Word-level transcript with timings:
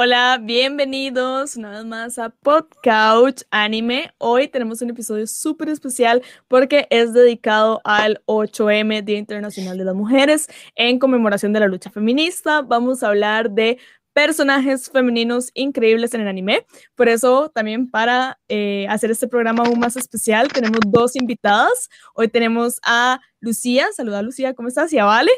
Hola, 0.00 0.38
bienvenidos 0.40 1.56
una 1.56 1.70
vez 1.70 1.84
más 1.84 2.20
a 2.20 2.30
Podcouch 2.30 3.42
Anime. 3.50 4.12
Hoy 4.18 4.46
tenemos 4.46 4.80
un 4.80 4.90
episodio 4.90 5.26
súper 5.26 5.70
especial 5.70 6.22
porque 6.46 6.86
es 6.90 7.12
dedicado 7.12 7.80
al 7.82 8.22
8M, 8.26 9.02
Día 9.02 9.18
Internacional 9.18 9.76
de 9.76 9.84
las 9.84 9.96
Mujeres, 9.96 10.46
en 10.76 11.00
conmemoración 11.00 11.52
de 11.52 11.58
la 11.58 11.66
lucha 11.66 11.90
feminista. 11.90 12.62
Vamos 12.62 13.02
a 13.02 13.08
hablar 13.08 13.50
de 13.50 13.80
personajes 14.12 14.88
femeninos 14.88 15.50
increíbles 15.54 16.14
en 16.14 16.20
el 16.20 16.28
anime. 16.28 16.64
Por 16.94 17.08
eso, 17.08 17.50
también 17.52 17.90
para 17.90 18.38
eh, 18.46 18.86
hacer 18.88 19.10
este 19.10 19.26
programa 19.26 19.64
aún 19.64 19.80
más 19.80 19.96
especial, 19.96 20.46
tenemos 20.52 20.78
dos 20.86 21.16
invitadas. 21.16 21.88
Hoy 22.14 22.28
tenemos 22.28 22.78
a 22.84 23.18
Lucía. 23.40 23.88
Saluda, 23.96 24.22
Lucía, 24.22 24.54
¿cómo 24.54 24.68
estás? 24.68 24.92
Y 24.92 24.98
a 25.00 25.06
Vale. 25.06 25.32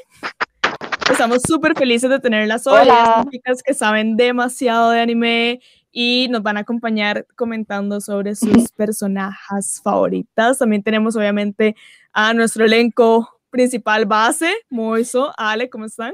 Estamos 1.10 1.42
súper 1.42 1.76
felices 1.76 2.08
de 2.08 2.20
tenerlas 2.20 2.66
hoy. 2.66 2.86
Son 2.86 3.30
chicas 3.30 3.62
que 3.62 3.74
saben 3.74 4.16
demasiado 4.16 4.90
de 4.90 5.00
anime 5.00 5.60
y 5.92 6.28
nos 6.30 6.42
van 6.42 6.56
a 6.56 6.60
acompañar 6.60 7.26
comentando 7.36 8.00
sobre 8.00 8.34
sus 8.34 8.70
personajes 8.76 9.80
favoritas. 9.82 10.58
También 10.58 10.82
tenemos 10.82 11.16
obviamente 11.16 11.74
a 12.12 12.32
nuestro 12.32 12.64
elenco 12.64 13.28
principal 13.50 14.06
base, 14.06 14.52
Moiso, 14.70 15.32
Ale, 15.36 15.68
¿cómo 15.68 15.86
están? 15.86 16.12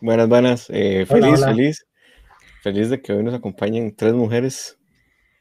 Buenas, 0.00 0.28
buenas. 0.28 0.66
Eh, 0.70 1.04
feliz, 1.06 1.44
feliz. 1.44 1.86
Feliz 2.62 2.90
de 2.90 3.00
que 3.02 3.12
hoy 3.12 3.22
nos 3.22 3.34
acompañen 3.34 3.94
tres 3.94 4.14
mujeres. 4.14 4.78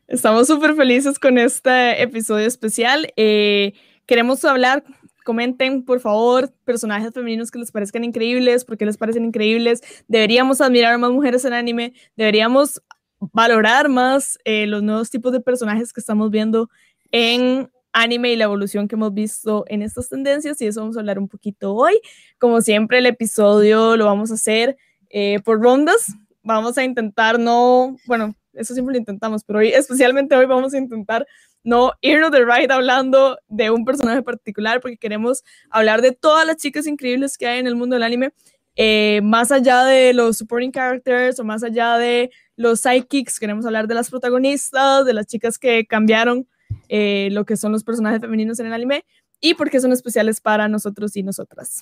Estamos 0.08 0.48
súper 0.48 0.74
felices 0.76 1.20
con 1.20 1.38
este 1.38 2.02
episodio 2.02 2.48
especial. 2.48 3.14
Eh, 3.16 3.74
queremos 4.08 4.44
hablar 4.44 4.84
comenten, 5.30 5.86
por 5.86 6.00
favor, 6.00 6.52
personajes 6.66 7.14
femeninos 7.14 7.52
que 7.52 7.60
les 7.60 7.72
parezcan 7.72 8.04
increíbles, 8.04 8.66
porque 8.66 8.84
les 8.84 8.98
parecen 8.98 9.26
increíbles. 9.26 9.84
Deberíamos 10.08 10.60
admirar 10.60 10.96
a 10.96 10.98
más 10.98 11.12
mujeres 11.12 11.46
en 11.46 11.54
anime, 11.54 11.94
deberíamos 12.18 12.82
valorar 13.20 13.90
más 13.90 14.40
eh, 14.44 14.66
los 14.66 14.82
nuevos 14.82 15.12
tipos 15.12 15.32
de 15.32 15.40
personajes 15.40 15.94
que 15.94 16.00
estamos 16.00 16.32
viendo 16.32 16.68
en 17.12 17.70
anime 17.94 18.32
y 18.32 18.38
la 18.38 18.46
evolución 18.46 18.88
que 18.88 18.96
hemos 18.96 19.14
visto 19.14 19.66
en 19.68 19.84
estas 19.84 20.10
tendencias 20.10 20.60
y 20.64 20.66
eso 20.66 20.82
vamos 20.82 20.98
a 20.98 21.02
hablar 21.02 21.20
un 21.20 21.28
poquito 21.28 21.76
hoy. 21.76 22.02
Como 22.40 22.60
siempre, 22.62 22.98
el 22.98 23.06
episodio 23.06 23.98
lo 23.98 24.06
vamos 24.06 24.32
a 24.32 24.34
hacer 24.34 24.78
eh, 25.12 25.40
por 25.46 25.62
rondas. 25.62 26.08
Vamos 26.42 26.76
a 26.80 26.84
intentar 26.84 27.38
no, 27.38 27.98
bueno, 28.08 28.34
eso 28.54 28.74
siempre 28.74 28.94
lo 28.94 29.00
intentamos, 29.00 29.44
pero 29.44 29.60
hoy, 29.60 29.70
especialmente 29.70 30.36
hoy 30.36 30.46
vamos 30.46 30.74
a 30.74 30.78
intentar 30.78 31.26
no 31.64 31.92
irnos 32.02 32.32
de 32.32 32.46
right 32.46 32.72
hablando 32.72 33.38
de 33.48 33.70
un 33.70 33.86
personaje 33.86 34.22
particular, 34.22 34.82
porque 34.82 34.98
queremos 34.98 35.44
hablar 35.70 36.02
de 36.02 36.12
todas 36.12 36.46
las 36.46 36.58
chicas 36.58 36.88
increíbles 36.88 37.38
que 37.38 37.48
hay 37.48 37.60
en 37.60 37.68
el 37.68 37.76
mundo 37.76 37.96
del 37.96 38.04
anime, 38.04 38.34
eh, 38.76 39.20
más 39.24 39.52
allá 39.52 39.84
de 39.84 40.14
los 40.14 40.38
supporting 40.38 40.72
characters 40.72 41.40
o 41.40 41.44
más 41.44 41.64
allá 41.64 41.98
de 41.98 42.32
los 42.56 42.80
sidekicks, 42.80 43.40
queremos 43.40 43.66
hablar 43.66 43.88
de 43.88 43.96
las 43.96 44.10
protagonistas, 44.10 45.06
de 45.06 45.14
las 45.14 45.28
chicas 45.28 45.58
que 45.58 45.86
cambiaron 45.86 46.48
eh, 46.88 47.30
lo 47.32 47.46
que 47.46 47.58
son 47.58 47.72
los 47.72 47.84
personajes 47.84 48.22
femeninos 48.22 48.60
en 48.60 48.68
el 48.68 48.74
anime 48.74 49.06
y 49.42 49.54
por 49.56 49.70
qué 49.70 49.80
son 49.80 49.92
especiales 49.92 50.40
para 50.40 50.68
nosotros 50.68 51.16
y 51.18 51.24
nosotras. 51.24 51.82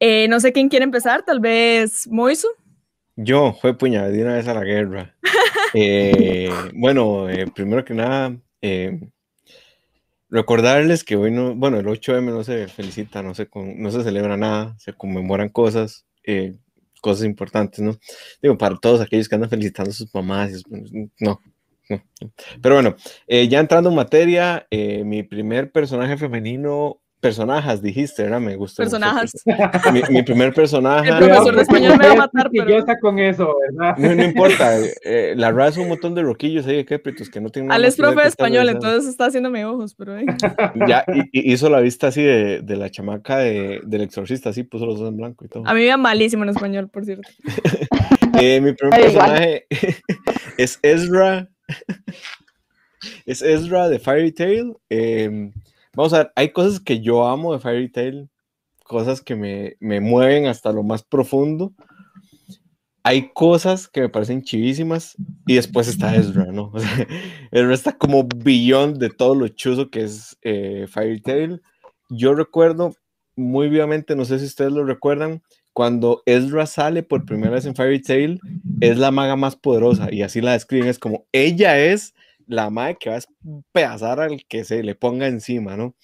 Eh, 0.00 0.28
no 0.28 0.40
sé 0.40 0.52
quién 0.52 0.68
quiere 0.68 0.84
empezar, 0.84 1.24
tal 1.24 1.40
vez 1.40 2.06
Moisu. 2.08 2.48
Yo, 3.20 3.52
fue 3.52 3.76
puña, 3.76 4.08
de 4.08 4.22
una 4.22 4.34
vez 4.34 4.46
a 4.46 4.54
la 4.54 4.62
guerra. 4.62 5.16
bueno, 6.72 7.26
primero 7.52 7.84
que 7.84 7.92
nada, 7.92 8.36
eh, 8.62 9.10
recordarles 10.30 11.02
que 11.02 11.16
hoy 11.16 11.32
no, 11.32 11.56
bueno, 11.56 11.80
el 11.80 11.86
8M 11.86 12.26
no 12.26 12.44
se 12.44 12.68
felicita, 12.68 13.20
no 13.20 13.34
se, 13.34 13.48
no 13.52 13.90
se 13.90 14.04
celebra 14.04 14.36
nada, 14.36 14.76
se 14.78 14.92
conmemoran 14.92 15.48
cosas, 15.48 16.06
eh, 16.22 16.54
cosas 17.00 17.24
importantes, 17.24 17.80
¿no? 17.80 17.98
Digo, 18.40 18.56
para 18.56 18.76
todos 18.76 19.00
aquellos 19.00 19.28
que 19.28 19.34
andan 19.34 19.50
felicitando 19.50 19.90
a 19.90 19.94
sus 19.94 20.14
mamás, 20.14 20.62
no, 21.18 21.40
no, 21.88 22.00
Pero 22.62 22.76
bueno, 22.76 22.94
eh, 23.26 23.48
ya 23.48 23.58
entrando 23.58 23.90
en 23.90 23.96
materia, 23.96 24.64
mi 24.70 25.24
primer 25.24 25.72
personaje 25.72 26.16
femenino 26.16 27.00
personajes, 27.20 27.82
dijiste, 27.82 28.22
¿verdad? 28.22 28.40
Me 28.40 28.56
gustó. 28.56 28.82
Personajes. 28.82 29.32
Mi, 30.10 30.22
primer 30.22 30.54
personaje. 30.54 31.08
El 31.10 31.18
profesor 31.18 31.56
de 31.56 31.62
español 31.62 31.98
me 31.98 32.06
va 32.06 32.12
a 32.12 32.16
matar, 32.16 32.50
pero... 32.50 32.68
Yo 32.68 32.78
está 32.78 32.98
con 32.98 33.18
eso, 33.18 33.56
¿verdad? 33.60 33.96
No, 33.98 34.14
no 34.14 34.24
importa. 34.24 34.76
Eh, 35.04 35.34
la 35.36 35.50
raza 35.50 35.68
es 35.68 35.76
un 35.78 35.88
montón 35.88 36.14
de 36.14 36.22
roquillos 36.22 36.66
ahí, 36.66 36.84
que 36.84 37.00
que 37.00 37.40
no 37.40 37.50
tienen 37.50 37.72
Al 37.72 37.84
es 37.84 37.96
profe 37.96 38.22
de 38.22 38.28
español, 38.28 38.68
entonces 38.68 39.08
está 39.08 39.26
haciéndome 39.26 39.64
ojos, 39.64 39.94
pero... 39.94 40.16
Ya, 40.86 41.04
y, 41.32 41.52
hizo 41.52 41.68
la 41.68 41.80
vista 41.80 42.08
así 42.08 42.22
de, 42.22 42.60
de 42.62 42.76
la 42.76 42.90
chamaca 42.90 43.38
de, 43.38 43.80
del 43.84 44.02
exorcista, 44.02 44.50
así 44.50 44.62
puso 44.62 44.86
los 44.86 44.96
ojos 44.96 45.08
en 45.08 45.16
blanco 45.16 45.44
y 45.44 45.48
todo. 45.48 45.66
A 45.66 45.74
mí 45.74 45.80
me 45.80 45.86
iba 45.86 45.96
malísimo 45.96 46.44
en 46.44 46.50
español, 46.50 46.88
por 46.88 47.04
cierto. 47.04 47.28
eh, 48.40 48.60
mi 48.60 48.72
primer 48.72 49.00
personaje 49.00 49.66
es 50.56 50.78
Ezra. 50.82 51.48
es 53.26 53.42
Ezra 53.42 53.88
de 53.88 53.98
Fairy 53.98 54.32
Tail. 54.32 54.74
Eh, 54.90 55.50
Vamos 55.98 56.12
a 56.12 56.18
ver, 56.18 56.32
hay 56.36 56.50
cosas 56.50 56.78
que 56.78 57.00
yo 57.00 57.26
amo 57.26 57.52
de 57.52 57.58
Fairy 57.58 57.88
Tail, 57.88 58.30
cosas 58.84 59.20
que 59.20 59.34
me, 59.34 59.74
me 59.80 60.00
mueven 60.00 60.46
hasta 60.46 60.70
lo 60.70 60.84
más 60.84 61.02
profundo. 61.02 61.72
Hay 63.02 63.32
cosas 63.34 63.88
que 63.88 64.02
me 64.02 64.08
parecen 64.08 64.44
chivísimas 64.44 65.16
y 65.44 65.56
después 65.56 65.88
está 65.88 66.14
Ezra, 66.14 66.52
¿no? 66.52 66.70
Ezra 67.50 67.74
está 67.74 67.98
como 67.98 68.22
billón 68.22 68.94
de 69.00 69.10
todo 69.10 69.34
lo 69.34 69.48
chuzo 69.48 69.90
que 69.90 70.04
es 70.04 70.38
eh, 70.42 70.86
Fairy 70.88 71.20
Tail. 71.20 71.62
Yo 72.10 72.32
recuerdo 72.32 72.94
muy 73.34 73.68
vivamente, 73.68 74.14
no 74.14 74.24
sé 74.24 74.38
si 74.38 74.44
ustedes 74.44 74.70
lo 74.70 74.84
recuerdan, 74.84 75.42
cuando 75.72 76.22
Ezra 76.26 76.66
sale 76.66 77.02
por 77.02 77.26
primera 77.26 77.54
vez 77.54 77.66
en 77.66 77.74
Fairy 77.74 78.00
Tail, 78.00 78.40
es 78.80 78.98
la 78.98 79.10
maga 79.10 79.34
más 79.34 79.56
poderosa 79.56 80.14
y 80.14 80.22
así 80.22 80.42
la 80.42 80.52
describen, 80.52 80.86
es 80.86 81.00
como 81.00 81.26
ella 81.32 81.76
es 81.76 82.14
la 82.48 82.70
madre 82.70 82.96
que 82.98 83.10
va 83.10 83.16
a 83.16 83.20
pedazar 83.72 84.20
al 84.20 84.44
que 84.46 84.64
se 84.64 84.82
le 84.82 84.94
ponga 84.94 85.28
encima, 85.28 85.76
¿no? 85.76 85.94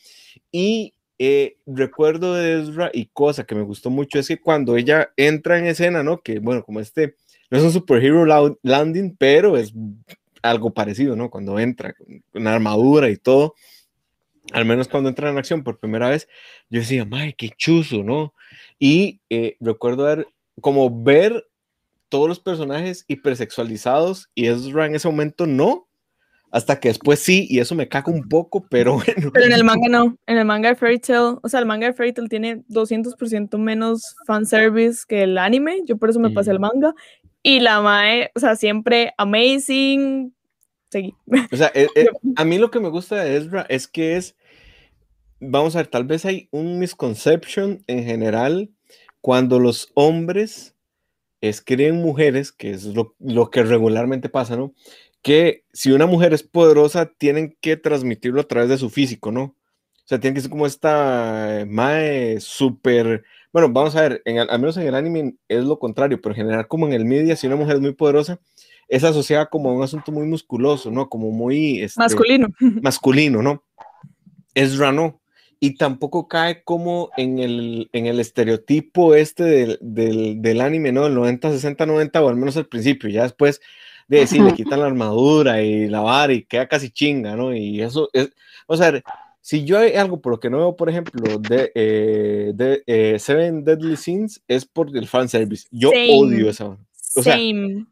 Y 0.53 0.95
eh, 1.19 1.57
recuerdo 1.67 2.35
de 2.35 2.61
Ezra 2.61 2.91
y 2.93 3.07
cosa 3.07 3.45
que 3.45 3.55
me 3.55 3.63
gustó 3.63 3.91
mucho 3.91 4.19
es 4.19 4.29
que 4.29 4.41
cuando 4.41 4.77
ella 4.77 5.11
entra 5.17 5.59
en 5.59 5.67
escena, 5.67 6.03
¿no? 6.03 6.21
Que 6.23 6.39
bueno, 6.39 6.65
como 6.65 6.81
este, 6.81 7.17
no 7.51 7.59
es 7.59 7.65
un 7.65 7.73
superhero 7.73 8.25
landing, 8.63 9.17
pero 9.17 9.57
es 9.57 9.73
algo 10.43 10.73
parecido, 10.75 11.17
¿no? 11.17 11.31
Cuando 11.31 11.59
entra 11.59 11.95
con 12.33 12.47
armadura 12.47 13.09
y 13.11 13.17
todo, 13.17 13.55
al 14.53 14.65
menos 14.65 14.89
cuando 14.89 15.09
entra 15.09 15.31
en 15.31 15.39
acción 15.39 15.65
por 15.65 15.79
primera 15.79 16.11
vez, 16.11 16.29
yo 16.69 16.81
decía, 16.81 17.05
madre, 17.05 17.35
qué 17.37 17.51
chuzo, 17.57 18.03
¿no? 18.03 18.35
Y 18.79 19.21
eh, 19.31 19.57
recuerdo 19.61 20.05
ver, 20.05 20.29
como 20.61 21.03
ver 21.03 21.47
todos 22.09 22.29
los 22.29 22.41
personajes 22.41 23.05
hipersexualizados 23.09 24.31
y 24.35 24.47
Ezra 24.47 24.87
en 24.87 24.95
ese 24.95 25.09
momento 25.09 25.47
no, 25.47 25.89
hasta 26.55 26.79
que 26.79 26.87
después 26.87 27.19
sí, 27.19 27.49
y 27.51 27.59
eso 27.59 27.75
me 27.75 27.89
caga 27.89 28.13
un 28.13 28.29
poco, 28.29 28.65
pero 28.71 28.95
bueno. 28.95 29.33
Pero 29.33 29.45
en 29.45 29.53
el 29.53 29.65
manga 29.65 29.89
no, 29.89 30.17
en 30.25 30.39
el 30.39 30.45
manga 30.45 30.69
de 30.69 30.77
Fairy 30.77 31.01
Tail, 31.01 31.39
o 31.43 31.49
sea, 31.49 31.59
el 31.59 31.67
manga 31.67 31.89
de 31.89 31.95
Fairy 31.95 32.13
Tail 32.13 32.29
tiene 32.29 32.63
200% 32.69 33.59
menos 33.59 34.15
fanservice 34.25 35.03
que 35.09 35.25
el 35.25 35.37
anime, 35.37 35.81
yo 35.85 35.97
por 35.97 36.11
eso 36.11 36.21
me 36.21 36.31
pasé 36.31 36.53
el 36.53 36.61
manga, 36.61 36.95
y 37.43 37.59
la 37.59 37.81
mae, 37.81 38.31
o 38.37 38.39
sea, 38.39 38.55
siempre 38.55 39.13
amazing, 39.19 40.33
seguí. 40.91 41.13
O 41.51 41.57
sea, 41.57 41.73
eh, 41.75 41.89
eh, 41.97 42.07
a 42.37 42.45
mí 42.45 42.57
lo 42.59 42.71
que 42.71 42.79
me 42.79 42.89
gusta 42.89 43.17
de 43.17 43.37
Ezra 43.37 43.67
es 43.69 43.89
que 43.89 44.17
es, 44.17 44.37
vamos 45.41 45.75
a 45.75 45.81
ver, 45.81 45.89
tal 45.89 46.05
vez 46.05 46.25
hay 46.25 46.47
un 46.53 46.79
misconception 46.79 47.83
en 47.89 48.05
general 48.05 48.71
cuando 49.21 49.59
los 49.59 49.91
hombres 49.95 50.77
escriben 51.41 51.97
mujeres, 51.97 52.53
que 52.53 52.71
es 52.71 52.85
lo, 52.85 53.17
lo 53.19 53.51
que 53.51 53.65
regularmente 53.65 54.29
pasa, 54.29 54.57
¿no? 54.57 54.73
Que 55.25 55.65
si 55.73 55.91
una 55.91 56.07
mujer 56.07 56.35
es 56.35 56.43
poderosa, 56.43 57.07
tienen 57.07 57.57
que 57.63 57.79
transmitirlo 57.79 58.43
a 58.43 58.47
través 58.47 58.69
de 58.69 58.77
su 58.77 58.91
físico, 58.91 59.33
¿no? 59.33 59.43
O 59.43 60.07
sea, 60.07 60.21
tiene 60.21 60.35
que 60.35 60.43
ser 60.43 60.51
como 60.51 60.67
esta 60.67 61.63
eh, 61.63 61.65
mae 61.65 62.39
súper. 62.41 63.25
Bueno, 63.51 63.71
vamos 63.71 63.97
a 63.97 64.03
ver, 64.03 64.23
en, 64.27 64.39
al 64.39 64.59
menos 64.61 64.77
en 64.77 64.87
el 64.87 64.95
anime 64.95 65.37
es 65.49 65.65
lo 65.65 65.79
contrario, 65.79 66.21
pero 66.21 66.35
en 66.35 66.43
general, 66.43 66.69
como 66.69 66.87
en 66.87 66.93
el 66.93 67.07
media, 67.07 67.37
si 67.37 67.47
una 67.47 67.57
mujer 67.57 67.77
es 67.77 67.81
muy 67.81 67.95
poderosa, 67.95 68.39
es 68.87 69.03
asociada 69.03 69.47
como 69.47 69.71
a 69.71 69.73
un 69.73 69.83
asunto 69.83 70.13
muy 70.13 70.27
musculoso, 70.27 70.91
¿no? 70.91 71.09
Como 71.09 71.31
muy. 71.31 71.81
Este, 71.81 71.99
masculino. 71.99 72.49
Masculino, 72.83 73.43
¿no? 73.43 73.65
Es 74.53 74.77
rano. 74.77 75.23
Y 75.59 75.77
tampoco 75.77 76.29
cae 76.29 76.65
como 76.65 77.09
en 77.17 77.39
el, 77.39 77.89
en 77.95 78.05
el 78.05 78.21
estereotipo 78.21 79.15
este 79.15 79.45
del, 79.45 79.79
del, 79.81 80.43
del 80.43 80.61
anime, 80.61 80.93
¿no? 80.93 81.07
El 81.07 81.15
90, 81.15 81.51
60, 81.51 81.87
90, 81.87 82.23
o 82.23 82.29
al 82.29 82.37
menos 82.37 82.59
al 82.59 82.67
principio. 82.67 83.09
Ya 83.09 83.23
después 83.23 83.63
de 84.09 84.19
decir, 84.19 84.43
le 84.43 84.55
quitan 84.55 84.81
la 84.81 84.87
armadura 84.87 85.63
y 85.63 85.89
la 85.89 86.01
vara 86.01 86.33
y 86.33 86.45
queda 86.45 86.67
casi 86.67 86.91
chinga, 86.91 87.37
¿no? 87.37 87.55
Y 87.55 87.81
eso 87.81 88.09
es, 88.13 88.31
o 88.67 88.77
sea, 88.77 89.03
si 89.41 89.65
yo 89.65 89.79
hay 89.79 89.93
algo 89.93 90.21
por 90.21 90.33
lo 90.33 90.41
que 90.41 90.49
no 90.49 90.59
veo, 90.59 90.77
por 90.77 90.89
ejemplo, 90.89 91.39
de, 91.39 91.71
eh, 91.75 92.53
de 92.55 92.83
eh, 92.87 93.19
Seven 93.19 93.65
Deadly 93.65 93.97
Sins, 93.97 94.43
es 94.49 94.65
por 94.65 94.97
el 94.97 95.07
fanservice. 95.07 95.67
Yo 95.71 95.91
odio 95.91 96.49
eso. 96.49 96.79
O 97.17 97.23
sea, 97.23 97.37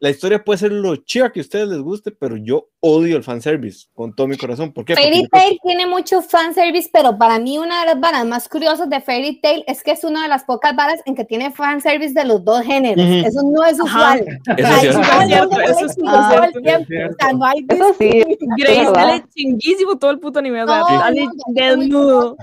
la 0.00 0.10
historia 0.10 0.44
puede 0.44 0.58
ser 0.58 0.72
lo 0.72 0.96
chiva 0.96 1.32
que 1.32 1.40
a 1.40 1.42
ustedes 1.42 1.68
les 1.68 1.80
guste, 1.80 2.10
pero 2.10 2.36
yo 2.36 2.68
odio 2.80 3.16
el 3.16 3.22
fanservice 3.22 3.86
con 3.94 4.14
todo 4.14 4.26
mi 4.26 4.36
corazón. 4.36 4.72
¿Por 4.72 4.84
qué? 4.84 4.94
Fairy 4.94 5.28
Tail 5.28 5.58
tiene 5.62 5.86
mucho 5.86 6.22
fanservice, 6.22 6.90
pero 6.92 7.16
para 7.16 7.38
mí 7.38 7.58
una 7.58 7.80
de 7.80 7.86
las 7.86 8.00
varas 8.00 8.26
más 8.26 8.48
curiosas 8.48 8.90
de 8.90 9.00
Fairy 9.00 9.40
Tail 9.40 9.64
es 9.66 9.82
que 9.82 9.92
es 9.92 10.04
una 10.04 10.22
de 10.22 10.28
las 10.28 10.44
pocas 10.44 10.74
varas 10.74 11.00
en 11.06 11.14
que 11.14 11.24
tiene 11.24 11.52
fanservice 11.52 12.14
de 12.14 12.24
los 12.24 12.44
dos 12.44 12.62
géneros. 12.62 13.04
Eso 13.04 13.42
no 13.42 13.64
es 13.64 13.80
usual. 13.80 14.24
Eso, 14.56 15.00
es 15.00 15.26
cierto, 15.28 15.60
eso 15.60 15.86
es 15.86 15.94
cierto. 15.94 17.14
no 17.36 17.44
hay 17.44 17.64
Eso 17.68 17.94
sí, 17.98 18.24
Grace 18.58 18.84
sale 18.86 19.24
chinguísimo 19.34 19.98
todo 19.98 20.10
el 20.10 20.18
puto 20.18 20.42
no, 20.42 21.32
desnudo. 21.48 22.36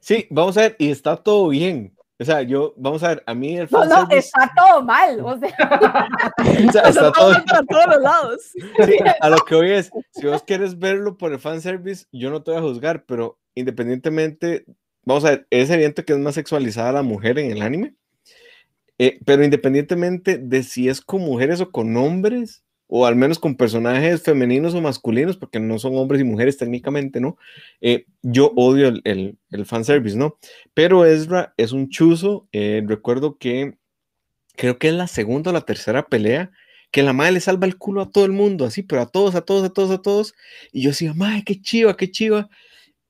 Sí, 0.00 0.26
vamos 0.30 0.56
a 0.56 0.62
ver, 0.62 0.76
y 0.78 0.90
está 0.90 1.16
todo 1.16 1.48
bien. 1.48 1.95
O 2.18 2.24
sea, 2.24 2.40
yo, 2.42 2.72
vamos 2.78 3.02
a 3.02 3.08
ver, 3.08 3.22
a 3.26 3.34
mí 3.34 3.58
el 3.58 3.68
No, 3.70 3.84
no, 3.84 4.08
está 4.10 4.50
todo 4.56 4.82
mal. 4.82 5.20
O 5.20 5.38
sea, 5.38 5.54
o 6.68 6.72
sea, 6.72 6.82
está 6.82 7.12
todo... 7.12 7.34
para 7.44 7.62
todos 7.64 7.86
los 7.88 8.02
lados. 8.02 8.42
Sí, 8.86 8.96
a 9.20 9.28
lo 9.28 9.36
que 9.38 9.54
hoy 9.54 9.72
es, 9.72 9.90
si 10.12 10.26
vos 10.26 10.42
quieres 10.42 10.78
verlo 10.78 11.18
por 11.18 11.32
el 11.32 11.38
fanservice, 11.38 12.06
yo 12.12 12.30
no 12.30 12.42
te 12.42 12.52
voy 12.52 12.60
a 12.60 12.62
juzgar, 12.62 13.04
pero 13.04 13.38
independientemente, 13.54 14.64
vamos 15.04 15.24
a 15.26 15.30
ver, 15.30 15.46
es 15.50 15.68
evidente 15.68 16.04
que 16.04 16.14
es 16.14 16.18
más 16.18 16.34
sexualizada 16.34 16.92
la 16.92 17.02
mujer 17.02 17.38
en 17.38 17.50
el 17.50 17.60
anime, 17.60 17.94
eh, 18.98 19.18
pero 19.26 19.44
independientemente 19.44 20.38
de 20.38 20.62
si 20.62 20.88
es 20.88 21.02
con 21.02 21.20
mujeres 21.20 21.60
o 21.60 21.70
con 21.70 21.94
hombres, 21.98 22.64
o 22.88 23.06
al 23.06 23.16
menos 23.16 23.38
con 23.38 23.56
personajes 23.56 24.22
femeninos 24.22 24.74
o 24.74 24.80
masculinos, 24.80 25.36
porque 25.36 25.60
no 25.60 25.78
son 25.78 25.96
hombres 25.96 26.20
y 26.20 26.24
mujeres 26.24 26.56
técnicamente, 26.56 27.20
¿no? 27.20 27.36
Eh, 27.80 28.06
yo 28.22 28.52
odio 28.56 28.88
el, 28.88 29.00
el, 29.04 29.38
el 29.50 29.66
fanservice, 29.66 30.16
¿no? 30.16 30.38
Pero 30.74 31.04
Ezra 31.04 31.54
es 31.56 31.72
un 31.72 31.88
chuzo, 31.88 32.48
eh, 32.52 32.82
recuerdo 32.86 33.38
que 33.38 33.76
creo 34.56 34.78
que 34.78 34.88
es 34.88 34.94
la 34.94 35.08
segunda 35.08 35.50
o 35.50 35.54
la 35.54 35.62
tercera 35.62 36.06
pelea 36.06 36.50
que 36.90 37.02
la 37.02 37.12
madre 37.12 37.32
le 37.32 37.40
salva 37.40 37.66
el 37.66 37.76
culo 37.76 38.02
a 38.02 38.10
todo 38.10 38.24
el 38.24 38.32
mundo, 38.32 38.64
así, 38.64 38.82
pero 38.82 39.02
a 39.02 39.06
todos, 39.06 39.34
a 39.34 39.42
todos, 39.42 39.64
a 39.64 39.70
todos, 39.70 39.90
a 39.90 40.00
todos. 40.00 40.34
Y 40.72 40.82
yo 40.82 40.90
decía, 40.90 41.12
madre, 41.14 41.42
qué 41.44 41.60
chiva, 41.60 41.96
qué 41.96 42.10
chiva. 42.10 42.48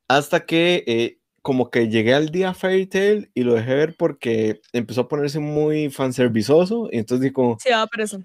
Hasta 0.09 0.45
que 0.45 0.83
eh, 0.87 1.19
como 1.43 1.71
que 1.71 1.89
llegué 1.89 2.15
al 2.15 2.31
día 2.31 2.55
Fairy 2.55 2.87
Tail 2.87 3.31
y 3.35 3.43
lo 3.43 3.55
dejé 3.55 3.75
ver 3.75 3.95
porque 3.97 4.61
empezó 4.73 5.03
a 5.03 5.09
ponerse 5.09 5.39
muy 5.39 5.91
fanservizoso. 5.91 6.89
Y 6.91 6.99
entonces 6.99 7.23
digo, 7.23 7.59
Sí, 7.61 7.71
va, 7.71 7.89
eso. 7.99 8.25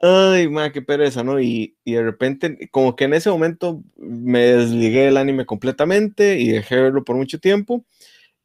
Ay, 0.00 0.48
madre, 0.48 0.72
qué 0.72 0.82
pereza, 0.82 1.22
¿no? 1.24 1.40
Y, 1.40 1.76
y 1.84 1.94
de 1.94 2.02
repente, 2.02 2.68
como 2.70 2.96
que 2.96 3.04
en 3.04 3.14
ese 3.14 3.30
momento 3.30 3.82
me 3.96 4.40
desligué 4.40 5.02
del 5.06 5.16
anime 5.16 5.46
completamente 5.46 6.38
y 6.38 6.50
dejé 6.50 6.76
de 6.76 6.82
verlo 6.82 7.04
por 7.04 7.16
mucho 7.16 7.38
tiempo. 7.40 7.84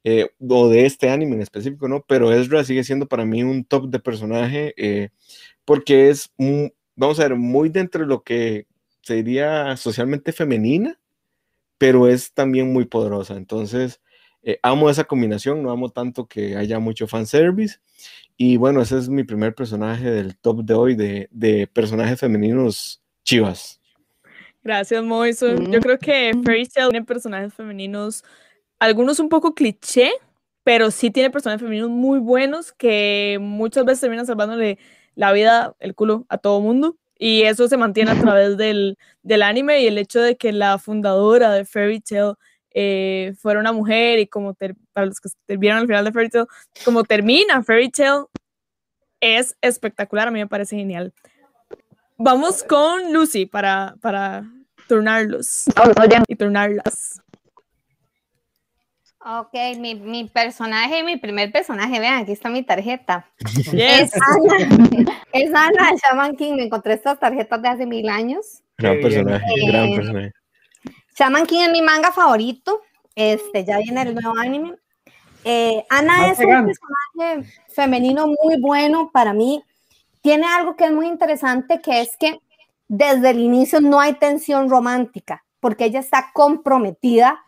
eh, 0.06 0.30
o 0.50 0.70
de 0.70 0.86
este 0.88 1.10
anime 1.12 1.36
en 1.36 1.42
específico, 1.44 1.88
¿no? 1.90 2.06
Pero 2.08 2.32
Ezra 2.34 2.64
sigue 2.64 2.84
siendo 2.86 3.08
para 3.08 3.26
mí 3.26 3.44
un 3.44 3.66
top 3.66 3.90
de 3.90 4.00
personaje. 4.00 4.74
eh, 4.78 5.10
porque 5.66 6.10
es, 6.10 6.32
un- 6.38 6.74
vamos 6.96 7.20
a 7.20 7.24
ver, 7.30 7.36
muy 7.38 7.70
dentro 7.70 8.02
de 8.04 8.08
lo 8.08 8.24
que 8.24 8.68
sería 9.04 9.78
socialmente 9.78 10.34
femenina, 10.34 11.00
pero 11.78 12.08
es 12.08 12.34
también 12.34 12.72
muy 12.74 12.86
poderosa. 12.86 13.36
Entonces, 13.38 14.02
eh, 14.44 14.60
amo 14.64 14.90
esa 14.90 15.04
combinación, 15.04 15.62
no 15.62 15.72
amo 15.72 15.90
tanto 15.90 16.28
que 16.28 16.56
haya 16.56 16.80
mucho 16.80 17.08
fanservice. 17.08 17.80
Y 18.38 18.58
bueno, 18.58 18.82
ese 18.82 18.98
es 18.98 19.10
mi 19.10 19.24
primer 19.24 19.54
personaje 19.54 20.10
del 20.10 20.36
top 20.38 20.64
de 20.64 20.74
hoy, 20.74 20.96
de, 20.96 21.28
de 21.32 21.68
personajes 21.68 22.20
femeninos 22.20 23.02
chivas. 23.24 23.80
Gracias, 24.64 25.04
Moiso. 25.04 25.56
Yo 25.56 25.80
creo 25.80 25.98
que 25.98 26.32
Fairy 26.44 26.68
Tail 26.68 26.90
tiene 26.90 27.06
personajes 27.06 27.54
femeninos, 27.54 28.24
algunos 28.80 29.20
un 29.20 29.30
poco 29.30 29.54
cliché, 29.54 30.12
pero 30.64 30.92
sí 30.92 31.10
tiene 31.10 31.32
personajes 31.32 31.62
femeninos 31.62 31.90
muy 31.90 32.20
buenos 32.20 32.72
que 32.72 33.38
muchas 33.42 33.86
veces 33.86 34.02
terminan 34.02 34.26
salvándole 34.26 34.78
la 35.16 35.32
vida, 35.34 35.76
el 35.80 35.96
culo 35.96 36.26
a 36.30 36.38
todo 36.38 36.62
mundo. 36.62 36.98
Y 37.18 37.44
eso 37.44 37.68
se 37.68 37.78
mantiene 37.78 38.12
a 38.12 38.20
través 38.20 38.58
del, 38.58 38.98
del 39.22 39.44
anime 39.44 39.82
y 39.82 39.88
el 39.88 40.00
hecho 40.00 40.20
de 40.22 40.38
que 40.38 40.52
la 40.52 40.80
fundadora 40.80 41.52
de 41.52 41.66
Fairy 41.66 42.00
Tail 42.00 42.34
eh, 42.74 43.34
fuera 43.40 43.60
una 43.60 43.72
mujer 43.72 44.20
y 44.20 44.28
como 44.28 44.54
ter- 44.54 44.76
para 44.94 45.08
los 45.08 45.20
que 45.20 45.30
vieron 45.58 45.80
al 45.80 45.88
final 45.88 46.06
de 46.06 46.12
Fairy 46.12 46.30
Tail, 46.30 46.46
como 46.86 47.04
termina 47.04 47.62
Fairy 47.64 47.90
Tail 47.90 48.26
es 49.20 49.56
espectacular, 49.62 50.28
a 50.28 50.32
mí 50.32 50.40
me 50.40 50.48
parece 50.48 50.76
genial. 50.76 51.14
Vamos 52.18 52.64
con 52.64 53.12
Lucy 53.14 53.46
para, 53.46 53.96
para 54.02 54.44
turnarlos 54.88 55.66
y 56.28 56.36
turnarlas. 56.36 57.20
ok, 59.24 59.54
mi, 59.78 59.96
mi 59.96 60.28
personaje, 60.30 61.04
mi 61.04 61.18
primer 61.18 61.52
personaje, 61.52 62.00
vean, 62.00 62.24
aquí 62.24 62.32
está 62.32 62.50
mi 62.50 62.64
tarjeta. 62.64 63.28
Yes. 63.72 64.12
Es 64.14 64.14
Ana, 64.16 65.08
es 65.34 65.50
Ana 65.54 65.92
de 65.92 65.98
Shaman 66.04 66.36
King. 66.36 66.56
Me 66.56 66.64
encontré 66.64 66.94
estas 66.94 67.20
tarjetas 67.20 67.62
de 67.62 67.68
hace 67.68 67.86
mil 67.86 68.10
años. 68.10 68.64
Gran 68.78 69.00
personaje, 69.02 69.46
gran 69.68 69.86
Eh, 69.90 69.96
personaje. 69.96 70.32
Shaman 71.22 71.46
King 71.46 71.60
es 71.62 71.72
mi 71.72 71.84
manga 71.84 72.12
favorito. 72.12 72.82
Este, 73.14 73.64
ya 73.64 73.78
viene 73.78 74.02
el 74.02 74.16
nuevo 74.16 74.36
anime. 74.40 74.74
Eh, 75.44 75.86
Ana 75.88 76.18
Más 76.18 76.40
es 76.40 76.48
un 76.48 76.66
personaje 76.66 77.62
femenino 77.70 78.26
muy 78.26 78.60
bueno 78.60 79.12
para 79.14 79.32
mí. 79.32 79.64
Tiene 80.24 80.48
algo 80.48 80.76
que 80.76 80.86
es 80.86 80.92
muy 80.92 81.06
interesante, 81.06 81.80
que 81.80 82.02
es 82.02 82.18
que 82.18 82.40
desde 82.88 83.30
el 83.30 83.40
inicio 83.40 83.82
no 83.82 84.00
hay 84.00 84.14
tensión 84.14 84.68
romántica, 84.68 85.46
porque 85.60 85.86
ella 85.86 86.00
está 86.00 86.32
comprometida 86.34 87.40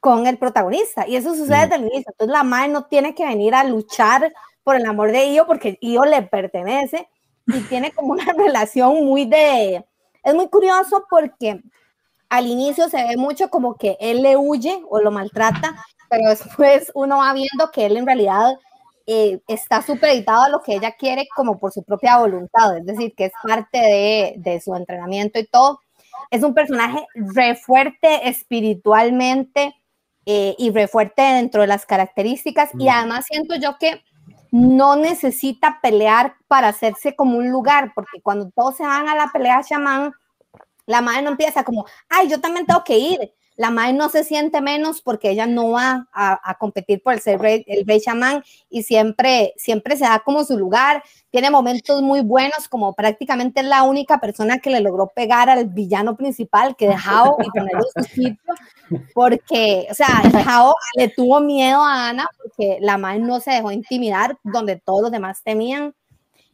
con 0.00 0.26
el 0.26 0.36
protagonista. 0.36 1.06
Y 1.06 1.14
eso 1.14 1.32
sucede 1.32 1.66
Mm. 1.66 1.70
desde 1.70 1.74
el 1.76 1.82
inicio. 1.82 2.10
Entonces 2.10 2.32
la 2.32 2.42
madre 2.42 2.68
no 2.72 2.86
tiene 2.86 3.14
que 3.14 3.24
venir 3.24 3.54
a 3.54 3.62
luchar 3.62 4.32
por 4.64 4.74
el 4.74 4.84
amor 4.86 5.12
de 5.12 5.32
Io, 5.32 5.46
porque 5.46 5.78
Io 5.80 6.04
le 6.04 6.22
pertenece 6.22 7.08
y 7.46 7.60
tiene 7.60 7.92
como 7.92 8.10
una 8.10 8.24
relación 8.36 9.04
muy 9.04 9.24
de... 9.24 9.84
Es 10.24 10.34
muy 10.34 10.48
curioso 10.48 11.06
porque 11.08 11.62
al 12.30 12.46
inicio 12.46 12.88
se 12.88 13.06
ve 13.06 13.16
mucho 13.16 13.50
como 13.50 13.74
que 13.74 13.96
él 14.00 14.22
le 14.22 14.36
huye 14.36 14.82
o 14.88 15.00
lo 15.00 15.10
maltrata, 15.10 15.74
pero 16.08 16.30
después 16.30 16.90
uno 16.94 17.18
va 17.18 17.32
viendo 17.34 17.70
que 17.72 17.86
él 17.86 17.96
en 17.96 18.06
realidad 18.06 18.56
eh, 19.06 19.40
está 19.48 19.82
supeditado 19.82 20.42
a 20.42 20.48
lo 20.48 20.62
que 20.62 20.74
ella 20.74 20.92
quiere 20.92 21.28
como 21.34 21.58
por 21.58 21.72
su 21.72 21.82
propia 21.82 22.18
voluntad, 22.18 22.78
es 22.78 22.86
decir, 22.86 23.14
que 23.16 23.26
es 23.26 23.32
parte 23.42 23.78
de, 23.78 24.34
de 24.38 24.60
su 24.60 24.74
entrenamiento 24.74 25.38
y 25.40 25.46
todo. 25.46 25.80
Es 26.30 26.44
un 26.44 26.54
personaje 26.54 27.04
re 27.14 27.56
fuerte 27.56 28.28
espiritualmente 28.28 29.74
eh, 30.24 30.54
y 30.58 30.70
re 30.70 30.86
fuerte 30.86 31.22
dentro 31.22 31.62
de 31.62 31.66
las 31.66 31.86
características 31.86 32.70
y 32.78 32.88
además 32.88 33.24
siento 33.26 33.56
yo 33.56 33.76
que 33.78 34.04
no 34.52 34.94
necesita 34.94 35.80
pelear 35.82 36.34
para 36.46 36.68
hacerse 36.68 37.16
como 37.16 37.38
un 37.38 37.50
lugar, 37.50 37.92
porque 37.94 38.20
cuando 38.22 38.50
todos 38.50 38.76
se 38.76 38.84
van 38.84 39.08
a 39.08 39.16
la 39.16 39.30
pelea 39.32 39.62
chamán, 39.62 40.12
la 40.90 41.00
madre 41.00 41.22
no 41.22 41.30
empieza 41.30 41.64
como, 41.64 41.86
ay, 42.08 42.28
yo 42.28 42.40
también 42.40 42.66
tengo 42.66 42.82
que 42.84 42.98
ir. 42.98 43.32
La 43.56 43.70
madre 43.70 43.92
no 43.92 44.08
se 44.08 44.24
siente 44.24 44.62
menos 44.62 45.02
porque 45.02 45.30
ella 45.30 45.46
no 45.46 45.70
va 45.70 46.08
a, 46.12 46.40
a 46.42 46.54
competir 46.54 47.02
por 47.02 47.12
el 47.12 47.20
ser 47.20 47.38
rey, 47.40 47.62
el 47.66 47.86
rey 47.86 48.00
chamán 48.00 48.42
y 48.70 48.84
siempre, 48.84 49.52
siempre 49.56 49.96
se 49.96 50.04
da 50.04 50.20
como 50.20 50.44
su 50.44 50.58
lugar. 50.58 51.02
Tiene 51.30 51.50
momentos 51.50 52.00
muy 52.00 52.22
buenos, 52.22 52.68
como 52.68 52.94
prácticamente 52.94 53.60
es 53.60 53.66
la 53.66 53.82
única 53.82 54.18
persona 54.18 54.58
que 54.58 54.70
le 54.70 54.80
logró 54.80 55.08
pegar 55.08 55.50
al 55.50 55.66
villano 55.66 56.16
principal, 56.16 56.74
que 56.74 56.88
Hao, 56.88 57.36
y 57.38 57.50
ponerlo 57.50 57.82
en 57.94 58.02
su 58.02 58.10
sitio, 58.10 58.54
porque, 59.14 59.86
o 59.90 59.94
sea, 59.94 60.22
Hao 60.46 60.74
le 60.96 61.08
tuvo 61.08 61.40
miedo 61.40 61.82
a 61.82 62.08
Ana 62.08 62.28
porque 62.42 62.78
la 62.80 62.96
madre 62.96 63.20
no 63.20 63.40
se 63.40 63.50
dejó 63.50 63.70
intimidar 63.70 64.38
donde 64.42 64.76
todos 64.76 65.02
los 65.02 65.10
demás 65.10 65.42
temían. 65.44 65.94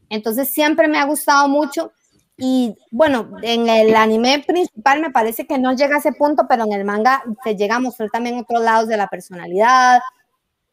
Entonces 0.09 0.49
siempre 0.49 0.89
me 0.89 0.99
ha 0.99 1.05
gustado 1.05 1.49
mucho 1.49 1.93
y 2.39 2.77
bueno, 2.91 3.31
en 3.43 3.69
el 3.69 3.95
anime 3.97 4.45
principal 4.47 5.01
me 5.01 5.11
parece 5.11 5.47
que 5.47 5.59
no 5.59 5.73
llega 5.75 5.97
a 5.97 5.99
ese 5.99 6.13
punto, 6.13 6.47
pero 6.49 6.65
en 6.65 6.73
el 6.73 6.85
manga 6.85 7.23
se 7.45 7.57
llega 7.57 7.77
a 7.77 7.81
mostrar 7.81 8.11
también 8.11 8.39
otros 8.39 8.63
lados 8.63 8.89
de 8.89 8.97
la 8.97 9.09
personalidad, 9.09 10.01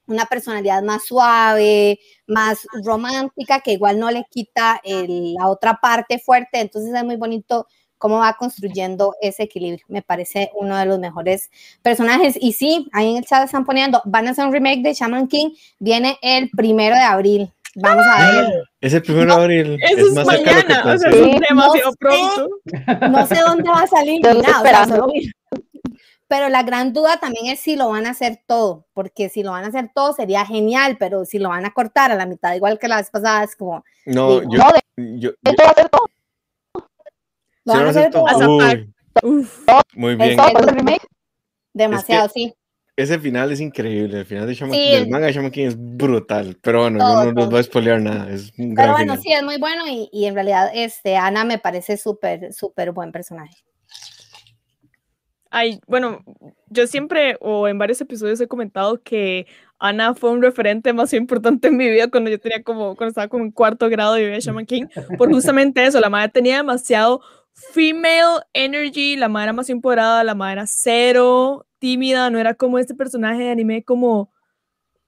una 0.06 0.26
personalidad 0.26 0.84
más 0.84 1.06
suave, 1.06 2.00
más 2.28 2.68
romántica, 2.84 3.62
que 3.62 3.72
igual 3.74 4.00
no 4.00 4.12
le 4.12 4.26
quita 4.30 4.82
el- 4.84 5.34
la 5.36 5.48
otra 5.48 5.80
parte 5.82 6.20
fuerte, 6.20 6.60
entonces 6.60 6.94
es 6.94 7.04
muy 7.06 7.16
bonito 7.16 7.68
cómo 7.98 8.18
va 8.18 8.34
construyendo 8.34 9.16
ese 9.22 9.44
equilibrio. 9.44 9.86
Me 9.88 10.02
parece 10.02 10.52
uno 10.56 10.76
de 10.76 10.86
los 10.86 11.00
mejores 11.00 11.50
personajes. 11.82 12.36
Y 12.38 12.52
sí, 12.52 12.90
ahí 12.92 13.12
en 13.12 13.18
el 13.18 13.26
chat 13.26 13.46
están 13.46 13.64
poniendo, 13.64 14.02
van 14.04 14.28
a 14.28 14.32
hacer 14.32 14.46
un 14.46 14.52
remake 14.52 14.82
de 14.84 14.94
Shaman 14.94 15.30
King, 15.30 15.52
viene 15.80 16.18
el 16.22 16.50
primero 16.50 16.96
de 16.96 17.02
abril. 17.02 17.54
Vamos 17.76 18.06
a 18.08 18.32
ver. 18.32 18.64
Es 18.82 18.94
el 18.94 19.02
primero 19.02 19.36
de 19.36 19.42
abril. 19.42 19.78
Eso 19.82 20.08
es, 20.08 20.14
más 20.14 20.26
mañana, 20.28 20.84
o 20.86 20.98
sea, 20.98 21.10
pensé. 21.10 21.10
es 21.10 21.16
Sí. 21.16 21.40
demasiado 21.50 21.90
No 21.90 21.92
sé. 21.92 21.98
pronto. 22.00 22.50
no 23.10 23.28
sé 23.28 23.36
dónde 23.42 23.70
va 23.70 23.82
a 23.82 23.88
salir 23.88 24.22
Yo 24.24 24.34
ni 24.34 24.40
estoy 24.40 24.52
nada, 24.54 24.60
o 24.60 24.64
sea, 24.64 24.72
esperando. 24.84 24.96
solo- 24.96 25.14
pero 26.28 26.50
la 26.50 26.64
gran 26.64 26.94
duda 26.94 27.20
también 27.20 27.48
es 27.48 27.60
si 27.60 27.76
lo 27.76 27.90
van 27.90 28.06
a 28.08 28.12
hacer 28.12 28.40
todo, 28.48 28.88
porque 28.94 29.30
si 29.30 29.44
lo 29.44 29.52
van 29.52 29.66
a 29.66 29.68
hacer 29.68 29.92
todo 29.94 30.14
sería 30.14 30.46
genial, 30.46 30.98
pero 31.00 31.26
si 31.26 31.38
lo 31.38 31.50
van 31.50 31.66
a 31.66 31.74
cortar 31.74 32.12
a 32.12 32.16
la 32.16 32.26
mitad, 32.26 32.56
igual 32.56 32.80
que 32.80 32.88
la 32.88 32.98
vez 32.98 33.10
pasada, 33.12 33.44
es 33.44 33.56
como, 33.56 33.84
No, 34.06 34.40
Sí. 34.40 34.46
yo, 34.50 34.58
No, 34.58 34.72
de 34.72 34.82
yo, 35.20 35.30
yo- 35.44 35.52
hecho 35.52 35.64
va 35.64 35.70
a 35.70 35.74
ser 35.76 35.90
todo. 35.90 36.06
lo 37.66 37.74
van 37.74 37.86
a 37.86 37.90
hacer 37.90 38.12
todo 38.12 38.28
Azafar. 38.28 38.86
Uy, 39.22 39.40
Uf, 39.42 39.68
muy 39.96 40.16
bien. 40.16 40.38
Demasiado, 41.74 42.30
sí. 42.30 42.54
Ese 42.96 43.20
final 43.20 43.52
es 43.52 43.60
increíble. 43.60 44.20
El 44.20 44.26
final 44.26 44.48
de 44.48 44.54
Shaman 44.54 44.74
King, 44.74 44.92
del 44.92 45.10
manga 45.10 45.28
de 45.28 45.34
Shaman 45.34 45.52
King 45.52 45.68
es 45.68 45.76
brutal. 45.78 46.58
Pero 46.62 46.82
bueno, 46.82 47.00
no, 47.00 47.26
no 47.26 47.42
les 47.42 47.50
voy 47.50 47.60
a 47.60 47.64
spoilear 47.64 48.02
nada. 48.02 48.32
Es 48.32 48.52
un 48.58 48.74
gran 48.74 48.88
Pero 48.88 48.94
bueno, 48.94 49.22
sí, 49.22 49.32
es 49.32 49.44
muy 49.44 49.58
bueno 49.58 49.88
y, 49.88 50.10
y, 50.12 50.26
en 50.26 50.36
realidad 50.36 50.70
este, 50.74 51.16
Ana 51.18 51.44
me 51.44 51.58
parece 51.58 51.98
súper, 51.98 52.54
súper 52.54 52.92
buen 52.92 53.12
personaje. 53.12 53.56
Ay, 55.50 55.80
bueno, 55.88 56.24
yo 56.70 56.88
siempre 56.88 57.38
o 57.40 57.68
en 57.68 57.78
varios 57.78 58.02
episodios 58.02 58.42
he 58.42 58.48
comentado 58.48 59.02
que 59.04 59.46
Ana 59.78 60.16
fue 60.16 60.32
un 60.32 60.42
referente 60.42 60.94
más 60.94 61.14
importante 61.14 61.68
en 61.68 61.78
mi 61.78 61.90
vida 61.90 62.10
cuando 62.10 62.32
yo 62.32 62.40
tenía 62.40 62.64
como, 62.64 62.96
cuando 62.96 63.10
estaba 63.10 63.28
como 63.28 63.44
en 63.44 63.52
cuarto 63.52 63.88
grado 63.90 64.18
y 64.18 64.24
vivía 64.24 64.40
Shaman 64.40 64.66
King, 64.66 64.86
por 65.18 65.32
justamente 65.32 65.86
eso, 65.86 66.00
la 66.00 66.10
madre 66.10 66.30
tenía 66.30 66.58
demasiado 66.58 67.22
female 67.54 68.42
energy, 68.54 69.16
la 69.16 69.30
madre 69.30 69.46
era 69.46 69.54
más 69.54 69.70
empoderada, 69.70 70.24
la 70.24 70.34
madre 70.36 70.54
era 70.54 70.66
cero, 70.66 71.68
tímida, 71.84 72.30
no 72.30 72.40
era 72.40 72.54
como 72.54 72.80
este 72.80 72.96
personaje 72.96 73.44
de 73.44 73.52
anime 73.52 73.84
como 73.84 74.32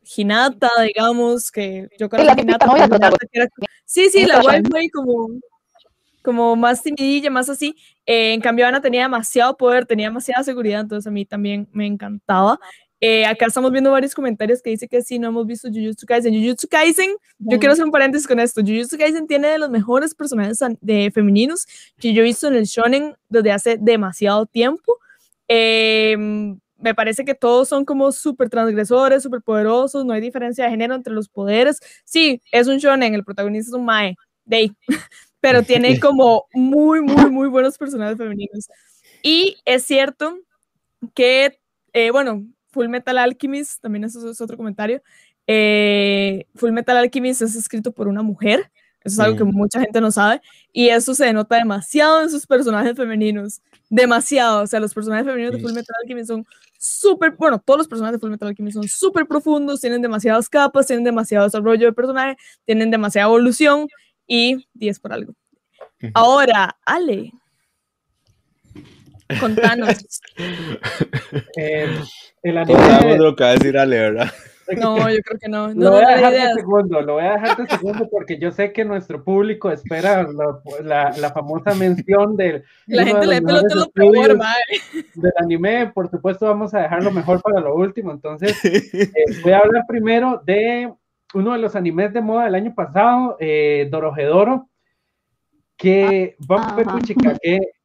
Hinata, 0.03 0.69
digamos, 0.83 1.49
que 1.49 1.87
yo 1.97 2.09
creo 2.09 2.35
que 2.35 2.41
Hinata, 2.41 2.67
sí, 3.85 4.09
sí, 4.09 4.25
la 4.25 4.41
fue 4.41 4.89
como 4.93 5.29
como 6.21 6.57
más 6.57 6.83
timidilla, 6.83 7.29
más 7.29 7.49
así. 7.49 7.77
Eh, 8.05 8.33
en 8.33 8.41
cambio, 8.41 8.67
Ana 8.67 8.81
tenía 8.81 9.03
demasiado 9.03 9.55
poder, 9.55 9.85
tenía 9.85 10.07
demasiada 10.07 10.43
seguridad, 10.43 10.81
entonces 10.81 11.07
a 11.07 11.11
mí 11.11 11.23
también 11.23 11.69
me 11.71 11.85
encantaba. 11.85 12.59
Eh, 12.99 13.25
acá 13.25 13.45
estamos 13.45 13.71
viendo 13.71 13.91
varios 13.91 14.13
comentarios 14.13 14.61
que 14.61 14.71
dice 14.71 14.89
que 14.89 15.01
sí, 15.01 15.17
no 15.17 15.29
hemos 15.29 15.47
visto 15.47 15.69
Jujutsu 15.69 16.05
Kaisen. 16.05 16.33
Jujutsu 16.33 16.67
Kaisen, 16.67 17.15
yo 17.37 17.57
quiero 17.57 17.71
hacer 17.71 17.85
un 17.85 17.91
paréntesis 17.91 18.27
con 18.27 18.41
esto. 18.41 18.59
Jujutsu 18.59 18.97
Kaisen 18.97 19.27
tiene 19.27 19.47
de 19.47 19.59
los 19.59 19.69
mejores 19.69 20.13
personajes 20.13 20.59
de 20.81 21.09
femeninos 21.13 21.67
que 21.99 22.11
yo 22.11 22.21
he 22.21 22.25
visto 22.25 22.49
en 22.49 22.55
el 22.55 22.65
shonen 22.65 23.15
desde 23.29 23.51
hace 23.53 23.77
demasiado 23.79 24.45
tiempo. 24.45 24.97
Em, 25.47 26.59
me 26.85 26.93
parece 26.93 27.25
que 27.25 27.33
todos 27.33 27.67
son 27.67 27.83
como 27.83 28.11
súper 28.11 28.47
transgresores, 28.47 29.23
súper 29.23 29.41
poderosos, 29.41 30.05
no 30.05 30.13
hay 30.13 30.21
diferencia 30.21 30.65
de 30.65 30.69
género 30.69 30.93
entre 30.93 31.15
los 31.15 31.27
poderes. 31.27 31.79
Sí, 32.03 32.43
es 32.51 32.67
un 32.67 32.77
shonen, 32.77 33.15
el 33.15 33.23
protagonista 33.23 33.71
es 33.71 33.73
un 33.73 33.85
mae, 33.85 34.15
de 34.45 34.71
pero 35.39 35.63
tiene 35.63 35.99
como 35.99 36.45
muy, 36.53 37.01
muy, 37.01 37.31
muy 37.31 37.47
buenos 37.47 37.75
personajes 37.79 38.19
femeninos. 38.19 38.69
Y 39.23 39.57
es 39.65 39.83
cierto 39.83 40.37
que, 41.15 41.59
eh, 41.93 42.11
bueno, 42.11 42.45
Full 42.69 42.89
Metal 42.89 43.17
Alchemist, 43.17 43.81
también 43.81 44.03
eso 44.03 44.29
es 44.29 44.39
otro 44.39 44.55
comentario, 44.55 45.01
eh, 45.47 46.45
Full 46.53 46.71
Metal 46.71 46.97
Alchemist 46.97 47.41
es 47.41 47.55
escrito 47.55 47.93
por 47.93 48.07
una 48.07 48.21
mujer, 48.21 48.69
eso 49.03 49.15
es 49.15 49.19
algo 49.19 49.37
que 49.37 49.43
mucha 49.43 49.79
gente 49.79 50.01
no 50.01 50.11
sabe, 50.11 50.39
y 50.71 50.89
eso 50.89 51.15
se 51.15 51.25
denota 51.25 51.55
demasiado 51.55 52.21
en 52.21 52.29
sus 52.29 52.45
personajes 52.45 52.95
femeninos, 52.95 53.63
demasiado, 53.89 54.61
o 54.63 54.67
sea, 54.67 54.79
los 54.79 54.93
personajes 54.93 55.25
femeninos 55.25 55.53
de 55.53 55.61
Full 55.61 55.73
Metal 55.73 55.95
Alchemist 56.03 56.27
son 56.27 56.45
súper, 56.85 57.31
bueno, 57.31 57.59
todos 57.59 57.77
los 57.77 57.87
personajes 57.87 58.17
de 58.17 58.19
Full 58.19 58.31
Metal 58.31 58.47
Alchemist 58.47 58.75
son 58.75 58.87
súper 58.87 59.27
profundos, 59.27 59.81
tienen 59.81 60.01
demasiadas 60.01 60.49
capas, 60.49 60.87
tienen 60.87 61.03
demasiado 61.03 61.45
desarrollo 61.45 61.87
de 61.87 61.93
personaje, 61.93 62.37
tienen 62.65 62.91
demasiada 62.91 63.27
evolución, 63.27 63.87
y 64.27 64.67
10 64.73 64.99
por 64.99 65.13
algo. 65.13 65.33
Ahora, 66.13 66.77
Ale, 66.85 67.31
contanos. 69.39 70.21
eh, 71.57 71.99
el 72.43 72.57
anime... 72.57 73.17
lo 73.17 73.35
que 73.35 73.43
va 73.43 73.49
a 73.51 73.53
decir 73.53 73.77
Ale, 73.77 73.99
¿verdad? 73.99 74.31
No, 74.77 74.97
yo 75.09 75.19
creo 75.21 75.39
que 75.39 75.47
no. 75.47 75.67
lo 75.73 75.91
voy 75.91 76.03
a 76.03 76.15
dejar 76.15 76.33
de 76.33 76.53
segundo, 76.53 77.01
lo 77.01 77.13
voy 77.13 77.25
a 77.25 77.33
dejar 77.33 77.57
de 77.57 77.67
segundo 77.67 78.07
porque 78.09 78.39
yo 78.39 78.51
sé 78.51 78.73
que 78.73 78.83
nuestro 78.83 79.23
público 79.23 79.69
espera 79.71 80.27
la, 80.83 81.13
la, 81.17 81.31
famosa 81.31 81.75
mención 81.75 82.35
del. 82.35 82.63
La 82.87 83.05
gente 83.05 83.27
le 83.27 83.41
pelota 83.41 83.75
lo 83.75 83.89
peor, 83.91 84.39
Del 85.15 85.33
anime, 85.37 85.91
por 85.93 86.09
supuesto, 86.09 86.45
vamos 86.47 86.73
a 86.73 86.79
dejarlo 86.79 87.11
mejor 87.11 87.41
para 87.41 87.59
lo 87.59 87.75
último. 87.75 88.11
Entonces, 88.11 88.57
eh, 88.65 89.11
voy 89.43 89.51
a 89.51 89.59
hablar 89.59 89.83
primero 89.87 90.41
de 90.45 90.91
uno 91.33 91.53
de 91.53 91.59
los 91.59 91.75
animes 91.75 92.13
de 92.13 92.21
moda 92.21 92.45
del 92.45 92.55
año 92.55 92.73
pasado, 92.73 93.37
eh, 93.39 93.87
Dorojedoro, 93.91 94.69
que, 95.77 96.35
vamos 96.39 96.71
a 96.71 96.75
ver, 96.75 96.87
chica, 97.03 97.37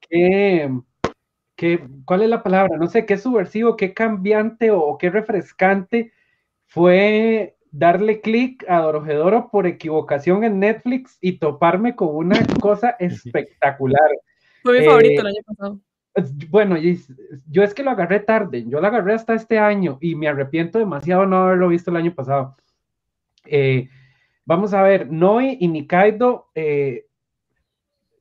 que, 0.08 0.70
que, 1.56 1.88
¿cuál 2.04 2.22
es 2.22 2.28
la 2.28 2.42
palabra? 2.42 2.76
No 2.78 2.86
sé, 2.86 3.04
qué 3.04 3.18
subversivo, 3.18 3.76
qué 3.76 3.92
cambiante 3.92 4.70
o, 4.70 4.96
qué 4.98 5.10
refrescante 5.10 6.12
fue 6.70 7.56
darle 7.72 8.20
clic 8.20 8.64
a 8.68 8.78
Dorojedoro 8.78 9.50
por 9.50 9.66
equivocación 9.66 10.44
en 10.44 10.60
Netflix 10.60 11.18
y 11.20 11.38
toparme 11.38 11.96
con 11.96 12.14
una 12.14 12.38
cosa 12.60 12.90
espectacular. 13.00 14.08
Fue 14.62 14.78
mi 14.78 14.86
favorito 14.86 15.20
el 15.20 15.26
año 15.26 15.42
pasado. 15.44 15.80
Bueno, 16.48 16.76
yo 17.48 17.62
es 17.62 17.74
que 17.74 17.82
lo 17.82 17.90
agarré 17.90 18.20
tarde, 18.20 18.64
yo 18.68 18.80
lo 18.80 18.86
agarré 18.86 19.14
hasta 19.14 19.34
este 19.34 19.58
año 19.58 19.98
y 20.00 20.14
me 20.14 20.28
arrepiento 20.28 20.78
demasiado 20.78 21.26
no 21.26 21.38
haberlo 21.38 21.68
visto 21.68 21.90
el 21.90 21.96
año 21.96 22.14
pasado. 22.14 22.56
Eh, 23.46 23.88
vamos 24.44 24.72
a 24.72 24.82
ver, 24.82 25.10
Noi 25.10 25.56
y 25.60 25.66
Nikaido, 25.66 26.50
eh, 26.54 27.06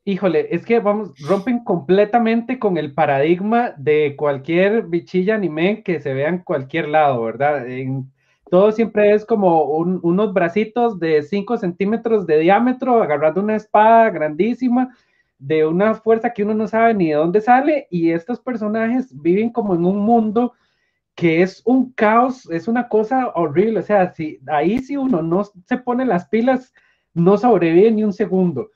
híjole, 0.05 0.47
es 0.49 0.65
que 0.65 0.79
vamos, 0.79 1.11
rompen 1.19 1.63
completamente 1.63 2.57
con 2.57 2.77
el 2.77 2.93
paradigma 2.93 3.73
de 3.77 4.15
cualquier 4.15 4.87
bichilla 4.87 5.35
anime 5.35 5.83
que 5.83 5.99
se 5.99 6.13
vea 6.13 6.29
en 6.29 6.39
cualquier 6.39 6.87
lado, 6.87 7.23
¿verdad? 7.23 7.67
En, 7.67 8.11
todo 8.49 8.71
siempre 8.71 9.13
es 9.13 9.25
como 9.25 9.63
unos 9.63 10.33
bracitos 10.33 10.99
de 10.99 11.21
5 11.21 11.57
centímetros 11.57 12.25
de 12.25 12.39
diámetro, 12.39 13.01
agarrando 13.01 13.41
una 13.41 13.55
espada 13.55 14.09
grandísima, 14.09 14.95
de 15.37 15.65
una 15.65 15.95
fuerza 15.95 16.31
que 16.31 16.43
uno 16.43 16.53
no 16.53 16.67
sabe 16.67 16.93
ni 16.93 17.09
de 17.09 17.15
dónde 17.15 17.41
sale, 17.41 17.87
y 17.89 18.11
estos 18.11 18.39
personajes 18.39 19.09
viven 19.21 19.51
como 19.51 19.73
en 19.75 19.85
un 19.85 19.97
mundo 19.97 20.53
que 21.15 21.41
es 21.41 21.61
un 21.65 21.91
caos, 21.91 22.49
es 22.49 22.67
una 22.67 22.87
cosa 22.87 23.31
horrible, 23.35 23.79
o 23.81 23.83
sea, 23.83 24.13
si 24.13 24.39
ahí 24.47 24.79
si 24.79 24.95
uno 24.95 25.21
no 25.21 25.43
se 25.43 25.77
pone 25.77 26.05
las 26.05 26.29
pilas, 26.29 26.73
no 27.13 27.37
sobrevive 27.37 27.91
ni 27.91 28.03
un 28.05 28.13
segundo. 28.13 28.69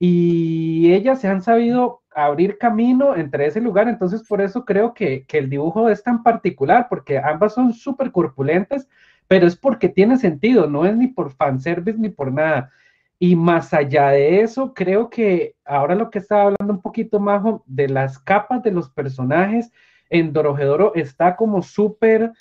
Y 0.00 0.92
ellas 0.92 1.20
se 1.20 1.28
han 1.28 1.40
sabido 1.40 2.02
abrir 2.14 2.58
camino 2.58 3.14
entre 3.14 3.46
ese 3.46 3.60
lugar, 3.60 3.88
entonces 3.88 4.26
por 4.28 4.40
eso 4.40 4.64
creo 4.64 4.92
que, 4.92 5.24
que 5.26 5.38
el 5.38 5.48
dibujo 5.48 5.88
es 5.88 6.02
tan 6.02 6.22
particular, 6.22 6.88
porque 6.88 7.18
ambas 7.18 7.54
son 7.54 7.72
súper 7.72 8.10
corpulentas, 8.10 8.88
pero 9.28 9.46
es 9.46 9.56
porque 9.56 9.88
tiene 9.88 10.18
sentido, 10.18 10.68
no 10.68 10.86
es 10.86 10.96
ni 10.96 11.08
por 11.08 11.30
fanservice 11.32 11.98
ni 11.98 12.08
por 12.08 12.32
nada. 12.32 12.70
Y 13.18 13.36
más 13.36 13.72
allá 13.72 14.08
de 14.08 14.40
eso, 14.40 14.74
creo 14.74 15.08
que 15.08 15.54
ahora 15.64 15.94
lo 15.94 16.10
que 16.10 16.18
estaba 16.18 16.42
hablando 16.42 16.74
un 16.74 16.82
poquito 16.82 17.20
más 17.20 17.42
de 17.66 17.88
las 17.88 18.18
capas 18.18 18.62
de 18.62 18.72
los 18.72 18.90
personajes, 18.90 19.72
en 20.10 20.32
Dorojedoro 20.32 20.94
está 20.94 21.36
como 21.36 21.62
súper, 21.62 22.32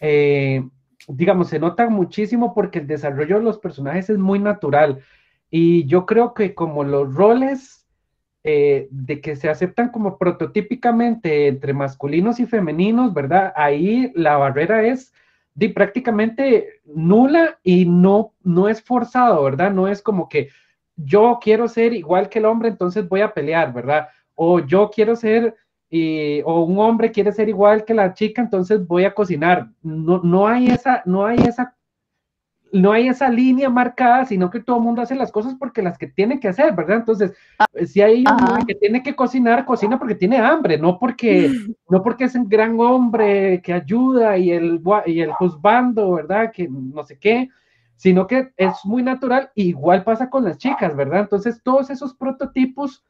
eh, 0.00 0.62
digamos, 1.08 1.48
se 1.48 1.58
nota 1.58 1.88
muchísimo 1.88 2.54
porque 2.54 2.78
el 2.78 2.86
desarrollo 2.86 3.38
de 3.38 3.44
los 3.44 3.58
personajes 3.58 4.10
es 4.10 4.18
muy 4.18 4.38
natural. 4.38 5.00
Y 5.50 5.86
yo 5.86 6.06
creo 6.06 6.32
que 6.32 6.54
como 6.54 6.84
los 6.84 7.12
roles 7.14 7.86
eh, 8.44 8.88
de 8.90 9.20
que 9.20 9.36
se 9.36 9.50
aceptan 9.50 9.90
como 9.90 10.16
prototípicamente 10.16 11.48
entre 11.48 11.74
masculinos 11.74 12.40
y 12.40 12.46
femeninos, 12.46 13.12
¿verdad? 13.12 13.52
Ahí 13.56 14.12
la 14.14 14.36
barrera 14.38 14.82
es 14.84 15.12
de 15.54 15.68
prácticamente 15.70 16.80
nula 16.84 17.58
y 17.62 17.84
no, 17.84 18.34
no 18.42 18.68
es 18.68 18.82
forzado, 18.82 19.42
¿verdad? 19.42 19.72
No 19.72 19.88
es 19.88 20.02
como 20.02 20.28
que 20.28 20.48
yo 20.96 21.38
quiero 21.42 21.68
ser 21.68 21.92
igual 21.92 22.28
que 22.28 22.38
el 22.38 22.46
hombre, 22.46 22.68
entonces 22.68 23.08
voy 23.08 23.20
a 23.20 23.32
pelear, 23.32 23.72
¿verdad? 23.72 24.08
O 24.34 24.60
yo 24.60 24.90
quiero 24.90 25.16
ser 25.16 25.54
o 26.44 26.62
un 26.62 26.78
hombre 26.78 27.10
quiere 27.10 27.32
ser 27.32 27.48
igual 27.48 27.84
que 27.84 27.94
la 27.94 28.14
chica, 28.14 28.40
entonces 28.40 28.86
voy 28.86 29.04
a 29.04 29.14
cocinar. 29.14 29.68
No, 29.82 30.20
no 30.22 30.46
hay 30.46 30.68
esa, 30.68 31.02
no 31.04 31.26
hay 31.26 31.38
esa, 31.38 31.76
no 32.72 32.92
hay 32.92 33.08
esa 33.08 33.28
línea 33.28 33.68
marcada, 33.68 34.24
sino 34.24 34.50
que 34.50 34.60
todo 34.60 34.76
el 34.76 34.82
mundo 34.82 35.02
hace 35.02 35.14
las 35.14 35.32
cosas 35.32 35.54
porque 35.58 35.82
las 35.82 35.98
que 35.98 36.06
tiene 36.06 36.38
que 36.38 36.48
hacer, 36.48 36.74
¿verdad? 36.74 36.98
Entonces, 36.98 37.32
ah, 37.58 37.66
si 37.86 38.00
hay 38.00 38.24
un 38.26 38.66
que 38.66 38.74
tiene 38.74 39.02
que 39.02 39.16
cocinar, 39.16 39.64
cocina 39.64 39.98
porque 39.98 40.14
tiene 40.14 40.38
hambre, 40.38 40.78
no 40.78 40.98
porque, 40.98 41.50
no 41.88 42.02
porque 42.02 42.24
es 42.24 42.34
un 42.34 42.48
gran 42.48 42.78
hombre 42.78 43.60
que 43.62 43.72
ayuda 43.72 44.36
y 44.38 44.50
el, 44.52 44.80
y 45.06 45.20
el 45.20 45.32
juzgando, 45.32 46.12
¿verdad? 46.12 46.52
Que 46.52 46.68
no 46.68 47.04
sé 47.04 47.18
qué, 47.18 47.48
sino 47.96 48.26
que 48.26 48.52
es 48.56 48.74
muy 48.84 49.02
natural, 49.02 49.50
igual 49.54 50.04
pasa 50.04 50.30
con 50.30 50.44
las 50.44 50.58
chicas, 50.58 50.94
¿verdad? 50.96 51.20
Entonces, 51.20 51.60
todos 51.62 51.90
esos 51.90 52.14
prototipos 52.14 53.04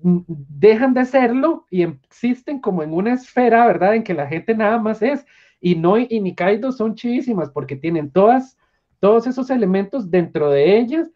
dejan 0.00 0.94
de 0.94 1.04
serlo 1.04 1.66
y 1.70 1.82
existen 1.82 2.60
como 2.60 2.82
en 2.82 2.92
una 2.92 3.14
esfera, 3.14 3.66
¿verdad? 3.66 3.94
En 3.94 4.04
que 4.04 4.14
la 4.14 4.26
gente 4.26 4.54
nada 4.54 4.78
más 4.78 5.02
es. 5.02 5.24
Y 5.60 5.74
no 5.74 5.98
y 5.98 6.20
Nikaido 6.20 6.70
son 6.72 6.94
chivísimas 6.94 7.50
porque 7.50 7.74
tienen 7.74 8.10
todas, 8.10 8.56
todos 9.00 9.26
esos 9.26 9.50
elementos 9.50 10.10
dentro 10.10 10.50
de 10.50 10.78
ellas. 10.78 11.10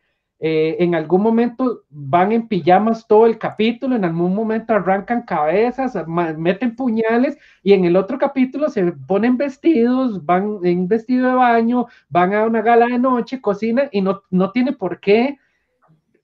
Eh, 0.45 0.83
en 0.83 0.97
algún 0.97 1.23
momento 1.23 1.85
van 1.89 2.33
en 2.33 2.49
pijamas 2.49 3.07
todo 3.07 3.27
el 3.27 3.39
capítulo, 3.39 3.95
en 3.95 4.05
algún 4.05 4.35
momento 4.35 4.75
arrancan 4.75 5.23
cabezas, 5.23 5.95
meten 6.37 6.75
puñales 6.75 7.39
y 7.63 7.75
en 7.75 7.85
el 7.85 7.95
otro 7.95 8.19
capítulo 8.19 8.69
se 8.69 8.91
ponen 9.07 9.37
vestidos, 9.37 10.25
van 10.27 10.59
en 10.65 10.89
vestido 10.89 11.29
de 11.29 11.35
baño, 11.35 11.87
van 12.09 12.35
a 12.35 12.45
una 12.45 12.61
gala 12.61 12.87
de 12.87 12.99
noche, 12.99 13.41
cocinan 13.41 13.89
y 13.93 14.01
no, 14.01 14.23
no 14.31 14.51
tiene 14.51 14.73
por 14.73 14.99
qué 14.99 15.39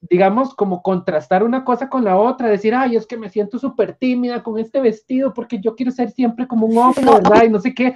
digamos, 0.00 0.54
como 0.54 0.82
contrastar 0.82 1.42
una 1.42 1.64
cosa 1.64 1.88
con 1.88 2.04
la 2.04 2.16
otra, 2.16 2.48
decir, 2.48 2.74
ay, 2.74 2.96
es 2.96 3.06
que 3.06 3.16
me 3.16 3.28
siento 3.28 3.58
súper 3.58 3.94
tímida 3.94 4.42
con 4.42 4.58
este 4.58 4.80
vestido 4.80 5.34
porque 5.34 5.60
yo 5.60 5.74
quiero 5.74 5.90
ser 5.90 6.10
siempre 6.10 6.46
como 6.46 6.66
un 6.66 6.78
hombre, 6.78 7.04
¿verdad? 7.04 7.44
Y 7.44 7.48
no 7.48 7.58
sé 7.58 7.74
qué. 7.74 7.94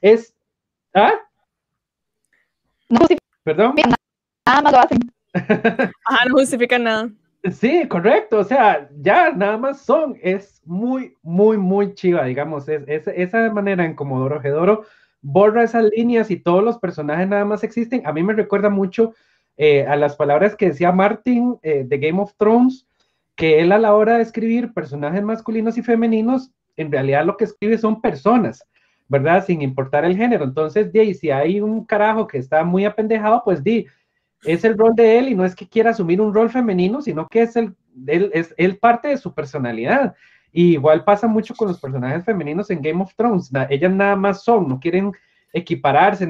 Es, 0.00 0.34
¿ah? 0.94 1.12
No 2.90 3.06
Perdón. 3.44 3.74
Nada 4.46 4.62
más 4.62 4.72
lo 4.72 4.78
hacen. 4.80 4.98
Ajá, 5.32 6.24
no 6.28 6.34
justifica 6.34 6.78
nada. 6.78 7.08
Sí, 7.50 7.88
correcto, 7.88 8.40
o 8.40 8.44
sea, 8.44 8.90
ya 9.00 9.30
nada 9.30 9.56
más 9.56 9.80
son, 9.80 10.18
es 10.20 10.60
muy, 10.66 11.16
muy, 11.22 11.56
muy 11.56 11.94
chiva, 11.94 12.24
digamos, 12.24 12.68
es, 12.68 13.06
esa 13.06 13.50
manera 13.50 13.82
en 13.86 13.94
como 13.94 14.20
Doro 14.28 14.84
borra 15.22 15.64
esas 15.64 15.84
líneas 15.84 16.30
y 16.30 16.36
todos 16.36 16.62
los 16.62 16.78
personajes 16.78 17.26
nada 17.28 17.46
más 17.46 17.64
existen. 17.64 18.02
A 18.06 18.12
mí 18.12 18.22
me 18.22 18.34
recuerda 18.34 18.68
mucho 18.68 19.14
eh, 19.56 19.86
a 19.86 19.96
las 19.96 20.16
palabras 20.16 20.54
que 20.54 20.68
decía 20.68 20.92
Martin 20.92 21.58
eh, 21.62 21.84
de 21.86 21.98
Game 21.98 22.20
of 22.20 22.34
Thrones, 22.36 22.86
que 23.36 23.60
él 23.60 23.72
a 23.72 23.78
la 23.78 23.94
hora 23.94 24.16
de 24.16 24.22
escribir 24.22 24.74
personajes 24.74 25.22
masculinos 25.22 25.78
y 25.78 25.82
femeninos, 25.82 26.50
en 26.76 26.92
realidad 26.92 27.24
lo 27.24 27.36
que 27.36 27.44
escribe 27.44 27.78
son 27.78 28.02
personas, 28.02 28.66
¿verdad? 29.10 29.44
Sin 29.44 29.60
importar 29.60 30.04
el 30.04 30.16
género. 30.16 30.44
Entonces, 30.44 30.92
di, 30.92 31.14
si 31.14 31.30
hay 31.30 31.60
un 31.60 31.84
carajo 31.84 32.28
que 32.28 32.38
está 32.38 32.62
muy 32.62 32.84
apendejado, 32.84 33.42
pues 33.44 33.62
di, 33.62 33.86
es 34.44 34.64
el 34.64 34.78
rol 34.78 34.94
de 34.94 35.18
él 35.18 35.28
y 35.28 35.34
no 35.34 35.44
es 35.44 35.54
que 35.54 35.68
quiera 35.68 35.90
asumir 35.90 36.20
un 36.20 36.32
rol 36.32 36.48
femenino, 36.48 37.02
sino 37.02 37.26
que 37.26 37.42
es 37.42 37.56
el, 37.56 37.74
él, 38.06 38.30
es 38.32 38.54
él 38.56 38.78
parte 38.78 39.08
de 39.08 39.18
su 39.18 39.34
personalidad. 39.34 40.14
Y 40.52 40.74
igual 40.74 41.02
pasa 41.02 41.26
mucho 41.26 41.54
con 41.56 41.68
los 41.68 41.80
personajes 41.80 42.24
femeninos 42.24 42.70
en 42.70 42.80
Game 42.80 43.02
of 43.02 43.12
Thrones. 43.16 43.50
ellas 43.68 43.92
nada 43.92 44.14
más 44.14 44.44
son, 44.44 44.68
no 44.68 44.78
quieren 44.78 45.12
equipararse, 45.52 46.28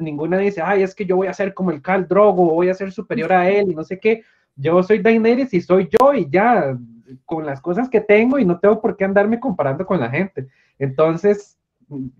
ninguna 0.00 0.38
dice, 0.38 0.62
ay, 0.62 0.82
es 0.82 0.94
que 0.94 1.04
yo 1.04 1.16
voy 1.16 1.26
a 1.26 1.34
ser 1.34 1.52
como 1.52 1.70
el 1.70 1.82
Cal 1.82 2.08
Drogo, 2.08 2.46
voy 2.46 2.70
a 2.70 2.74
ser 2.74 2.92
superior 2.92 3.30
a 3.30 3.48
él 3.48 3.70
y 3.70 3.74
no 3.74 3.84
sé 3.84 4.00
qué. 4.00 4.22
Yo 4.56 4.82
soy 4.82 5.00
Daenerys 5.00 5.52
y 5.52 5.60
soy 5.60 5.90
yo 5.90 6.14
y 6.14 6.28
ya, 6.30 6.78
con 7.26 7.44
las 7.44 7.60
cosas 7.60 7.90
que 7.90 8.00
tengo 8.00 8.38
y 8.38 8.46
no 8.46 8.58
tengo 8.58 8.80
por 8.80 8.96
qué 8.96 9.04
andarme 9.04 9.38
comparando 9.38 9.84
con 9.84 10.00
la 10.00 10.08
gente. 10.08 10.48
Entonces, 10.78 11.58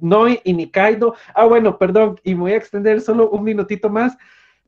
no 0.00 0.28
y, 0.28 0.40
ni 0.44 0.70
Kaido. 0.70 1.14
Ah, 1.34 1.46
bueno, 1.46 1.78
perdón, 1.78 2.20
y 2.24 2.34
voy 2.34 2.52
a 2.52 2.56
extender 2.56 3.00
solo 3.00 3.30
un 3.30 3.44
minutito 3.44 3.88
más. 3.90 4.16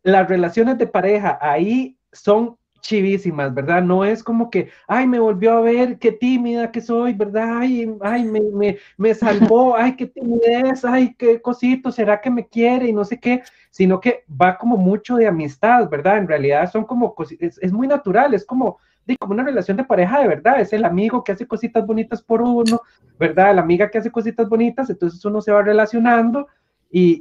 Las 0.02 0.28
relaciones 0.28 0.78
de 0.78 0.87
pareja 0.87 1.38
ahí 1.40 1.99
son 2.12 2.56
chivísimas, 2.84 3.52
¿verdad? 3.54 3.82
No 3.82 4.04
es 4.04 4.23
como 4.23 4.50
que, 4.50 4.68
ay, 4.87 5.06
me 5.06 5.18
volvió 5.18 5.54
a 5.54 5.61
ver, 5.62 5.99
qué 5.99 6.12
tímida 6.12 6.70
que 6.70 6.82
soy, 6.82 7.14
¿verdad? 7.14 7.58
Ay, 7.61 7.90
ay, 8.02 8.25
me, 8.25 8.40
me, 8.40 8.78
me 8.99 9.14
salvó, 9.14 9.75
ay, 9.76 9.96
qué 9.96 10.06
timidez, 10.06 10.84
ay, 10.84 11.14
qué 11.16 11.40
cosito, 11.40 11.90
¿será 11.90 12.20
que 12.20 12.30
me 12.30 12.46
quiere? 12.46 12.88
Y 12.88 12.92
no 12.92 13.04
sé 13.04 13.18
qué, 13.18 13.42
sino 13.70 14.00
que 14.00 14.25
va 14.40 14.58
como 14.58 14.76
mucho 14.76 15.16
de 15.16 15.26
amistad, 15.26 15.88
¿verdad? 15.88 16.18
En 16.18 16.28
realidad 16.28 16.70
son 16.70 16.84
como, 16.84 17.14
es, 17.40 17.58
es 17.58 17.73
muy 17.73 17.88
natural, 17.88 18.34
es 18.34 18.44
como, 18.44 18.78
como 19.18 19.34
una 19.34 19.44
relación 19.44 19.76
de 19.76 19.84
pareja 19.84 20.20
de 20.20 20.28
verdad, 20.28 20.61
es 20.61 20.73
el 20.73 20.84
amigo 20.84 21.23
que 21.23 21.32
hace 21.32 21.46
cositas 21.46 21.87
bonitas 21.87 22.23
por 22.23 22.42
uno, 22.42 22.80
¿verdad? 23.18 23.54
La 23.54 23.62
amiga 23.62 23.90
que 23.90 23.99
hace 23.99 24.11
cositas 24.11 24.49
bonitas, 24.49 24.90
entonces 24.90 25.25
uno 25.25 25.40
se 25.40 25.52
va 25.52 25.62
relacionando 25.62 26.49
y, 26.90 27.20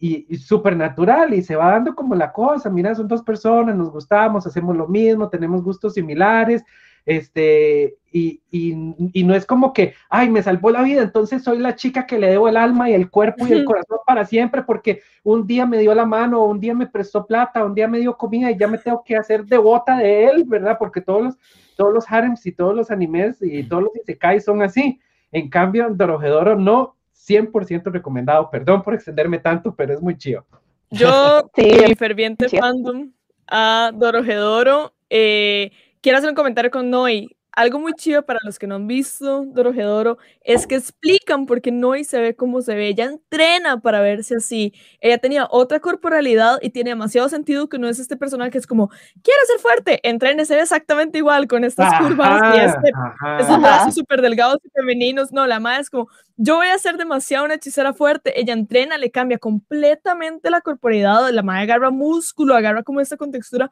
y, 0.00 0.26
y, 0.28 0.36
súper 0.36 0.76
natural 0.76 1.32
y 1.32 1.42
se 1.42 1.56
va 1.56 1.70
dando 1.72 1.94
como 1.94 2.14
la 2.14 2.32
cosa, 2.32 2.68
mira, 2.68 2.94
son 2.94 3.08
dos 3.08 3.22
personas, 3.22 3.74
nos 3.74 3.90
gustamos, 3.90 4.46
hacemos 4.46 4.76
lo 4.76 4.86
mismo, 4.86 5.28
tenemos 5.28 5.62
gustos 5.62 5.94
similares, 5.94 6.62
este, 7.06 7.96
y, 8.10 8.40
y, 8.50 9.24
no 9.24 9.34
es 9.34 9.44
como 9.44 9.72
que, 9.72 9.94
ay, 10.08 10.30
me 10.30 10.42
salvó 10.42 10.70
la 10.70 10.82
vida, 10.82 11.02
entonces 11.02 11.42
soy 11.42 11.58
la 11.58 11.74
chica 11.74 12.06
que 12.06 12.18
le 12.18 12.28
debo 12.28 12.48
el 12.48 12.56
alma 12.56 12.88
y 12.88 12.94
el 12.94 13.10
cuerpo 13.10 13.46
y 13.46 13.52
el 13.52 13.64
corazón 13.64 13.98
para 14.06 14.24
siempre 14.24 14.62
porque 14.62 15.02
un 15.22 15.46
día 15.46 15.66
me 15.66 15.78
dio 15.78 15.94
la 15.94 16.06
mano, 16.06 16.44
un 16.44 16.60
día 16.60 16.74
me 16.74 16.86
prestó 16.86 17.26
plata, 17.26 17.64
un 17.64 17.74
día 17.74 17.88
me 17.88 17.98
dio 17.98 18.16
comida 18.16 18.50
y 18.50 18.56
ya 18.56 18.68
me 18.68 18.78
tengo 18.78 19.02
que 19.04 19.16
hacer 19.16 19.44
devota 19.44 19.96
de 19.98 20.26
él, 20.26 20.44
¿verdad? 20.46 20.76
Porque 20.78 21.00
todos 21.00 21.24
los, 21.24 21.34
todos 21.76 21.92
los 21.92 22.10
harems 22.10 22.46
y 22.46 22.52
todos 22.52 22.74
los 22.74 22.90
animes 22.90 23.38
y 23.42 23.64
todos 23.64 23.84
los 23.84 23.96
isekai 23.96 24.40
son 24.40 24.62
así. 24.62 25.00
En 25.32 25.50
cambio, 25.50 25.88
Dorojedoro 25.90 26.56
no, 26.56 26.96
100% 27.26 27.90
recomendado. 27.90 28.50
Perdón 28.50 28.82
por 28.82 28.94
extenderme 28.94 29.38
tanto, 29.38 29.74
pero 29.74 29.92
es 29.92 30.00
muy 30.00 30.16
chido. 30.16 30.46
Yo, 30.90 31.50
mi 31.88 31.94
ferviente 31.96 32.48
fandom 32.48 33.10
a 33.48 33.90
Dorojedoro, 33.92 34.94
eh, 35.10 35.72
quiero 36.04 36.18
hacer 36.18 36.28
un 36.28 36.36
comentario 36.36 36.70
con 36.70 36.90
Noi 36.90 37.34
algo 37.56 37.78
muy 37.78 37.92
chido 37.94 38.24
para 38.24 38.40
los 38.42 38.58
que 38.58 38.66
no 38.66 38.74
han 38.74 38.86
visto 38.86 39.44
Dorojedoro 39.46 40.18
es 40.40 40.66
que 40.66 40.74
explican 40.74 41.46
por 41.46 41.60
qué 41.60 41.70
Noi 41.70 42.04
se 42.04 42.20
ve 42.20 42.34
como 42.34 42.60
se 42.62 42.74
ve. 42.74 42.88
Ella 42.88 43.04
entrena 43.04 43.80
para 43.80 44.00
verse 44.00 44.36
así. 44.36 44.74
Ella 45.00 45.18
tenía 45.18 45.46
otra 45.50 45.80
corporalidad 45.80 46.58
y 46.62 46.70
tiene 46.70 46.90
demasiado 46.90 47.28
sentido 47.28 47.68
que 47.68 47.78
no 47.78 47.88
es 47.88 47.98
este 47.98 48.16
personaje 48.16 48.50
que 48.50 48.58
es 48.58 48.66
como, 48.66 48.88
quiero 49.22 49.40
ser 49.46 49.60
fuerte, 49.60 50.00
entrene, 50.02 50.44
se 50.44 50.56
ve 50.56 50.62
exactamente 50.62 51.18
igual 51.18 51.46
con 51.46 51.64
estas 51.64 52.00
curvas 52.00 52.56
y 52.56 52.60
este, 52.60 52.92
esos 53.40 53.60
brazos 53.60 53.94
súper 53.94 54.20
delgados 54.20 54.58
y 54.64 54.70
femeninos. 54.70 55.32
No, 55.32 55.46
la 55.46 55.60
madre 55.60 55.82
es 55.82 55.90
como, 55.90 56.08
yo 56.36 56.56
voy 56.56 56.66
a 56.66 56.78
ser 56.78 56.96
demasiado 56.96 57.44
una 57.44 57.54
hechicera 57.54 57.94
fuerte. 57.94 58.38
Ella 58.38 58.52
entrena, 58.52 58.98
le 58.98 59.10
cambia 59.10 59.38
completamente 59.38 60.50
la 60.50 60.60
corporalidad. 60.60 61.30
La 61.30 61.42
madre 61.42 61.62
agarra 61.62 61.90
músculo, 61.90 62.56
agarra 62.56 62.82
como 62.82 63.00
esta 63.00 63.16
contextura 63.16 63.70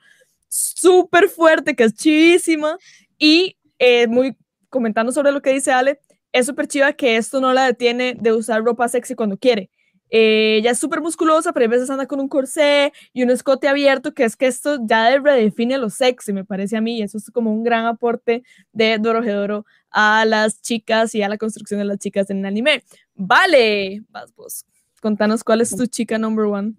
súper 0.53 1.29
fuerte, 1.29 1.75
que 1.75 1.85
es 1.85 1.95
chivísima. 1.95 2.77
Y 3.19 3.57
eh, 3.79 4.07
muy 4.07 4.37
comentando 4.69 5.12
sobre 5.12 5.33
lo 5.33 5.43
que 5.43 5.53
dice 5.53 5.73
Ale, 5.73 6.01
es 6.33 6.47
súper 6.47 6.67
chiva 6.67 6.93
que 6.93 7.17
esto 7.17 7.41
no 7.41 7.53
la 7.53 7.67
detiene 7.67 8.15
de 8.19 8.33
usar 8.33 8.62
ropa 8.62 8.88
sexy 8.88 9.15
cuando 9.15 9.37
quiere. 9.37 9.71
Eh, 10.15 10.57
ella 10.59 10.73
es 10.73 10.79
súper 10.79 11.01
musculosa, 11.01 11.55
pero 11.55 11.65
a 11.65 11.69
veces 11.71 11.88
anda 11.88 12.07
con 12.07 12.21
un 12.21 12.29
corsé 12.29 12.93
y 13.15 13.23
un 13.23 13.31
escote 13.31 13.67
abierto, 13.67 14.12
que 14.12 14.25
es 14.25 14.37
que 14.37 14.47
esto 14.47 14.79
ya 14.83 15.19
redefine 15.19 15.79
lo 15.79 15.88
sexy, 15.88 16.35
me 16.35 16.45
parece 16.45 16.77
a 16.77 16.83
mí, 16.83 16.99
y 16.99 17.03
eso 17.03 17.17
es 17.17 17.31
como 17.31 17.51
un 17.51 17.65
gran 17.65 17.87
aporte 17.87 18.43
de 18.73 18.99
Dorojedoro 18.99 19.65
a 19.91 20.27
las 20.27 20.61
chicas 20.61 21.15
y 21.15 21.23
a 21.23 21.31
la 21.31 21.38
construcción 21.38 21.79
de 21.79 21.87
las 21.87 21.99
chicas 21.99 22.29
en 22.29 22.41
el 22.41 22.45
anime. 22.45 22.85
Vale, 23.15 24.03
vas 24.11 24.35
vos, 24.35 24.67
contanos 25.01 25.43
cuál 25.43 25.62
es 25.62 25.71
tu 25.71 25.87
chica 25.87 26.19
number 26.19 26.45
one. 26.45 26.75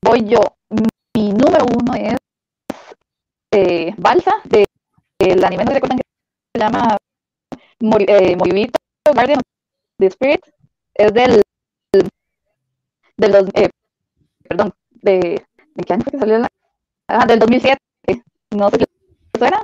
Voy 0.00 0.24
yo, 0.24 0.40
mi 1.14 1.28
número 1.28 1.66
uno 1.78 1.94
es 1.94 2.16
eh, 3.52 3.94
Balsa 3.98 4.34
de 4.44 4.66
el 5.18 5.44
anime 5.44 5.64
no 5.64 5.72
recuerdan 5.72 5.98
que 5.98 6.04
se 6.54 6.60
llama 6.60 6.96
Mori, 7.80 8.06
eh, 8.08 8.36
Moribito, 8.36 8.78
Guardian 9.12 9.38
of 9.38 9.44
the 9.98 10.06
Spirit, 10.08 10.42
es 10.94 11.12
del, 11.14 11.42
del 13.16 13.32
dos, 13.32 13.44
eh, 13.54 13.70
perdón, 14.48 14.74
de, 14.90 15.44
¿de 15.74 15.84
qué 15.84 15.92
año 15.94 16.02
fue 16.04 16.12
que 16.12 16.18
salió 16.18 16.38
la? 16.38 16.48
Ah, 17.08 17.26
del 17.26 17.38
2007, 17.40 17.78
no 18.56 18.70
sé 18.70 18.78
qué 18.78 18.86
suena. 19.38 19.60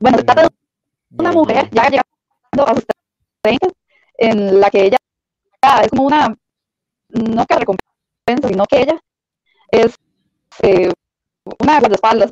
Bueno, 0.00 0.18
se 0.18 0.24
trata 0.24 0.42
de 0.42 0.48
una 1.18 1.32
mujer 1.32 1.70
ya 1.72 1.84
llegando 1.84 2.66
a 2.66 2.74
sus 2.74 2.84
30, 3.42 3.68
en 4.18 4.60
la 4.60 4.70
que 4.70 4.86
ella 4.86 4.98
es 5.82 5.90
como 5.90 6.04
una, 6.04 6.36
no 7.10 7.46
que 7.46 7.56
recompensa, 7.56 8.48
sino 8.48 8.64
que 8.66 8.82
ella 8.82 9.00
es 9.70 9.96
eh, 10.62 10.90
una 11.60 11.80
guardaespaldas, 11.80 12.30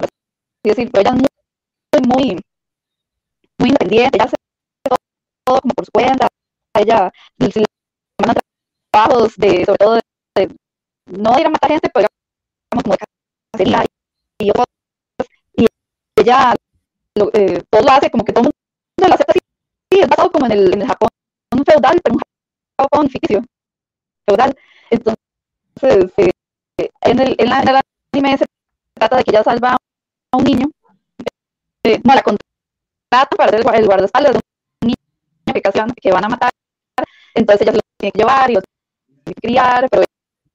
decir, 0.64 0.90
pero 0.92 1.00
ella 1.02 1.16
es 1.92 2.06
muy, 2.08 2.24
muy, 2.32 2.42
muy 3.58 3.68
independiente, 3.68 4.16
ella 4.16 4.24
hace 4.24 4.37
todo, 5.44 5.61
como 5.61 5.74
por 5.74 5.85
su 5.85 5.92
cuenta, 5.92 6.28
ella 6.74 7.12
si 7.38 7.61
le 7.61 7.66
mandan 8.18 8.42
trabajos 8.90 9.37
de, 9.37 9.64
sobre 9.64 9.78
todo 9.78 9.94
de, 10.37 10.56
no 11.06 11.38
ir 11.38 11.46
a 11.46 11.50
matar 11.50 11.70
gente, 11.70 11.90
pero 11.92 12.08
digamos 12.70 12.85
como 12.85 12.94
de 12.94 12.98
cacería 13.52 13.87
y 14.40 14.50
otras 14.50 14.66
y 15.56 15.66
ella 16.16 16.54
lo, 17.16 17.30
eh, 17.35 17.62
todo 17.70 17.82
lo 17.82 17.90
hace 17.90 18.11
como 18.11 18.24
que 18.24 18.32
todo 18.32 18.44
el 18.44 18.52
mundo 18.98 19.08
lo 19.08 19.14
acepta 19.14 19.32
así, 19.32 19.40
sí, 19.90 20.00
es 20.00 20.08
basado 20.08 20.30
como 20.30 20.46
en 20.46 20.52
el, 20.52 20.74
en 20.74 20.82
el 20.82 20.88
Japón 20.88 21.08
feudal, 21.66 22.00
pero 22.02 22.14
un 22.14 22.20
Japón 22.80 23.08
ficticio, 23.11 23.44
feudal, 24.26 24.56
entonces 24.90 26.12
eh, 26.16 26.30
en, 27.02 27.18
el, 27.18 27.37
en, 27.38 27.48
la, 27.48 27.62
en 27.62 27.68
el 27.68 27.80
anime 28.14 28.38
se 28.38 28.46
trata 29.02 29.16
de 29.16 29.24
que 29.24 29.30
ella 29.32 29.42
salva 29.42 29.72
a 29.72 30.36
un 30.36 30.44
niño, 30.44 30.70
eh, 31.82 32.00
no 32.04 32.14
la 32.14 32.22
contrata 32.22 33.36
para 33.36 33.50
ser 33.50 33.60
el 33.74 33.86
guardaespaldas 33.86 34.34
de 34.34 34.40
un 34.82 34.88
niño 34.88 35.92
que, 36.00 36.12
van 36.12 36.24
a 36.24 36.28
matar, 36.28 36.50
entonces 37.34 37.62
ella 37.62 37.72
se 37.72 37.78
lo 37.78 37.82
tiene 37.98 38.12
que 38.12 38.18
llevar 38.18 38.50
y 38.50 38.54
lo 38.54 38.60
tiene 38.62 39.34
que 39.34 39.48
criar, 39.48 39.88
pero 39.90 40.04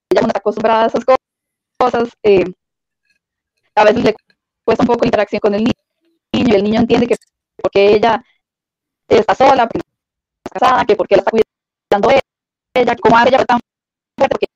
ella 0.09 0.21
no 0.21 0.27
está 0.27 0.39
acostumbrada 0.39 0.83
a 0.83 0.87
esas 0.87 1.03
cosas, 1.77 2.09
eh, 2.23 2.45
a 3.75 3.83
veces 3.83 4.03
le 4.03 4.15
cuesta 4.63 4.83
un 4.83 4.87
poco 4.87 5.01
la 5.01 5.07
interacción 5.07 5.39
con 5.39 5.53
el 5.53 5.63
niño, 5.63 5.73
y 6.31 6.55
el 6.55 6.63
niño 6.63 6.79
entiende 6.79 7.07
que 7.07 7.15
porque 7.61 7.95
ella 7.95 8.23
está 9.09 9.35
sola, 9.35 9.67
porque 9.67 9.87
está 10.45 10.59
casada, 10.59 10.85
que 10.85 10.95
porque 10.95 11.15
la 11.15 11.19
está 11.19 11.31
cuidando 11.31 12.09
ella, 12.73 12.95
que 12.95 13.01
como 13.01 13.19
ella 13.19 13.45
tan 13.45 13.59
fuerte, 14.15 14.35
porque 14.35 14.47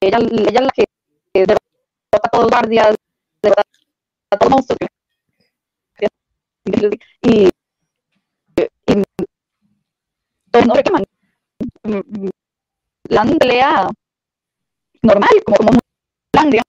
ella, 0.00 0.18
ella 0.18 0.60
es 0.60 0.66
la 0.66 0.70
que 0.70 0.84
derrota 1.32 1.62
a 2.12 2.28
todos 2.28 2.44
los 2.44 2.50
guardias, 2.50 2.96
todos 4.30 4.42
los 4.42 4.50
monstruos 4.50 4.78
y, 7.22 7.48
y 8.86 10.64
no 10.66 10.74
reclaman 10.74 11.04
la 13.08 13.24
pelea 13.24 13.88
normal, 15.02 15.30
como, 15.44 15.56
como 15.56 15.70
Mulan, 16.34 16.50
digamos, 16.50 16.66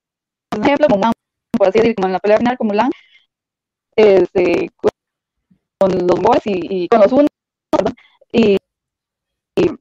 un 0.56 0.64
ejemplo, 0.66 0.88
Mulan, 0.90 1.14
por 1.58 1.68
así 1.68 1.80
decirlo, 1.80 1.96
como 1.96 2.08
en 2.08 2.14
la 2.14 2.20
pelea 2.20 2.38
final 2.38 2.58
con 2.58 2.68
Mulan, 2.68 2.92
este, 3.96 4.70
con 5.78 5.92
los 6.08 6.20
boys 6.20 6.46
y, 6.46 6.84
y 6.84 6.88
con 6.88 7.02
los 7.02 7.12
unos, 7.12 7.28
y, 8.32 8.58
y, 9.56 9.72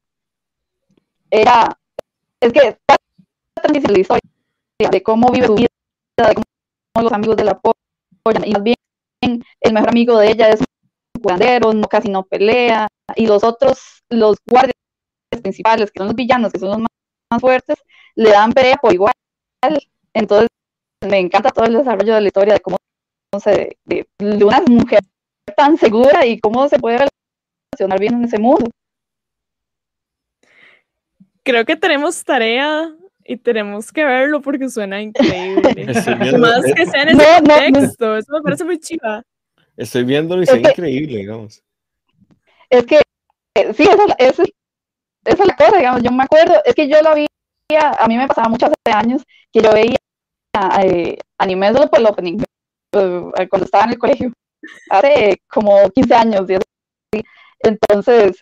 era, 1.31 1.79
es 2.41 2.53
que 2.53 2.69
está 2.69 2.97
la 3.69 3.99
historia 3.99 4.21
de 4.91 5.03
cómo 5.03 5.31
vive 5.31 5.47
su 5.47 5.55
vida, 5.55 5.69
de 6.17 6.35
cómo 6.35 6.45
los 7.03 7.13
amigos 7.13 7.37
de 7.37 7.45
la 7.45 7.53
apoyan, 7.53 8.47
y 8.47 8.53
más 8.53 8.63
bien 8.63 8.77
el 9.61 9.73
mejor 9.73 9.91
amigo 9.91 10.19
de 10.19 10.31
ella 10.31 10.49
es 10.51 10.61
un 10.61 11.23
curandero, 11.23 11.73
no, 11.73 11.89
casi 11.89 12.09
no 12.09 12.23
pelea, 12.25 12.89
y 13.17 13.27
los 13.27 13.45
otros, 13.45 14.03
los 14.09 14.37
guardias 14.47 14.75
principales, 15.43 15.91
que 15.91 15.99
son 15.99 16.09
los 16.09 16.17
villanos, 16.17 16.53
que 16.53 16.59
son 16.59 16.69
los 16.69 16.79
más, 16.79 16.89
más 17.31 17.41
fuertes, 17.41 17.77
le 18.15 18.31
dan 18.31 18.53
pelea 18.53 18.77
por 18.77 18.93
igual. 18.93 19.13
Entonces, 20.15 20.49
me 21.07 21.19
encanta 21.19 21.51
todo 21.51 21.67
el 21.67 21.75
desarrollo 21.75 22.15
de 22.15 22.21
la 22.21 22.27
historia 22.27 22.55
de 22.55 22.61
cómo 22.61 22.79
se, 23.43 23.79
de, 23.85 24.09
de 24.19 24.45
una 24.45 24.61
mujer 24.63 25.01
tan 25.57 25.77
segura 25.77 26.27
y 26.27 26.41
cómo 26.41 26.69
se 26.69 26.79
puede 26.79 27.09
relacionar 27.77 28.01
bien 28.01 28.15
en 28.15 28.25
ese 28.25 28.39
mundo. 28.39 28.71
Creo 31.43 31.65
que 31.65 31.77
tenemos 31.77 32.23
tarea 32.25 32.95
y 33.31 33.37
tenemos 33.37 33.93
que 33.93 34.05
verlo 34.05 34.41
porque 34.41 34.69
suena 34.71 35.01
increíble. 35.03 35.75
Más 36.39 36.65
que 36.75 36.87
sea 36.87 37.03
en 37.03 37.17
No, 37.19 37.23
ese 37.23 37.43
no, 37.43 37.47
no. 37.47 37.55
contexto, 37.63 38.17
eso 38.17 38.33
me 38.33 38.41
parece 38.43 38.65
muy 38.65 38.79
chiva. 38.81 39.23
estoy 39.77 40.05
viéndolo 40.05 40.43
y 40.43 40.47
se 40.47 40.53
ve 40.55 40.59
Es 40.61 40.65
que- 40.65 40.71
increíble, 40.71 41.19
digamos. 41.19 41.63
Es 42.71 42.87
que, 42.87 43.01
eh, 43.55 43.73
sí, 43.75 43.83
esa, 43.85 44.05
esa, 44.19 44.43
esa 45.25 45.43
es 45.43 45.47
la 45.47 45.57
cosa, 45.57 45.77
digamos, 45.77 46.03
yo 46.03 46.11
me 46.11 46.25
acuerdo, 46.25 46.55
es 46.65 46.75
que 46.75 46.89
yo 46.89 47.01
lo 47.03 47.15
vi, 47.15 47.27
a 47.77 48.07
mí 48.09 48.17
me 48.17 48.27
pasaba 48.27 48.49
mucho 48.49 48.67
hace 48.67 48.75
años 48.97 49.23
que 49.53 49.61
yo 49.61 49.73
veía 49.73 49.97
eh, 50.83 51.19
anime 51.39 51.73
solo 51.73 51.89
por 51.91 51.99
el 52.01 52.07
opening, 52.07 52.39
eh, 52.95 53.49
cuando 53.49 53.65
estaba 53.67 53.85
en 53.85 53.91
el 53.91 53.99
colegio, 53.99 54.33
hace 54.91 55.37
como 55.49 55.89
15 55.91 56.15
años, 56.15 56.49
y 56.51 56.55
así. 56.55 57.25
entonces 57.61 58.41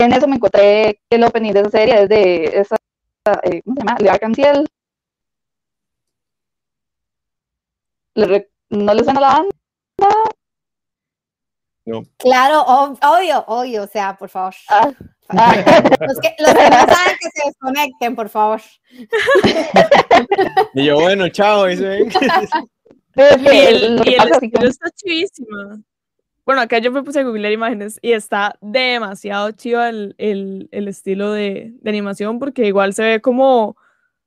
en 0.00 0.12
eso 0.12 0.26
me 0.28 0.36
encontré 0.36 1.00
el 1.10 1.24
opening 1.24 1.52
de 1.52 1.60
esa 1.60 1.70
serie, 1.70 2.02
es 2.02 2.08
de 2.08 2.44
esa, 2.60 2.76
eh, 3.44 3.62
¿cómo 3.64 3.76
se 3.76 3.80
llama? 3.86 3.98
Le 4.00 4.10
Arcanciel. 4.10 4.66
¿Le 8.14 8.26
re- 8.26 8.50
¿No 8.70 8.94
le 8.94 9.04
suena 9.04 9.20
la 9.20 9.28
banda? 9.28 9.54
Claro, 12.18 12.64
ob- 12.66 12.98
obvio, 13.02 13.44
obvio, 13.46 13.84
o 13.84 13.86
sea, 13.86 14.14
por 14.16 14.28
favor. 14.28 14.54
Ah, 14.68 14.90
ah, 15.30 15.54
Los 16.06 16.18
que, 16.20 16.34
los 16.38 16.52
que 16.54 16.70
no 16.70 16.76
saben 16.86 17.16
que 17.18 17.28
se 17.32 17.46
desconecten, 17.48 18.14
por 18.16 18.28
favor. 18.28 18.60
Y 20.74 20.84
yo, 20.84 20.96
bueno, 21.00 21.28
chao, 21.30 21.68
y 21.70 21.76
se 21.78 21.88
ven. 21.88 22.08
es 22.08 23.36
Y 23.38 23.44
que 23.44 23.68
el, 23.68 24.02
y 24.06 24.14
el 24.14 24.28
es 24.32 24.38
que- 24.38 24.66
está 24.66 24.90
chivísima. 24.90 25.80
Bueno, 26.48 26.62
acá 26.62 26.78
yo 26.78 26.90
me 26.90 27.02
puse 27.02 27.20
a 27.20 27.24
googlear 27.24 27.52
imágenes 27.52 27.98
y 28.00 28.12
está 28.12 28.56
demasiado 28.62 29.50
chido 29.50 29.84
el, 29.84 30.14
el, 30.16 30.70
el 30.72 30.88
estilo 30.88 31.30
de, 31.32 31.74
de 31.82 31.90
animación 31.90 32.38
porque 32.38 32.64
igual 32.64 32.94
se 32.94 33.02
ve 33.02 33.20
como, 33.20 33.76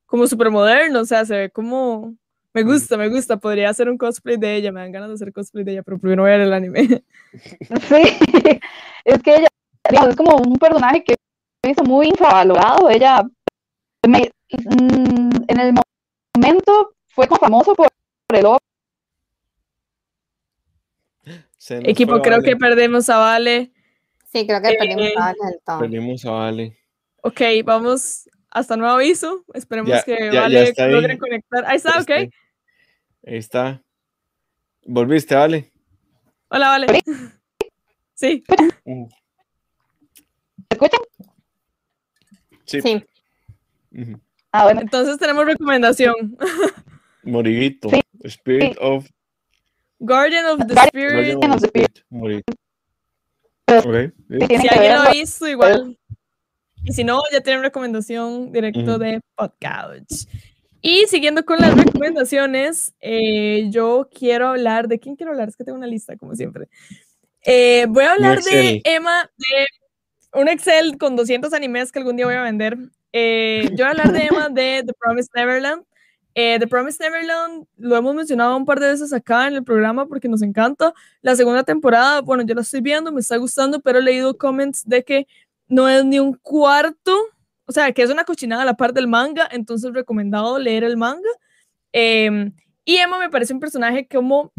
como 0.06 0.28
súper 0.28 0.52
moderno, 0.52 1.00
o 1.00 1.06
sea, 1.06 1.26
se 1.26 1.36
ve 1.36 1.50
como... 1.50 2.16
Me 2.54 2.62
gusta, 2.62 2.96
me 2.96 3.10
gusta, 3.10 3.38
podría 3.38 3.72
hacer 3.72 3.90
un 3.90 3.98
cosplay 3.98 4.38
de 4.38 4.56
ella, 4.56 4.72
me 4.72 4.82
dan 4.82 4.92
ganas 4.92 5.10
de 5.10 5.16
hacer 5.16 5.34
cosplay 5.34 5.64
de 5.64 5.72
ella, 5.72 5.82
pero 5.82 5.98
primero 5.98 6.22
ver 6.22 6.42
el 6.42 6.54
anime. 6.54 7.04
Sí, 7.90 8.60
es 9.04 9.24
que 9.24 9.36
ella 9.38 9.48
digamos, 9.90 10.10
es 10.12 10.16
como 10.16 10.36
un 10.38 10.58
personaje 10.58 11.04
que 11.04 11.16
hizo 11.68 11.84
muy 11.86 12.10
infravalorado. 12.10 12.88
Ella 12.92 13.24
me- 14.08 14.32
mm, 14.52 15.30
en 15.48 15.60
el 15.60 15.74
momento 16.38 16.94
fue 17.16 17.28
como 17.28 17.40
famoso 17.40 17.74
por, 17.74 17.88
el 18.32 18.46
Equipo, 21.70 22.22
creo 22.22 22.38
Vale. 22.38 22.50
que 22.50 22.56
perdemos 22.58 23.10
a 23.10 23.18
Vale. 23.18 23.72
Sí, 24.32 24.46
creo 24.48 24.62
que 24.62 24.74
perdimos 24.74 25.06
Eh, 25.06 25.14
a 25.16 25.20
Vale 25.20 25.38
todo. 25.66 25.80
Perdimos 25.80 26.26
a 26.26 26.32
Vale. 26.32 26.78
Ok, 27.24 27.42
vamos 27.64 28.30
hasta 28.50 28.76
nuevo 28.78 28.96
aviso. 28.96 29.44
Esperemos 29.54 29.90
Ya- 29.92 30.04
que 30.04 30.18
ya- 30.18 30.32
ya 30.32 30.42
Vale 30.42 30.74
ahí. 30.78 30.92
logre 30.92 31.18
conectar. 31.18 31.66
Ahí 31.66 31.78
está, 31.78 32.00
ok. 32.00 32.10
Ahí 32.10 32.30
está. 33.38 33.82
Volviste, 34.86 35.36
Vale. 35.36 35.72
Hola, 36.50 36.68
Vale. 36.70 36.88
Sí. 38.14 38.44
Mm, 38.86 39.06
¿Me 39.06 40.68
escuchan? 40.70 41.00
Sí. 42.66 42.82
Sí. 42.82 43.04
Ujú. 44.00 44.22
Ah, 44.52 44.66
bueno, 44.66 44.82
Entonces 44.82 45.18
tenemos 45.18 45.46
recomendación. 45.46 46.38
Moriguito. 47.24 47.90
Sí. 47.90 48.02
Spirit 48.24 48.78
of. 48.80 49.08
Guardian 50.02 50.46
of 50.48 50.60
the 50.60 50.74
Guardian 50.74 50.88
Spirit. 50.88 51.34
Guardian 51.36 51.52
of 51.52 51.62
the 51.62 51.68
Spirit. 51.68 52.00
Moriguito. 52.10 52.54
Ok. 53.68 53.84
sí. 53.84 54.40
sí, 54.40 54.48
tienen 54.48 54.62
Si 54.62 54.68
alguien 54.68 54.96
lo 54.96 55.12
visto, 55.12 55.48
igual. 55.48 55.98
Y 56.84 56.94
si 56.94 57.04
no, 57.04 57.22
ya 57.32 57.42
tienen 57.42 57.62
recomendación 57.62 58.52
directo 58.52 58.80
Ujú. 58.82 58.98
de 58.98 59.22
Podcouch. 59.36 60.26
Y 60.82 61.06
siguiendo 61.08 61.46
con 61.46 61.60
las 61.60 61.76
recomendaciones, 61.76 62.94
eh, 63.00 63.68
yo 63.70 64.10
quiero 64.12 64.48
hablar. 64.48 64.88
¿De 64.88 65.00
quién 65.00 65.16
quiero 65.16 65.32
hablar? 65.32 65.50
Es 65.50 65.56
que 65.56 65.64
tengo 65.64 65.78
una 65.78 65.88
lista, 65.88 66.18
como 66.18 66.36
siempre. 66.36 66.68
Eh, 67.46 67.86
voy 67.88 68.04
a 68.06 68.14
hablar 68.14 68.42
de. 68.42 68.82
Emma, 68.84 69.30
de 69.38 69.68
un 70.34 70.48
Excel 70.48 70.98
con 70.98 71.16
200 71.16 71.54
animes 71.54 71.92
que 71.92 72.00
algún 72.00 72.16
día 72.16 72.26
voy 72.26 72.36
a 72.36 72.42
vender. 72.42 72.78
Eh, 73.14 73.70
yo 73.72 73.86
voy 73.86 73.86
a 73.86 73.90
hablar 73.90 74.12
de 74.12 74.26
Emma 74.26 74.50
de 74.50 74.84
The 74.86 74.94
Promised 74.94 75.30
Neverland. 75.36 75.84
Eh, 76.34 76.58
The 76.60 76.68
Promised 76.68 77.02
Neverland 77.02 77.66
lo 77.78 77.98
hemos 77.98 78.16
mencionado 78.16 78.56
un 78.56 78.66
par 78.66 78.80
de 78.80 78.88
veces 78.88 79.12
acá 79.12 79.48
en 79.48 79.56
el 79.56 79.64
programa 79.64 80.08
porque 80.08 80.30
nos 80.30 80.42
encanta. 80.42 80.94
La 81.22 81.36
segunda 81.36 81.64
temporada, 81.64 82.22
bueno, 82.22 82.44
yo 82.44 82.56
la 82.56 82.62
estoy 82.62 82.82
viendo, 82.82 83.12
me 83.12 83.20
está 83.20 83.38
gustando, 83.38 83.82
pero 83.82 84.00
he 84.00 84.02
leído 84.02 84.38
comments 84.38 84.88
de 84.88 85.04
que 85.04 85.28
no 85.68 85.90
es 85.90 86.06
ni 86.06 86.20
un 86.20 86.34
cuarto, 86.34 87.18
o 87.66 87.72
sea, 87.72 87.92
que 87.92 88.02
es 88.04 88.10
una 88.10 88.24
cochinada 88.24 88.64
a 88.64 88.66
la 88.66 88.76
par 88.76 88.94
del 88.94 89.08
manga, 89.08 89.48
entonces 89.52 89.94
recomendado 89.94 90.58
leer 90.60 90.84
el 90.84 90.98
manga. 90.98 91.30
Eh, 91.94 92.52
y 92.86 92.98
Emma 92.98 93.20
me 93.20 93.30
parece 93.30 93.54
un 93.54 93.60
personaje 93.60 94.08
como 94.08 94.52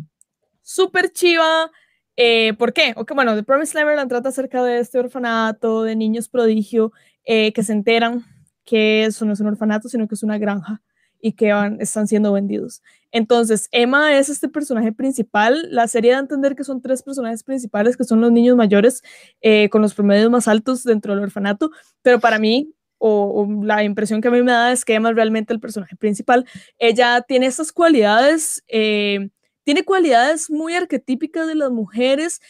súper 0.62 1.11
chiva. 1.12 1.70
Eh, 2.16 2.54
¿Por 2.58 2.72
qué? 2.72 2.92
Ok, 2.96 3.12
bueno, 3.14 3.35
The 3.35 3.42
Promised 3.42 3.78
Neverland 3.78 4.08
trata 4.11 4.28
acerca 4.28 4.62
de 4.62 4.78
este 4.78 4.98
orfanato 4.98 5.82
de 5.82 5.96
niños 5.96 6.28
prodigio 6.28 6.92
eh, 7.24 7.52
que 7.52 7.62
se 7.62 7.72
enteran 7.72 8.24
que 8.64 9.04
eso 9.04 9.24
no 9.24 9.32
es 9.32 9.40
un 9.40 9.48
orfanato, 9.48 9.88
sino 9.88 10.06
que 10.06 10.14
es 10.14 10.22
una 10.22 10.38
granja 10.38 10.82
y 11.22 11.32
que 11.32 11.52
van, 11.52 11.80
están 11.80 12.08
siendo 12.08 12.32
vendidos. 12.32 12.82
Entonces, 13.12 13.68
Emma 13.70 14.18
es 14.18 14.28
este 14.28 14.48
personaje 14.48 14.92
principal. 14.92 15.68
La 15.70 15.87
serie 15.87 16.12
da 16.12 16.18
entender 16.18 16.56
que 16.56 16.64
son 16.64 16.82
tres 16.82 17.02
personajes 17.02 17.44
principales, 17.44 17.96
que 17.96 18.04
son 18.04 18.20
los 18.20 18.32
niños 18.32 18.56
mayores 18.56 19.02
eh, 19.40 19.70
con 19.70 19.80
los 19.80 19.94
promedios 19.94 20.30
más 20.30 20.48
altos 20.48 20.82
dentro 20.82 21.14
del 21.14 21.22
orfanato, 21.22 21.70
pero 22.02 22.18
para 22.20 22.38
mí, 22.38 22.74
o, 22.98 23.46
la 23.62 23.85
impresión 23.85 24.20
que 24.20 24.28
a 24.28 24.30
mí 24.30 24.42
me 24.42 24.52
da 24.52 24.72
es 24.72 24.85
que 24.85 24.94
Emma 24.94 25.11
es 25.11 25.16
realmente 25.16 25.52
el 25.52 25.61
personaje 25.61 25.96
principal. 25.96 26.44
Ella 26.78 27.22
tiene 27.22 27.46
estas 27.46 27.72
cualidades, 27.72 28.64
eh, 28.68 29.30
tiene 29.64 29.85
cualidades 29.85 30.50
muy 30.50 30.74
arquetípicas 30.74 31.46
de 31.46 31.54
las 31.54 31.70
mujeres, 31.70 32.40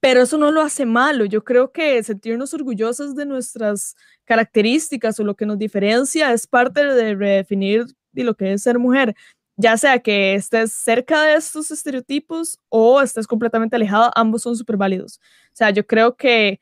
pero 0.00 0.22
eso 0.22 0.38
no 0.38 0.50
lo 0.52 0.62
hace 0.62 0.86
malo. 0.86 1.24
Yo 1.24 1.44
creo 1.44 1.72
que 1.72 2.02
sentirnos 2.02 2.54
orgullosas 2.54 3.14
de 3.16 3.26
nuestras 3.26 3.96
características 4.24 5.18
o 5.18 5.24
lo 5.24 5.36
que 5.36 5.46
nos 5.46 5.58
diferencia 5.58 6.32
es 6.32 6.46
parte 6.46 6.84
de 6.84 7.14
redefinir 7.14 7.86
de 8.12 8.24
lo 8.24 8.34
que 8.34 8.52
es 8.52 8.62
ser 8.62 8.78
mujer, 8.78 9.14
ya 9.56 9.76
sea 9.76 9.98
que 10.00 10.34
estés 10.34 10.72
cerca 10.72 11.22
de 11.22 11.34
estos 11.34 11.70
estereotipos 11.70 12.58
o 12.68 13.00
estés 13.02 13.26
completamente 13.26 13.76
alejada, 13.76 14.10
ambos 14.14 14.42
son 14.42 14.56
súper 14.56 14.76
válidos. 14.76 15.20
O 15.48 15.56
sea, 15.56 15.70
yo 15.70 15.86
creo 15.86 16.16
que 16.16 16.60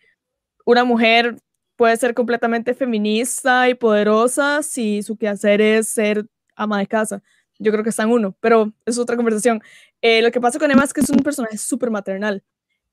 una 0.65 0.85
mujer 0.85 1.37
puede 1.77 1.97
ser 1.97 2.15
completamente 2.15 2.75
feminista 2.75 3.69
y 3.69 3.75
poderosa 3.75 4.63
si 4.63 5.03
su 5.03 5.17
quehacer 5.17 5.61
es 5.61 5.89
ser 5.89 6.27
ama 6.57 6.79
de 6.79 6.87
casa. 6.87 7.23
Yo 7.59 7.73
creo 7.73 7.85
que 7.85 7.91
está 7.91 8.03
en 8.03 8.11
uno, 8.11 8.37
pero 8.41 8.73
es 8.87 8.99
otra 8.99 9.17
conversación. 9.17 9.63
Eh, 10.03 10.23
lo 10.23 10.31
que 10.31 10.41
pasa 10.41 10.59
con 10.59 10.71
Emma 10.71 10.85
es 10.85 10.93
que 10.93 11.01
es 11.01 11.11
un 11.11 11.19
personaje 11.21 11.59
súper 11.59 11.91
maternal. 11.91 12.43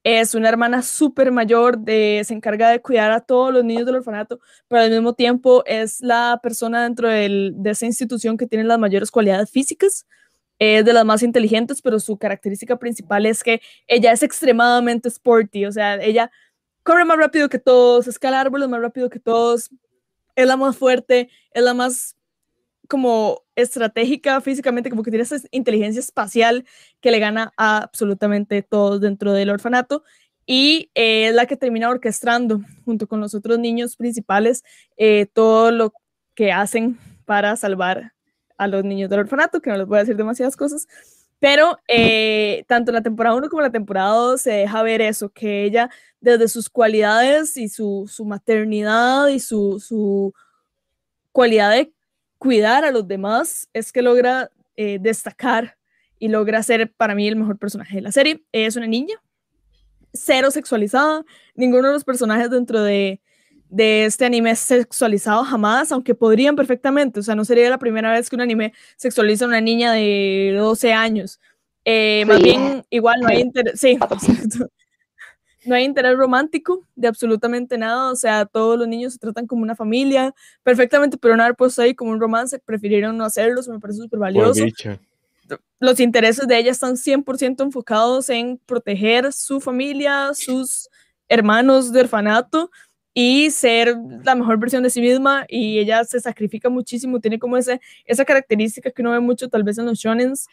Es 0.09 0.35
una 0.35 0.47
hermana 0.47 0.83
súper 0.83 1.33
mayor, 1.33 1.79
de, 1.79 2.21
se 2.25 2.33
encarga 2.33 2.69
de 2.69 2.81
cuidar 2.81 3.11
a 3.11 3.19
todos 3.19 3.53
los 3.53 3.65
niños 3.65 3.85
del 3.85 3.95
orfanato, 3.95 4.39
pero 4.69 4.83
al 4.83 4.89
mismo 4.89 5.11
tiempo 5.11 5.65
es 5.65 5.99
la 5.99 6.39
persona 6.41 6.83
dentro 6.83 7.09
de 7.09 7.53
esa 7.65 7.85
institución 7.85 8.37
que 8.37 8.47
tiene 8.47 8.63
las 8.63 8.79
mayores 8.79 9.11
cualidades 9.11 9.51
físicas, 9.51 10.07
es 10.59 10.85
de 10.85 10.93
las 10.93 11.03
más 11.03 11.23
inteligentes, 11.23 11.81
pero 11.81 11.99
su 11.99 12.17
característica 12.17 12.79
principal 12.79 13.25
es 13.25 13.43
que 13.43 13.59
ella 13.85 14.13
es 14.13 14.23
extremadamente 14.23 15.09
sporty, 15.09 15.65
o 15.65 15.73
sea, 15.73 15.95
ella 15.95 16.31
corre 16.83 17.03
más 17.03 17.17
rápido 17.17 17.49
que 17.49 17.59
todos, 17.59 18.07
escala 18.07 18.39
árboles 18.39 18.69
más 18.69 18.79
rápido 18.79 19.09
que 19.09 19.19
todos, 19.19 19.71
es 20.37 20.47
la 20.47 20.55
más 20.55 20.77
fuerte, 20.77 21.29
es 21.51 21.63
la 21.63 21.73
más 21.73 22.16
como 22.87 23.43
estratégica 23.55 24.41
físicamente, 24.41 24.89
como 24.89 25.03
que 25.03 25.11
tiene 25.11 25.23
esa 25.23 25.37
inteligencia 25.51 25.99
espacial 25.99 26.65
que 27.01 27.11
le 27.11 27.19
gana 27.19 27.53
a 27.57 27.77
absolutamente 27.83 28.61
todos 28.63 29.01
dentro 29.01 29.33
del 29.33 29.49
orfanato 29.49 30.03
y 30.45 30.89
eh, 30.95 31.27
es 31.27 31.35
la 31.35 31.45
que 31.45 31.57
termina 31.57 31.89
orquestando 31.89 32.61
junto 32.85 33.07
con 33.07 33.19
los 33.19 33.35
otros 33.35 33.59
niños 33.59 33.95
principales 33.95 34.63
eh, 34.95 35.27
todo 35.33 35.71
lo 35.71 35.93
que 36.35 36.51
hacen 36.51 36.97
para 37.25 37.55
salvar 37.55 38.13
a 38.57 38.67
los 38.67 38.83
niños 38.83 39.09
del 39.09 39.19
orfanato, 39.19 39.61
que 39.61 39.69
no 39.69 39.77
les 39.77 39.85
voy 39.85 39.97
a 39.97 40.01
decir 40.01 40.15
demasiadas 40.15 40.55
cosas, 40.55 40.87
pero 41.39 41.77
eh, 41.87 42.63
tanto 42.67 42.91
la 42.91 43.01
temporada 43.01 43.35
1 43.35 43.49
como 43.49 43.61
la 43.61 43.71
temporada 43.71 44.09
2 44.09 44.41
se 44.41 44.51
deja 44.51 44.81
ver 44.81 45.01
eso, 45.01 45.29
que 45.29 45.65
ella 45.65 45.89
desde 46.19 46.47
sus 46.47 46.69
cualidades 46.69 47.57
y 47.57 47.69
su, 47.69 48.09
su 48.11 48.25
maternidad 48.25 49.27
y 49.27 49.39
su, 49.39 49.79
su, 49.79 50.33
cualidad 51.37 51.69
de 51.69 51.93
cuidar 52.37 52.85
a 52.85 52.91
los 52.91 53.07
demás 53.07 53.69
es 53.73 53.91
que 53.91 54.01
logra 54.01 54.49
eh, 54.75 54.99
destacar 55.01 55.77
y 56.19 56.29
logra 56.29 56.63
ser 56.63 56.91
para 56.93 57.15
mí 57.15 57.27
el 57.27 57.35
mejor 57.35 57.57
personaje 57.57 57.95
de 57.95 58.01
la 58.01 58.11
serie. 58.11 58.43
Es 58.51 58.75
una 58.75 58.87
niña, 58.87 59.21
cero 60.13 60.51
sexualizada, 60.51 61.23
ninguno 61.55 61.87
de 61.87 61.93
los 61.93 62.03
personajes 62.03 62.49
dentro 62.49 62.81
de, 62.81 63.21
de 63.69 64.05
este 64.05 64.25
anime 64.25 64.51
es 64.51 64.59
sexualizado 64.59 65.43
jamás, 65.43 65.91
aunque 65.91 66.15
podrían 66.15 66.55
perfectamente, 66.55 67.19
o 67.19 67.23
sea, 67.23 67.35
no 67.35 67.45
sería 67.45 67.69
la 67.69 67.77
primera 67.77 68.11
vez 68.11 68.29
que 68.29 68.35
un 68.35 68.41
anime 68.41 68.73
sexualiza 68.95 69.45
a 69.45 69.49
una 69.49 69.61
niña 69.61 69.91
de 69.91 70.55
12 70.57 70.93
años. 70.93 71.39
Eh, 71.85 72.25
más 72.25 72.41
bien, 72.41 72.83
igual 72.89 73.21
no 73.21 73.29
hay 73.29 73.39
interés, 73.41 73.79
sí, 73.79 73.97
no 75.67 75.75
hay 75.75 75.83
interés 75.83 76.17
romántico 76.17 76.83
de 76.95 77.07
absolutamente 77.07 77.77
nada, 77.77 78.11
o 78.11 78.15
sea, 78.15 78.45
todos 78.45 78.77
los 78.77 78.87
niños 78.87 79.13
se 79.13 79.19
tratan 79.19 79.45
como 79.45 79.61
una 79.61 79.75
familia, 79.75 80.33
perfectamente, 80.63 81.17
pero 81.17 81.35
no 81.35 81.43
haber 81.43 81.55
puesto 81.55 81.81
ahí 81.81 81.93
como 81.93 82.11
un 82.11 82.19
romance, 82.19 82.59
prefirieron 82.59 83.17
no 83.17 83.25
hacerlo, 83.25 83.61
me 83.67 83.79
parece 83.79 83.99
súper 83.99 84.19
valioso. 84.19 84.63
Los 85.79 85.99
intereses 85.99 86.47
de 86.47 86.57
ella 86.57 86.71
están 86.71 86.95
100% 86.95 87.63
enfocados 87.63 88.29
en 88.29 88.59
proteger 88.65 89.31
su 89.31 89.61
familia, 89.61 90.31
sus 90.33 90.89
hermanos 91.29 91.91
de 91.91 92.01
orfanato, 92.01 92.71
y 93.19 93.49
ser 93.49 93.97
la 94.23 94.35
mejor 94.35 94.59
versión 94.59 94.83
de 94.83 94.91
sí 94.91 95.01
misma 95.01 95.43
y 95.49 95.79
ella 95.79 96.03
se 96.03 96.19
sacrifica 96.19 96.69
muchísimo, 96.69 97.19
tiene 97.19 97.39
como 97.39 97.57
ese, 97.57 97.81
esa 98.05 98.23
característica 98.23 98.91
que 98.91 99.01
uno 99.01 99.09
ve 99.09 99.19
mucho 99.19 99.49
tal 99.49 99.63
vez 99.63 99.79
en 99.79 99.87
los 99.87 99.97
shonens, 99.97 100.47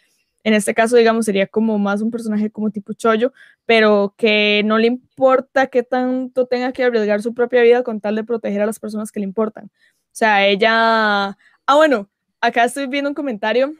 en 0.44 0.54
este 0.54 0.74
caso 0.74 0.96
digamos 0.96 1.24
sería 1.24 1.46
como 1.46 1.78
más 1.78 2.02
un 2.02 2.10
personaje 2.10 2.50
como 2.50 2.70
tipo 2.70 2.92
chollo, 2.92 3.32
pero 3.66 4.14
que 4.16 4.62
no 4.64 4.78
le 4.78 4.86
importa 4.86 5.66
qué 5.68 5.82
tanto 5.82 6.46
tenga 6.46 6.72
que 6.72 6.84
arriesgar 6.84 7.22
su 7.22 7.34
propia 7.34 7.62
vida 7.62 7.82
con 7.82 8.00
tal 8.00 8.14
de 8.14 8.24
proteger 8.24 8.60
a 8.62 8.66
las 8.66 8.78
personas 8.78 9.10
que 9.10 9.20
le 9.20 9.24
importan. 9.24 9.64
O 9.66 10.16
sea, 10.16 10.46
ella, 10.46 11.36
ah 11.66 11.74
bueno, 11.76 12.08
acá 12.40 12.64
estoy 12.64 12.86
viendo 12.86 13.10
un 13.10 13.14
comentario 13.14 13.72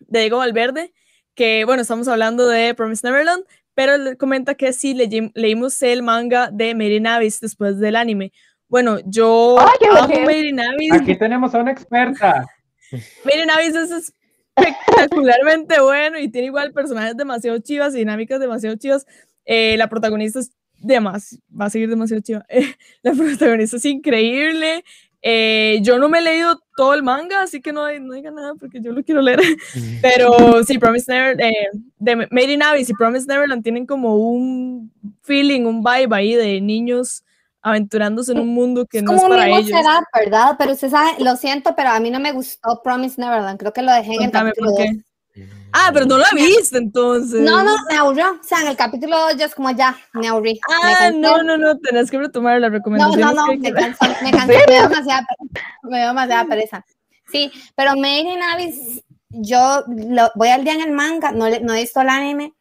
de 0.00 0.20
Diego 0.20 0.38
Valverde, 0.38 0.92
que 1.34 1.64
bueno, 1.66 1.82
estamos 1.82 2.08
hablando 2.08 2.48
de 2.48 2.74
Promise 2.74 3.06
Neverland, 3.06 3.44
pero 3.74 3.92
comenta 4.16 4.54
que 4.54 4.72
sí 4.72 4.96
leímos 5.34 5.82
el 5.82 6.02
manga 6.02 6.50
de 6.50 6.74
Mary 6.74 7.00
Navis 7.00 7.38
después 7.40 7.78
del 7.78 7.96
anime. 7.96 8.32
Bueno, 8.66 8.98
yo 9.04 9.58
amo 9.58 10.24
Mary 10.24 10.52
Navis. 10.52 10.92
Aquí 10.92 11.16
tenemos 11.16 11.54
a 11.54 11.58
una 11.58 11.70
experta. 11.70 12.46
Mary 13.24 13.46
Navis 13.46 13.74
es 13.74 14.12
espectacularmente 14.60 15.80
bueno 15.80 16.18
y 16.18 16.28
tiene 16.28 16.46
igual 16.46 16.72
personajes 16.72 17.16
demasiado 17.16 17.58
chivas 17.58 17.94
y 17.94 17.98
dinámicas 17.98 18.40
demasiado 18.40 18.76
chivas. 18.76 19.06
Eh, 19.44 19.76
la 19.76 19.88
protagonista 19.88 20.40
es 20.40 20.50
demasiado, 20.78 21.42
va 21.58 21.66
a 21.66 21.70
seguir 21.70 21.88
demasiado 21.88 22.22
chiva. 22.22 22.46
la 23.02 23.12
protagonista 23.12 23.76
es 23.76 23.84
increíble. 23.84 24.84
Eh, 25.20 25.80
yo 25.82 25.98
no 25.98 26.08
me 26.08 26.18
he 26.18 26.22
leído 26.22 26.60
todo 26.76 26.94
el 26.94 27.02
manga, 27.02 27.42
así 27.42 27.60
que 27.60 27.72
no, 27.72 27.92
no 27.98 28.14
diga 28.14 28.30
nada 28.30 28.54
porque 28.54 28.80
yo 28.80 28.92
lo 28.92 29.02
quiero 29.02 29.20
leer. 29.20 29.40
Pero 30.00 30.62
sí, 30.64 30.78
Promise 30.78 31.12
Never, 31.12 31.40
eh, 31.40 31.70
de 31.98 32.16
Made 32.16 32.52
in 32.52 32.62
Abyss 32.62 32.90
y 32.90 32.94
Promise 32.94 33.26
Neverland 33.26 33.62
tienen 33.62 33.84
como 33.84 34.16
un 34.16 34.92
feeling, 35.22 35.62
un 35.62 35.82
vibe 35.82 36.14
ahí 36.14 36.34
de 36.34 36.60
niños 36.60 37.24
aventurándose 37.62 38.32
en 38.32 38.40
un 38.40 38.48
mundo 38.48 38.86
que 38.86 39.02
no 39.02 39.14
es 39.14 39.22
para 39.22 39.48
ellos. 39.48 39.66
Será, 39.66 40.02
¿verdad? 40.14 40.56
Pero 40.58 40.72
usted 40.72 40.90
sabe, 40.90 41.22
lo 41.22 41.36
siento, 41.36 41.74
pero 41.76 41.90
a 41.90 42.00
mí 42.00 42.10
no 42.10 42.20
me 42.20 42.32
gustó 42.32 42.80
Promise 42.82 43.20
Neverland. 43.20 43.58
Creo 43.58 43.72
que 43.72 43.82
lo 43.82 43.92
dejé 43.92 44.14
en 44.14 44.22
el 44.22 44.30
capítulo 44.30 44.72
Ah, 45.72 45.90
pero 45.92 46.06
no 46.06 46.18
la 46.18 46.28
viste 46.34 46.78
entonces. 46.78 47.40
No, 47.40 47.62
no, 47.62 47.76
me 47.90 47.96
aburrió. 47.96 48.38
O 48.40 48.42
sea, 48.42 48.62
en 48.62 48.68
el 48.68 48.76
capítulo 48.76 49.18
2 49.18 49.36
ya 49.36 49.46
es 49.46 49.54
como 49.54 49.70
ya, 49.70 49.96
me 50.14 50.28
aburrí. 50.28 50.58
Ah, 50.68 51.10
no, 51.14 51.42
no, 51.42 51.56
no, 51.56 51.78
tenés 51.78 52.10
que 52.10 52.18
retomar 52.18 52.60
la 52.60 52.70
recomendación. 52.70 53.20
No, 53.20 53.32
no, 53.32 53.46
no, 53.46 53.58
me 53.58 53.72
cansó, 53.72 54.04
me 54.22 54.30
cansó, 54.30 54.46
me 54.46 54.54
dio 54.66 54.88
demasiada, 54.88 55.26
me 55.82 55.98
dio 55.98 56.06
demasiada 56.08 56.44
pereza. 56.46 56.84
Sí, 57.30 57.52
pero 57.76 57.96
Made 57.96 58.20
in 58.20 58.42
Abyss, 58.42 59.04
yo 59.28 59.84
lo, 59.88 60.30
voy 60.34 60.48
al 60.48 60.64
día 60.64 60.72
en 60.72 60.80
el 60.80 60.92
manga, 60.92 61.32
no, 61.32 61.46
no 61.48 61.74
he 61.74 61.80
visto 61.80 62.00
el 62.00 62.08
anime, 62.08 62.54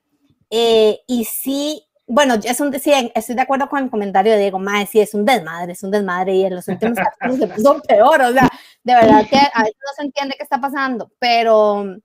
eh, 0.50 1.00
y 1.08 1.24
sí, 1.24 1.87
bueno, 2.08 2.36
es 2.44 2.60
un, 2.60 2.74
sí, 2.80 2.92
estoy 3.14 3.36
de 3.36 3.42
acuerdo 3.42 3.70
con 3.70 3.84
el 3.84 3.90
comentario 3.90 4.34
de 4.34 4.40
Diego, 4.40 4.60
mae, 4.60 4.88
sí, 4.88 5.00
es 5.00 5.14
un 5.14 5.26
desmadre, 5.26 5.74
es 5.74 5.84
un 5.84 5.92
desmadre, 5.92 6.36
y 6.36 6.46
en 6.46 6.56
los 6.56 6.68
últimos 6.68 6.98
capítulos 7.20 7.62
son 7.62 7.82
peor, 7.82 8.22
o 8.22 8.34
sea, 8.34 8.50
de 8.84 8.96
verdad 8.96 9.28
que 9.30 9.38
a 9.38 9.64
veces 9.64 9.78
no 9.86 9.94
se 9.96 10.04
entiende 10.04 10.36
qué 10.38 10.44
está 10.44 10.60
pasando, 10.60 11.12
pero 11.20 12.00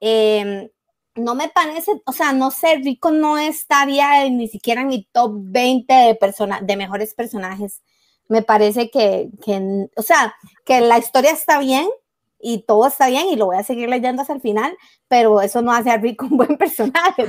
Em, 0.00 0.68
no 1.14 1.34
me 1.34 1.48
parece, 1.48 1.92
o 2.04 2.12
sea, 2.12 2.32
no 2.32 2.50
sé, 2.50 2.76
Rico 2.76 3.10
no 3.10 3.38
estaría 3.38 4.28
ni 4.28 4.48
siquiera 4.48 4.82
en 4.82 4.88
mi 4.88 5.04
top 5.12 5.32
20 5.34 5.92
de, 5.92 6.18
de 6.62 6.76
mejores 6.76 7.14
personajes. 7.14 7.82
Me 8.28 8.42
parece 8.42 8.90
que, 8.90 9.30
que, 9.44 9.88
o 9.96 10.02
sea, 10.02 10.34
que 10.64 10.80
la 10.80 10.98
historia 10.98 11.30
está 11.30 11.58
bien 11.58 11.88
y 12.48 12.62
todo 12.62 12.86
está 12.86 13.08
bien 13.08 13.26
y 13.26 13.34
lo 13.34 13.46
voy 13.46 13.56
a 13.56 13.64
seguir 13.64 13.88
leyendo 13.88 14.22
hasta 14.22 14.34
el 14.34 14.40
final, 14.40 14.78
pero 15.08 15.40
eso 15.40 15.62
no 15.62 15.72
hace 15.72 15.90
a 15.90 15.96
Rico 15.96 16.26
un 16.26 16.36
buen 16.36 16.56
personaje. 16.58 17.26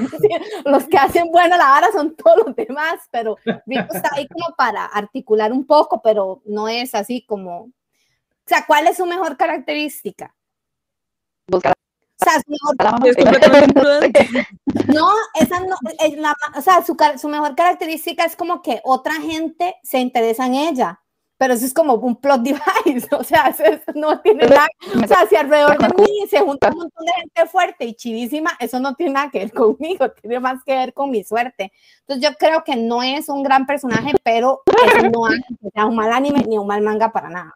los 0.64 0.86
que 0.86 0.98
hacen 0.98 1.32
buena 1.32 1.58
la 1.58 1.70
vara 1.70 1.92
son 1.92 2.16
todos 2.16 2.38
los 2.46 2.56
demás, 2.56 3.00
pero 3.10 3.36
Rico 3.66 3.96
está 3.96 4.12
ahí 4.14 4.28
como 4.28 4.56
para 4.56 4.86
articular 4.86 5.52
un 5.52 5.66
poco, 5.66 6.04
pero 6.04 6.44
no 6.46 6.68
es 6.68 6.94
así 6.94 7.26
como, 7.26 7.62
o 7.62 7.72
sea, 8.46 8.64
¿cuál 8.68 8.86
es 8.86 8.98
su 8.98 9.08
mejor 9.08 9.38
característica? 9.38 10.36
Buscar 11.48 11.74
o 12.20 12.24
sea, 12.24 12.40
su 12.40 12.52
mejor, 12.52 12.76
no, 14.88 15.10
esa 15.34 15.60
no, 15.62 15.78
es 16.00 16.16
la, 16.18 16.36
o 16.56 16.62
sea, 16.62 16.84
su, 16.84 16.96
su, 17.20 17.28
mejor 17.28 17.56
característica 17.56 18.24
es 18.24 18.36
como 18.36 18.62
que 18.62 18.82
otra 18.84 19.16
gente 19.16 19.78
se 19.82 19.98
interesa 19.98 20.46
en 20.46 20.54
ella, 20.54 21.02
pero 21.38 21.54
eso 21.54 21.66
es 21.66 21.74
como 21.74 21.94
un 21.96 22.16
plot 22.16 22.42
device, 22.86 23.08
o 23.16 23.24
sea, 23.24 23.48
eso, 23.48 23.64
no 23.96 24.20
tiene 24.22 24.46
nada, 24.48 24.68
o 25.04 25.08
sea, 25.08 25.26
si 25.28 25.36
alrededor 25.36 25.78
de 25.78 25.90
mí 26.02 26.28
se 26.30 26.40
junta 26.40 26.70
un 26.70 26.78
montón 26.78 27.06
de 27.06 27.12
gente 27.14 27.46
fuerte 27.50 27.86
y 27.86 27.94
chivísima, 27.94 28.52
eso 28.60 28.80
no 28.80 28.96
tiene 28.96 29.14
nada 29.14 29.30
que 29.30 29.40
ver 29.40 29.52
conmigo, 29.54 30.12
tiene 30.12 30.40
más 30.40 30.64
que 30.64 30.76
ver 30.76 30.94
con 30.94 31.12
mi 31.12 31.24
suerte. 31.24 31.72
Entonces 32.02 32.30
yo 32.30 32.36
creo 32.38 32.64
que 32.64 32.76
no 32.76 33.04
es 33.04 33.30
un 33.30 33.44
gran 33.44 33.66
personaje, 33.66 34.14
pero 34.24 34.62
eso 34.66 35.10
no 35.10 35.26
hace 35.26 35.38
que 35.62 35.70
sea 35.74 35.86
un 35.86 35.96
mal 35.96 36.12
anime 36.12 36.44
ni 36.48 36.58
un 36.58 36.68
mal 36.68 36.82
manga 36.82 37.12
para 37.12 37.30
nada. 37.30 37.54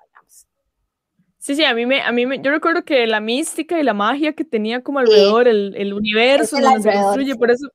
Sí, 1.42 1.56
sí, 1.56 1.64
a 1.64 1.74
mí 1.74 1.88
me, 1.88 2.04
a 2.04 2.12
mí 2.12 2.28
me, 2.28 2.40
yo 2.40 2.52
recuerdo 2.52 2.86
que 2.86 3.08
la 3.08 3.20
mística 3.20 3.80
y 3.80 3.84
la 3.84 3.96
magia 3.96 4.34
que 4.34 4.46
tenía 4.46 4.84
como 4.84 5.00
alrededor 5.00 5.48
el, 5.48 5.74
el, 5.76 5.92
universo 5.92 6.60
donde 6.60 6.84
se 6.84 6.94
construye, 6.94 7.36
por 7.36 7.50
eso, 7.50 7.68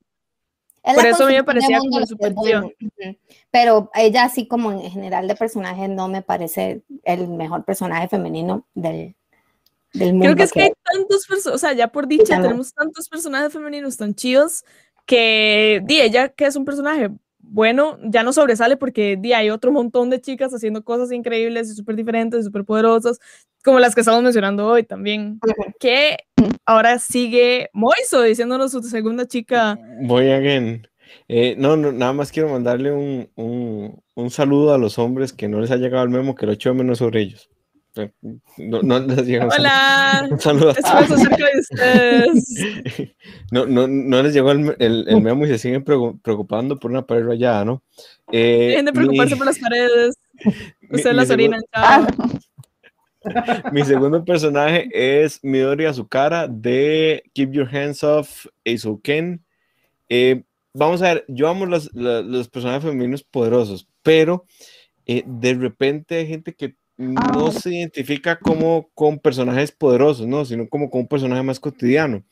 por 0.95 1.05
eso 1.05 1.23
a 1.23 1.27
mí 1.27 1.33
me 1.33 1.43
parecía 1.43 1.79
como 1.79 2.05
súper 2.05 2.33
Pero 3.51 3.89
ella 3.95 4.23
así 4.23 4.47
como 4.47 4.71
en 4.71 4.89
general 4.91 5.27
de 5.27 5.35
personaje 5.35 5.87
no 5.87 6.07
me 6.07 6.21
parece 6.21 6.83
el 7.03 7.27
mejor 7.27 7.65
personaje 7.65 8.07
femenino 8.07 8.65
del, 8.73 9.15
del 9.93 10.13
mundo. 10.13 10.25
Creo 10.25 10.35
que 10.35 10.43
es 10.43 10.51
que, 10.51 10.61
hay 10.61 10.71
tantos 10.83 11.25
personajes, 11.27 11.55
o 11.55 11.57
sea, 11.57 11.73
ya 11.73 11.87
por 11.89 12.07
dicha 12.07 12.41
tenemos 12.41 12.73
tantos 12.73 13.09
personajes 13.09 13.51
femeninos 13.51 13.97
tan 13.97 14.15
chidos 14.15 14.63
que, 15.05 15.81
di, 15.85 16.01
ella 16.01 16.29
que 16.29 16.45
es 16.45 16.55
un 16.55 16.65
personaje 16.65 17.09
bueno, 17.49 17.97
ya 18.03 18.23
no 18.23 18.33
sobresale 18.33 18.77
porque 18.77 19.17
di, 19.19 19.33
hay 19.33 19.49
otro 19.49 19.71
montón 19.71 20.09
de 20.09 20.21
chicas 20.21 20.53
haciendo 20.53 20.83
cosas 20.83 21.11
increíbles 21.11 21.69
y 21.69 21.75
súper 21.75 21.95
diferentes 21.95 22.41
y 22.41 22.43
súper 22.43 22.65
poderosas, 22.65 23.19
como 23.63 23.79
las 23.79 23.95
que 23.95 24.01
estamos 24.01 24.21
mencionando 24.23 24.67
hoy 24.67 24.83
también, 24.83 25.39
que 25.79 26.17
ahora 26.65 26.99
sigue 26.99 27.69
Moiso 27.73 28.21
diciéndonos 28.21 28.71
su 28.71 28.81
segunda 28.83 29.27
chica. 29.27 29.77
Voy 30.01 30.29
again. 30.31 30.87
Eh, 31.27 31.55
no, 31.57 31.77
no, 31.77 31.91
nada 31.91 32.13
más 32.13 32.31
quiero 32.31 32.49
mandarle 32.49 32.91
un, 32.91 33.29
un, 33.35 34.01
un, 34.15 34.29
saludo 34.29 34.73
a 34.73 34.77
los 34.77 34.99
hombres 34.99 35.33
que 35.33 35.47
no 35.47 35.59
les 35.59 35.71
ha 35.71 35.77
llegado 35.77 36.03
el 36.03 36.09
memo, 36.09 36.35
que 36.35 36.45
lo 36.45 36.51
echo 36.51 36.73
menos 36.73 36.99
sobre 36.99 37.21
ellos. 37.21 37.49
No, 38.57 38.81
no 38.81 38.99
les 38.99 39.25
llegó 39.25 39.47
Hola, 39.47 40.27
un 40.29 40.39
saludo. 40.39 40.71
acerca 40.71 41.35
de 41.35 41.59
ustedes. 41.59 43.15
No, 43.51 43.65
no, 43.65 43.87
no 43.87 44.21
les 44.23 44.33
llegó 44.33 44.51
el, 44.51 44.75
el, 44.79 45.21
memo 45.21 45.45
y 45.45 45.47
se 45.47 45.57
siguen 45.57 45.83
preocupando 45.83 46.77
por 46.77 46.91
una 46.91 47.05
pared 47.05 47.25
rayada, 47.25 47.63
¿no? 47.63 47.81
Eh, 48.31 48.67
Dejen 48.71 48.85
de 48.85 48.91
preocuparse 48.91 49.37
por 49.37 49.45
las 49.45 49.57
paredes. 49.57 50.15
Ustedes 50.91 51.15
las 51.15 51.29
orinan. 51.29 51.61
Mi 53.71 53.83
segundo 53.83 54.23
personaje 54.23 54.89
es 54.93 55.43
Midori 55.43 55.85
Azukara 55.85 56.47
de 56.47 57.23
Keep 57.33 57.51
Your 57.51 57.75
Hands 57.75 58.03
Off 58.03 58.47
Eizouken. 58.63 59.43
Eh, 60.09 60.43
vamos 60.73 61.01
a 61.01 61.13
ver, 61.13 61.25
yo 61.27 61.47
amo 61.47 61.65
los, 61.65 61.91
los, 61.93 62.47
personajes 62.49 62.83
femeninos 62.83 63.23
poderosos, 63.23 63.87
pero 64.03 64.45
eh, 65.05 65.23
de 65.25 65.53
repente 65.55 66.17
hay 66.17 66.27
gente 66.27 66.53
que 66.53 66.75
no 66.97 67.51
se 67.51 67.75
identifica 67.75 68.39
como 68.39 68.89
con 68.93 69.19
personajes 69.19 69.71
poderosos, 69.71 70.27
¿no? 70.27 70.45
Sino 70.45 70.67
como 70.67 70.89
con 70.89 71.01
un 71.01 71.07
personaje 71.07 71.43
más 71.43 71.59
cotidiano. 71.59 72.23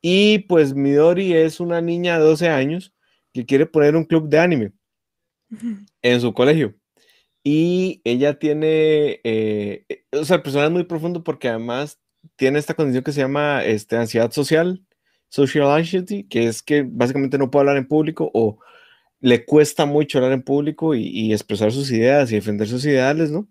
Y 0.00 0.40
pues 0.40 0.74
Midori 0.74 1.34
es 1.34 1.60
una 1.60 1.80
niña 1.80 2.18
de 2.18 2.24
12 2.24 2.48
años 2.48 2.94
que 3.32 3.44
quiere 3.44 3.66
poner 3.66 3.96
un 3.96 4.04
club 4.04 4.28
de 4.28 4.38
anime 4.38 4.72
en 6.02 6.20
su 6.20 6.32
colegio. 6.32 6.74
Y 7.42 8.00
ella 8.04 8.38
tiene, 8.38 9.20
eh, 9.24 9.84
o 10.12 10.24
sea, 10.24 10.36
el 10.36 10.42
personaje 10.42 10.68
es 10.68 10.72
muy 10.72 10.84
profundo 10.84 11.24
porque 11.24 11.48
además 11.48 12.00
tiene 12.36 12.58
esta 12.58 12.74
condición 12.74 13.04
que 13.04 13.12
se 13.12 13.20
llama 13.20 13.64
este, 13.64 13.96
ansiedad 13.96 14.30
social, 14.30 14.84
social 15.28 15.70
anxiety, 15.70 16.24
que 16.24 16.46
es 16.46 16.62
que 16.62 16.82
básicamente 16.86 17.38
no 17.38 17.50
puede 17.50 17.62
hablar 17.62 17.76
en 17.78 17.88
público 17.88 18.30
o 18.34 18.58
le 19.20 19.44
cuesta 19.44 19.86
mucho 19.86 20.18
hablar 20.18 20.32
en 20.32 20.42
público 20.42 20.94
y, 20.94 21.32
expresar 21.32 21.72
sus 21.72 21.90
ideas 21.90 22.32
y 22.32 22.36
defender 22.36 22.66
sus 22.68 22.84
ideales, 22.84 23.30
¿no? 23.30 23.48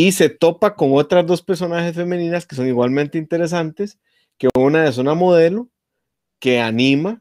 Y 0.00 0.12
se 0.12 0.28
topa 0.28 0.76
con 0.76 0.92
otras 0.92 1.26
dos 1.26 1.42
personajes 1.42 1.96
femeninas 1.96 2.46
que 2.46 2.54
son 2.54 2.68
igualmente 2.68 3.18
interesantes, 3.18 3.98
que 4.38 4.48
una 4.56 4.86
es 4.86 4.96
una 4.96 5.14
modelo 5.14 5.70
que 6.38 6.60
anima. 6.60 7.20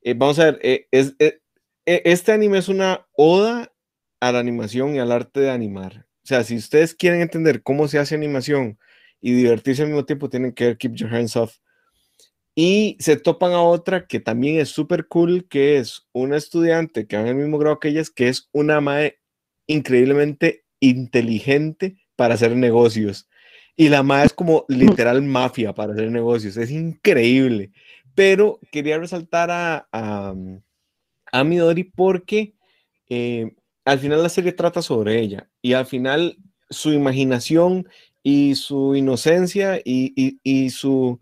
Eh, 0.00 0.14
vamos 0.16 0.38
a 0.38 0.46
ver, 0.46 0.58
eh, 0.62 0.88
eh, 0.90 1.38
este 1.84 2.32
anime 2.32 2.56
es 2.56 2.70
una 2.70 3.06
oda 3.12 3.74
a 4.20 4.32
la 4.32 4.38
animación 4.38 4.94
y 4.94 5.00
al 5.00 5.12
arte 5.12 5.40
de 5.40 5.50
animar. 5.50 6.06
O 6.24 6.26
sea, 6.26 6.44
si 6.44 6.56
ustedes 6.56 6.94
quieren 6.94 7.20
entender 7.20 7.62
cómo 7.62 7.88
se 7.88 7.98
hace 7.98 8.14
animación 8.14 8.78
y 9.20 9.32
divertirse 9.32 9.82
al 9.82 9.88
mismo 9.88 10.06
tiempo, 10.06 10.30
tienen 10.30 10.52
que 10.52 10.64
ver 10.64 10.78
Keep 10.78 10.94
Your 10.94 11.14
Hands 11.14 11.36
Off. 11.36 11.58
Y 12.54 12.96
se 13.00 13.18
topan 13.18 13.52
a 13.52 13.60
otra 13.60 14.06
que 14.06 14.18
también 14.18 14.58
es 14.58 14.70
súper 14.70 15.08
cool, 15.08 15.46
que 15.46 15.76
es 15.76 16.08
una 16.12 16.38
estudiante 16.38 17.06
que 17.06 17.16
va 17.16 17.22
en 17.24 17.28
el 17.28 17.34
mismo 17.34 17.58
grado 17.58 17.78
que 17.80 17.88
ellas, 17.88 18.08
que 18.08 18.28
es 18.28 18.48
una 18.52 18.80
madre 18.80 19.20
increíblemente 19.66 20.64
inteligente 20.80 21.96
para 22.16 22.34
hacer 22.34 22.56
negocios. 22.56 23.28
Y 23.76 23.88
la 23.88 24.02
madre 24.02 24.26
es 24.26 24.32
como 24.32 24.64
literal 24.68 25.22
mafia 25.22 25.72
para 25.72 25.92
hacer 25.92 26.10
negocios. 26.10 26.56
Es 26.56 26.70
increíble. 26.70 27.70
Pero 28.14 28.58
quería 28.72 28.98
resaltar 28.98 29.50
a, 29.50 29.88
a, 29.92 30.34
a 31.32 31.44
Midori 31.44 31.84
porque 31.84 32.54
eh, 33.08 33.52
al 33.84 33.98
final 33.98 34.22
la 34.22 34.28
serie 34.28 34.52
trata 34.52 34.82
sobre 34.82 35.20
ella. 35.20 35.48
Y 35.62 35.72
al 35.74 35.86
final 35.86 36.36
su 36.70 36.92
imaginación 36.92 37.88
y 38.22 38.54
su 38.56 38.94
inocencia 38.94 39.80
y, 39.84 40.70
su, 40.70 41.18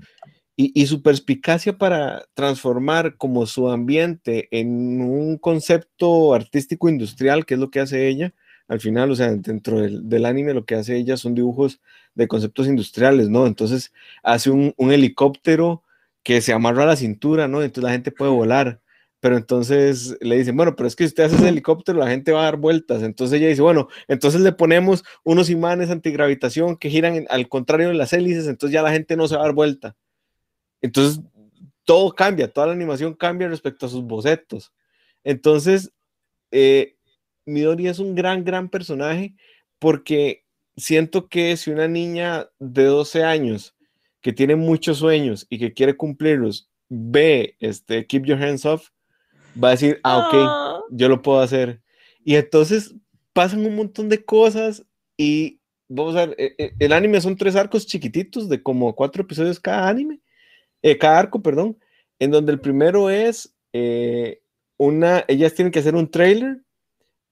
y, 0.57 0.87
su 0.87 1.03
perspicacia 1.03 1.79
para 1.79 2.27
transformar 2.35 3.17
como 3.17 3.47
su 3.47 3.69
ambiente 3.69 4.49
en 4.51 5.01
un 5.01 5.39
concepto 5.39 6.35
artístico 6.35 6.89
industrial, 6.89 7.47
que 7.47 7.55
es 7.55 7.61
lo 7.61 7.71
que 7.71 7.81
hace 7.81 8.09
ella, 8.09 8.35
al 8.69 8.81
final, 8.81 9.11
o 9.11 9.17
sea, 9.17 9.35
dentro 9.35 9.81
del, 9.81 10.25
anime 10.25 10.55
lo 10.55 10.65
que 10.65 10.75
hace 10.75 10.97
ella 10.97 11.17
son 11.17 11.35
dibujos 11.35 11.81
de 12.15 12.29
conceptos 12.29 12.67
industriales, 12.67 13.29
¿no? 13.29 13.47
Entonces 13.47 13.93
hace 14.23 14.51
un, 14.51 14.75
helicóptero 14.79 15.83
que 16.23 16.41
se 16.41 16.53
amarra 16.53 16.85
a 16.85 16.87
la 16.87 16.97
cintura, 16.97 17.49
¿no? 17.49 17.63
Entonces 17.63 17.85
la 17.85 17.93
gente 17.93 18.11
puede 18.11 18.31
volar 18.33 18.81
pero 19.19 19.37
entonces 19.39 20.17
le 20.21 20.37
dicen, 20.37 20.57
bueno, 20.57 20.77
pero 20.77 20.87
es 20.87 20.95
que 20.95 21.05
si 21.05 21.09
usted 21.09 21.25
hace 21.25 21.37
ese 21.37 21.49
helicóptero, 21.49 21.99
la 21.99 22.09
gente 22.09 22.31
va 22.33 22.43
a 22.43 22.45
dar 22.45 22.59
vueltas. 22.59 23.03
Entonces 23.03 23.39
ella 23.39 23.49
dice, 23.49 23.63
bueno, 23.63 23.89
entonces 24.07 24.41
le 24.41 24.53
ponemos 24.53 25.03
unos 25.25 25.51
imanes 25.51 25.91
antigravitación 25.91 26.77
que 26.77 26.91
giran 26.91 27.27
al 27.29 27.49
contrario 27.49 27.89
de 27.89 27.95
las 27.95 28.13
hélices, 28.13 28.47
entonces 28.47 28.73
ya 28.75 28.83
la 28.83 28.93
gente 28.93 29.17
no 29.17 29.27
se 29.27 29.35
va 29.35 29.43
a 29.43 29.47
dar 29.47 29.55
vuelta. 29.55 29.97
Entonces 30.81 31.21
todo 31.85 32.13
cambia, 32.13 32.53
toda 32.53 32.69
la 32.69 32.75
animación 32.75 33.15
cambia 33.15 33.49
respecto 33.49 33.87
a 33.87 33.89
sus 33.89 34.05
bocetos. 34.05 34.73
Entonces, 35.25 35.93
eh, 36.51 36.96
Midori 37.47 37.89
es 37.89 37.99
un 37.99 38.15
gran, 38.15 38.45
gran 38.45 38.69
personaje 38.69 39.35
porque 39.79 40.45
siento 40.77 41.29
que 41.29 41.57
si 41.57 41.71
una 41.71 41.89
niña 41.89 42.49
de 42.59 42.85
12 42.85 43.25
años 43.25 43.75
que 44.21 44.33
tiene 44.33 44.57
muchos 44.57 44.99
sueños 44.99 45.47
y 45.49 45.59
que 45.59 45.73
quiere 45.73 45.97
cumplirlos 45.97 46.69
ve 46.89 47.57
este 47.61 48.07
Keep 48.07 48.25
Your 48.25 48.43
Hands 48.43 48.65
Off, 48.67 48.91
va 49.63 49.69
a 49.69 49.71
decir, 49.73 50.01
ah, 50.03 50.19
ok, 50.19 50.85
yo 50.91 51.09
lo 51.09 51.23
puedo 51.23 51.41
hacer. 51.41 51.81
Y 52.25 52.37
entonces 52.37 52.95
pasan 53.33 53.65
un 53.65 53.77
montón 53.77 54.09
de 54.09 54.25
cosas 54.25 54.85
y 55.17 55.61
vamos 55.89 56.17
a 56.17 56.27
ver, 56.27 56.37
e, 56.39 56.55
e, 56.59 56.75
el 56.79 56.93
anime 56.93 57.21
son 57.21 57.37
tres 57.37 57.57
arcos 57.57 57.87
chiquititos 57.87 58.49
de 58.49 58.63
como 58.63 58.95
cuatro 58.95 59.23
episodios 59.23 59.61
cada 59.61 59.89
anime, 59.89 60.21
eh, 60.83 60.99
cada 60.99 61.19
arco, 61.19 61.43
perdón, 61.43 61.79
en 62.19 62.31
donde 62.31 62.53
el 62.53 62.61
primero 62.61 63.11
es 63.11 63.55
eh, 63.73 64.41
una, 64.77 65.25
ellas 65.29 65.55
tienen 65.55 65.73
que 65.73 65.79
hacer 65.79 65.95
un 65.95 66.11
trailer 66.11 66.63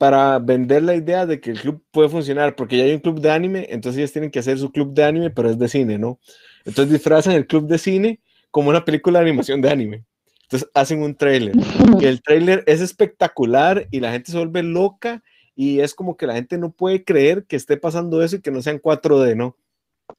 para 0.04 0.38
vender 0.38 0.82
la 0.82 0.94
idea 0.94 1.24
de 1.24 1.40
que 1.40 1.50
el 1.50 1.58
club 1.58 1.82
puede 1.90 2.10
funcionar, 2.10 2.54
porque 2.56 2.76
ya 2.76 2.84
hay 2.84 2.92
un 2.92 3.00
club 3.00 3.22
de 3.22 3.30
anime, 3.30 3.68
entonces 3.70 4.00
ellas 4.00 4.12
tienen 4.12 4.30
que 4.30 4.38
hacer 4.38 4.58
su 4.58 4.70
club 4.70 4.92
de 4.92 5.02
anime, 5.02 5.30
pero 5.30 5.48
es 5.48 5.58
de 5.58 5.66
cine, 5.66 5.96
¿no? 5.96 6.20
Entonces 6.66 6.92
disfrazan 6.92 7.32
el 7.32 7.46
club 7.46 7.66
de 7.66 7.78
cine 7.78 8.20
como 8.50 8.68
una 8.68 8.84
película 8.84 9.18
de 9.18 9.24
animación 9.24 9.62
de 9.62 9.70
anime. 9.70 10.04
Entonces 10.42 10.68
hacen 10.74 11.02
un 11.02 11.14
trailer 11.14 11.54
y 11.98 12.04
el 12.04 12.20
trailer 12.20 12.62
es 12.66 12.82
espectacular 12.82 13.88
y 13.90 14.00
la 14.00 14.12
gente 14.12 14.30
se 14.30 14.36
vuelve 14.36 14.62
loca 14.62 15.22
y 15.56 15.80
es 15.80 15.94
como 15.94 16.18
que 16.18 16.26
la 16.26 16.34
gente 16.34 16.58
no 16.58 16.70
puede 16.70 17.02
creer 17.02 17.46
que 17.46 17.56
esté 17.56 17.78
pasando 17.78 18.22
eso 18.22 18.36
y 18.36 18.42
que 18.42 18.50
no 18.50 18.60
sea 18.60 18.74
en 18.74 18.82
4D, 18.82 19.34
¿no? 19.34 19.56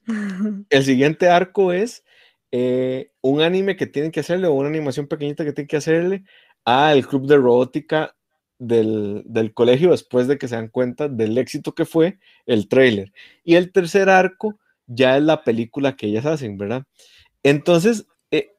El 0.72 0.84
siguiente 0.84 1.30
arco 1.30 1.74
es 1.74 2.04
eh, 2.52 3.12
un 3.22 3.42
anime 3.42 3.76
que 3.76 3.86
tienen 3.86 4.10
que 4.10 4.22
hacerle 4.22 4.48
o 4.48 4.54
una 4.54 4.70
animación 4.70 5.06
pequeñita 5.06 5.46
que 5.46 5.54
tienen 5.54 5.68
que 5.68 5.78
hacerle 5.78 6.24
al 6.64 7.06
club 7.06 7.28
de 7.28 7.38
robótica 7.38 8.15
del, 8.60 9.24
del, 9.26 9.54
colegio 9.54 9.92
después 9.92 10.28
de 10.28 10.38
que 10.38 10.48
se 10.48 10.56
dan 10.56 10.70
cuenta 10.70 11.08
del 11.08 11.38
éxito 11.38 11.74
que 11.74 11.86
fue 11.86 12.20
el 12.46 12.68
trailer. 12.68 13.12
Y 13.44 13.56
el 13.56 13.72
tercer 13.72 14.10
arco 14.10 14.60
ya 14.88 15.18
es 15.18 15.24
la 15.24 15.44
película 15.44 15.96
que 15.96 16.08
ellas 16.08 16.26
hacen, 16.26 16.58
¿verdad? 16.58 16.84
Entonces, 17.44 18.08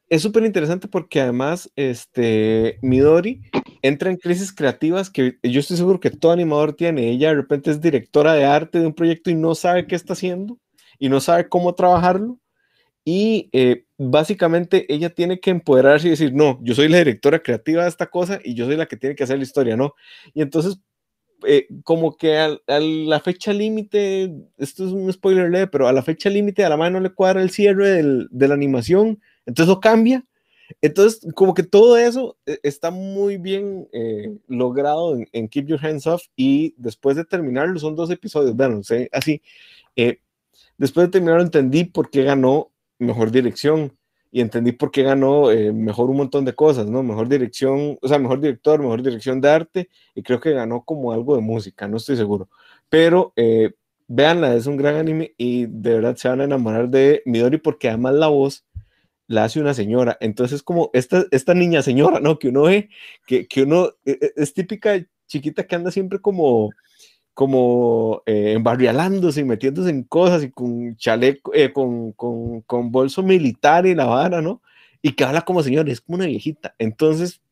es 0.08 0.22
súper 0.22 0.44
interesante 0.44 0.88
porque 0.88 1.20
además 1.20 1.70
este, 1.76 2.78
Midori 2.82 3.42
entra 3.82 4.10
en 4.10 4.16
crisis 4.16 4.52
creativas 4.52 5.10
que 5.10 5.38
yo 5.42 5.60
estoy 5.60 5.76
seguro 5.76 6.00
que 6.00 6.10
todo 6.10 6.32
animador 6.32 6.74
tiene. 6.74 7.10
Ella 7.10 7.30
de 7.30 7.36
repente 7.36 7.70
es 7.70 7.80
directora 7.80 8.34
de 8.34 8.44
arte 8.44 8.80
de 8.80 8.86
un 8.86 8.94
proyecto 8.94 9.30
y 9.30 9.34
no 9.34 9.54
sabe 9.54 9.86
qué 9.86 9.96
está 9.96 10.12
haciendo 10.12 10.58
y 10.98 11.08
no 11.08 11.20
sabe 11.20 11.48
cómo 11.48 11.74
trabajarlo. 11.74 12.38
Y 13.04 13.48
eh, 13.52 13.85
básicamente 13.98 14.92
ella 14.92 15.10
tiene 15.10 15.40
que 15.40 15.50
empoderarse 15.50 16.08
y 16.08 16.10
decir, 16.10 16.32
no, 16.34 16.58
yo 16.62 16.74
soy 16.74 16.88
la 16.88 16.98
directora 16.98 17.42
creativa 17.42 17.82
de 17.82 17.88
esta 17.88 18.06
cosa 18.06 18.40
y 18.44 18.54
yo 18.54 18.66
soy 18.66 18.76
la 18.76 18.86
que 18.86 18.96
tiene 18.96 19.14
que 19.16 19.24
hacer 19.24 19.38
la 19.38 19.44
historia, 19.44 19.76
¿no? 19.76 19.94
Y 20.34 20.42
entonces, 20.42 20.78
eh, 21.46 21.66
como 21.84 22.16
que 22.16 22.38
a, 22.38 22.58
la 22.66 23.20
fecha 23.20 23.52
límite, 23.52 24.32
esto 24.58 24.86
es 24.86 24.92
un 24.92 25.12
spoiler 25.12 25.50
leve, 25.50 25.66
pero 25.66 25.88
a 25.88 25.92
la 25.92 26.02
fecha 26.02 26.30
límite 26.30 26.64
a 26.64 26.68
la 26.68 26.76
mano 26.76 26.98
no 26.98 27.04
le 27.04 27.14
cuadra 27.14 27.42
el 27.42 27.50
cierre 27.50 28.02
de 28.30 28.48
la 28.48 28.54
animación 28.54 29.20
entonces 29.46 29.68
lo 29.68 29.80
cambia. 29.80 30.24
Entonces, 30.82 31.26
como 31.34 31.54
que 31.54 31.62
todo 31.62 31.96
eso 31.96 32.36
eh, 32.44 32.58
está 32.64 32.90
muy 32.90 33.38
bien 33.38 33.88
eh, 33.92 34.36
logrado 34.48 35.16
en, 35.32 35.48
Keep 35.48 35.66
Your 35.68 35.86
Hands 35.86 36.06
Off 36.08 36.24
y 36.34 36.74
después 36.76 37.16
de 37.16 37.24
terminarlo, 37.24 37.78
son 37.78 37.94
dos 37.94 38.10
episodios, 38.10 38.56
bueno, 38.56 38.80
así, 39.12 39.40
eh, 39.94 40.18
después 40.76 41.06
de 41.06 41.12
terminarlo 41.12 41.44
entendí 41.44 41.84
por 41.84 42.10
qué 42.10 42.24
ganó 42.24 42.72
mejor 42.98 43.30
dirección 43.30 43.96
y 44.30 44.40
entendí 44.40 44.72
por 44.72 44.90
qué 44.90 45.02
ganó 45.02 45.46
mejor 45.72 46.10
un 46.10 46.18
montón 46.18 46.44
de 46.44 46.54
cosas, 46.54 46.86
¿no? 46.86 47.02
Mejor 47.02 47.28
dirección, 47.28 47.98
o 48.02 48.08
sea, 48.08 48.18
mejor 48.18 48.40
director, 48.40 48.80
mejor 48.80 49.02
dirección 49.02 49.40
de 49.40 49.48
arte 49.48 49.88
y 50.14 50.22
creo 50.22 50.40
que 50.40 50.52
ganó 50.52 50.82
como 50.84 51.12
algo 51.12 51.36
de 51.36 51.42
música, 51.42 51.88
no 51.88 51.96
estoy 51.96 52.16
seguro, 52.16 52.48
pero 52.88 53.32
véanla, 54.08 54.54
es 54.54 54.66
un 54.66 54.76
gran 54.76 54.96
anime 54.96 55.34
y 55.36 55.66
de 55.66 55.94
verdad 55.94 56.16
se 56.16 56.28
van 56.28 56.40
a 56.40 56.44
enamorar 56.44 56.88
de 56.88 57.22
Midori 57.24 57.58
porque 57.58 57.88
además 57.88 58.14
la 58.14 58.28
voz 58.28 58.64
la 59.26 59.44
hace 59.44 59.60
una 59.60 59.74
señora. 59.74 60.16
Entonces, 60.20 60.62
como 60.62 60.90
esta, 60.92 61.24
esta 61.30 61.54
niña 61.54 61.82
señora, 61.82 62.20
¿no? 62.20 62.38
Que 62.38 62.48
uno 62.48 62.66
que, 63.26 63.46
que 63.48 63.62
uno 63.62 63.90
e, 64.04 64.12
e, 64.12 64.32
es 64.36 64.54
típica 64.54 65.04
chiquita 65.26 65.66
que 65.66 65.74
anda 65.74 65.90
siempre 65.90 66.20
como, 66.20 66.70
como 67.36 68.22
eh, 68.24 68.54
embarrialándose 68.56 69.42
y 69.42 69.44
metiéndose 69.44 69.90
en 69.90 70.04
cosas 70.04 70.42
y 70.42 70.50
con 70.50 70.96
chaleco, 70.96 71.52
eh, 71.52 71.70
con, 71.70 72.12
con, 72.12 72.62
con, 72.62 72.90
bolso 72.90 73.22
militar 73.22 73.84
y 73.84 73.94
la 73.94 74.06
vara, 74.06 74.40
¿no? 74.40 74.62
Y 75.02 75.12
que 75.12 75.22
habla 75.22 75.42
como 75.42 75.62
señora, 75.62 75.92
es 75.92 76.00
como 76.00 76.16
una 76.16 76.24
viejita. 76.24 76.74
Entonces, 76.78 77.42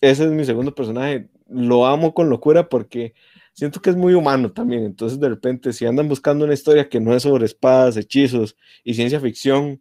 ese 0.00 0.24
es 0.24 0.30
mi 0.32 0.44
segundo 0.44 0.74
personaje. 0.74 1.28
Lo 1.48 1.86
amo 1.86 2.14
con 2.14 2.30
locura 2.30 2.68
porque 2.68 3.14
siento 3.52 3.80
que 3.80 3.90
es 3.90 3.96
muy 3.96 4.14
humano 4.14 4.50
también. 4.50 4.82
Entonces, 4.82 5.20
de 5.20 5.28
repente, 5.28 5.72
si 5.72 5.86
andan 5.86 6.08
buscando 6.08 6.44
una 6.44 6.54
historia 6.54 6.88
que 6.88 6.98
no 6.98 7.14
es 7.14 7.22
sobre 7.22 7.44
espadas, 7.46 7.96
hechizos 7.96 8.56
y 8.82 8.94
ciencia 8.94 9.20
ficción, 9.20 9.80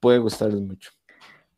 puede 0.00 0.18
gustarles 0.18 0.60
mucho. 0.62 0.90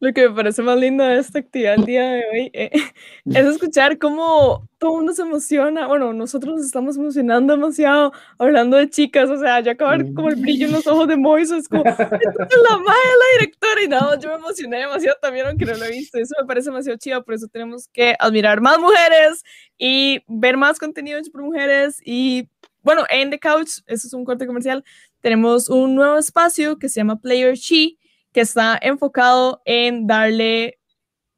Lo 0.00 0.12
que 0.12 0.28
me 0.28 0.34
parece 0.34 0.60
más 0.60 0.78
lindo 0.78 1.04
de 1.04 1.18
esta 1.18 1.38
actividad 1.38 1.74
el 1.74 1.84
día 1.86 2.04
de 2.04 2.24
hoy 2.30 2.50
eh, 2.52 2.70
es 3.24 3.46
escuchar 3.46 3.96
cómo 3.98 4.68
todo 4.78 4.92
el 4.92 4.96
mundo 4.98 5.12
se 5.14 5.22
emociona. 5.22 5.86
Bueno, 5.86 6.12
nosotros 6.12 6.56
nos 6.56 6.66
estamos 6.66 6.96
emocionando 6.96 7.54
demasiado 7.54 8.12
hablando 8.38 8.76
de 8.76 8.90
chicas, 8.90 9.30
o 9.30 9.38
sea, 9.38 9.60
ya 9.60 9.72
acabar 9.72 10.04
como 10.12 10.28
el 10.28 10.36
brillo 10.36 10.66
en 10.66 10.72
los 10.72 10.86
ojos 10.86 11.08
de 11.08 11.16
Moiso, 11.16 11.56
es 11.56 11.68
como, 11.68 11.84
es 11.84 11.98
la 11.98 12.76
madre 12.76 12.84
la 12.84 13.38
directora, 13.38 13.82
y 13.82 13.88
nada, 13.88 14.18
yo 14.18 14.28
me 14.28 14.34
emocioné 14.34 14.78
demasiado 14.78 15.16
también, 15.22 15.46
aunque 15.46 15.64
no 15.64 15.74
lo 15.74 15.84
he 15.84 15.90
visto. 15.90 16.18
Eso 16.18 16.34
me 16.40 16.46
parece 16.46 16.68
demasiado 16.70 16.98
chido, 16.98 17.24
por 17.24 17.34
eso 17.34 17.46
tenemos 17.48 17.88
que 17.88 18.14
admirar 18.18 18.60
más 18.60 18.78
mujeres 18.78 19.42
y 19.78 20.22
ver 20.26 20.56
más 20.56 20.78
contenido 20.78 21.18
hecho 21.18 21.32
por 21.32 21.42
mujeres. 21.42 22.02
Y 22.04 22.48
bueno, 22.82 23.04
en 23.08 23.30
The 23.30 23.38
Couch, 23.38 23.78
eso 23.86 24.06
es 24.06 24.12
un 24.12 24.24
corte 24.24 24.46
comercial, 24.46 24.84
tenemos 25.20 25.70
un 25.70 25.94
nuevo 25.94 26.18
espacio 26.18 26.78
que 26.78 26.90
se 26.90 27.00
llama 27.00 27.20
Player 27.20 27.54
She 27.54 27.96
que 28.34 28.42
está 28.42 28.78
enfocado 28.82 29.62
en 29.64 30.06
darle 30.06 30.78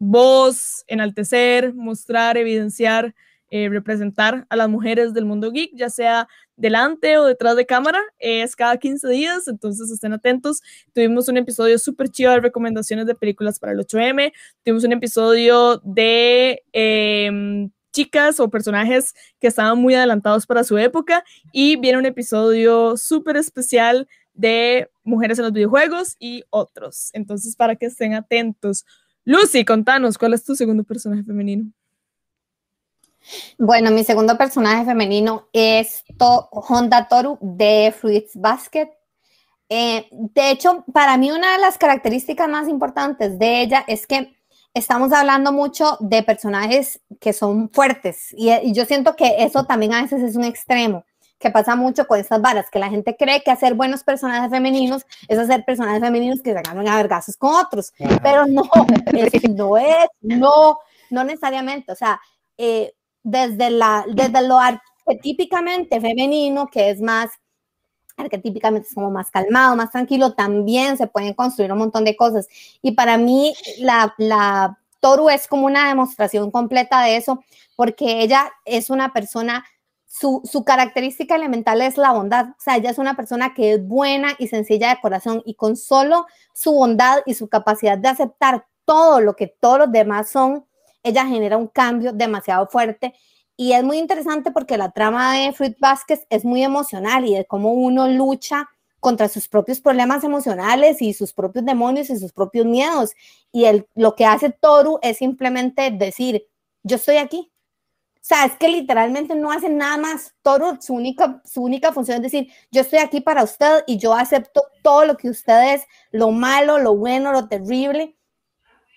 voz, 0.00 0.82
enaltecer, 0.88 1.72
mostrar, 1.72 2.36
evidenciar 2.36 3.14
eh, 3.48 3.68
representar 3.68 4.44
a 4.50 4.56
las 4.56 4.68
mujeres 4.68 5.14
del 5.14 5.24
mundo 5.24 5.52
geek, 5.52 5.70
ya 5.76 5.88
sea 5.88 6.26
delante 6.56 7.16
o 7.16 7.26
detrás 7.26 7.54
de 7.54 7.64
cámara. 7.64 8.00
es 8.18 8.56
cada 8.56 8.76
15 8.76 9.08
días, 9.08 9.46
entonces 9.46 9.88
estén 9.88 10.12
atentos. 10.12 10.62
Tuvimos 10.92 11.28
un 11.28 11.36
episodio 11.36 11.78
súper 11.78 12.08
chido 12.08 12.32
de 12.32 12.40
recomendaciones 12.40 13.06
de 13.06 13.14
películas 13.14 13.60
para 13.60 13.72
el 13.72 13.78
8M. 13.78 14.32
Tuvimos 14.64 14.82
un 14.82 14.92
episodio 14.92 15.80
de 15.84 16.60
em, 16.72 17.70
chicas 17.92 18.40
o 18.40 18.50
personajes 18.50 19.14
que 19.38 19.46
estaban 19.46 19.78
muy 19.78 19.94
adelantados 19.94 20.44
para 20.44 20.64
su 20.64 20.76
época. 20.76 21.22
Y 21.52 21.76
viene 21.76 21.98
un 21.98 22.06
episodio 22.06 22.96
súper 22.96 23.36
especial 23.36 24.08
de 24.36 24.90
mujeres 25.02 25.38
en 25.38 25.44
los 25.44 25.52
videojuegos 25.52 26.16
y 26.18 26.44
otros. 26.50 27.10
Entonces, 27.12 27.56
para 27.56 27.76
que 27.76 27.86
estén 27.86 28.14
atentos. 28.14 28.84
Lucy, 29.24 29.64
contanos, 29.64 30.18
¿cuál 30.18 30.34
es 30.34 30.44
tu 30.44 30.54
segundo 30.54 30.84
personaje 30.84 31.24
femenino? 31.24 31.72
Bueno, 33.58 33.90
mi 33.90 34.04
segundo 34.04 34.38
personaje 34.38 34.84
femenino 34.84 35.48
es 35.52 36.04
Honda 36.18 37.08
Toru 37.08 37.38
de 37.40 37.92
Fruits 37.98 38.36
Basket. 38.36 38.88
Eh, 39.68 40.06
de 40.12 40.50
hecho, 40.50 40.84
para 40.92 41.16
mí 41.16 41.32
una 41.32 41.54
de 41.54 41.58
las 41.58 41.76
características 41.76 42.48
más 42.48 42.68
importantes 42.68 43.36
de 43.38 43.62
ella 43.62 43.84
es 43.88 44.06
que 44.06 44.36
estamos 44.74 45.12
hablando 45.12 45.52
mucho 45.52 45.96
de 46.00 46.22
personajes 46.22 47.00
que 47.18 47.32
son 47.32 47.70
fuertes 47.70 48.32
y, 48.36 48.72
yo 48.72 48.84
siento 48.84 49.16
que 49.16 49.36
eso 49.38 49.64
también 49.64 49.94
a 49.94 50.02
veces 50.02 50.22
es 50.22 50.36
un 50.36 50.44
extremo 50.44 51.04
que 51.38 51.50
pasa 51.50 51.76
mucho 51.76 52.06
con 52.06 52.18
estas 52.18 52.40
varas, 52.40 52.70
que 52.70 52.78
la 52.78 52.88
gente 52.88 53.16
cree 53.16 53.42
que 53.42 53.50
hacer 53.50 53.74
buenos 53.74 54.02
personajes 54.02 54.50
femeninos 54.50 55.04
es 55.28 55.38
hacer 55.38 55.64
personajes 55.64 56.00
femeninos 56.00 56.40
que 56.40 56.52
se 56.54 56.62
ganan 56.62 56.88
a 56.88 56.96
vergazos 56.96 57.36
con 57.36 57.54
otros, 57.54 57.92
pero 58.22 58.46
no, 58.46 58.62
no 59.54 59.76
es, 59.76 60.08
no, 60.20 60.78
no 61.10 61.24
necesariamente, 61.24 61.92
o 61.92 61.96
sea, 61.96 62.20
eh, 62.56 62.92
desde, 63.22 63.70
la, 63.70 64.04
desde 64.08 64.46
lo 64.46 64.58
arquetípicamente 64.58 66.00
femenino, 66.00 66.68
que 66.68 66.90
es 66.90 67.00
más, 67.00 67.30
arquetípicamente 68.16 68.88
es 68.88 68.94
como 68.94 69.10
más 69.10 69.30
calmado, 69.30 69.76
más 69.76 69.90
tranquilo, 69.90 70.32
también 70.32 70.96
se 70.96 71.06
pueden 71.06 71.34
construir 71.34 71.70
un 71.70 71.78
montón 71.78 72.04
de 72.04 72.16
cosas. 72.16 72.48
Y 72.80 72.92
para 72.92 73.18
mí, 73.18 73.52
la, 73.78 74.14
la 74.16 74.78
Toru 75.00 75.28
es 75.28 75.46
como 75.46 75.66
una 75.66 75.88
demostración 75.88 76.50
completa 76.50 77.02
de 77.02 77.16
eso, 77.16 77.44
porque 77.74 78.22
ella 78.22 78.50
es 78.64 78.88
una 78.88 79.12
persona 79.12 79.64
su, 80.18 80.40
su, 80.44 80.64
característica 80.64 81.36
elemental 81.36 81.82
es 81.82 81.96
la 81.96 82.12
bondad. 82.12 82.50
O 82.50 82.60
sea, 82.60 82.76
ella 82.76 82.90
es 82.90 82.98
una 82.98 83.16
persona 83.16 83.52
que 83.54 83.72
es 83.72 83.86
buena 83.86 84.34
y 84.38 84.48
sencilla 84.48 84.90
de 84.90 85.00
corazón 85.00 85.42
y 85.44 85.54
con 85.54 85.76
solo 85.76 86.26
su 86.54 86.72
bondad 86.72 87.18
y 87.26 87.34
su 87.34 87.48
capacidad 87.48 87.98
de 87.98 88.08
aceptar 88.08 88.66
todo 88.84 89.20
lo 89.20 89.36
que 89.36 89.48
todos 89.48 89.78
los 89.78 89.92
demás 89.92 90.30
son, 90.30 90.64
ella 91.02 91.26
genera 91.26 91.56
un 91.56 91.68
cambio 91.68 92.12
demasiado 92.12 92.66
fuerte 92.68 93.14
y 93.56 93.72
es 93.72 93.82
muy 93.82 93.98
interesante 93.98 94.50
porque 94.50 94.76
la 94.76 94.92
trama 94.92 95.34
de 95.34 95.52
Fruit 95.52 95.78
Basket 95.80 96.26
es 96.28 96.44
muy 96.44 96.62
emocional 96.62 97.24
y 97.24 97.34
de 97.34 97.46
cómo 97.46 97.72
uno 97.72 98.06
lucha 98.06 98.68
contra 99.00 99.28
sus 99.28 99.48
propios 99.48 99.80
problemas 99.80 100.24
emocionales 100.24 101.00
y 101.00 101.14
sus 101.14 101.32
propios 101.32 101.64
demonios 101.64 102.10
y 102.10 102.18
sus 102.18 102.32
propios 102.32 102.66
miedos. 102.66 103.12
Y 103.52 103.64
el, 103.64 103.86
lo 103.94 104.14
que 104.14 104.26
hace 104.26 104.50
Toru 104.50 104.98
es 105.00 105.18
simplemente 105.18 105.90
decir, 105.90 106.46
yo 106.82 106.96
estoy 106.96 107.16
aquí. 107.16 107.50
Sea, 108.26 108.44
es 108.44 108.56
que 108.56 108.68
literalmente 108.68 109.36
no 109.36 109.52
hace 109.52 109.68
nada 109.68 109.96
más. 109.98 110.34
Toru, 110.42 110.78
su 110.80 110.94
única, 110.94 111.40
su 111.44 111.62
única 111.62 111.92
función 111.92 112.16
es 112.16 112.32
decir, 112.32 112.52
yo 112.72 112.80
estoy 112.80 112.98
aquí 112.98 113.20
para 113.20 113.44
usted 113.44 113.84
y 113.86 113.98
yo 113.98 114.14
acepto 114.14 114.64
todo 114.82 115.04
lo 115.04 115.16
que 115.16 115.30
usted 115.30 115.74
es, 115.74 115.82
lo 116.10 116.32
malo, 116.32 116.78
lo 116.78 116.96
bueno, 116.96 117.30
lo 117.30 117.46
terrible, 117.46 118.16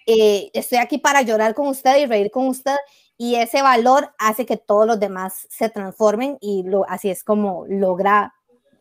eh, 0.08 0.50
estoy 0.56 0.80
aquí 0.80 0.98
para 0.98 1.22
llorar 1.22 1.54
con 1.54 1.68
usted 1.68 2.00
y 2.00 2.08
reír 2.08 2.32
con 2.32 2.48
usted 2.48 2.76
y 3.20 3.36
ese 3.36 3.62
valor 3.62 4.16
hace 4.18 4.48
que 4.48 4.58
todos 4.58 4.88
los 4.88 5.00
demás 5.00 5.46
se 5.48 5.70
transformen 5.70 6.40
y 6.42 6.64
lo, 6.64 6.90
así 6.90 7.12
es 7.12 7.24
como 7.24 7.68
logra 7.68 8.34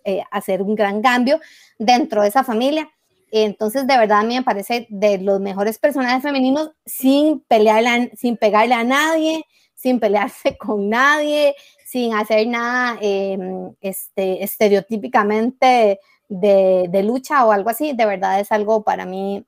eh, 0.02 0.22
hacer 0.30 0.62
un 0.62 0.74
gran 0.74 1.02
cambio 1.02 1.40
dentro 1.78 2.22
de 2.22 2.28
esa 2.28 2.42
familia. 2.42 2.88
Entonces, 3.30 3.86
de 3.86 3.98
verdad, 3.98 4.20
a 4.20 4.24
mí 4.24 4.36
me 4.36 4.44
parece 4.44 4.86
de 4.88 5.18
los 5.18 5.40
mejores 5.40 5.78
personajes 5.78 6.22
femeninos 6.22 6.70
sin 6.86 7.40
pelearle, 7.40 8.12
sin 8.16 8.38
pegarle 8.38 8.72
a 8.72 8.84
nadie, 8.84 9.44
sin 9.78 10.00
pelearse 10.00 10.56
con 10.58 10.90
nadie, 10.90 11.54
sin 11.86 12.14
hacer 12.14 12.46
nada 12.48 12.98
em, 13.00 13.72
este, 13.80 14.42
estereotípicamente 14.42 16.00
de, 16.28 16.86
de, 16.90 17.02
lucha 17.02 17.46
o 17.46 17.52
algo 17.52 17.70
así. 17.70 17.92
De 17.94 18.04
verdad 18.04 18.40
es 18.40 18.52
algo 18.52 18.82
para 18.82 19.06
mí 19.06 19.46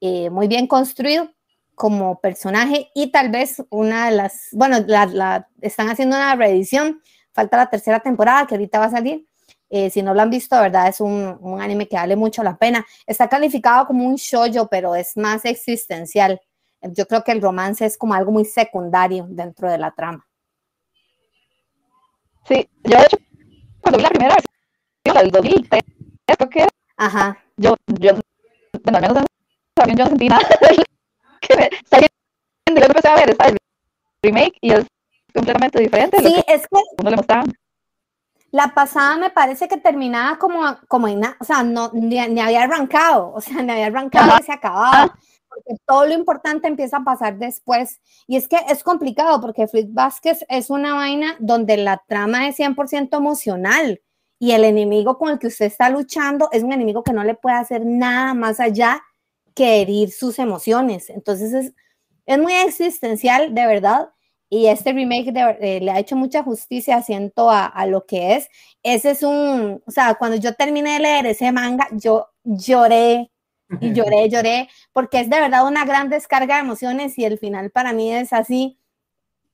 eh, 0.00 0.30
muy 0.30 0.46
bien 0.48 0.66
construido 0.66 1.30
como 1.74 2.20
personaje 2.20 2.90
y 2.94 3.10
tal 3.10 3.30
vez 3.30 3.62
una 3.70 4.10
de 4.10 4.16
las, 4.16 4.48
bueno, 4.52 4.76
están 5.62 5.88
haciendo 5.88 6.16
una 6.16 6.36
reedición, 6.36 7.00
falta 7.32 7.56
la 7.56 7.70
tercera 7.70 8.00
temporada 8.00 8.46
que 8.46 8.54
ahorita 8.54 8.78
va 8.78 8.84
a 8.86 8.90
salir. 8.90 9.26
Eh, 9.70 9.88
si 9.88 10.02
no 10.02 10.12
lo 10.12 10.20
han 10.20 10.30
visto, 10.30 10.56
de 10.56 10.62
verdad 10.62 10.88
es 10.88 11.00
un, 11.00 11.38
un, 11.40 11.60
anime 11.60 11.88
que 11.88 11.96
vale 11.96 12.16
mucho 12.16 12.42
la 12.42 12.58
pena. 12.58 12.84
Está 13.06 13.28
calificado 13.28 13.86
como 13.86 14.04
un 14.04 14.16
shoujo, 14.16 14.68
pero 14.68 14.94
es 14.94 15.16
más 15.16 15.44
existencial. 15.44 16.40
Yo 16.82 17.06
creo 17.06 17.22
que 17.22 17.32
el 17.32 17.42
romance 17.42 17.84
es 17.84 17.98
como 17.98 18.14
algo 18.14 18.32
muy 18.32 18.44
secundario 18.44 19.26
dentro 19.28 19.70
de 19.70 19.78
la 19.78 19.90
trama. 19.90 20.26
Sí, 22.46 22.68
yo 22.84 22.98
de 22.98 23.04
hecho, 23.04 23.18
cuando 23.80 23.98
vi 23.98 24.02
la 24.02 24.10
primera 24.10 24.34
vez, 24.34 24.44
la 25.14 25.22
del 25.22 25.30
2003, 25.30 25.82
creo 26.26 26.48
que 26.48 26.66
Ajá. 26.96 27.38
Yo, 27.56 27.76
yo, 27.86 28.12
bueno, 28.84 28.98
al 28.98 29.02
menos 29.02 29.24
también 29.74 29.98
yo 29.98 30.06
sentí 30.06 30.28
nada 30.28 30.42
que 31.40 31.56
me 31.56 31.70
yo 32.78 32.86
empecé 32.86 33.08
a 33.08 33.14
ver 33.16 33.30
está 33.30 33.46
el 33.46 33.56
remake 34.22 34.56
y 34.60 34.72
es 34.72 34.86
completamente 35.34 35.80
diferente. 35.80 36.18
Sí, 36.18 36.42
es 36.46 36.62
que 36.62 36.80
uno 36.98 37.10
le 37.10 37.16
mostraba. 37.16 37.44
La 38.50 38.74
pasada 38.74 39.16
me 39.16 39.30
parece 39.30 39.66
que 39.66 39.78
terminaba 39.78 40.38
como, 40.38 40.76
como 40.88 41.08
en 41.08 41.20
nada, 41.20 41.36
o 41.40 41.44
sea, 41.44 41.62
no, 41.62 41.90
ni, 41.94 42.20
ni, 42.28 42.40
había 42.40 42.64
arrancado, 42.64 43.32
o 43.32 43.40
sea, 43.40 43.62
ni 43.62 43.70
había 43.70 43.86
arrancado 43.86 44.38
y 44.40 44.42
se 44.42 44.52
acababa, 44.52 45.16
porque 45.50 45.76
todo 45.84 46.06
lo 46.06 46.14
importante 46.14 46.68
empieza 46.68 46.98
a 46.98 47.04
pasar 47.04 47.38
después. 47.38 48.00
Y 48.26 48.36
es 48.36 48.48
que 48.48 48.56
es 48.68 48.82
complicado 48.82 49.40
porque 49.40 49.66
Fruit 49.66 49.92
Vázquez 49.92 50.44
es 50.48 50.70
una 50.70 50.94
vaina 50.94 51.36
donde 51.40 51.76
la 51.76 52.02
trama 52.06 52.48
es 52.48 52.58
100% 52.58 53.16
emocional 53.16 54.00
y 54.38 54.52
el 54.52 54.64
enemigo 54.64 55.18
con 55.18 55.30
el 55.30 55.38
que 55.38 55.48
usted 55.48 55.66
está 55.66 55.90
luchando 55.90 56.48
es 56.52 56.62
un 56.62 56.72
enemigo 56.72 57.02
que 57.02 57.12
no 57.12 57.24
le 57.24 57.34
puede 57.34 57.56
hacer 57.56 57.84
nada 57.84 58.32
más 58.32 58.58
allá 58.58 59.02
que 59.54 59.82
herir 59.82 60.10
sus 60.10 60.38
emociones. 60.38 61.10
Entonces 61.10 61.52
es, 61.52 61.74
es 62.26 62.38
muy 62.38 62.54
existencial, 62.54 63.54
de 63.54 63.66
verdad. 63.66 64.10
Y 64.48 64.66
este 64.66 64.92
remake 64.92 65.32
eh, 65.60 65.80
le 65.80 65.90
ha 65.90 65.98
hecho 65.98 66.16
mucha 66.16 66.42
justicia, 66.42 67.02
siento, 67.02 67.50
a, 67.50 67.66
a, 67.66 67.86
lo 67.86 68.06
que 68.06 68.34
es. 68.36 68.48
Ese 68.82 69.10
es 69.10 69.22
un, 69.22 69.82
o 69.86 69.90
sea, 69.90 70.14
cuando 70.14 70.36
yo 70.38 70.54
terminé 70.54 70.94
de 70.94 71.00
leer 71.00 71.26
ese 71.26 71.52
manga, 71.52 71.86
yo 71.92 72.28
lloré 72.42 73.29
y 73.80 73.92
lloré, 73.92 74.28
lloré, 74.28 74.68
porque 74.92 75.20
es 75.20 75.30
de 75.30 75.40
verdad 75.40 75.66
una 75.66 75.84
gran 75.84 76.08
descarga 76.08 76.56
de 76.56 76.62
emociones 76.62 77.18
y 77.18 77.24
el 77.24 77.38
final 77.38 77.70
para 77.70 77.92
mí 77.92 78.12
es 78.12 78.32
así. 78.32 78.78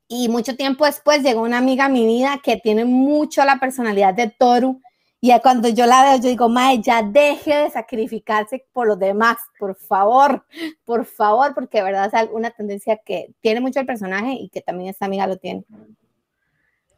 Y 0.09 0.29
mucho 0.29 0.57
tiempo 0.57 0.87
después 0.87 1.23
llegó 1.23 1.43
una 1.43 1.59
amiga 1.59 1.87
a 1.87 1.89
mi 1.89 2.07
vida 2.07 2.41
que 2.43 2.57
tiene 2.57 2.85
mucho 2.85 3.45
la 3.45 3.59
personalidad 3.59 4.15
de 4.15 4.29
Toru 4.29 4.81
y 5.21 5.33
cuando 5.41 5.69
yo 5.69 5.87
la 5.87 6.05
veo, 6.05 6.17
yo 6.19 6.29
digo, 6.29 6.49
Mae, 6.49 6.81
ya 6.81 7.03
deje 7.03 7.53
de 7.57 7.71
sacrificarse 7.71 8.65
por 8.73 8.87
los 8.87 8.99
demás, 8.99 9.39
por 9.59 9.75
favor, 9.75 10.45
por 10.85 11.05
favor, 11.05 11.55
porque 11.55 11.79
de 11.79 11.85
verdad 11.85 12.11
es 12.13 12.29
una 12.33 12.51
tendencia 12.51 12.99
que 12.99 13.35
tiene 13.41 13.61
mucho 13.61 13.81
el 13.81 13.87
personaje 13.87 14.35
y 14.35 14.49
que 14.51 14.61
también 14.61 14.91
esta 14.91 15.07
amiga 15.07 15.27
lo 15.27 15.37
tiene. 15.37 15.65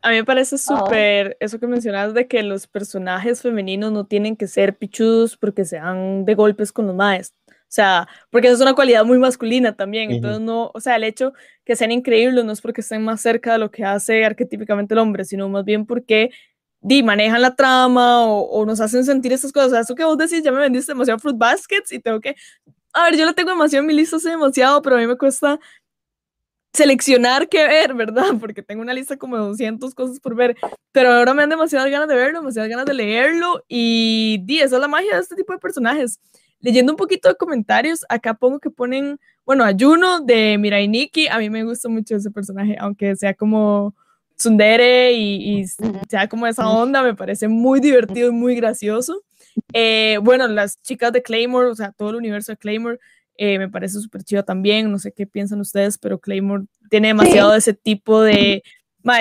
A 0.09 0.13
mí 0.13 0.17
me 0.17 0.25
parece 0.25 0.57
súper 0.57 1.37
eso 1.39 1.61
que 1.61 1.67
mencionas 1.67 2.15
de 2.15 2.27
que 2.27 2.43
los 2.43 2.67
personajes 2.67 3.43
femeninos 3.43 3.93
no 3.93 4.07
tienen 4.07 4.37
que 4.37 4.47
ser 4.47 4.79
pichudos 4.79 5.37
porque 5.37 5.67
sean 5.67 6.25
de 6.25 6.35
golpes 6.35 6.73
con 6.73 6.87
los 6.87 6.97
maes. 6.97 7.35
O 7.47 7.53
sea, 7.69 8.09
porque 8.31 8.47
eso 8.47 8.55
es 8.55 8.63
una 8.63 8.75
cualidad 8.75 9.05
muy 9.05 9.19
masculina 9.19 9.77
también. 9.77 10.11
Entonces, 10.11 10.41
no, 10.41 10.71
o 10.73 10.81
sea, 10.81 10.97
el 10.97 11.05
hecho 11.05 11.35
que 11.63 11.77
sean 11.77 11.93
increíbles 11.93 12.43
no 12.43 12.53
es 12.53 12.63
porque 12.63 12.81
estén 12.81 13.05
más 13.05 13.21
cerca 13.21 13.53
de 13.53 13.59
lo 13.59 13.71
que 13.71 13.85
hace 13.85 14.25
arquetípicamente 14.25 14.95
el 14.95 15.01
hombre, 15.01 15.27
sino 15.27 15.47
más 15.51 15.67
bien 15.67 15.85
porque 15.85 16.31
di, 16.81 17.03
manejan 17.03 17.43
la 17.43 17.55
trama 17.55 18.25
o, 18.25 18.65
nos 18.65 18.81
hacen 18.81 19.05
sentir 19.05 19.35
esas 19.35 19.53
cosas. 19.53 19.81
eso 19.81 19.95
que 19.95 20.05
vos 20.05 20.17
decís, 20.17 20.43
ya 20.43 20.53
me 20.53 20.61
vendiste 20.61 20.93
demasiado 20.93 21.19
Fruit 21.19 21.37
Baskets 21.37 21.93
y 21.93 21.99
tengo 21.99 22.19
que. 22.19 22.35
A 22.95 23.05
ver, 23.05 23.19
yo 23.19 23.27
lo 23.27 23.35
tengo 23.35 23.51
demasiado 23.51 23.83
en 23.83 23.89
mi 23.89 23.93
lista, 23.95 24.19
sé 24.19 24.31
demasiado, 24.31 24.81
pero 24.81 24.97
a 24.97 24.99
mí 25.01 25.07
me 25.07 25.19
cuesta 25.19 25.61
seleccionar 26.73 27.49
qué 27.49 27.67
ver, 27.67 27.95
¿verdad? 27.95 28.25
Porque 28.41 28.63
tengo 28.63 28.83
una 28.83 28.95
lista 28.95 29.17
como 29.17 29.37
de 29.37 29.43
200 29.43 29.95
cosas 29.95 30.21
por 30.21 30.35
ver, 30.35 30.57
pero 30.93 31.13
ahora 31.13 31.35
me 31.35 31.43
dan 31.43 31.51
demasiadas 31.51 31.91
ganas 31.91 32.09
de 32.09 32.15
verlo, 32.15 32.41
demasiadas 32.41 32.71
ganas 32.71 32.87
de 32.87 32.95
leerlo 32.95 33.65
y 33.69 34.41
di, 34.45 34.61
esa 34.61 34.77
es 34.77 34.81
la 34.81 34.89
magia 34.89 35.15
de 35.15 35.21
este 35.21 35.37
tipo 35.37 35.53
de 35.53 35.59
personajes. 35.59 36.21
Leyendo 36.61 36.93
un 36.93 36.97
poquito 36.97 37.29
de 37.29 37.37
comentarios, 37.37 38.05
acá 38.09 38.35
pongo 38.35 38.59
que 38.59 38.71
ponen, 38.71 39.21
bueno, 39.47 39.65
Ayuno 39.65 40.21
de 40.21 40.59
Mirai 40.59 40.89
Nikki, 40.89 41.29
a 41.29 41.39
mí 41.39 41.51
me 41.51 41.63
gusta 41.65 41.89
mucho 41.89 42.17
ese 42.17 42.31
personaje, 42.31 42.77
aunque 42.81 43.15
sea 43.15 43.33
como 43.35 43.95
tsundere 44.37 45.13
y, 45.13 45.61
y 45.61 45.67
sea 46.09 46.29
como 46.29 46.47
esa 46.47 46.69
onda, 46.69 47.03
me 47.03 47.15
parece 47.15 47.49
muy 47.49 47.81
divertido 47.81 48.29
y 48.29 48.33
muy 48.33 48.57
gracioso. 48.57 49.23
Eh, 49.73 50.19
bueno, 50.23 50.47
las 50.49 50.81
chicas 50.83 51.13
de 51.13 51.23
Claymore, 51.23 51.69
o 51.69 51.75
sea, 51.75 51.93
todo 51.93 52.11
el 52.11 52.17
universo 52.17 52.53
de 52.53 52.57
Claymore, 52.57 52.99
eh, 53.39 53.59
me 53.59 53.69
parece 53.69 54.01
súper 54.01 54.25
chido 54.25 54.45
también, 54.45 54.91
no 54.91 54.99
sé 54.99 55.13
qué 55.13 55.27
piensan 55.27 55.61
ustedes, 55.61 55.97
pero 55.97 56.19
Claymore 56.19 56.67
tiene 56.91 57.09
demasiado 57.09 57.53
de 57.53 57.59
ese 57.59 57.73
tipo 57.73 58.21
de 58.21 58.63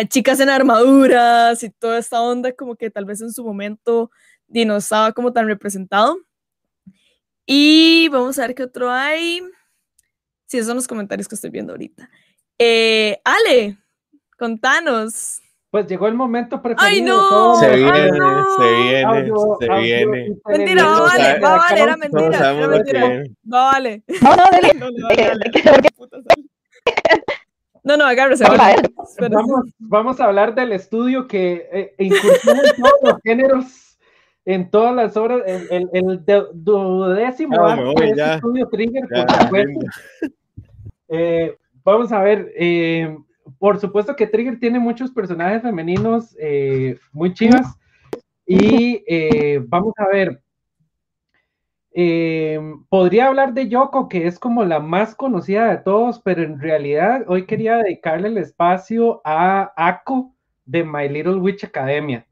chicas 0.09 0.39
en 0.39 0.49
armaduras 0.49 1.63
y 1.63 1.69
toda 1.69 1.99
esta 1.99 2.21
onda, 2.21 2.51
como 2.51 2.75
que 2.75 2.89
tal 2.89 3.05
vez 3.05 3.21
en 3.21 3.31
su 3.31 3.43
momento 3.43 4.11
y 4.49 4.65
no 4.65 4.77
estaba 4.77 5.11
como 5.13 5.31
tan 5.31 5.47
representado. 5.47 6.17
Y 7.45 8.09
vamos 8.09 8.37
a 8.39 8.47
ver 8.47 8.55
qué 8.55 8.63
otro 8.63 8.91
hay. 8.91 9.41
Sí, 10.47 10.57
esos 10.57 10.67
son 10.67 10.77
los 10.77 10.87
comentarios 10.87 11.27
que 11.27 11.35
estoy 11.35 11.49
viendo 11.49 11.73
ahorita. 11.73 12.09
Eh, 12.57 13.21
Ale, 13.23 13.77
contanos. 14.37 15.41
Pues 15.69 15.85
llegó 15.87 16.07
el 16.07 16.13
momento 16.13 16.61
preferido. 16.61 16.87
¡Ay, 16.87 17.01
no! 17.01 17.55
Se 17.55 17.75
viene, 17.75 17.91
¡Ay, 17.91 18.11
no! 18.11 18.45
se 18.57 18.75
viene, 18.83 19.03
Audio- 19.03 19.57
se 19.59 19.65
audio 19.69 19.81
viene. 20.11 20.37
Mentira, 20.45 20.85
va, 20.85 20.99
vale, 21.01 21.39
va, 21.39 21.57
vale, 21.57 21.81
era 21.81 21.97
mentira, 21.97 22.51
era 22.51 22.67
mentira. 22.67 23.07
Va, 23.53 23.63
vale. 23.71 24.03
No, 24.21 24.35
no, 24.35 24.43
dele. 24.51 24.73
No, 24.79 24.89
no, 24.91 25.09
Eh, 25.09 25.27
dale. 25.27 25.51
No, 27.83 27.95
no, 27.95 28.05
agárrese. 28.05 28.43
Vamos. 28.43 28.59
Vamos, 29.29 29.65
vamos 29.79 30.19
a 30.19 30.25
hablar 30.25 30.53
del 30.55 30.73
estudio 30.73 31.25
que 31.27 31.69
eh, 31.71 31.95
incursiona 31.99 32.61
en 32.61 32.75
todos 32.81 32.93
los 33.03 33.21
géneros, 33.23 33.97
en 34.45 34.69
todas 34.69 34.93
las 34.95 35.15
obras, 35.15 35.41
el, 35.45 35.67
el, 35.71 35.89
el 35.93 36.21
duodécimo 36.53 37.55
estudio 38.03 38.67
Trigger, 38.69 39.03
Ya, 39.09 39.25
por 39.25 39.41
supuesto. 39.41 39.67
lindo. 39.69 39.85
Eh, 41.09 41.55
vamos 41.85 42.11
a 42.11 42.19
ver, 42.21 42.51
eh, 42.57 43.17
por 43.59 43.79
supuesto 43.79 44.15
que 44.15 44.27
Trigger 44.27 44.59
tiene 44.59 44.79
muchos 44.79 45.11
personajes 45.11 45.61
femeninos 45.61 46.35
eh, 46.39 46.97
muy 47.11 47.33
chivas 47.33 47.77
y 48.45 49.03
eh, 49.07 49.61
vamos 49.67 49.93
a 49.97 50.07
ver, 50.07 50.41
eh, 51.93 52.59
podría 52.89 53.27
hablar 53.27 53.53
de 53.53 53.67
Yoko, 53.67 54.07
que 54.07 54.27
es 54.27 54.39
como 54.39 54.63
la 54.63 54.79
más 54.79 55.15
conocida 55.15 55.69
de 55.69 55.77
todos, 55.77 56.19
pero 56.19 56.43
en 56.43 56.59
realidad 56.59 57.25
hoy 57.27 57.45
quería 57.45 57.77
dedicarle 57.77 58.27
el 58.27 58.37
espacio 58.37 59.21
a 59.25 59.73
Ako 59.75 60.33
de 60.65 60.83
My 60.83 61.09
Little 61.09 61.35
Witch 61.37 61.63
Academia. 61.63 62.25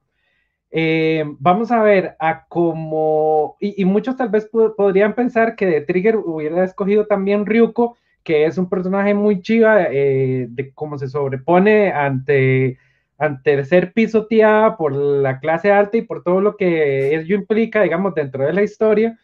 Vamos 1.40 1.72
a 1.72 1.82
ver, 1.82 2.18
a 2.20 2.46
como, 2.48 3.56
y, 3.62 3.82
y 3.82 3.86
muchos 3.86 4.18
tal 4.18 4.28
vez 4.28 4.46
po- 4.46 4.76
podrían 4.76 5.16
pensar 5.16 5.56
que 5.56 5.66
de 5.66 5.82
Trigger 5.82 6.18
hubiera 6.18 6.66
escogido 6.66 7.08
también 7.08 7.46
Ryuko, 7.46 7.98
que 8.26 8.46
es 8.46 8.58
un 8.58 8.68
personaje 8.68 9.14
muy 9.14 9.42
chiva, 9.42 9.84
eh, 9.90 10.48
de 10.50 10.74
cómo 10.74 10.98
se 10.98 11.08
sobrepone 11.08 11.92
ante, 11.92 12.78
ante 13.20 13.64
ser 13.64 13.94
pisoteada 13.94 14.76
por 14.76 14.94
la 14.94 15.40
clase 15.40 15.72
alta 15.72 15.96
y 15.96 16.02
por 16.02 16.24
todo 16.24 16.42
lo 16.42 16.58
que 16.58 17.16
ello 17.16 17.36
implica, 17.36 17.84
digamos, 17.84 18.16
dentro 18.16 18.44
de 18.44 18.52
la 18.52 18.64
historia. 18.64 19.18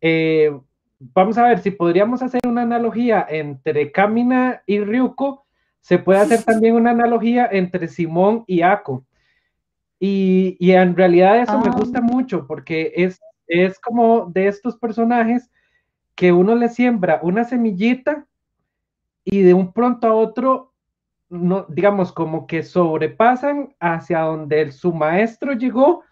Eh, 0.00 0.56
vamos 1.00 1.36
a 1.38 1.48
ver 1.48 1.58
si 1.58 1.72
podríamos 1.72 2.22
hacer 2.22 2.40
una 2.46 2.62
analogía 2.62 3.26
entre 3.28 3.90
Kamina 3.90 4.62
y 4.64 4.78
Ryuko, 4.80 5.44
se 5.80 5.98
puede 5.98 6.20
hacer 6.38 6.44
también 6.44 6.76
una 6.76 6.92
analogía 6.92 7.48
entre 7.50 7.88
Simón 7.88 8.44
y 8.46 8.62
Ako. 8.62 9.04
Y, 9.98 10.56
y 10.60 10.70
en 10.70 10.96
realidad 10.96 11.42
eso 11.42 11.58
me 11.60 11.68
Ah. 11.68 11.74
gusta 11.76 12.00
mucho 12.00 12.46
porque 12.46 12.92
es, 12.94 13.20
es 13.48 13.78
como 13.80 14.30
de 14.32 14.46
estos 14.46 14.76
personajes 14.78 15.50
que 16.20 16.32
uno 16.32 16.54
le 16.54 16.68
siembra 16.68 17.18
una 17.22 17.44
semillita 17.44 18.26
y 19.24 19.40
de 19.40 19.54
un 19.54 19.72
pronto 19.72 20.06
a 20.06 20.12
otro, 20.12 20.74
no, 21.30 21.64
digamos, 21.70 22.12
como 22.12 22.46
que 22.46 22.62
sobrepasan 22.62 23.74
hacia 23.80 24.20
donde 24.20 24.70
su 24.70 24.92
maestro 24.92 25.54
llegó 25.54 26.04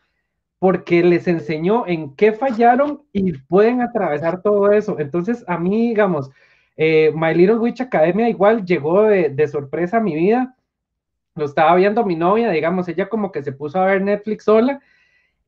porque 0.59 1.05
les 1.05 1.29
enseñó 1.29 1.87
en 1.87 2.17
qué 2.17 2.33
fallaron 2.33 3.03
y 3.13 3.35
pueden 3.35 3.83
atravesar 3.83 4.41
todo 4.41 4.73
eso. 4.73 4.99
Entonces, 4.99 5.45
a 5.47 5.59
mí, 5.59 5.89
digamos, 5.89 6.31
eh, 6.79 7.13
My 7.15 7.35
Little 7.35 7.59
Witch 7.59 7.83
Academia 7.83 8.31
igual 8.31 8.65
llegó 8.65 9.03
de, 9.03 9.29
de 9.29 9.47
sorpresa 9.47 9.99
a 9.99 10.01
mi 10.01 10.15
vida. 10.15 10.57
Lo 11.35 11.45
estaba 11.45 11.75
viendo 11.75 12.03
mi 12.03 12.17
novia, 12.17 12.51
digamos, 12.51 12.89
ella 12.89 13.11
como 13.11 13.31
que 13.31 13.43
se 13.43 13.53
puso 13.53 13.79
a 13.79 13.85
ver 13.85 14.01
Netflix 14.01 14.45
sola 14.45 14.81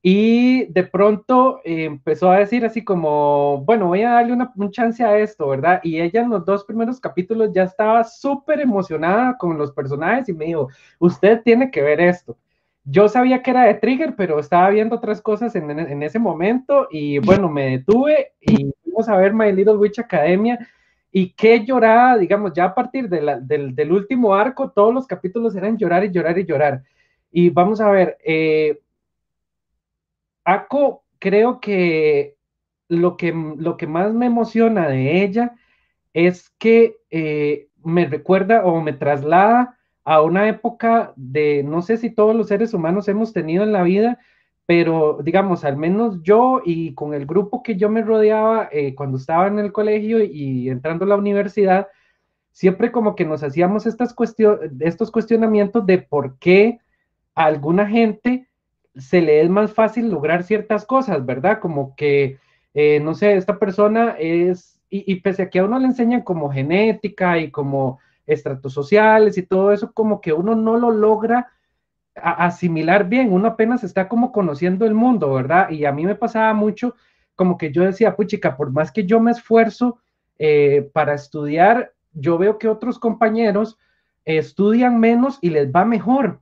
y 0.02 0.64
de 0.72 0.84
pronto 0.84 1.60
eh, 1.64 1.84
empezó 1.84 2.30
a 2.30 2.38
decir 2.38 2.64
así 2.64 2.82
como, 2.82 3.62
bueno, 3.66 3.88
voy 3.88 4.02
a 4.02 4.10
darle 4.12 4.32
una, 4.32 4.52
un 4.56 4.70
chance 4.70 5.04
a 5.04 5.18
esto, 5.18 5.48
¿verdad? 5.48 5.80
Y 5.84 6.00
ella 6.00 6.22
en 6.22 6.30
los 6.30 6.44
dos 6.46 6.64
primeros 6.64 6.98
capítulos 7.00 7.50
ya 7.52 7.64
estaba 7.64 8.02
súper 8.04 8.60
emocionada 8.60 9.36
con 9.36 9.58
los 9.58 9.72
personajes 9.72 10.28
y 10.28 10.32
me 10.32 10.46
dijo, 10.46 10.68
usted 10.98 11.42
tiene 11.42 11.70
que 11.70 11.82
ver 11.82 12.00
esto. 12.00 12.36
Yo 12.84 13.08
sabía 13.08 13.42
que 13.42 13.50
era 13.50 13.64
de 13.64 13.74
Trigger, 13.74 14.14
pero 14.16 14.38
estaba 14.40 14.70
viendo 14.70 14.96
otras 14.96 15.20
cosas 15.20 15.54
en, 15.54 15.70
en- 15.70 15.80
en 15.80 16.02
ese 16.02 16.18
momento 16.18 16.88
y 16.90 17.18
bueno, 17.18 17.48
me 17.50 17.70
detuve 17.70 18.32
y 18.40 18.72
fuimos 18.82 19.08
a 19.08 19.16
ver 19.16 19.34
My 19.34 19.52
Little 19.52 19.76
Witch 19.76 19.98
Academia 19.98 20.58
y 21.12 21.32
qué 21.34 21.64
llorada, 21.64 22.16
digamos, 22.18 22.52
ya 22.54 22.64
a 22.66 22.74
partir 22.74 23.08
de 23.08 23.20
la- 23.20 23.38
del, 23.40 23.74
del 23.74 23.92
último 23.92 24.34
arco, 24.34 24.70
todos 24.70 24.94
los 24.94 25.06
capítulos 25.06 25.54
eran 25.56 25.76
llorar 25.76 26.04
y 26.04 26.10
llorar 26.10 26.38
y 26.38 26.44
llorar. 26.46 26.82
Y 27.32 27.50
vamos 27.50 27.80
a 27.80 27.90
ver, 27.90 28.16
eh, 28.24 28.80
Ako, 30.50 31.04
creo 31.20 31.60
que 31.60 32.36
lo 32.88 33.16
que, 33.16 33.32
lo 33.32 33.76
que 33.76 33.86
más 33.86 34.12
me 34.12 34.26
emociona 34.26 34.88
de 34.88 35.22
ella 35.22 35.54
es 36.12 36.50
que 36.58 36.96
eh, 37.10 37.68
me 37.84 38.06
recuerda 38.06 38.64
o 38.64 38.80
me 38.80 38.92
traslada 38.92 39.78
a 40.04 40.22
una 40.22 40.48
época 40.48 41.12
de, 41.14 41.62
no 41.62 41.82
sé 41.82 41.98
si 41.98 42.10
todos 42.10 42.34
los 42.34 42.48
seres 42.48 42.74
humanos 42.74 43.06
hemos 43.06 43.32
tenido 43.32 43.62
en 43.62 43.72
la 43.72 43.84
vida, 43.84 44.18
pero 44.66 45.20
digamos, 45.22 45.64
al 45.64 45.76
menos 45.76 46.20
yo 46.22 46.62
y 46.64 46.94
con 46.94 47.14
el 47.14 47.26
grupo 47.26 47.62
que 47.62 47.76
yo 47.76 47.88
me 47.88 48.02
rodeaba 48.02 48.68
eh, 48.72 48.96
cuando 48.96 49.18
estaba 49.18 49.46
en 49.46 49.60
el 49.60 49.70
colegio 49.72 50.18
y 50.24 50.68
entrando 50.68 51.04
a 51.04 51.08
la 51.08 51.16
universidad, 51.16 51.86
siempre 52.50 52.90
como 52.90 53.14
que 53.14 53.24
nos 53.24 53.44
hacíamos 53.44 53.86
estas 53.86 54.16
cuestio- 54.16 54.58
estos 54.80 55.12
cuestionamientos 55.12 55.86
de 55.86 55.98
por 55.98 56.38
qué 56.40 56.80
alguna 57.36 57.86
gente 57.86 58.49
se 58.96 59.20
le 59.20 59.42
es 59.42 59.50
más 59.50 59.72
fácil 59.72 60.10
lograr 60.10 60.42
ciertas 60.42 60.84
cosas, 60.84 61.24
¿verdad? 61.24 61.60
Como 61.60 61.94
que, 61.96 62.38
eh, 62.74 63.00
no 63.00 63.14
sé, 63.14 63.36
esta 63.36 63.58
persona 63.58 64.16
es, 64.18 64.80
y, 64.88 65.16
pese 65.20 65.42
a 65.42 65.50
que 65.50 65.60
a 65.60 65.64
uno 65.64 65.78
le 65.78 65.86
enseñan 65.86 66.22
como 66.22 66.50
genética 66.50 67.38
y 67.38 67.50
como 67.50 68.00
estratos 68.26 68.72
sociales 68.72 69.38
y 69.38 69.42
todo 69.42 69.72
eso, 69.72 69.92
como 69.92 70.20
que 70.20 70.32
uno 70.32 70.54
no 70.54 70.76
lo 70.76 70.90
logra 70.90 71.48
asimilar 72.14 73.08
bien, 73.08 73.32
uno 73.32 73.48
apenas 73.48 73.84
está 73.84 74.08
como 74.08 74.32
conociendo 74.32 74.84
el 74.84 74.94
mundo, 74.94 75.32
¿verdad? 75.32 75.70
Y 75.70 75.84
a 75.84 75.92
mí 75.92 76.04
me 76.04 76.16
pasaba 76.16 76.52
mucho 76.54 76.94
como 77.36 77.56
que 77.56 77.72
yo 77.72 77.84
decía, 77.84 78.16
puchica, 78.16 78.56
por 78.56 78.70
más 78.70 78.92
que 78.92 79.06
yo 79.06 79.20
me 79.20 79.30
esfuerzo 79.30 79.98
eh, 80.38 80.90
para 80.92 81.14
estudiar, 81.14 81.94
yo 82.12 82.36
veo 82.36 82.58
que 82.58 82.68
otros 82.68 82.98
compañeros 82.98 83.78
estudian 84.24 85.00
menos 85.00 85.38
y 85.40 85.50
les 85.50 85.70
va 85.72 85.84
mejor. 85.84 86.40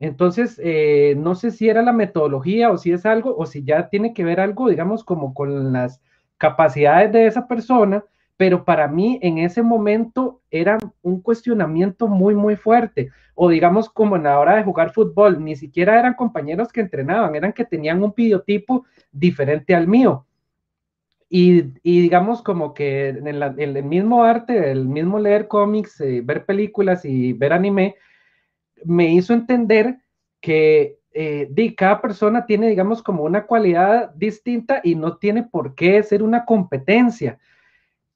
Entonces, 0.00 0.58
eh, 0.64 1.14
no 1.18 1.34
sé 1.34 1.50
si 1.50 1.68
era 1.68 1.82
la 1.82 1.92
metodología 1.92 2.70
o 2.70 2.78
si 2.78 2.90
es 2.90 3.04
algo, 3.04 3.36
o 3.36 3.44
si 3.44 3.62
ya 3.62 3.90
tiene 3.90 4.14
que 4.14 4.24
ver 4.24 4.40
algo, 4.40 4.70
digamos, 4.70 5.04
como 5.04 5.34
con 5.34 5.72
las 5.74 6.00
capacidades 6.38 7.12
de 7.12 7.26
esa 7.26 7.46
persona, 7.46 8.02
pero 8.38 8.64
para 8.64 8.88
mí 8.88 9.18
en 9.22 9.36
ese 9.36 9.62
momento 9.62 10.40
era 10.50 10.78
un 11.02 11.20
cuestionamiento 11.20 12.08
muy, 12.08 12.34
muy 12.34 12.56
fuerte. 12.56 13.10
O 13.34 13.50
digamos, 13.50 13.90
como 13.90 14.16
en 14.16 14.22
la 14.22 14.38
hora 14.40 14.56
de 14.56 14.64
jugar 14.64 14.94
fútbol, 14.94 15.44
ni 15.44 15.54
siquiera 15.54 15.98
eran 15.98 16.14
compañeros 16.14 16.72
que 16.72 16.80
entrenaban, 16.80 17.34
eran 17.34 17.52
que 17.52 17.66
tenían 17.66 18.02
un 18.02 18.14
biotipo 18.16 18.86
diferente 19.12 19.74
al 19.74 19.86
mío. 19.86 20.24
Y, 21.28 21.60
digamos 21.84 22.42
como 22.42 22.72
que 22.74 23.10
en 23.10 23.26
el 23.26 23.84
mismo 23.84 24.24
arte, 24.24 24.70
el 24.72 24.88
mismo 24.88 25.18
leer 25.18 25.46
cómics, 25.46 26.00
eh, 26.00 26.22
ver 26.24 26.46
películas 26.46 27.04
y 27.04 27.34
ver 27.34 27.52
anime, 27.52 27.96
me 28.84 29.12
hizo 29.12 29.32
entender 29.32 29.98
que 30.40 30.98
eh, 31.12 31.74
cada 31.76 32.00
persona 32.00 32.46
tiene, 32.46 32.68
digamos, 32.68 33.02
como 33.02 33.24
una 33.24 33.46
cualidad 33.46 34.10
distinta 34.14 34.80
y 34.82 34.94
no 34.94 35.16
tiene 35.16 35.42
por 35.42 35.74
qué 35.74 36.02
ser 36.02 36.22
una 36.22 36.44
competencia. 36.44 37.38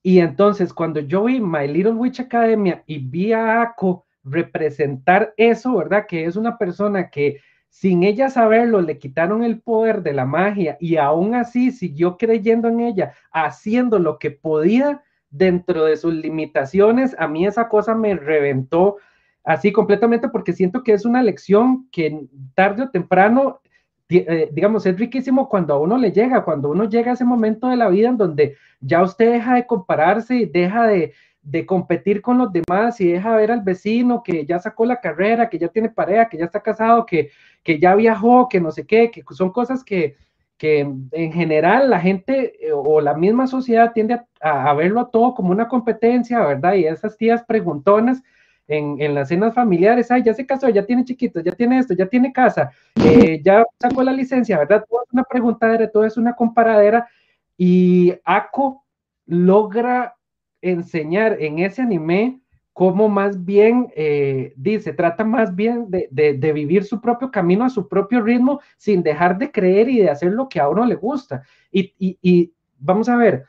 Y 0.02 0.20
entonces, 0.20 0.72
cuando 0.72 1.00
yo 1.00 1.24
vi 1.24 1.40
My 1.40 1.66
Little 1.66 1.92
Witch 1.92 2.20
Academia 2.20 2.82
y 2.86 2.98
vi 2.98 3.32
a 3.32 3.62
Ako 3.62 4.04
representar 4.22 5.34
eso, 5.36 5.76
¿verdad? 5.76 6.06
Que 6.06 6.24
es 6.24 6.36
una 6.36 6.58
persona 6.58 7.10
que 7.10 7.40
sin 7.68 8.04
ella 8.04 8.30
saberlo 8.30 8.80
le 8.80 8.98
quitaron 8.98 9.42
el 9.42 9.60
poder 9.60 10.02
de 10.02 10.12
la 10.12 10.24
magia 10.24 10.76
y 10.78 10.96
aún 10.96 11.34
así 11.34 11.72
siguió 11.72 12.16
creyendo 12.16 12.68
en 12.68 12.80
ella, 12.80 13.14
haciendo 13.32 13.98
lo 13.98 14.18
que 14.18 14.30
podía 14.30 15.02
dentro 15.30 15.84
de 15.86 15.96
sus 15.96 16.14
limitaciones, 16.14 17.16
a 17.18 17.26
mí 17.26 17.44
esa 17.44 17.68
cosa 17.68 17.96
me 17.96 18.14
reventó 18.14 18.98
así 19.44 19.72
completamente 19.72 20.28
porque 20.28 20.52
siento 20.52 20.82
que 20.82 20.92
es 20.92 21.04
una 21.04 21.22
lección 21.22 21.88
que 21.92 22.26
tarde 22.54 22.84
o 22.84 22.90
temprano, 22.90 23.60
eh, 24.08 24.48
digamos, 24.52 24.86
es 24.86 24.98
riquísimo 24.98 25.48
cuando 25.48 25.74
a 25.74 25.78
uno 25.78 25.98
le 25.98 26.12
llega, 26.12 26.44
cuando 26.44 26.70
uno 26.70 26.88
llega 26.88 27.10
a 27.10 27.14
ese 27.14 27.24
momento 27.24 27.68
de 27.68 27.76
la 27.76 27.88
vida 27.88 28.08
en 28.08 28.16
donde 28.16 28.56
ya 28.80 29.02
usted 29.02 29.32
deja 29.32 29.54
de 29.54 29.66
compararse 29.66 30.34
y 30.36 30.46
deja 30.46 30.86
de, 30.86 31.12
de 31.42 31.66
competir 31.66 32.22
con 32.22 32.38
los 32.38 32.50
demás 32.52 33.00
y 33.00 33.12
deja 33.12 33.36
ver 33.36 33.52
al 33.52 33.60
vecino 33.60 34.22
que 34.22 34.46
ya 34.46 34.58
sacó 34.58 34.86
la 34.86 35.00
carrera, 35.00 35.48
que 35.50 35.58
ya 35.58 35.68
tiene 35.68 35.90
pareja, 35.90 36.28
que 36.28 36.38
ya 36.38 36.46
está 36.46 36.60
casado, 36.60 37.04
que, 37.04 37.30
que 37.62 37.78
ya 37.78 37.94
viajó, 37.94 38.48
que 38.48 38.60
no 38.60 38.70
sé 38.70 38.86
qué, 38.86 39.10
que 39.10 39.22
son 39.30 39.52
cosas 39.52 39.84
que, 39.84 40.16
que 40.56 40.80
en 40.80 41.32
general 41.32 41.90
la 41.90 42.00
gente 42.00 42.66
eh, 42.66 42.72
o 42.72 43.00
la 43.02 43.14
misma 43.14 43.46
sociedad 43.46 43.92
tiende 43.92 44.20
a, 44.40 44.70
a 44.70 44.74
verlo 44.74 45.00
a 45.00 45.10
todo 45.10 45.34
como 45.34 45.50
una 45.50 45.68
competencia, 45.68 46.40
¿verdad? 46.46 46.74
Y 46.74 46.86
esas 46.86 47.18
tías 47.18 47.44
preguntonas 47.44 48.22
en, 48.66 49.00
en, 49.00 49.14
las 49.14 49.28
cenas 49.28 49.54
familiares, 49.54 50.10
ay, 50.10 50.22
ya 50.22 50.34
se 50.34 50.46
casó, 50.46 50.68
ya 50.68 50.84
tiene 50.84 51.04
chiquitos, 51.04 51.42
ya 51.44 51.52
tiene 51.52 51.78
esto, 51.78 51.94
ya 51.94 52.06
tiene 52.06 52.32
casa, 52.32 52.70
eh, 52.96 53.40
ya 53.42 53.64
sacó 53.78 54.02
la 54.02 54.12
licencia, 54.12 54.58
¿verdad? 54.58 54.84
Todo 54.88 55.02
es 55.02 55.12
una 55.12 55.24
preguntadera, 55.24 55.90
todo 55.90 56.04
es 56.04 56.16
una 56.16 56.34
comparadera, 56.34 57.08
y 57.56 58.14
Ako 58.24 58.84
logra 59.26 60.16
enseñar 60.60 61.40
en 61.40 61.58
ese 61.58 61.82
anime 61.82 62.40
cómo 62.72 63.08
más 63.08 63.44
bien, 63.44 63.92
eh, 63.94 64.52
dice, 64.56 64.92
trata 64.92 65.24
más 65.24 65.54
bien 65.54 65.86
de, 65.90 66.08
de, 66.10 66.52
vivir 66.52 66.82
su 66.84 67.00
propio 67.00 67.30
camino 67.30 67.64
a 67.64 67.70
su 67.70 67.88
propio 67.88 68.20
ritmo 68.20 68.60
sin 68.76 69.02
dejar 69.02 69.38
de 69.38 69.52
creer 69.52 69.88
y 69.88 70.00
de 70.00 70.10
hacer 70.10 70.32
lo 70.32 70.48
que 70.48 70.58
a 70.58 70.68
uno 70.68 70.84
le 70.84 70.96
gusta. 70.96 71.44
Y, 71.70 71.94
y, 71.98 72.18
y 72.20 72.52
vamos 72.78 73.08
a 73.08 73.16
ver, 73.16 73.44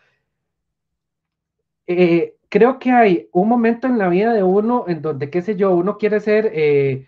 eh, 1.87 2.35
creo 2.49 2.79
que 2.79 2.91
hay 2.91 3.29
un 3.31 3.49
momento 3.49 3.87
en 3.87 3.97
la 3.97 4.09
vida 4.09 4.33
de 4.33 4.43
uno 4.43 4.85
en 4.87 5.01
donde, 5.01 5.29
qué 5.29 5.41
sé 5.41 5.55
yo, 5.55 5.71
uno 5.71 5.97
quiere 5.97 6.19
ser 6.19 6.51
eh, 6.53 7.07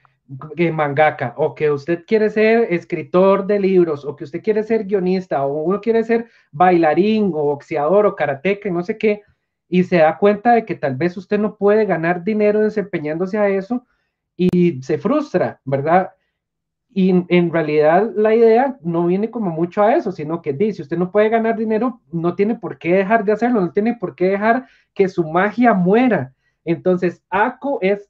mangaka 0.73 1.33
o 1.37 1.55
que 1.55 1.71
usted 1.71 2.03
quiere 2.05 2.29
ser 2.29 2.73
escritor 2.73 3.47
de 3.47 3.59
libros 3.59 4.05
o 4.05 4.15
que 4.15 4.25
usted 4.25 4.41
quiere 4.41 4.63
ser 4.63 4.85
guionista 4.85 5.45
o 5.45 5.63
uno 5.63 5.79
quiere 5.79 6.03
ser 6.03 6.27
bailarín 6.51 7.31
o 7.33 7.43
boxeador 7.43 8.05
o 8.05 8.15
karateca, 8.15 8.69
no 8.69 8.83
sé 8.83 8.97
qué 8.97 9.21
y 9.69 9.83
se 9.83 9.97
da 9.97 10.17
cuenta 10.17 10.53
de 10.53 10.65
que 10.65 10.75
tal 10.75 10.95
vez 10.95 11.17
usted 11.17 11.39
no 11.39 11.57
puede 11.57 11.85
ganar 11.85 12.23
dinero 12.23 12.61
desempeñándose 12.61 13.37
a 13.37 13.49
eso 13.49 13.85
y 14.35 14.81
se 14.81 14.97
frustra, 14.97 15.59
¿verdad? 15.65 16.11
Y 16.99 17.11
en 17.11 17.51
realidad 17.51 18.11
la 18.15 18.33
idea 18.33 18.75
no 18.81 19.05
viene 19.05 19.29
como 19.29 19.51
mucho 19.51 19.83
a 19.83 19.93
eso, 19.93 20.11
sino 20.11 20.41
que 20.41 20.51
dice, 20.51 20.81
usted 20.81 20.97
no 20.97 21.11
puede 21.11 21.29
ganar 21.29 21.55
dinero, 21.55 22.01
no 22.11 22.33
tiene 22.33 22.55
por 22.55 22.79
qué 22.79 22.95
dejar 22.95 23.23
de 23.23 23.33
hacerlo, 23.33 23.61
no 23.61 23.71
tiene 23.71 23.93
por 23.93 24.15
qué 24.15 24.29
dejar 24.29 24.65
que 24.95 25.07
su 25.07 25.23
magia 25.23 25.75
muera. 25.75 26.33
Entonces, 26.65 27.21
ACO 27.29 27.77
es 27.83 28.07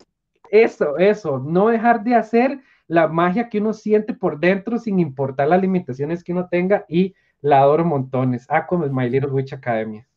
eso, 0.52 0.98
eso, 0.98 1.38
no 1.38 1.68
dejar 1.68 2.02
de 2.06 2.16
hacer 2.16 2.62
la 2.88 3.10
magia 3.10 3.50
que 3.50 3.58
uno 3.58 3.74
siente 3.74 4.14
por 4.14 4.40
dentro 4.40 4.80
sin 4.80 5.02
importar 5.02 5.50
las 5.50 5.62
limitaciones 5.62 6.24
que 6.24 6.32
uno 6.32 6.48
tenga 6.50 6.86
y 6.88 7.14
la 7.42 7.60
adoro 7.60 7.84
montones. 7.84 8.46
ACO 8.48 8.86
es 8.86 8.92
My 8.94 9.10
Little 9.10 9.32
Witch 9.32 9.52
Academia. 9.52 10.08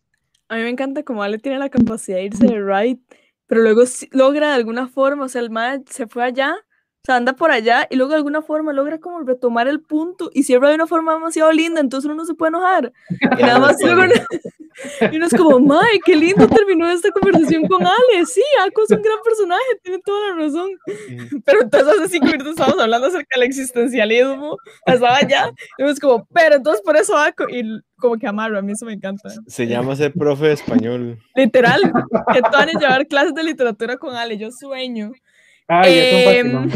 A 0.47 0.55
mí 0.55 0.63
me 0.63 0.69
encanta 0.69 1.03
como 1.03 1.25
Ale 1.25 1.39
tiene 1.39 1.59
la 1.59 1.71
capacidad 1.71 2.19
de 2.19 2.27
irse 2.27 2.47
de 2.47 2.63
right, 2.63 3.03
pero 3.49 3.63
luego 3.63 3.83
logra 4.13 4.51
de 4.51 4.55
alguna 4.55 4.87
forma, 4.87 5.25
o 5.25 5.29
sea, 5.29 5.43
el 5.43 5.51
man 5.51 5.83
se 5.89 6.07
fue 6.07 6.23
allá, 6.23 6.55
o 7.03 7.07
sea, 7.07 7.17
anda 7.17 7.33
por 7.33 7.51
allá 7.51 7.87
y 7.89 7.97
luego 7.97 8.11
de 8.11 8.17
alguna 8.17 8.43
forma 8.43 8.75
logra 8.75 8.99
como 9.01 9.21
retomar 9.21 9.69
el 9.69 9.81
punto 9.81 10.31
y 10.35 10.43
cierra 10.43 10.69
de 10.69 10.75
una 10.75 10.87
forma 10.87 11.15
demasiado 11.15 11.51
linda, 11.51 11.81
entonces 11.81 12.05
uno 12.05 12.15
no 12.15 12.27
se 12.27 12.35
puede 12.35 12.51
enojar. 12.51 12.93
Y 13.09 13.43
nada 13.43 13.59
más 13.59 13.77
luego 13.83 14.03
y 15.11 15.17
uno 15.17 15.27
es 15.27 15.35
como, 15.35 15.61
¡May, 15.61 15.99
qué 16.05 16.15
lindo 16.15 16.47
terminó 16.47 16.91
esta 16.91 17.11
conversación 17.11 17.67
con 17.69 17.87
Ale! 17.87 18.27
Sí, 18.27 18.43
Ako 18.67 18.83
es 18.85 18.91
un 18.91 19.03
gran 19.03 19.19
personaje, 19.25 19.63
tiene 19.83 19.99
toda 20.05 20.29
la 20.29 20.45
razón. 20.45 20.71
Pero 21.45 21.63
entonces 21.63 21.89
hace 21.89 22.09
cinco 22.11 22.27
minutos 22.27 22.51
estábamos 22.51 22.81
hablando 22.81 23.07
acerca 23.07 23.39
del 23.39 23.45
existencialismo, 23.45 24.59
estaba 24.85 25.17
allá, 25.17 25.51
y 25.79 25.85
es 25.85 25.99
como, 25.99 26.27
pero 26.35 26.57
entonces 26.57 26.83
por 26.83 26.99
eso 26.99 27.17
Ako, 27.17 27.49
y 27.49 27.81
como 27.97 28.19
que 28.19 28.27
amarro, 28.27 28.59
a 28.59 28.63
mí 28.63 28.73
eso 28.73 28.85
me 28.85 28.93
encanta. 28.93 29.31
Se 29.47 29.67
llama 29.67 29.97
ser 29.97 30.13
profe 30.13 30.49
de 30.49 30.53
español. 30.53 31.19
Literal, 31.35 31.81
que 32.35 32.43
tú 32.43 32.51
van 32.53 32.69
a 32.69 32.79
llevar 32.79 33.07
clases 33.07 33.35
de 33.35 33.43
literatura 33.43 33.97
con 33.97 34.15
Ale, 34.15 34.37
yo 34.37 34.51
sueño. 34.51 35.13
Ay, 35.73 35.93
eh, 35.95 36.41
es 36.41 36.45
un 36.53 36.69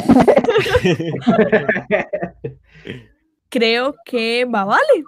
Creo 3.48 3.96
que 4.04 4.44
va 4.44 4.64
vale. 4.64 5.04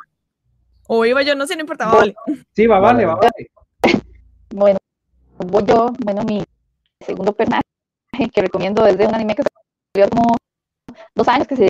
O 0.89 1.05
iba 1.05 1.23
yo, 1.23 1.37
no 1.37 1.47
sé, 1.47 1.55
no 1.55 1.61
importa, 1.61 1.87
vale. 1.87 2.17
Sí, 2.53 2.67
va 2.67 2.81
vale, 2.81 3.07
va 3.07 3.15
vale. 3.15 3.51
Bueno, 4.51 4.81
voy 5.39 5.65
yo, 5.67 5.93
bueno, 6.01 6.25
mi 6.25 6.43
segundo 7.01 7.33
personaje 7.33 7.63
que 8.33 8.41
recomiendo 8.41 8.83
desde 8.83 9.07
un 9.07 9.15
anime 9.15 9.37
que 9.37 9.45
salió 9.95 10.11
como 10.11 10.37
dos 11.15 11.29
años 11.29 11.47
que 11.47 11.55
se, 11.55 11.69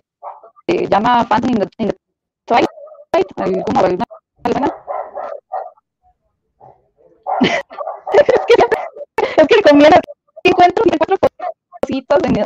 se 0.66 0.86
llama 0.88 1.26
Phantom 1.28 1.50
in 1.50 1.58
the, 1.58 1.68
in 1.78 1.88
the 1.88 1.96
Twilight. 2.46 2.66
¿Cómo 3.66 3.86
es 7.40 8.22
que 8.46 8.54
es 9.36 9.46
que 9.48 9.54
recomiendo 9.56 9.98
encuentro, 10.44 10.84
encuentro 10.86 11.16
cositas 11.80 12.20
en, 12.24 12.36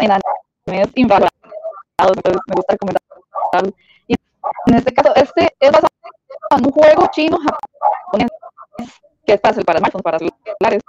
en 4.66 4.66
animes 4.66 4.74
este 4.74 4.92
caso, 4.94 5.14
este 5.14 5.54
es 5.60 5.70
basado 5.70 5.88
en 6.56 6.66
un 6.66 6.72
juego 6.72 7.06
chino 7.12 7.38
que 9.26 9.34
es 9.34 9.40
fácil 9.40 9.64
para 9.64 9.78
smartphones, 9.78 10.02
para 10.02 10.18
celulares. 10.18 10.82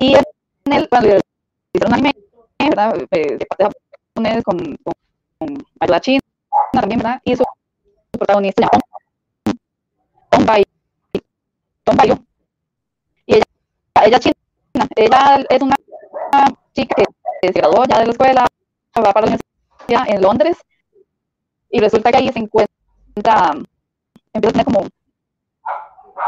Y 0.00 0.14
en 0.14 0.72
él, 0.72 0.88
cuando 0.88 1.18
hicieron 1.72 1.94
anime. 1.94 2.12
Eh, 3.10 3.38
con, 4.44 4.76
con, 4.82 4.94
china 6.00 6.20
también, 6.72 6.98
¿verdad? 6.98 7.20
Y 7.24 7.36
su 7.36 7.44
protagonista 8.10 8.62
llama 8.62 8.80
Tom. 11.84 11.96
Y 13.26 13.34
ella, 13.34 13.44
ella 14.04 14.18
china. 14.18 14.34
Es 14.96 15.62
una 15.62 15.76
chica 16.74 16.96
que 16.96 17.04
se 17.40 17.52
graduó 17.52 17.84
ya 17.84 17.98
de 17.98 18.06
la 18.06 18.12
escuela, 18.12 18.46
va 18.96 19.12
para 19.12 19.26
la 19.26 19.36
universidad 19.36 20.14
en 20.14 20.22
Londres 20.22 20.56
y 21.70 21.80
resulta 21.80 22.10
que 22.10 22.18
ahí 22.18 22.32
se 22.32 22.38
encuentra 22.38 22.74
empieza 24.32 24.60
a 24.60 24.64
tener 24.64 24.64
como, 24.64 24.88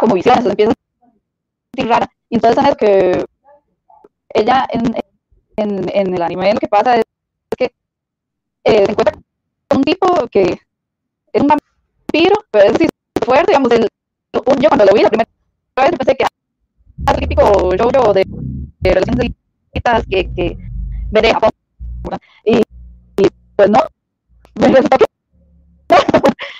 como 0.00 0.14
visiones, 0.14 0.44
empieza 0.44 0.72
a 0.72 1.06
sentir 1.76 1.90
rara. 1.90 2.10
Y 2.28 2.36
entonces 2.36 2.64
en 2.64 2.74
que 2.76 3.24
ella 4.34 4.66
en, 4.70 4.94
en, 5.56 5.96
en, 5.96 6.14
el 6.14 6.22
anime 6.22 6.54
lo 6.54 6.60
que 6.60 6.68
pasa 6.68 6.96
es 6.96 7.04
que 7.56 7.72
eh, 8.64 8.84
se 8.84 8.92
encuentra 8.92 9.14
con 9.68 9.78
un 9.78 9.84
tipo 9.84 10.28
que 10.30 10.58
es 11.32 11.42
un 11.42 11.48
vampiro, 11.48 12.36
pero 12.50 12.66
es 12.66 12.74
así 12.74 12.88
fuerte, 13.24 13.52
digamos, 13.52 13.70
el, 13.72 13.88
yo 14.32 14.68
cuando 14.68 14.84
lo 14.84 14.94
vi 14.94 15.02
la 15.02 15.08
primera 15.08 15.28
vez 15.76 15.90
pensé 15.96 16.16
que 16.16 16.24
era 16.24 17.14
el 17.14 17.20
típico 17.20 17.74
yo 17.74 18.12
de, 18.12 18.24
de 18.26 18.94
relaciones 18.94 19.32
que, 20.08 20.32
que 20.34 20.69
veré. 21.10 21.32
Y, 22.44 22.58
y, 22.58 23.28
pues 23.56 23.70
no, 23.70 23.80
me 24.54 24.68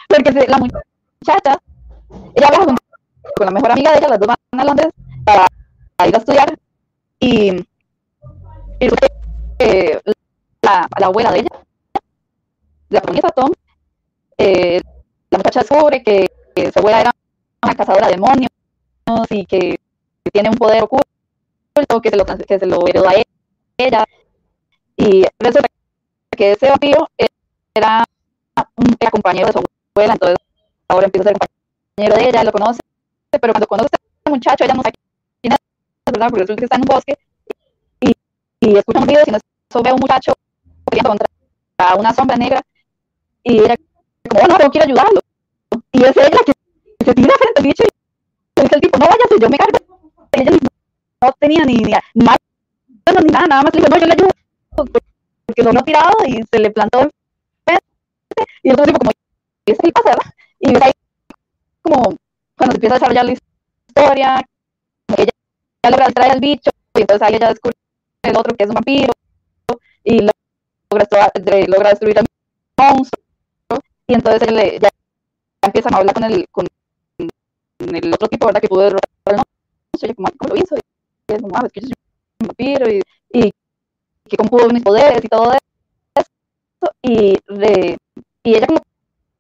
porque 0.09 0.47
la 0.49 0.59
muchacha 0.59 1.61
ella 2.35 2.49
viaja 2.51 2.65
con, 2.65 2.77
la 3.47 3.51
mejor 3.51 3.73
amiga 3.73 3.93
de 3.93 3.99
ella, 3.99 4.09
las 4.09 4.19
dos 4.19 4.27
van 4.27 4.61
a 4.61 4.65
Londres 4.65 4.89
para, 5.25 5.47
ir 6.07 6.15
a 6.15 6.19
estudiar 6.19 6.59
y, 7.21 7.65
eh, 9.59 10.01
la, 10.63 10.89
la, 10.99 11.07
abuela 11.07 11.33
de 11.33 11.41
ella, 11.41 11.51
la 12.89 13.01
protagonista 13.01 13.31
Tom, 13.31 13.53
eh, 14.39 14.81
la 15.31 15.39
muchacha 15.39 15.61
descubre 15.61 16.03
que, 16.03 16.31
su 16.73 16.79
abuela 16.79 17.01
era 17.01 17.13
una 17.63 17.75
cazadora 17.75 18.07
de 18.09 18.15
demonios 18.15 18.51
y 19.31 19.47
que 19.47 19.79
tiene 20.33 20.51
un 20.51 20.57
poder 20.57 20.83
oculto 20.83 21.07
que 22.03 22.11
se 22.11 22.17
lo, 22.17 22.27
que 22.27 22.59
se 22.59 22.67
lo 22.67 22.87
heredó 22.87 23.09
a 23.09 23.15
ella 23.79 24.05
y 25.01 25.25
resulta 25.39 25.69
que 26.37 26.53
ese 26.53 26.69
vampiro 26.69 27.09
era 27.75 28.05
un 28.77 28.97
era 28.99 29.11
compañero 29.11 29.47
de 29.47 29.53
su 29.55 29.65
abuela, 29.95 30.15
entonces 30.15 30.37
ahora 30.89 31.07
empieza 31.07 31.31
a 31.31 31.33
ser 31.33 31.39
compañero 31.39 32.17
de 32.17 32.29
ella, 32.29 32.45
lo 32.45 32.53
conoce, 32.53 32.81
pero 33.31 33.53
cuando 33.53 33.67
conoce 33.67 33.89
a 33.93 33.97
este 33.97 34.31
muchacho, 34.31 34.65
ella 34.65 34.75
no 34.75 34.83
sabe 34.83 34.95
quién 35.41 35.53
es, 35.55 35.59
¿verdad? 36.13 36.29
Porque 36.29 36.43
resulta 36.43 36.61
que 36.61 36.65
está 36.65 36.77
en 36.77 36.83
un 36.83 36.89
bosque 36.89 37.19
y, 38.01 38.13
y 38.61 38.77
escucha 38.77 39.01
un 39.01 39.07
ruido 39.07 39.23
y 39.27 39.31
eso 39.31 39.83
ve 39.83 39.91
a 39.91 39.95
un 39.95 40.01
muchacho 40.01 40.35
contra 41.05 41.27
una 41.97 42.13
sombra 42.13 42.37
negra 42.37 42.63
y 43.43 43.61
ella 43.61 43.77
como, 44.29 44.45
oh, 44.45 44.49
no, 44.49 44.59
tengo 44.59 44.71
que 44.71 44.83
ayudarlo. 44.83 45.21
Y 45.93 46.05
es 46.05 46.17
ella 46.17 46.39
que 46.45 46.53
se 47.05 47.15
tira 47.15 47.35
frente 47.39 47.59
al 47.61 47.65
bicho 47.65 47.85
y 47.85 48.61
dice 48.63 48.75
el 48.75 48.81
tipo, 48.81 48.99
no 48.99 49.07
vayas, 49.07 49.41
yo 49.41 49.49
me 49.49 49.57
cargo. 49.57 49.79
Y 50.37 50.45
no 51.23 51.33
tenía 51.39 51.65
ni, 51.65 51.75
ni, 51.75 51.85
ni 51.85 53.33
nada, 53.33 53.47
nada 53.47 53.63
más 53.63 53.75
le 53.75 53.81
dijo, 53.81 53.91
no, 53.91 54.17
yo 54.17 54.29
porque 54.85 55.63
lo 55.63 55.73
no 55.73 55.83
tirado 55.83 56.17
y 56.27 56.43
se 56.51 56.59
le 56.59 56.71
plantó 56.71 57.01
enfrente, 57.01 57.85
y 58.63 58.69
el 58.69 58.75
otro 58.75 58.87
tipo 58.87 58.99
como, 58.99 59.11
¿qué 59.65 59.75
pasa, 59.93 60.11
verdad? 60.11 60.33
Y 60.61 60.69
ahí 60.83 60.93
como 61.83 62.17
cuando 62.57 62.73
se 62.73 62.77
empieza 62.77 62.95
a 62.95 62.99
desarrollar 62.99 63.25
la 63.25 63.33
historia, 63.33 64.47
que 65.09 65.23
ella, 65.23 65.33
ella 65.83 65.91
logra 65.91 66.13
traer 66.13 66.33
al 66.33 66.41
bicho, 66.41 66.71
y 66.95 67.01
entonces 67.01 67.27
ahí 67.27 67.35
ella 67.35 67.49
descubre 67.49 67.77
el 68.23 68.37
otro 68.37 68.55
que 68.57 68.65
es 68.65 68.69
un 68.69 68.75
vampiro, 68.75 69.13
y 70.05 70.21
logra, 70.91 71.33
logra 71.67 71.91
destruir 71.91 72.19
al 72.19 72.27
monstruo, 72.79 73.25
y 74.07 74.15
entonces 74.15 74.49
él 74.49 74.57
ya, 74.81 74.89
ya 74.89 74.91
empiezan 75.63 75.95
a 75.95 75.99
hablar 75.99 76.15
con 76.15 76.25
el, 76.25 76.47
con 76.51 76.67
el 77.79 78.15
otro 78.15 78.29
tipo, 78.29 78.47
¿verdad? 78.47 78.61
Que 78.61 78.69
pudo 78.69 78.83
derrotar 78.83 79.11
al 79.25 79.37
monstruo, 79.37 80.11
y 80.11 80.15
como, 80.15 80.29
¿cómo 80.39 80.55
lo 80.55 80.61
hizo? 80.61 80.77
Y 80.77 81.33
es 81.33 81.43
como, 81.43 81.57
ah, 81.57 81.63
es 81.67 81.73
que 81.73 81.81
yo 81.81 81.87
soy 81.87 81.95
un 82.41 82.47
vampiro, 82.49 82.91
y, 82.91 83.03
y 83.33 83.53
que 84.31 84.37
cómo 84.37 84.51
pudo 84.51 84.69
mis 84.69 84.83
poderes 84.83 85.23
y 85.25 85.29
todo 85.29 85.53
eso, 85.53 86.91
y, 87.03 87.39
de, 87.49 87.99
y 88.43 88.55
ella 88.55 88.67
como 88.67 88.81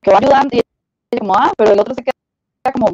que 0.02 0.10
va 0.10 0.18
ayudando, 0.18 0.56
y 0.56 1.18
como, 1.18 1.34
ah, 1.34 1.52
pero 1.56 1.72
el 1.72 1.80
otro 1.80 1.94
se 1.94 2.02
queda 2.02 2.72
como, 2.72 2.90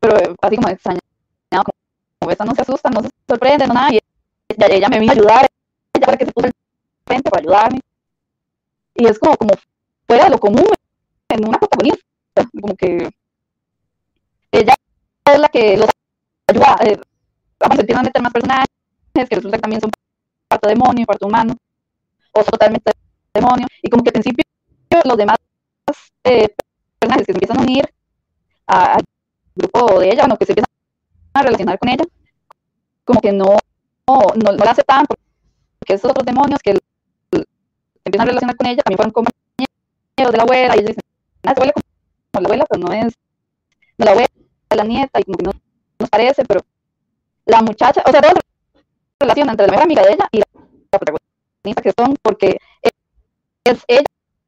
pero 0.00 0.34
así 0.40 0.56
como 0.56 0.68
extrañado, 0.68 1.64
como, 2.18 2.30
esta 2.30 2.44
no 2.44 2.54
se 2.54 2.62
asusta, 2.62 2.90
no 2.90 3.02
se 3.02 3.10
sorprende, 3.28 3.66
no 3.66 3.74
nada, 3.74 3.92
y 3.92 3.96
ella 3.96 4.06
ella, 4.48 4.66
ella 4.68 4.88
me 4.88 4.98
vino 5.00 5.12
a 5.12 5.14
ayudar, 5.14 5.46
ella 5.92 6.06
para 6.06 6.18
que 6.18 6.26
se 6.26 6.32
puso 6.32 6.46
al 6.46 6.52
frente 7.04 7.30
para 7.30 7.42
ayudarme. 7.42 7.80
Y 8.94 9.06
es 9.06 9.18
como, 9.18 9.36
como 9.36 9.52
fuera 10.06 10.24
de 10.24 10.30
lo 10.30 10.38
común 10.38 10.66
en 11.28 11.48
una 11.48 11.58
protagonista, 11.58 12.02
como 12.60 12.74
que 12.74 13.10
ella 14.52 14.74
es 15.32 15.38
la 15.38 15.48
que 15.48 15.76
los 15.76 15.90
ayuda, 16.46 16.76
eh, 16.82 16.98
se 17.58 17.94
a 17.94 18.02
meter 18.02 18.22
más 18.22 18.32
personajes, 18.32 18.66
que 19.12 19.36
resulta 19.36 19.56
que 19.56 19.62
también 19.62 19.80
son 19.80 19.90
demonio, 20.62 21.06
parte 21.06 21.24
humano, 21.24 21.56
o 22.32 22.44
totalmente 22.44 22.92
demonio, 23.32 23.66
y 23.82 23.90
como 23.90 24.02
que 24.02 24.10
al 24.10 24.14
principio 24.14 24.44
los 25.04 25.16
demás 25.16 25.36
eh, 26.24 26.48
personajes 26.98 27.26
que 27.26 27.32
se 27.32 27.36
empiezan 27.36 27.58
a 27.58 27.62
unir 27.62 27.94
al 28.66 29.04
grupo 29.54 30.00
de 30.00 30.08
ella, 30.08 30.22
bueno, 30.22 30.36
que 30.36 30.46
se 30.46 30.52
empiezan 30.52 30.70
a 31.34 31.42
relacionar 31.42 31.78
con 31.78 31.88
ella, 31.88 32.04
como 33.04 33.20
que 33.20 33.32
no, 33.32 33.56
no, 34.08 34.20
no, 34.34 34.52
la 34.52 34.70
aceptan 34.70 35.06
porque 35.06 35.22
esos 35.94 36.10
otros 36.10 36.26
demonios 36.26 36.60
que 36.62 36.78
empiezan 38.04 38.26
a 38.26 38.30
relacionar 38.30 38.56
con 38.56 38.66
ella 38.66 38.82
también 38.82 38.96
fueron 38.96 39.12
compañeros 39.12 40.32
de 40.32 40.36
la 40.36 40.42
abuela, 40.42 40.76
y 40.76 40.78
ellos 40.80 40.88
dicen, 40.88 41.02
ah, 41.44 41.54
se 41.54 41.72
como 42.32 42.42
la 42.42 42.48
abuela, 42.48 42.66
pero 42.68 42.82
no 42.84 42.92
es 42.92 43.14
la 43.98 44.10
abuela, 44.10 44.28
la 44.70 44.84
nieta, 44.84 45.20
y 45.20 45.24
como 45.24 45.38
que 45.38 45.44
no 45.44 45.52
nos 45.98 46.10
parece, 46.10 46.44
pero 46.44 46.60
la 47.44 47.62
muchacha, 47.62 48.02
o 48.04 48.10
sea, 48.10 48.20
toda 48.20 48.34
la 48.34 48.40
relación 49.20 49.48
entre 49.48 49.66
la 49.66 49.72
mejor 49.72 49.84
amiga 49.84 50.02
de 50.02 50.12
ella 50.12 50.28
y 50.32 50.38
la, 50.38 50.46
protagonista 50.98 51.82
que 51.82 51.92
son, 51.96 52.16
porque 52.22 52.58
es 53.64 53.84
ella 53.88 54.04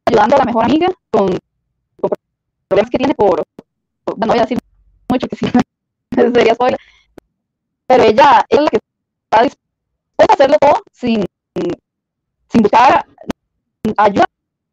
ayudando 0.07 0.37
a 0.37 0.39
la 0.39 0.45
mejor 0.45 0.64
amiga 0.64 0.89
con, 1.11 1.39
problemas 2.69 2.91
que 2.91 2.99
tiene 2.99 3.14
por, 3.14 3.43
no 4.16 4.27
voy 4.27 4.39
a 4.39 4.43
decir 4.43 4.59
mucho 5.09 5.27
que 5.27 5.37
sí, 5.37 5.47
sería 6.35 6.55
spoiler, 6.55 6.79
pero 7.87 8.03
ella 8.05 8.45
es 8.49 8.61
la 8.61 8.71
que 8.71 8.77
está 8.77 9.43
dispuesta 9.43 10.33
a 10.33 10.35
hacerlo 10.35 10.57
todo 10.61 10.83
sin, 10.93 11.25
sin 12.51 12.62
buscar 12.62 13.07
ayuda, 13.97 14.25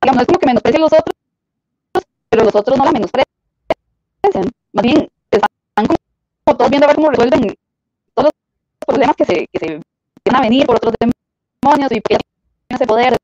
digamos, 0.01 0.15
no 0.15 0.21
es 0.21 0.27
como 0.27 0.39
que 0.39 0.45
menosprecie 0.45 0.77
a 0.77 0.81
los 0.81 0.93
otros, 0.93 1.15
pero 2.29 2.43
los 2.43 2.55
otros 2.55 2.77
no 2.77 2.85
la 2.85 2.91
menosprecian, 2.91 3.25
más 4.73 4.83
bien 4.83 5.09
están 5.31 5.87
como 5.87 6.57
todos 6.57 6.69
viendo 6.69 6.85
a 6.85 6.87
ver 6.87 6.95
cómo 6.95 7.09
resuelven 7.09 7.55
todos 8.13 8.25
los 8.25 8.85
problemas 8.85 9.15
que 9.15 9.25
se, 9.25 9.47
que 9.47 9.59
se 9.59 9.81
van 10.31 10.41
a 10.41 10.41
venir 10.41 10.65
por 10.65 10.77
otros 10.77 10.93
demonios 10.99 11.91
y 11.91 12.01
ese 12.69 12.85
poder 12.85 13.17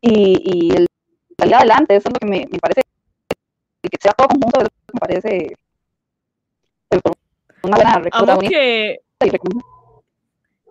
y, 0.00 0.42
y 0.44 0.76
el 0.76 0.86
salir 1.38 1.54
adelante, 1.54 1.96
eso 1.96 2.08
es 2.08 2.12
lo 2.14 2.18
que 2.18 2.26
me, 2.26 2.46
me 2.50 2.58
parece 2.58 2.82
que 3.82 3.98
sea 4.00 4.12
todo 4.12 4.28
conjunto, 4.28 4.60
me 4.60 5.00
parece 5.00 5.56
una 7.62 7.76
buena 7.76 7.98
recomendación. 7.98 8.50
Que, 8.50 9.00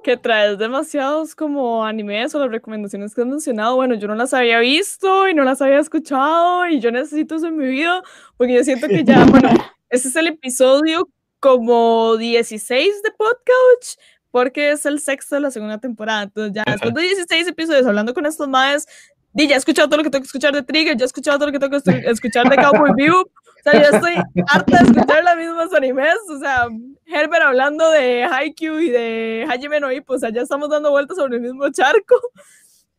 que 0.03 0.17
traes 0.17 0.57
demasiados 0.57 1.33
como 1.33 1.85
animes 1.85 2.35
o 2.35 2.39
las 2.39 2.51
recomendaciones 2.51 3.15
que 3.15 3.21
has 3.21 3.27
mencionado. 3.27 3.77
Bueno, 3.77 3.95
yo 3.95 4.07
no 4.07 4.15
las 4.15 4.33
había 4.33 4.59
visto 4.59 5.27
y 5.27 5.33
no 5.33 5.43
las 5.43 5.61
había 5.61 5.79
escuchado 5.79 6.67
y 6.67 6.79
yo 6.79 6.91
necesito 6.91 7.35
eso 7.35 7.47
en 7.47 7.57
mi 7.57 7.67
vida 7.67 8.03
porque 8.37 8.53
yo 8.53 8.63
siento 8.63 8.87
que 8.87 9.03
ya, 9.03 9.25
bueno, 9.25 9.49
este 9.89 10.09
es 10.09 10.15
el 10.15 10.27
episodio 10.27 11.07
como 11.39 12.17
16 12.17 13.01
de 13.01 13.11
podcast 13.11 13.99
porque 14.33 14.71
es 14.71 14.83
el 14.87 14.99
sexto 14.99 15.35
de 15.35 15.41
la 15.41 15.51
segunda 15.51 15.77
temporada. 15.77 16.23
Entonces, 16.23 16.53
ya 16.55 16.63
después 16.65 16.91
de 16.95 17.01
16 17.01 17.49
episodios 17.49 17.85
hablando 17.85 18.15
con 18.15 18.25
estos 18.25 18.47
más, 18.47 18.87
ya 19.31 19.43
he 19.43 19.57
escuchado 19.57 19.87
todo 19.87 19.97
lo 19.97 20.03
que 20.03 20.09
tengo 20.09 20.23
que 20.23 20.25
escuchar 20.25 20.55
de 20.55 20.63
Trigger, 20.63 20.97
ya 20.97 21.03
he 21.03 21.05
escuchado 21.05 21.37
todo 21.37 21.49
lo 21.49 21.51
que 21.51 21.59
tengo 21.59 21.79
que 21.79 22.09
escuchar 22.09 22.49
de 22.49 22.55
Cowboy 22.55 22.93
View. 22.97 23.15
O 23.15 23.29
sea, 23.63 23.73
ya 23.73 23.95
estoy 23.95 24.15
harta 24.51 24.79
de 24.79 24.85
escuchar 24.85 25.23
las 25.23 25.37
mismas 25.37 25.71
animes. 25.71 26.15
O 26.31 26.39
sea, 26.39 26.67
Herbert 27.05 27.43
hablando 27.43 27.87
de 27.91 28.23
Haikyuu 28.23 28.79
y 28.79 28.89
de 28.89 29.45
Hajime 29.47 29.79
no 29.79 29.91
Ippo, 29.91 30.15
o 30.15 30.17
sea, 30.17 30.31
ya 30.31 30.41
estamos 30.41 30.67
dando 30.67 30.89
vueltas 30.89 31.15
sobre 31.15 31.35
el 31.35 31.43
mismo 31.43 31.69
charco. 31.69 32.15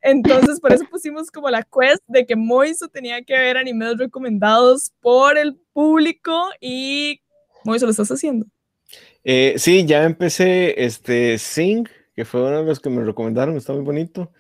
Entonces, 0.02 0.60
por 0.60 0.72
eso 0.72 0.84
pusimos 0.88 1.32
como 1.32 1.50
la 1.50 1.64
quest 1.64 2.04
de 2.06 2.26
que 2.26 2.36
Moiso 2.36 2.86
tenía 2.86 3.24
que 3.24 3.36
ver 3.36 3.56
animes 3.56 3.98
recomendados 3.98 4.92
por 5.00 5.36
el 5.36 5.56
público 5.72 6.50
y 6.60 7.20
Moiso, 7.64 7.86
¿lo 7.86 7.90
estás 7.90 8.12
haciendo? 8.12 8.46
Eh, 9.24 9.54
sí, 9.56 9.86
ya 9.86 10.04
empecé 10.04 10.84
este 10.84 11.38
Sing, 11.38 11.88
que 12.14 12.24
fue 12.24 12.42
uno 12.42 12.60
de 12.60 12.64
los 12.64 12.80
que 12.80 12.90
me 12.90 13.02
recomendaron, 13.02 13.56
está 13.56 13.72
muy 13.72 13.82
bonito. 13.82 14.30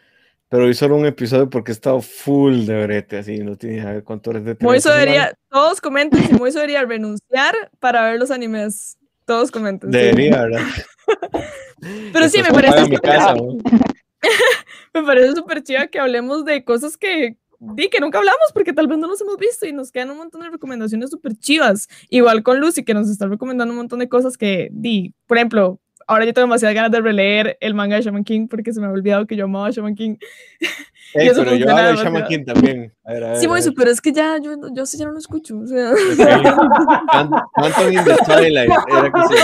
Pero 0.48 0.66
vi 0.66 0.74
solo 0.74 0.96
un 0.96 1.06
episodio 1.06 1.50
porque 1.50 1.72
he 1.72 1.74
estado 1.74 2.00
full 2.00 2.66
de 2.66 2.84
brete, 2.84 3.18
así 3.18 3.38
no 3.38 3.56
tiene 3.56 3.80
a 3.80 3.92
ver 3.92 4.04
cuánto 4.04 4.30
eres 4.30 4.44
de 4.44 4.56
Moiso 4.60 4.92
debería, 4.92 5.32
todos 5.50 5.80
comenten 5.80 6.22
si 6.22 6.34
Moiso 6.34 6.58
debería 6.58 6.82
renunciar 6.84 7.54
para 7.80 8.10
ver 8.10 8.20
los 8.20 8.30
animes. 8.30 8.98
Todos 9.24 9.50
comenten. 9.50 9.90
Debería, 9.90 10.42
¿verdad? 10.42 10.60
Pero 12.12 12.28
sí, 12.28 12.42
me 12.42 12.52
parece. 12.52 12.88
me 14.94 15.02
parece 15.02 15.34
súper 15.34 15.62
chiva 15.62 15.86
que 15.86 15.98
hablemos 15.98 16.44
de 16.44 16.62
cosas 16.62 16.96
que 16.96 17.36
di 17.74 17.88
que 17.88 18.00
nunca 18.00 18.18
hablamos 18.18 18.52
porque 18.52 18.72
tal 18.72 18.86
vez 18.86 18.98
no 18.98 19.06
los 19.06 19.20
hemos 19.20 19.36
visto 19.36 19.66
y 19.66 19.72
nos 19.72 19.90
quedan 19.90 20.10
un 20.10 20.18
montón 20.18 20.42
de 20.42 20.50
recomendaciones 20.50 21.10
súper 21.10 21.36
chivas. 21.36 21.88
Igual 22.08 22.42
con 22.42 22.60
Lucy, 22.60 22.84
que 22.84 22.94
nos 22.94 23.08
está 23.08 23.26
recomendando 23.26 23.72
un 23.72 23.78
montón 23.78 23.98
de 23.98 24.08
cosas 24.08 24.36
que 24.36 24.68
di, 24.72 25.14
por 25.26 25.38
ejemplo, 25.38 25.80
ahora 26.06 26.24
yo 26.24 26.32
tengo 26.32 26.46
demasiadas 26.46 26.74
ganas 26.74 26.90
de 26.90 27.00
releer 27.00 27.56
el 27.60 27.74
manga 27.74 27.96
de 27.96 28.02
Shaman 28.02 28.24
King 28.24 28.46
porque 28.48 28.72
se 28.72 28.80
me 28.80 28.86
ha 28.86 28.90
olvidado 28.90 29.26
que 29.26 29.36
yo 29.36 29.44
amaba 29.44 29.68
a 29.68 29.70
Shaman 29.70 29.94
King. 29.94 30.16
Hey, 31.16 31.30
pero 31.32 31.54
yo 31.54 31.66
de 31.66 31.96
Shaman 31.96 32.26
King 32.26 32.44
también. 32.44 32.92
A 33.04 33.12
ver, 33.12 33.24
a 33.24 33.28
ver, 33.28 33.36
sí, 33.36 33.46
bueno, 33.46 33.70
pero 33.76 33.90
es 33.90 34.00
que 34.00 34.10
ya 34.10 34.36
yo, 34.42 34.56
yo 34.74 34.84
sí 34.84 34.98
ya 34.98 35.04
no 35.04 35.12
lo 35.12 35.18
escucho. 35.18 35.56
O 35.60 35.66
sea. 35.66 35.90
Anthony 37.54 37.98
in 37.98 38.04
the 38.04 38.16
Twilight 38.24 38.72
era 38.88 39.12
que 39.12 39.20
se... 39.28 39.34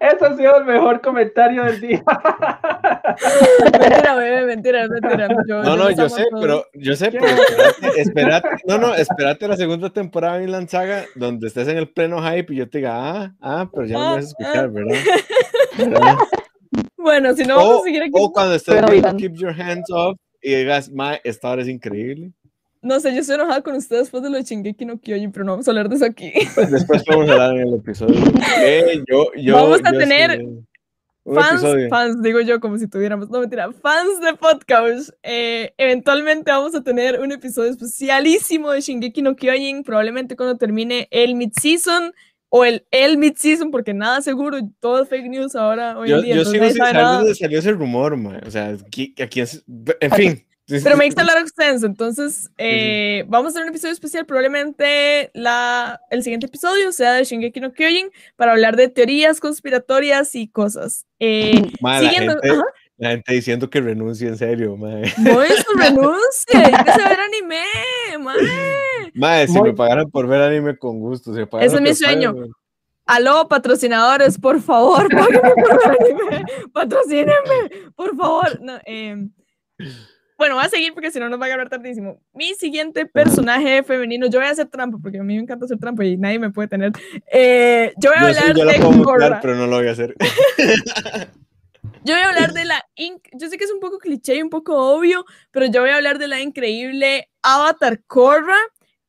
Eso 0.00 0.26
ha 0.26 0.36
sido 0.36 0.56
el 0.58 0.64
mejor 0.64 1.00
comentario 1.00 1.64
del 1.64 1.80
día. 1.80 2.02
mentira, 3.72 4.14
bebé, 4.16 4.44
mentira, 4.44 4.88
mentira. 4.88 5.28
Yo, 5.48 5.62
no, 5.62 5.76
no, 5.76 5.90
yo 5.90 6.08
sé, 6.08 6.26
pero 6.40 6.66
yo 6.74 6.94
sé, 6.94 7.10
pero 7.10 7.26
espérate, 7.26 8.00
espérate, 8.00 8.48
no, 8.66 8.78
no, 8.78 8.94
espérate 8.94 9.48
la 9.48 9.56
segunda 9.56 9.90
temporada 9.90 10.34
de 10.34 10.40
Vinland 10.40 10.68
Saga 10.68 11.04
donde 11.14 11.48
estés 11.48 11.68
en 11.68 11.78
el 11.78 11.88
pleno 11.88 12.22
hype 12.22 12.52
y 12.52 12.56
yo 12.56 12.68
te 12.68 12.78
diga, 12.78 12.92
ah, 12.94 13.34
ah, 13.40 13.70
pero 13.72 13.86
ya 13.86 13.94
no 13.94 14.00
me 14.00 14.16
vas 14.16 14.24
a 14.24 14.28
escuchar, 14.28 14.70
¿verdad? 14.70 14.96
Bueno, 16.96 17.34
si 17.34 17.44
no 17.44 17.56
vamos 17.56 17.80
a 17.80 17.84
seguir 17.84 18.02
aquí. 18.02 18.12
O 18.14 18.32
cuando 18.32 18.54
estés 18.54 18.84
viendo 18.90 19.16
Keep 19.16 19.34
Your 19.34 19.60
Hands 19.60 19.90
Up 19.90 20.18
y 20.40 20.54
digas, 20.54 20.90
ma, 20.90 21.14
esta 21.24 21.50
hora 21.50 21.62
es 21.62 21.68
increíble. 21.68 22.32
No 22.82 22.98
sé, 22.98 23.14
yo 23.14 23.20
estoy 23.20 23.36
enojada 23.36 23.62
con 23.62 23.76
ustedes 23.76 24.02
después 24.02 24.24
de 24.24 24.30
lo 24.30 24.36
de 24.36 24.42
Shingeki 24.42 24.84
no 24.84 24.98
Kyojin, 24.98 25.30
pero 25.30 25.44
no 25.44 25.52
vamos 25.52 25.68
a 25.68 25.70
hablar 25.70 25.88
de 25.88 25.94
eso 25.94 26.04
aquí. 26.04 26.32
Pues 26.52 26.68
después 26.68 27.04
podemos 27.04 27.30
hablar 27.30 27.54
en 27.54 27.68
el 27.68 27.74
episodio. 27.74 28.20
Eh, 28.60 29.02
yo, 29.08 29.28
yo, 29.36 29.54
vamos 29.54 29.80
a 29.84 29.92
tener 29.92 30.44
fans, 31.24 31.64
fans, 31.88 32.22
digo 32.22 32.40
yo 32.40 32.58
como 32.60 32.78
si 32.78 32.88
tuviéramos, 32.88 33.30
no 33.30 33.40
mentira, 33.40 33.72
fans 33.72 34.20
de 34.20 34.34
podcast. 34.34 35.10
Eh, 35.22 35.72
eventualmente 35.78 36.50
vamos 36.50 36.74
a 36.74 36.82
tener 36.82 37.20
un 37.20 37.30
episodio 37.30 37.70
especialísimo 37.70 38.72
de 38.72 38.80
Shingeki 38.80 39.22
no 39.22 39.36
Kyojin, 39.36 39.84
probablemente 39.84 40.34
cuando 40.34 40.56
termine 40.56 41.06
el 41.12 41.36
mid-season 41.36 42.12
o 42.54 42.66
el, 42.66 42.84
el 42.90 43.16
mid-season, 43.16 43.70
porque 43.70 43.94
nada 43.94 44.20
seguro, 44.20 44.58
todo 44.78 45.02
es 45.02 45.08
fake 45.08 45.30
news 45.30 45.56
ahora 45.56 45.98
hoy 45.98 46.10
yo, 46.10 46.18
en 46.18 46.24
día. 46.24 46.36
Yo 46.36 46.44
sigo 46.44 46.66
sin 46.66 46.76
saber 46.76 46.96
dónde 46.96 47.34
salió 47.34 47.58
ese 47.58 47.72
rumor, 47.72 48.14
man. 48.14 48.42
o 48.46 48.50
sea, 48.50 48.76
aquí, 48.86 49.14
aquí 49.18 49.40
es, 49.40 49.64
en 50.00 50.12
fin. 50.12 50.46
Pero 50.66 50.98
me 50.98 51.08
lot 51.08 51.42
of 51.42 51.50
sense, 51.56 51.84
entonces 51.84 52.50
eh, 52.58 53.24
vamos 53.26 53.46
a 53.46 53.48
hacer 53.50 53.62
un 53.62 53.70
episodio 53.70 53.94
especial, 53.94 54.26
probablemente 54.26 55.30
la, 55.32 55.98
el 56.10 56.22
siguiente 56.22 56.44
episodio 56.46 56.92
sea 56.92 57.14
de 57.14 57.24
Shingeki 57.24 57.58
no 57.60 57.72
Kyojin, 57.72 58.10
para 58.36 58.52
hablar 58.52 58.76
de 58.76 58.88
teorías 58.88 59.40
conspiratorias 59.40 60.34
y 60.34 60.46
cosas. 60.46 61.06
Eh, 61.20 61.58
siguiendo, 62.00 62.38
la 63.02 63.10
gente 63.10 63.34
diciendo 63.34 63.68
que 63.68 63.80
renuncie, 63.80 64.28
en 64.28 64.38
serio, 64.38 64.76
mae. 64.76 65.02
Es 65.02 65.16
renuncie, 65.76 66.54
hay 66.54 66.84
que 66.84 66.92
saber 66.92 67.18
anime, 67.18 67.64
mae. 68.20 69.10
Mae, 69.12 69.48
si 69.48 69.60
me 69.60 69.72
pagaran 69.72 70.08
por 70.08 70.28
ver 70.28 70.40
anime 70.40 70.76
con 70.76 71.00
gusto, 71.00 71.34
si 71.34 71.40
Ese 71.40 71.76
es 71.76 71.80
mi 71.80 71.94
sueño. 71.94 72.32
Aló, 73.04 73.48
patrocinadores, 73.48 74.38
por 74.38 74.60
favor, 74.60 75.08
páguenme 75.16 75.52
por 75.52 75.80
ver 75.80 75.98
anime. 76.00 76.44
Patrocínenme, 76.72 77.90
por 77.96 78.16
favor. 78.16 78.60
No, 78.62 78.78
eh, 78.86 79.16
bueno, 80.38 80.54
voy 80.54 80.64
a 80.64 80.68
seguir 80.68 80.94
porque 80.94 81.10
si 81.10 81.18
no 81.18 81.28
nos 81.28 81.40
va 81.40 81.46
a 81.46 81.48
agarrar 81.48 81.68
tardísimo. 81.68 82.20
Mi 82.32 82.54
siguiente 82.54 83.04
personaje 83.06 83.82
femenino, 83.82 84.28
yo 84.28 84.38
voy 84.38 84.46
a 84.46 84.52
hacer 84.52 84.68
trampa 84.68 84.98
porque 85.02 85.18
a 85.18 85.24
mí 85.24 85.34
me 85.34 85.42
encanta 85.42 85.64
hacer 85.64 85.78
trampa 85.78 86.04
y 86.04 86.16
nadie 86.16 86.38
me 86.38 86.50
puede 86.50 86.68
tener. 86.68 86.92
Eh, 87.32 87.92
yo 87.96 88.10
voy 88.10 88.18
a 88.18 88.28
hablar 88.28 88.56
yo 88.56 88.64
de 88.64 88.78
puedo 88.78 89.40
pero 89.42 89.56
no 89.56 89.66
lo 89.66 89.78
voy 89.78 89.88
a 89.88 89.90
hacer. 89.90 90.14
Yo 92.04 92.14
voy 92.14 92.22
a 92.22 92.28
hablar 92.30 92.52
de 92.52 92.64
la. 92.64 92.84
Yo 93.32 93.48
sé 93.48 93.56
que 93.56 93.64
es 93.64 93.70
un 93.70 93.78
poco 93.78 93.98
cliché 93.98 94.36
y 94.36 94.42
un 94.42 94.50
poco 94.50 94.76
obvio, 94.76 95.24
pero 95.52 95.66
yo 95.66 95.82
voy 95.82 95.90
a 95.90 95.96
hablar 95.96 96.18
de 96.18 96.26
la 96.26 96.40
increíble 96.40 97.30
Avatar 97.42 98.02
Korra. 98.06 98.56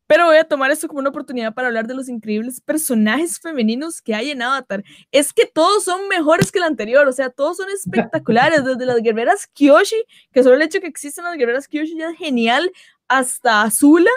Pero 0.05 0.25
voy 0.27 0.37
a 0.37 0.43
tomar 0.43 0.69
esto 0.69 0.87
como 0.87 0.99
una 0.99 1.09
oportunidad 1.09 1.53
para 1.55 1.69
hablar 1.69 1.87
de 1.87 1.95
los 1.95 2.09
increíbles 2.09 2.61
personajes 2.61 3.39
femeninos 3.39 4.01
que 4.01 4.13
hay 4.13 4.31
en 4.31 4.41
Avatar. 4.43 4.83
Es 5.11 5.33
que 5.33 5.47
todos 5.47 5.85
son 5.85 6.07
mejores 6.07 6.51
que 6.51 6.59
el 6.59 6.65
anterior, 6.65 7.07
o 7.07 7.13
sea, 7.13 7.29
todos 7.29 7.57
son 7.57 7.69
espectaculares, 7.69 8.63
desde 8.65 8.85
las 8.85 9.01
guerreras 9.01 9.47
Kyoshi, 9.47 10.03
que 10.31 10.43
solo 10.43 10.55
el 10.55 10.61
hecho 10.61 10.81
que 10.81 10.87
existen 10.87 11.23
las 11.23 11.37
guerreras 11.37 11.67
Kyoshi 11.67 11.97
ya 11.97 12.09
es 12.09 12.17
genial, 12.17 12.71
hasta 13.07 13.63
Azula, 13.63 14.11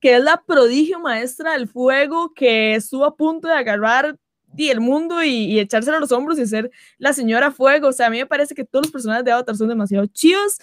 que 0.00 0.16
es 0.16 0.22
la 0.22 0.42
prodigio 0.46 1.00
maestra 1.00 1.52
del 1.52 1.68
fuego, 1.68 2.32
que 2.34 2.76
estuvo 2.76 3.04
a 3.04 3.16
punto 3.16 3.48
de 3.48 3.54
agarrar 3.54 4.16
y 4.56 4.68
el 4.68 4.80
mundo 4.80 5.22
y, 5.22 5.30
y, 5.30 5.60
echárselo 5.60 5.96
a 5.96 6.00
los 6.00 6.12
hombros 6.12 6.38
y 6.38 6.46
ser 6.46 6.70
la 6.98 7.12
señora 7.12 7.50
fuego. 7.50 7.88
O 7.88 7.92
sea, 7.92 8.08
a 8.08 8.10
mí 8.10 8.18
me 8.18 8.26
parece 8.26 8.54
que 8.54 8.64
todos 8.64 8.86
los 8.86 8.92
personajes 8.92 9.24
de 9.24 9.32
Avatar 9.32 9.56
son 9.56 9.68
demasiado 9.68 10.06
chivos. 10.06 10.58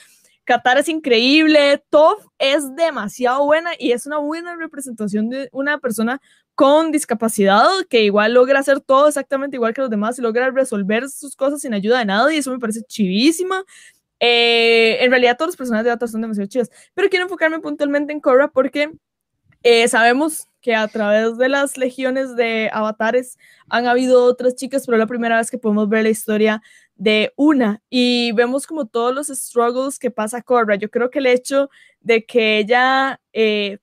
Qatar 0.50 0.80
es 0.80 0.90
increíble, 0.90 1.84
Toph 1.92 2.26
es 2.40 2.76
demasiado 2.76 3.46
buena 3.46 3.70
y 3.78 3.92
es 3.92 4.08
una 4.08 4.18
buena 4.18 4.56
representación 4.56 5.30
de 5.30 5.48
una 5.52 5.78
persona 5.78 6.20
con 6.56 6.92
discapacidad 6.92 7.68
que 7.88 8.04
igual 8.04 8.34
logra 8.34 8.60
hacer 8.60 8.82
todo 8.82 9.08
exactamente 9.08 9.58
igual 9.58 9.74
que 9.74 9.82
los 9.82 9.92
demás 9.92 10.18
y 10.18 10.24
logra 10.24 10.50
resolver 10.50 11.08
sus 11.08 11.36
cosas 11.36 11.62
sin 11.62 11.76
ayuda 11.76 12.00
de 12.00 12.06
nadie 12.06 12.36
y 12.36 12.40
eso 12.40 12.52
me 12.52 12.60
parece 12.60 12.82
chivísima. 12.82 13.64
Eh, 14.20 14.98
en 15.02 15.12
realidad 15.12 15.38
todos 15.38 15.50
los 15.50 15.56
personajes 15.56 15.86
de 15.86 15.92
Avatar 15.92 16.10
son 16.10 16.22
demasiado 16.22 16.50
chivos, 16.50 16.70
pero 16.94 17.10
quiero 17.10 17.24
enfocarme 17.24 17.60
puntualmente 17.60 18.12
en 18.12 18.20
Korra 18.20 18.50
porque 18.50 18.92
eh, 19.64 19.88
sabemos 19.88 20.49
que 20.62 20.76
a 20.76 20.88
través 20.88 21.38
de 21.38 21.50
las 21.50 21.78
legiones 21.78 22.36
de 22.36 22.70
avatares 22.74 23.38
han 23.70 23.88
habido 23.88 24.24
otras 24.26 24.56
chicas, 24.56 24.86
pero 24.86 24.98
la 24.98 25.08
primera 25.08 25.38
vez 25.38 25.50
que 25.50 25.58
podemos 25.58 25.90
ver 25.90 26.04
la 26.04 26.10
historia 26.10 26.62
de 26.96 27.32
una 27.38 27.82
y 27.90 28.34
vemos 28.34 28.68
como 28.68 28.86
todos 28.86 29.16
los 29.16 29.28
struggles 29.28 30.00
que 30.00 30.12
pasa 30.12 30.42
Korra. 30.42 30.76
Yo 30.76 30.90
creo 30.90 31.10
que 31.10 31.20
el 31.20 31.28
hecho 31.28 31.70
de 32.02 32.26
que 32.26 32.58
ella 32.58 33.22
eh, 33.34 33.80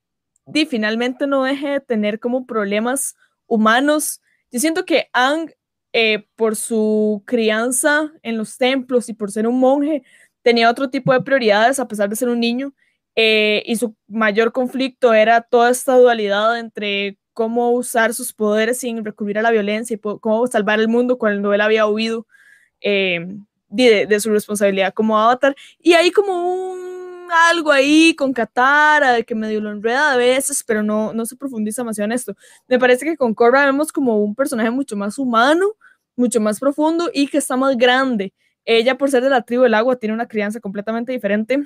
finalmente 0.69 1.27
no 1.27 1.45
deje 1.45 1.69
de 1.69 1.81
tener 1.81 2.21
como 2.21 2.47
problemas 2.47 3.17
humanos, 3.47 4.21
yo 4.51 4.61
siento 4.61 4.85
que 4.85 5.09
Ang, 5.13 5.51
eh, 5.93 6.27
por 6.37 6.57
su 6.57 7.23
crianza 7.27 8.13
en 8.23 8.37
los 8.37 8.59
templos 8.59 9.09
y 9.09 9.15
por 9.15 9.31
ser 9.31 9.47
un 9.47 9.59
monje, 9.59 10.03
tenía 10.43 10.71
otro 10.71 10.91
tipo 10.91 11.13
de 11.13 11.23
prioridades 11.23 11.81
a 11.81 11.89
pesar 11.89 12.09
de 12.09 12.17
ser 12.17 12.29
un 12.29 12.41
niño 12.41 12.75
eh, 13.17 13.63
y 13.65 13.77
su 13.77 13.97
mayor 14.09 14.53
conflicto 14.53 15.15
era 15.15 15.41
toda 15.41 15.71
esta 15.71 15.97
dualidad 15.97 16.59
entre 16.59 17.19
cómo 17.33 17.71
usar 17.73 18.15
sus 18.15 18.33
poderes 18.35 18.79
sin 18.79 19.05
recurrir 19.05 19.39
a 19.39 19.43
la 19.43 19.51
violencia 19.51 19.95
y 19.95 19.99
cómo 19.99 20.47
salvar 20.47 20.81
el 20.81 20.89
mundo 20.89 21.19
cuando 21.19 21.55
él 21.55 21.63
había 21.63 21.87
huido 21.87 22.27
eh, 22.81 23.27
de, 23.69 24.21
su 24.21 24.31
responsabilidad 24.31 24.93
como 24.95 25.19
avatar. 25.19 25.57
Y 25.79 25.95
hay 25.95 26.11
como 26.11 26.73
un 26.73 27.29
algo 27.51 27.73
ahí 27.73 28.15
con 28.15 28.33
Katara, 28.33 29.13
de 29.13 29.25
que 29.25 29.35
medio 29.35 29.61
lo 29.61 29.71
enreda 29.71 30.13
a 30.13 30.17
veces, 30.17 30.63
pero 30.67 30.83
no, 30.83 31.13
no 31.13 31.27
se 31.27 31.37
profundiza 31.37 31.83
demasiado 31.83 32.07
en 32.07 32.13
esto. 32.13 32.35
Me 32.69 32.79
parece 32.79 33.05
que 33.05 33.17
con 33.17 33.35
Korra 33.35 33.65
vemos 33.67 33.93
como 33.93 34.23
un 34.23 34.35
personaje 34.35 34.71
mucho 34.71 34.97
más 34.97 35.19
humano, 35.19 35.67
mucho 36.17 36.41
más 36.41 36.61
profundo 36.61 37.11
y 37.13 37.29
que 37.29 37.39
está 37.39 37.57
más 37.57 37.77
grande. 37.77 38.35
Ella, 38.65 38.97
por 38.99 39.11
ser 39.11 39.23
de 39.23 39.31
la 39.31 39.43
tribu 39.43 39.63
del 39.65 39.75
agua, 39.75 39.97
tiene 39.97 40.15
una 40.15 40.29
crianza 40.29 40.61
completamente 40.61 41.13
diferente 41.13 41.65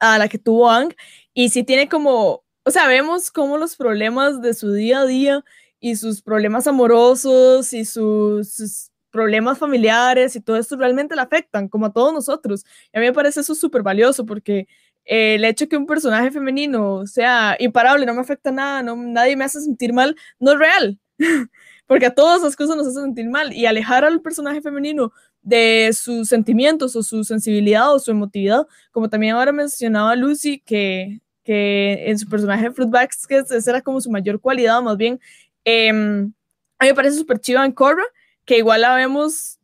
a 0.00 0.18
la 0.18 0.28
que 0.28 0.38
tuvo 0.38 0.70
Ang 0.70 0.94
y 1.34 1.50
sí 1.50 1.64
tiene 1.64 1.88
como, 1.88 2.44
o 2.64 2.70
sea, 2.70 2.88
vemos 2.88 3.30
como 3.30 3.58
los 3.58 3.76
problemas 3.76 4.40
de 4.42 4.54
su 4.54 4.72
día 4.72 5.00
a 5.00 5.06
día 5.06 5.44
y 5.80 5.96
sus 5.96 6.22
problemas 6.22 6.66
amorosos 6.66 7.72
y 7.72 7.84
sus, 7.84 8.90
problemas 9.10 9.58
familiares 9.58 10.36
y 10.36 10.40
todo 10.40 10.56
esto 10.56 10.76
realmente 10.76 11.16
la 11.16 11.22
afectan, 11.22 11.68
como 11.68 11.86
a 11.86 11.92
todos 11.92 12.12
nosotros. 12.12 12.64
Y 12.92 12.98
a 12.98 13.00
mí 13.00 13.06
me 13.06 13.12
parece 13.12 13.40
eso 13.40 13.54
súper 13.54 13.82
valioso 13.82 14.26
porque 14.26 14.68
el 15.04 15.44
hecho 15.44 15.68
que 15.68 15.76
un 15.76 15.86
personaje 15.86 16.30
femenino 16.30 17.06
sea 17.06 17.56
imparable, 17.58 18.04
no 18.04 18.14
me 18.14 18.20
afecta 18.20 18.52
nada, 18.52 18.82
no, 18.82 18.96
nadie 18.96 19.36
me 19.36 19.44
hace 19.44 19.60
sentir 19.60 19.92
mal, 19.94 20.14
no 20.38 20.52
es 20.52 20.58
real. 20.58 20.98
porque 21.86 22.06
a 22.06 22.14
todas 22.14 22.40
esas 22.40 22.54
cosas 22.54 22.76
nos 22.76 22.86
hacen 22.86 23.04
sentir 23.04 23.28
mal. 23.28 23.52
Y 23.52 23.66
alejar 23.66 24.04
al 24.04 24.20
personaje 24.20 24.60
femenino 24.60 25.12
de 25.42 25.90
sus 25.92 26.28
sentimientos 26.28 26.94
o 26.96 27.02
su 27.02 27.24
sensibilidad 27.24 27.92
o 27.94 27.98
su 27.98 28.10
emotividad, 28.10 28.66
como 28.90 29.08
también 29.08 29.34
ahora 29.34 29.52
mencionaba 29.52 30.14
Lucy, 30.16 30.60
que, 30.60 31.20
que 31.44 32.10
en 32.10 32.18
su 32.18 32.28
personaje 32.28 32.70
Fruit 32.70 32.90
Baskets 32.90 33.50
esa 33.50 33.70
era 33.70 33.82
como 33.82 34.00
su 34.00 34.10
mayor 34.10 34.40
cualidad, 34.40 34.82
más 34.82 34.96
bien, 34.96 35.20
em, 35.64 36.32
a 36.78 36.84
mí 36.84 36.90
me 36.90 36.94
parece 36.94 37.16
súper 37.16 37.40
chiva 37.40 37.64
en 37.64 37.72
Korra, 37.72 38.04
que 38.44 38.58
igual 38.58 38.82
la 38.82 38.94
vemos 38.94 39.58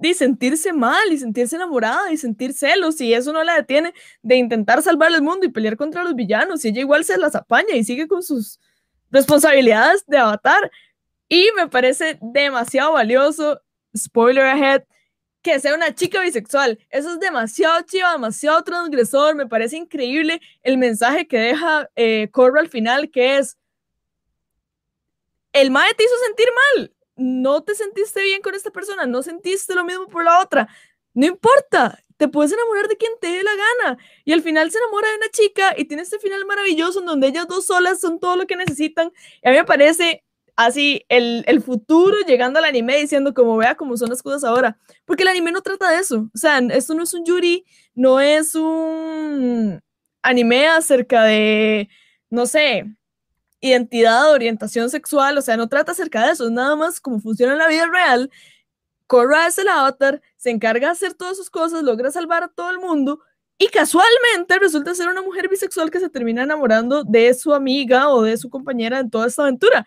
de 0.00 0.14
sentirse 0.14 0.72
mal 0.72 1.12
y 1.12 1.18
sentirse 1.18 1.56
enamorada 1.56 2.10
y 2.10 2.16
sentir 2.16 2.54
celos 2.54 3.00
y 3.02 3.12
eso 3.12 3.32
no 3.34 3.44
la 3.44 3.54
detiene 3.54 3.92
de 4.22 4.36
intentar 4.36 4.82
salvar 4.82 5.12
el 5.12 5.20
mundo 5.20 5.44
y 5.44 5.50
pelear 5.50 5.76
contra 5.76 6.02
los 6.04 6.14
villanos 6.14 6.64
y 6.64 6.68
ella 6.68 6.80
igual 6.80 7.04
se 7.04 7.18
las 7.18 7.34
apaña 7.34 7.76
y 7.76 7.84
sigue 7.84 8.08
con 8.08 8.22
sus 8.22 8.58
responsabilidades 9.10 10.06
de 10.06 10.16
avatar 10.16 10.70
y 11.28 11.48
me 11.54 11.68
parece 11.68 12.18
demasiado 12.20 12.94
valioso, 12.94 13.60
spoiler 13.96 14.46
ahead, 14.46 14.82
que 15.42 15.58
sea 15.60 15.74
una 15.74 15.94
chica 15.94 16.20
bisexual. 16.20 16.78
Eso 16.90 17.12
es 17.12 17.20
demasiado 17.20 17.80
chido, 17.82 18.10
demasiado 18.12 18.62
transgresor. 18.62 19.34
Me 19.34 19.46
parece 19.46 19.76
increíble 19.76 20.40
el 20.62 20.78
mensaje 20.78 21.26
que 21.26 21.38
deja 21.38 21.88
eh, 21.96 22.30
al 22.58 22.68
final, 22.68 23.10
que 23.10 23.38
es, 23.38 23.58
el 25.52 25.70
mae 25.70 25.94
te 25.94 26.04
hizo 26.04 26.14
sentir 26.26 26.48
mal. 26.76 26.94
No 27.16 27.62
te 27.62 27.74
sentiste 27.74 28.22
bien 28.22 28.40
con 28.40 28.54
esta 28.54 28.70
persona, 28.70 29.06
no 29.06 29.22
sentiste 29.22 29.74
lo 29.74 29.84
mismo 29.84 30.06
por 30.08 30.24
la 30.24 30.40
otra. 30.40 30.68
No 31.12 31.26
importa, 31.26 32.02
te 32.16 32.28
puedes 32.28 32.52
enamorar 32.52 32.88
de 32.88 32.96
quien 32.96 33.12
te 33.20 33.28
dé 33.28 33.42
la 33.42 33.52
gana. 33.54 33.98
Y 34.24 34.32
al 34.32 34.42
final 34.42 34.70
se 34.70 34.78
enamora 34.78 35.08
de 35.10 35.16
una 35.16 35.28
chica 35.30 35.74
y 35.76 35.86
tiene 35.86 36.02
este 36.02 36.18
final 36.18 36.44
maravilloso 36.46 37.00
en 37.00 37.06
donde 37.06 37.28
ellas 37.28 37.48
dos 37.48 37.66
solas 37.66 38.00
son 38.00 38.20
todo 38.20 38.36
lo 38.36 38.46
que 38.46 38.56
necesitan. 38.56 39.12
Y 39.42 39.48
a 39.48 39.52
mí 39.52 39.58
me 39.58 39.64
parece 39.64 40.24
así 40.66 41.04
el, 41.08 41.42
el, 41.46 41.62
futuro 41.62 42.16
llegando 42.26 42.58
al 42.58 42.66
anime 42.66 42.98
diciendo 42.98 43.32
como 43.32 43.56
vea 43.56 43.76
cómo 43.76 43.96
son 43.96 44.10
las 44.10 44.22
cosas 44.22 44.44
ahora, 44.44 44.76
porque 45.06 45.22
el 45.22 45.30
anime 45.30 45.52
no 45.52 45.62
trata 45.62 45.90
de 45.90 45.98
eso, 45.98 46.28
o 46.34 46.38
sea, 46.38 46.58
esto 46.58 46.94
no 46.94 47.02
es 47.02 47.14
un 47.14 47.24
Yuri, 47.24 47.64
no 47.94 48.20
es 48.20 48.54
un 48.54 49.80
anime 50.22 50.68
acerca 50.68 51.24
de, 51.24 51.88
no 52.28 52.46
sé, 52.46 52.84
identidad, 53.60 54.32
orientación 54.32 54.90
sexual, 54.90 55.38
o 55.38 55.42
sea, 55.42 55.56
no 55.56 55.68
trata 55.68 55.92
acerca 55.92 56.26
de 56.26 56.32
eso, 56.32 56.44
es 56.44 56.50
nada 56.50 56.76
más 56.76 57.00
como 57.00 57.20
funciona 57.20 57.52
en 57.54 57.58
la 57.58 57.68
vida 57.68 57.86
real. 57.86 58.30
Korra 59.06 59.46
es 59.46 59.58
el 59.58 59.68
avatar, 59.68 60.20
se 60.36 60.50
encarga 60.50 60.88
de 60.88 60.92
hacer 60.92 61.14
todas 61.14 61.36
sus 61.36 61.50
cosas, 61.50 61.82
logra 61.82 62.10
salvar 62.10 62.44
a 62.44 62.48
todo 62.48 62.70
el 62.70 62.78
mundo, 62.78 63.20
y 63.58 63.68
casualmente 63.68 64.58
resulta 64.58 64.94
ser 64.94 65.08
una 65.08 65.22
mujer 65.22 65.48
bisexual 65.48 65.90
que 65.90 66.00
se 66.00 66.08
termina 66.08 66.42
enamorando 66.42 67.04
de 67.04 67.34
su 67.34 67.52
amiga 67.54 68.08
o 68.10 68.22
de 68.22 68.36
su 68.36 68.48
compañera 68.50 69.00
en 69.00 69.10
toda 69.10 69.26
esta 69.26 69.42
aventura 69.42 69.86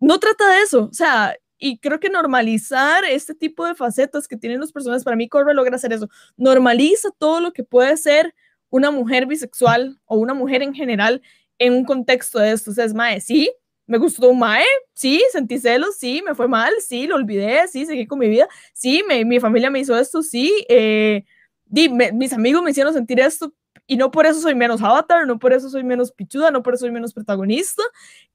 no 0.00 0.18
trata 0.18 0.48
de 0.50 0.62
eso, 0.62 0.88
o 0.90 0.92
sea, 0.92 1.36
y 1.58 1.78
creo 1.78 1.98
que 2.00 2.08
normalizar 2.08 3.04
este 3.04 3.34
tipo 3.34 3.66
de 3.66 3.74
facetas 3.74 4.28
que 4.28 4.36
tienen 4.36 4.60
las 4.60 4.72
personas, 4.72 5.04
para 5.04 5.16
mí 5.16 5.28
Corre 5.28 5.54
logra 5.54 5.76
hacer 5.76 5.92
eso, 5.92 6.08
normaliza 6.36 7.10
todo 7.18 7.40
lo 7.40 7.52
que 7.52 7.64
puede 7.64 7.96
ser 7.96 8.34
una 8.70 8.90
mujer 8.90 9.26
bisexual 9.26 9.98
o 10.06 10.18
una 10.18 10.34
mujer 10.34 10.62
en 10.62 10.74
general 10.74 11.22
en 11.58 11.72
un 11.72 11.84
contexto 11.84 12.38
de 12.38 12.52
esto, 12.52 12.70
o 12.70 12.74
sea, 12.74 12.84
es 12.84 12.94
mae, 12.94 13.20
sí, 13.20 13.50
me 13.86 13.98
gustó 13.98 14.28
un 14.28 14.38
mae, 14.38 14.64
sí, 14.94 15.22
sentí 15.32 15.58
celos, 15.58 15.96
sí, 15.98 16.22
me 16.24 16.34
fue 16.34 16.46
mal, 16.46 16.72
sí, 16.80 17.06
lo 17.06 17.16
olvidé, 17.16 17.66
sí, 17.68 17.86
seguí 17.86 18.06
con 18.06 18.18
mi 18.20 18.28
vida, 18.28 18.46
sí, 18.72 19.02
mi 19.24 19.40
familia 19.40 19.70
me 19.70 19.80
hizo 19.80 19.98
esto, 19.98 20.22
sí, 20.22 20.64
eh, 20.68 21.24
mis 21.70 22.32
amigos 22.32 22.62
me 22.62 22.70
hicieron 22.70 22.94
sentir 22.94 23.18
esto, 23.20 23.52
y 23.88 23.96
no 23.96 24.10
por 24.10 24.26
eso 24.26 24.38
soy 24.40 24.54
menos 24.54 24.82
avatar, 24.82 25.26
no 25.26 25.38
por 25.38 25.54
eso 25.54 25.70
soy 25.70 25.82
menos 25.82 26.12
pichuda, 26.12 26.50
no 26.50 26.62
por 26.62 26.74
eso 26.74 26.82
soy 26.82 26.90
menos 26.92 27.14
protagonista. 27.14 27.82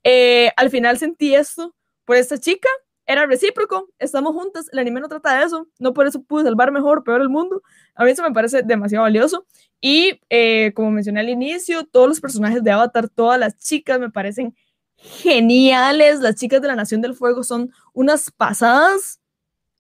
Eh, 0.04 0.52
al 0.58 0.72
final 0.72 0.98
sentí 0.98 1.36
esto 1.36 1.76
por 2.06 2.18
esta 2.18 2.40
chica, 2.40 2.68
era 3.06 3.28
recíproco, 3.28 3.88
estamos 4.00 4.34
juntas, 4.34 4.68
el 4.72 4.80
anime 4.80 5.00
no 5.00 5.08
trata 5.08 5.38
de 5.38 5.46
eso, 5.46 5.68
no 5.78 5.94
por 5.94 6.08
eso 6.08 6.24
pude 6.24 6.44
salvar 6.44 6.72
mejor 6.72 7.04
peor 7.04 7.22
el 7.22 7.30
mundo. 7.30 7.62
A 7.94 8.04
mí 8.04 8.10
eso 8.10 8.24
me 8.24 8.32
parece 8.32 8.64
demasiado 8.64 9.04
valioso. 9.04 9.46
Y 9.80 10.20
eh, 10.30 10.72
como 10.76 10.90
mencioné 10.90 11.20
al 11.20 11.30
inicio, 11.30 11.86
todos 11.86 12.08
los 12.10 12.20
personajes 12.20 12.64
de 12.64 12.72
Avatar, 12.72 13.08
todas 13.10 13.40
las 13.40 13.56
chicas 13.58 14.00
me 14.00 14.10
parecen 14.10 14.56
geniales. 14.96 16.20
Las 16.20 16.36
chicas 16.36 16.64
de 16.64 16.68
la 16.68 16.76
Nación 16.76 17.02
del 17.02 17.14
Fuego 17.14 17.44
son 17.44 17.72
unas 17.94 18.32
pasadas, 18.32 19.22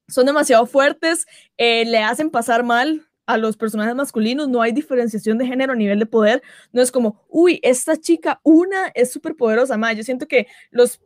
son 0.07 0.27
demasiado 0.27 0.67
fuertes, 0.67 1.25
eh, 1.57 1.85
le 1.85 1.97
hacen 1.97 2.29
pasar 2.29 2.63
mal 2.63 3.07
a 3.25 3.37
los 3.37 3.57
personajes 3.57 3.95
masculinos, 3.95 4.49
no 4.49 4.61
hay 4.61 4.71
diferenciación 4.71 5.37
de 5.37 5.47
género 5.47 5.73
a 5.73 5.75
nivel 5.75 5.99
de 5.99 6.05
poder, 6.05 6.41
no 6.71 6.81
es 6.81 6.91
como, 6.91 7.25
uy, 7.29 7.59
esta 7.63 7.97
chica, 7.97 8.39
una 8.43 8.87
es 8.93 9.11
súper 9.11 9.35
poderosa, 9.35 9.77
más 9.77 9.95
yo 9.95 10.03
siento 10.03 10.27
que 10.27 10.47
los 10.71 10.99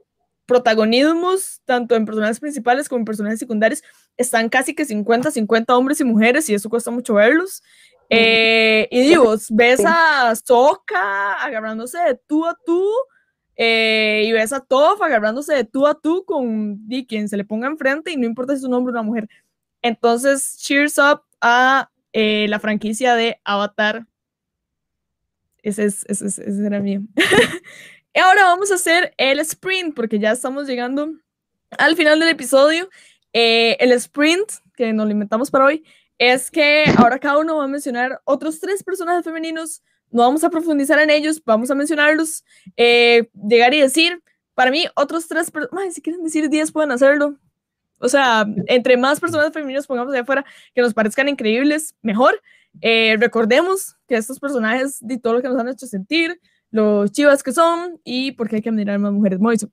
protagonismos, 0.47 1.61
tanto 1.65 1.95
en 1.95 2.05
personajes 2.05 2.39
principales 2.39 2.89
como 2.89 2.99
en 2.99 3.05
personajes 3.05 3.39
secundarios, 3.39 3.83
están 4.15 4.49
casi 4.49 4.73
que 4.73 4.85
50-50 4.85 5.65
hombres 5.75 5.99
y 5.99 6.05
mujeres 6.05 6.49
y 6.49 6.55
eso 6.55 6.69
cuesta 6.69 6.89
mucho 6.89 7.15
verlos. 7.15 7.61
Eh, 8.09 8.87
y 8.89 9.01
digo, 9.01 9.35
ves 9.49 9.81
a 9.85 10.33
Soka 10.35 11.33
agarrándose 11.33 11.97
de 11.99 12.15
tú 12.25 12.45
a 12.45 12.57
tú 12.65 12.89
eh, 13.57 14.23
y 14.25 14.31
ves 14.31 14.53
a 14.53 14.61
Toph 14.61 15.01
agarrándose 15.01 15.53
de 15.53 15.63
tú 15.65 15.85
a 15.85 15.99
tú 15.99 16.23
con 16.25 16.79
quien 17.07 17.27
se 17.27 17.35
le 17.35 17.43
ponga 17.43 17.67
enfrente 17.67 18.11
y 18.11 18.17
no 18.17 18.25
importa 18.25 18.53
si 18.53 18.59
es 18.59 18.63
un 18.63 18.73
hombre 18.73 18.91
o 18.91 18.93
una 18.93 19.03
mujer. 19.03 19.27
Entonces, 19.81 20.57
cheers 20.57 20.97
up 20.97 21.21
a 21.41 21.89
eh, 22.19 22.47
la 22.49 22.59
franquicia 22.59 23.13
de 23.13 23.39
Avatar. 23.43 24.07
Ese, 25.61 25.85
es, 25.85 26.03
ese, 26.07 26.25
ese 26.25 26.65
era 26.65 26.79
mío. 26.79 27.01
y 28.15 28.19
ahora 28.19 28.45
vamos 28.45 28.71
a 28.71 28.75
hacer 28.75 29.13
el 29.17 29.37
sprint, 29.41 29.95
porque 29.95 30.17
ya 30.17 30.31
estamos 30.31 30.65
llegando 30.65 31.11
al 31.77 31.95
final 31.95 32.19
del 32.19 32.29
episodio. 32.29 32.89
Eh, 33.33 33.77
el 33.79 33.91
sprint 33.91 34.49
que 34.75 34.93
nos 34.93 35.05
lo 35.05 35.11
inventamos 35.11 35.51
para 35.51 35.65
hoy 35.65 35.83
es 36.17 36.49
que 36.49 36.85
ahora 36.97 37.19
cada 37.19 37.37
uno 37.37 37.57
va 37.57 37.65
a 37.65 37.67
mencionar 37.67 38.19
otros 38.23 38.59
tres 38.59 38.83
personajes 38.83 39.23
femeninos. 39.23 39.83
No 40.09 40.23
vamos 40.23 40.43
a 40.43 40.49
profundizar 40.49 40.97
en 40.97 41.11
ellos, 41.11 41.43
vamos 41.45 41.69
a 41.69 41.75
mencionarlos, 41.75 42.43
eh, 42.77 43.29
llegar 43.47 43.75
y 43.75 43.81
decir, 43.81 44.23
para 44.55 44.71
mí, 44.71 44.85
otros 44.95 45.27
tres, 45.27 45.51
si 45.91 46.01
quieren 46.01 46.23
decir 46.23 46.49
diez 46.49 46.71
pueden 46.71 46.89
hacerlo, 46.89 47.37
O 47.99 48.09
sea, 48.09 48.45
entre 48.67 48.97
más 48.97 49.19
personas 49.19 49.51
femeninas 49.53 49.87
pongamos 49.87 50.13
allá 50.13 50.21
afuera 50.21 50.45
que 50.73 50.81
nos 50.81 50.93
parezcan 50.93 51.29
increíbles, 51.29 51.95
mejor. 52.01 52.41
Eh, 52.81 53.17
recordemos 53.19 53.95
que 54.07 54.15
estos 54.15 54.39
personajes 54.39 54.97
de 55.01 55.17
todo 55.17 55.33
lo 55.33 55.41
que 55.41 55.47
nos 55.47 55.59
han 55.59 55.69
hecho 55.69 55.87
sentir, 55.87 56.39
los 56.69 57.11
chivas 57.11 57.43
que 57.43 57.51
son 57.51 57.99
y 58.03 58.33
por 58.33 58.49
qué 58.49 58.57
hay 58.57 58.61
que 58.61 58.69
admirar 58.69 58.99
más 58.99 59.11
mujeres. 59.11 59.39
Moiso. 59.39 59.69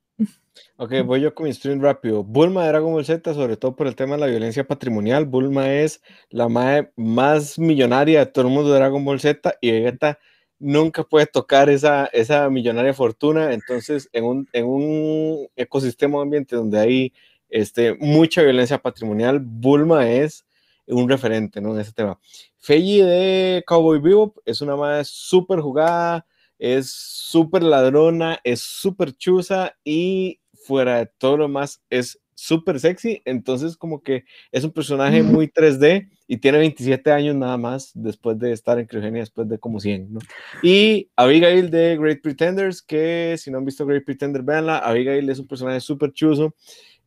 Ok, 0.77 0.93
voy 1.05 1.21
yo 1.21 1.35
con 1.35 1.47
mi 1.47 1.53
stream 1.53 1.81
rápido. 1.81 2.23
Bulma 2.23 2.63
de 2.63 2.69
Dragon 2.69 2.93
Ball 2.93 3.05
Z, 3.05 3.35
sobre 3.35 3.57
todo 3.57 3.75
por 3.75 3.87
el 3.87 3.97
tema 3.97 4.15
de 4.15 4.21
la 4.21 4.27
violencia 4.27 4.67
patrimonial. 4.67 5.25
Bulma 5.25 5.73
es 5.73 6.01
la 6.31 6.49
madre 6.49 6.93
más 6.97 7.59
millonaria 7.59 8.21
de 8.21 8.27
todo 8.27 8.47
el 8.47 8.53
mundo 8.53 8.71
de 8.71 8.79
Dragon 8.79 9.05
Ball 9.05 9.21
Z 9.21 9.55
y 9.61 9.73
Vegeta 9.73 10.19
nunca 10.61 11.03
puede 11.05 11.27
tocar 11.27 11.69
esa, 11.69 12.07
esa 12.07 12.49
millonaria 12.51 12.95
fortuna. 12.95 13.53
Entonces, 13.53 14.09
en 14.13 14.25
un, 14.25 14.49
en 14.53 14.67
un 14.67 15.49
ecosistema 15.57 16.23
ambiente 16.23 16.57
donde 16.57 16.79
hay 16.79 17.13
este, 17.55 17.95
mucha 18.01 18.43
violencia 18.43 18.83
patrimonial, 18.83 19.39
Bulma 19.39 20.11
es 20.11 20.45
un 20.89 21.09
referente 21.09 21.61
¿no? 21.61 21.73
en 21.73 21.81
ese 21.81 21.93
tema. 21.93 22.19
Feiji 22.59 23.01
de 23.01 23.63
Cowboy 23.65 24.01
Bebop 24.01 24.39
es 24.45 24.61
una 24.61 24.75
madre 24.75 25.05
súper 25.05 25.61
jugada, 25.61 26.27
es 26.59 26.91
súper 26.91 27.63
ladrona, 27.63 28.41
es 28.43 28.61
súper 28.61 29.13
chusa 29.13 29.77
y 29.85 30.41
fuera 30.53 30.99
de 30.99 31.07
todo 31.17 31.37
lo 31.37 31.49
más 31.49 31.81
es 31.91 32.21
súper 32.35 32.81
sexy, 32.81 33.23
entonces 33.25 33.77
como 33.77 34.03
que 34.03 34.25
es 34.51 34.65
un 34.65 34.73
personaje 34.73 35.23
muy 35.23 35.47
3D 35.47 36.09
y 36.27 36.39
tiene 36.39 36.59
27 36.59 37.13
años 37.13 37.37
nada 37.37 37.57
más 37.57 37.93
después 37.95 38.37
de 38.39 38.51
estar 38.51 38.79
en 38.81 38.87
criogenia, 38.87 39.21
después 39.21 39.49
de 39.49 39.59
como 39.59 39.79
100, 39.79 40.15
¿no? 40.15 40.21
Y 40.63 41.11
Abigail 41.17 41.71
de 41.71 41.97
Great 41.97 42.21
Pretenders, 42.21 42.83
que 42.83 43.37
si 43.39 43.51
no 43.51 43.59
han 43.59 43.65
visto 43.65 43.87
Great 43.87 44.05
Pretender, 44.05 44.43
véanla, 44.43 44.79
Abigail 44.79 45.31
es 45.31 45.39
un 45.39 45.47
personaje 45.47 45.81
súper 45.81 46.13
chuso, 46.13 46.55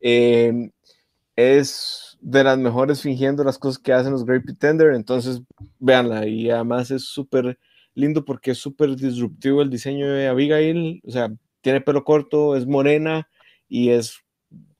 eh, 0.02 0.70
es 1.36 2.18
de 2.20 2.43
las 2.43 2.58
mejores 2.58 3.02
fingiendo 3.02 3.43
las 3.43 3.58
cosas 3.58 3.80
que 3.80 3.93
hacen 3.93 4.12
los 4.12 4.26
Great 4.26 4.43
Pretender, 4.43 4.93
entonces 4.93 5.41
véanla 5.80 6.28
y 6.28 6.50
además 6.50 6.91
es 6.91 7.06
súper 7.06 7.58
lindo 7.93 8.26
porque 8.26 8.52
es 8.52 8.58
súper 8.58 8.95
disruptivo 8.95 9.62
el 9.62 9.70
diseño 9.70 10.12
de 10.12 10.28
Abigail, 10.28 11.02
o 11.06 11.12
sea, 11.12 11.32
tiene 11.62 11.82
pelo 11.82 12.04
corto, 12.04 12.56
es 12.56 12.66
morena 12.66 13.28
y 13.68 13.89
es 13.89 14.20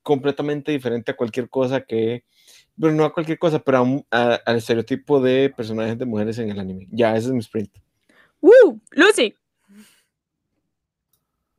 completamente 0.04 0.72
diferente 0.72 1.12
a 1.12 1.16
cualquier 1.16 1.50
cosa 1.50 1.82
que, 1.82 2.24
pero 2.80 2.94
no 2.94 3.04
a 3.04 3.14
cualquier 3.14 3.38
cosa, 3.38 3.60
pero 3.60 4.04
al 4.10 4.56
estereotipo 4.56 5.20
de 5.20 5.54
personajes 5.56 5.98
de 5.98 6.06
mujeres 6.06 6.38
en 6.40 6.50
el 6.50 6.60
anime. 6.60 6.88
Ya, 6.92 7.16
ese 7.16 7.28
es 7.28 7.34
mi 7.34 7.40
sprint. 7.40 7.76
¡Woo! 8.40 8.80
Lucy. 8.92 9.36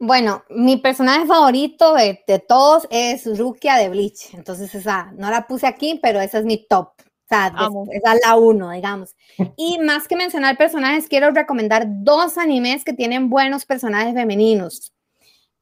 Bueno, 0.00 0.44
mi 0.48 0.76
personaje 0.76 1.26
favorito 1.26 1.94
de, 1.94 2.22
todos 2.46 2.86
es 2.90 3.26
Rukia 3.36 3.76
de 3.76 3.88
Bleach. 3.88 4.32
Entonces, 4.32 4.74
esa 4.74 5.12
no 5.16 5.28
la 5.30 5.46
puse 5.46 5.66
aquí, 5.66 5.98
pero 6.00 6.20
esa 6.20 6.38
es 6.38 6.44
mi 6.44 6.66
top. 6.66 6.90
O 6.90 7.28
sea, 7.28 7.48
esa 7.92 8.14
es 8.14 8.20
la 8.24 8.36
uno, 8.36 8.70
digamos. 8.70 9.16
Y 9.56 9.78
más 9.84 10.06
que 10.06 10.16
mencionar 10.16 10.56
personajes, 10.56 11.08
quiero 11.08 11.30
recomendar 11.32 11.84
dos 11.86 12.38
animes 12.38 12.84
que 12.84 12.92
tienen 12.92 13.28
buenos 13.28 13.66
personajes 13.66 14.14
femeninos. 14.14 14.92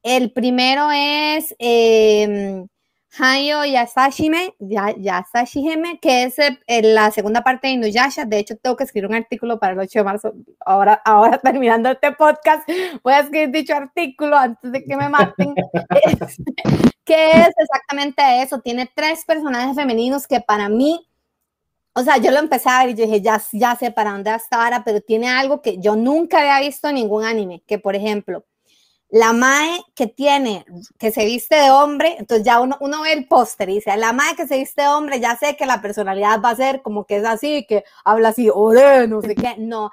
El 0.03 0.31
primero 0.31 0.89
es 0.91 1.55
eh, 1.59 2.63
Hayo 3.19 3.65
Yasashime, 3.65 4.53
Yasashihime, 4.59 5.99
que 5.99 6.23
es 6.23 6.37
eh, 6.39 6.57
la 6.83 7.09
segunda 7.11 7.41
parte 7.41 7.67
de 7.67 7.73
Inuyasha. 7.73 8.25
De 8.25 8.39
hecho, 8.39 8.55
tengo 8.57 8.75
que 8.75 8.83
escribir 8.83 9.09
un 9.09 9.15
artículo 9.15 9.59
para 9.59 9.73
el 9.73 9.79
8 9.79 9.99
de 9.99 10.03
marzo. 10.03 10.33
Ahora, 10.59 11.01
ahora 11.05 11.37
terminando 11.43 11.89
este 11.89 12.11
podcast, 12.11 12.67
voy 13.03 13.13
a 13.13 13.19
escribir 13.19 13.51
dicho 13.51 13.75
artículo 13.75 14.37
antes 14.37 14.71
de 14.71 14.83
que 14.83 14.95
me 14.95 15.09
maten. 15.09 15.55
que 17.05 17.31
es 17.31 17.53
exactamente 17.57 18.41
eso. 18.41 18.59
Tiene 18.59 18.89
tres 18.93 19.25
personajes 19.25 19.75
femeninos 19.75 20.27
que 20.27 20.41
para 20.41 20.69
mí 20.69 21.07
o 21.97 22.03
sea, 22.03 22.17
yo 22.17 22.29
lo 22.29 22.37
empecé 22.37 22.69
a 22.69 22.85
ver 22.85 22.91
y 22.91 22.93
yo 22.93 23.05
dije, 23.05 23.21
ya, 23.21 23.41
ya 23.53 23.75
sé 23.75 23.89
para 23.89 24.11
dónde 24.11 24.29
hasta 24.29 24.63
ahora, 24.63 24.83
pero 24.85 25.01
tiene 25.01 25.29
algo 25.29 25.63
que 25.63 25.79
yo 25.79 25.95
nunca 25.95 26.37
había 26.41 26.59
visto 26.59 26.89
en 26.89 26.93
ningún 26.93 27.25
anime, 27.25 27.63
que 27.65 27.79
por 27.79 27.95
ejemplo, 27.95 28.45
la 29.09 29.31
Mae 29.31 29.81
que 29.95 30.07
tiene, 30.07 30.65
que 30.97 31.11
se 31.11 31.25
viste 31.25 31.55
de 31.55 31.71
hombre, 31.71 32.15
entonces 32.19 32.45
ya 32.45 32.59
uno, 32.59 32.77
uno 32.81 33.01
ve 33.03 33.13
el 33.13 33.27
póster 33.27 33.69
y 33.69 33.75
dice, 33.75 33.95
la 33.95 34.11
Mae 34.11 34.35
que 34.35 34.47
se 34.47 34.57
viste 34.57 34.81
de 34.81 34.87
hombre, 34.89 35.19
ya 35.19 35.37
sé 35.37 35.55
que 35.55 35.65
la 35.65 35.81
personalidad 35.81 36.41
va 36.41 36.49
a 36.49 36.55
ser 36.55 36.81
como 36.81 37.05
que 37.05 37.17
es 37.17 37.25
así, 37.25 37.65
que 37.67 37.85
habla 38.03 38.29
así, 38.29 38.49
ore, 38.53 39.07
no 39.07 39.21
sé 39.21 39.35
qué, 39.35 39.55
no, 39.57 39.91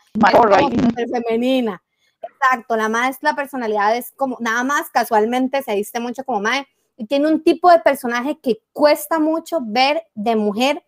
es 0.97 1.11
femenina. 1.11 1.83
Exacto, 2.23 2.77
la 2.77 2.89
Mae 2.89 3.11
es 3.11 3.19
la 3.21 3.37
personalidad, 3.37 3.97
es 3.97 4.13
como, 4.17 4.37
nada 4.41 4.65
más 4.65 4.91
casualmente 4.91 5.63
se 5.63 5.75
viste 5.75 6.01
mucho 6.01 6.25
como 6.25 6.41
Mae 6.41 6.67
y 6.97 7.07
tiene 7.07 7.29
un 7.29 7.43
tipo 7.43 7.71
de 7.71 7.81
personaje 7.81 8.39
que 8.43 8.63
cuesta 8.73 9.19
mucho 9.19 9.59
ver 9.63 10.07
de 10.15 10.35
mujer 10.35 10.85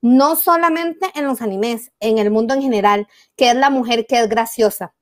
no 0.00 0.36
solamente 0.36 1.06
en 1.14 1.26
los 1.26 1.42
animes, 1.42 1.90
en 2.00 2.18
el 2.18 2.30
mundo 2.30 2.54
en 2.54 2.62
general, 2.62 3.08
que 3.36 3.50
es 3.50 3.56
la 3.56 3.70
mujer 3.70 4.06
que 4.06 4.20
es 4.20 4.28
graciosa. 4.28 4.94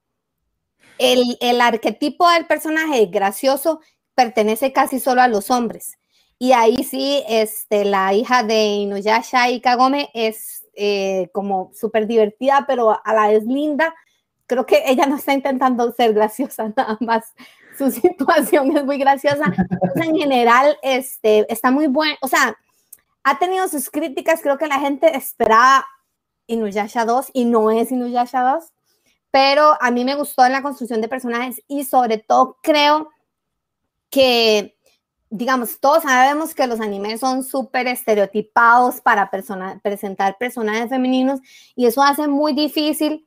El, 0.99 1.37
el 1.41 1.61
arquetipo 1.61 2.29
del 2.31 2.47
personaje 2.47 3.07
gracioso 3.07 3.81
pertenece 4.15 4.73
casi 4.73 4.99
solo 4.99 5.23
a 5.23 5.29
los 5.29 5.51
hombres. 5.51 5.99
Y 6.39 6.53
ahí 6.53 6.85
sí, 6.85 7.23
este, 7.29 7.85
la 7.85 8.13
hija 8.13 8.43
de 8.43 8.65
Inuyasha 8.65 9.51
y 9.51 9.61
Kagome 9.61 10.11
es 10.13 10.67
eh, 10.75 11.31
como 11.33 11.71
súper 11.73 12.07
divertida, 12.07 12.65
pero 12.67 13.01
a 13.03 13.15
la 13.15 13.29
vez 13.29 13.45
linda. 13.45 13.95
Creo 14.47 14.67
que 14.67 14.83
ella 14.87 15.07
no 15.07 15.17
está 15.17 15.33
intentando 15.33 15.91
ser 15.93 16.13
graciosa, 16.13 16.73
nada 16.77 16.99
más. 17.01 17.35
Su 17.79 17.91
situación 17.91 18.77
es 18.77 18.85
muy 18.85 18.99
graciosa. 18.99 19.53
en 19.95 20.17
general, 20.17 20.77
este, 20.83 21.51
está 21.53 21.71
muy 21.71 21.87
buena. 21.87 22.17
O 22.21 22.29
sea, 22.29 22.57
ha 23.25 23.39
tenido 23.39 23.67
sus 23.69 23.91
críticas, 23.91 24.41
creo 24.43 24.59
que 24.59 24.67
la 24.67 24.79
gente 24.79 25.17
esperaba 25.17 25.87
Inuyasha 26.47 27.05
2 27.05 27.31
y 27.33 27.47
no 27.47 27.71
es 27.71 27.91
Inuyasha 27.91 28.43
2, 28.43 28.65
pero 29.31 29.77
a 29.81 29.91
mí 29.91 30.05
me 30.05 30.15
gustó 30.15 30.49
la 30.49 30.63
construcción 30.63 31.01
de 31.01 31.09
personajes 31.09 31.63
y 31.69 31.85
sobre 31.85 32.19
todo 32.19 32.59
creo 32.63 33.11
que, 34.11 34.77
digamos, 35.31 35.81
todos 35.81 36.05
sabemos 36.05 36.55
que 36.55 36.67
los 36.67 36.81
animes 36.81 37.21
son 37.21 37.43
súper 37.43 37.87
estereotipados 37.87 39.01
para 39.01 39.31
presentar 39.83 40.39
personajes 40.39 40.89
femeninos 40.89 41.41
y 41.75 41.87
eso 41.87 42.03
hace 42.03 42.29
muy 42.29 42.55
difícil 42.55 43.27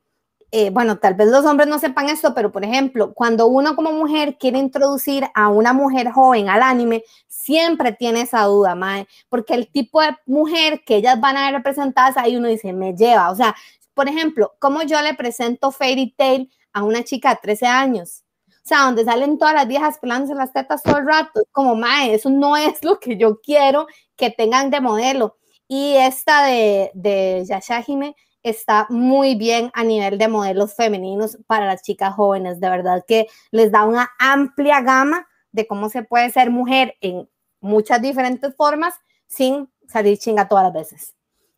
eh, 0.52 0.70
bueno, 0.70 0.98
tal 0.98 1.14
vez 1.14 1.28
los 1.28 1.44
hombres 1.44 1.68
no 1.68 1.78
sepan 1.78 2.08
esto, 2.08 2.34
pero 2.34 2.50
por 2.50 2.64
ejemplo, 2.64 3.14
cuando 3.14 3.46
uno 3.46 3.76
como 3.76 3.92
mujer 3.92 4.36
quiere 4.36 4.58
introducir 4.58 5.24
a 5.34 5.48
una 5.48 5.72
mujer 5.72 6.10
joven 6.10 6.48
al 6.48 6.62
anime, 6.62 7.04
siempre 7.28 7.92
tiene 7.92 8.22
esa 8.22 8.42
duda, 8.44 8.74
mae, 8.74 9.06
porque 9.28 9.54
el 9.54 9.70
tipo 9.70 10.02
de 10.02 10.16
mujer 10.26 10.82
que 10.84 10.96
ellas 10.96 11.20
van 11.20 11.36
a 11.36 11.46
ver 11.46 11.54
representadas, 11.54 12.16
ahí 12.16 12.36
uno 12.36 12.48
dice, 12.48 12.72
me 12.72 12.94
lleva, 12.96 13.30
o 13.30 13.36
sea, 13.36 13.54
por 13.94 14.08
ejemplo, 14.08 14.54
¿cómo 14.58 14.82
yo 14.82 15.00
le 15.02 15.14
presento 15.14 15.70
Fairy 15.70 16.14
Tail 16.16 16.50
a 16.72 16.82
una 16.82 17.04
chica 17.04 17.30
de 17.30 17.40
13 17.42 17.66
años? 17.66 18.24
O 18.48 18.68
sea, 18.70 18.84
donde 18.84 19.04
salen 19.04 19.38
todas 19.38 19.54
las 19.54 19.66
viejas 19.66 19.98
pelándose 19.98 20.34
las 20.34 20.52
tetas 20.52 20.82
todo 20.82 20.98
el 20.98 21.06
rato, 21.06 21.42
como, 21.50 21.74
mae, 21.74 22.14
eso 22.14 22.30
no 22.30 22.56
es 22.56 22.84
lo 22.84 22.98
que 23.00 23.16
yo 23.16 23.40
quiero 23.40 23.86
que 24.16 24.30
tengan 24.30 24.70
de 24.70 24.80
modelo. 24.80 25.38
Y 25.66 25.94
esta 25.96 26.44
de, 26.44 26.90
de 26.94 27.44
Yashahime, 27.46 28.14
está 28.42 28.86
muy 28.88 29.34
bien 29.34 29.70
a 29.74 29.84
nivel 29.84 30.18
de 30.18 30.28
modelos 30.28 30.74
femeninos 30.74 31.38
para 31.46 31.66
las 31.66 31.82
chicas 31.82 32.14
jóvenes. 32.14 32.60
De 32.60 32.70
verdad 32.70 33.04
que 33.06 33.26
les 33.50 33.70
da 33.70 33.84
una 33.84 34.10
amplia 34.18 34.80
gama 34.80 35.26
de 35.52 35.66
cómo 35.66 35.88
se 35.88 36.02
puede 36.02 36.30
ser 36.30 36.50
mujer 36.50 36.96
en 37.00 37.28
muchas 37.60 38.00
diferentes 38.00 38.54
formas 38.56 38.94
sin 39.26 39.70
salir 39.86 40.18
chinga 40.18 40.48
todas 40.48 40.64
las 40.64 40.72
veces. 40.72 41.14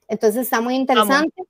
Entonces 0.09 0.43
está 0.43 0.61
muy 0.61 0.75
interesante. 0.75 1.43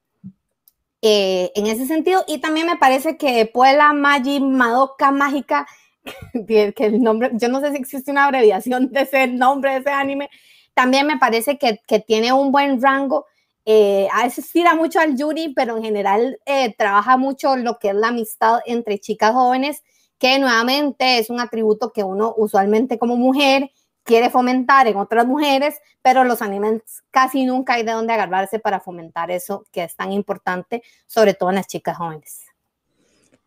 Eh, 1.05 1.51
en 1.57 1.67
ese 1.67 1.87
sentido, 1.87 2.25
y 2.29 2.39
también 2.39 2.67
me 2.67 2.77
parece 2.77 3.17
que 3.17 3.45
Puela 3.47 3.93
Magi 3.93 4.39
Madoka 4.39 5.11
Mágica, 5.11 5.67
que 6.47 6.73
el 6.79 7.03
nombre, 7.03 7.31
yo 7.35 7.49
no 7.49 7.61
sé 7.61 7.73
si 7.73 7.79
existe 7.79 8.13
una 8.13 8.27
abreviación 8.27 8.91
de 8.93 9.03
ese 9.03 9.27
nombre 9.27 9.73
de 9.73 9.79
ese 9.79 9.91
anime, 9.91 10.31
también 10.75 11.07
me 11.09 11.19
parece 11.19 11.59
que, 11.59 11.81
que 11.87 11.99
tiene 11.99 12.33
un 12.33 12.53
buen 12.53 12.81
rango. 12.81 13.27
Eh, 13.65 14.09
a 14.13 14.25
veces 14.25 14.51
tira 14.51 14.75
mucho 14.75 15.01
al 15.01 15.17
Yuri, 15.17 15.53
pero 15.55 15.77
en 15.77 15.83
general 15.83 16.41
eh, 16.47 16.75
trabaja 16.77 17.17
mucho 17.17 17.57
lo 17.57 17.79
que 17.79 17.89
es 17.89 17.95
la 17.95 18.09
amistad 18.09 18.61
entre 18.67 18.99
chicas 18.99 19.33
jóvenes, 19.33 19.83
que 20.19 20.39
nuevamente 20.39 21.19
es 21.19 21.31
un 21.31 21.41
atributo 21.41 21.93
que 21.93 22.05
uno 22.05 22.33
usualmente 22.37 22.99
como 22.99 23.17
mujer 23.17 23.71
quiere 24.05 24.31
fomentar 24.31 24.87
en 24.87 24.97
otras 24.97 25.27
mujeres, 25.27 25.81
pero 26.03 26.25
los 26.25 26.43
animes 26.43 26.83
casi 27.11 27.45
nunca 27.45 27.75
hay 27.75 27.85
de 27.85 27.93
dónde 27.93 28.13
agarrarse 28.13 28.59
para 28.59 28.81
fomentar 28.81 29.31
eso 29.31 29.65
que 29.73 29.85
es 29.85 29.97
tan 29.97 30.13
importante, 30.13 30.83
sobre 31.07 31.35
todo 31.35 31.51
en 31.51 31.57
las 31.57 31.67
chicas 31.67 31.97
jóvenes. 31.97 32.45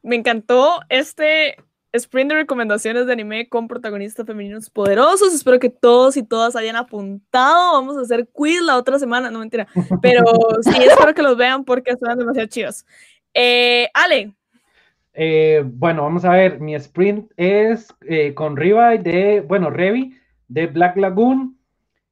Me 0.02 0.16
encantó 0.16 0.82
este 0.90 1.58
sprint 1.92 2.30
de 2.30 2.38
recomendaciones 2.38 3.08
de 3.08 3.14
anime 3.14 3.50
con 3.50 3.68
protagonistas 3.68 4.26
femeninos 4.26 4.70
poderosos. 4.70 5.34
Espero 5.34 5.60
que 5.60 5.70
todos 5.70 6.18
y 6.18 6.24
todas 6.24 6.56
hayan 6.56 6.76
apuntado. 6.76 7.74
Vamos 7.74 7.98
a 7.98 8.02
hacer 8.02 8.28
quiz 8.32 8.62
la 8.62 8.78
otra 8.78 9.00
semana, 9.00 9.32
no 9.32 9.40
mentira. 9.40 9.68
Pero 10.02 10.24
sí, 10.62 10.84
espero 10.84 11.14
que 11.14 11.24
los 11.24 11.38
vean 11.38 11.64
porque 11.64 11.92
están 11.92 12.18
demasiado 12.18 12.48
chidos. 12.48 12.86
Eh, 13.34 13.90
Ale. 13.94 14.34
Eh, 15.14 15.64
bueno, 15.66 16.04
vamos 16.04 16.26
a 16.26 16.32
ver. 16.32 16.60
Mi 16.60 16.76
sprint 16.76 17.32
es 17.38 17.88
eh, 18.08 18.34
con 18.34 18.58
Riva 18.58 18.98
de, 18.98 19.42
bueno, 19.42 19.70
Revi 19.70 20.18
de 20.48 20.68
Black 20.68 20.98
Lagoon. 20.98 21.58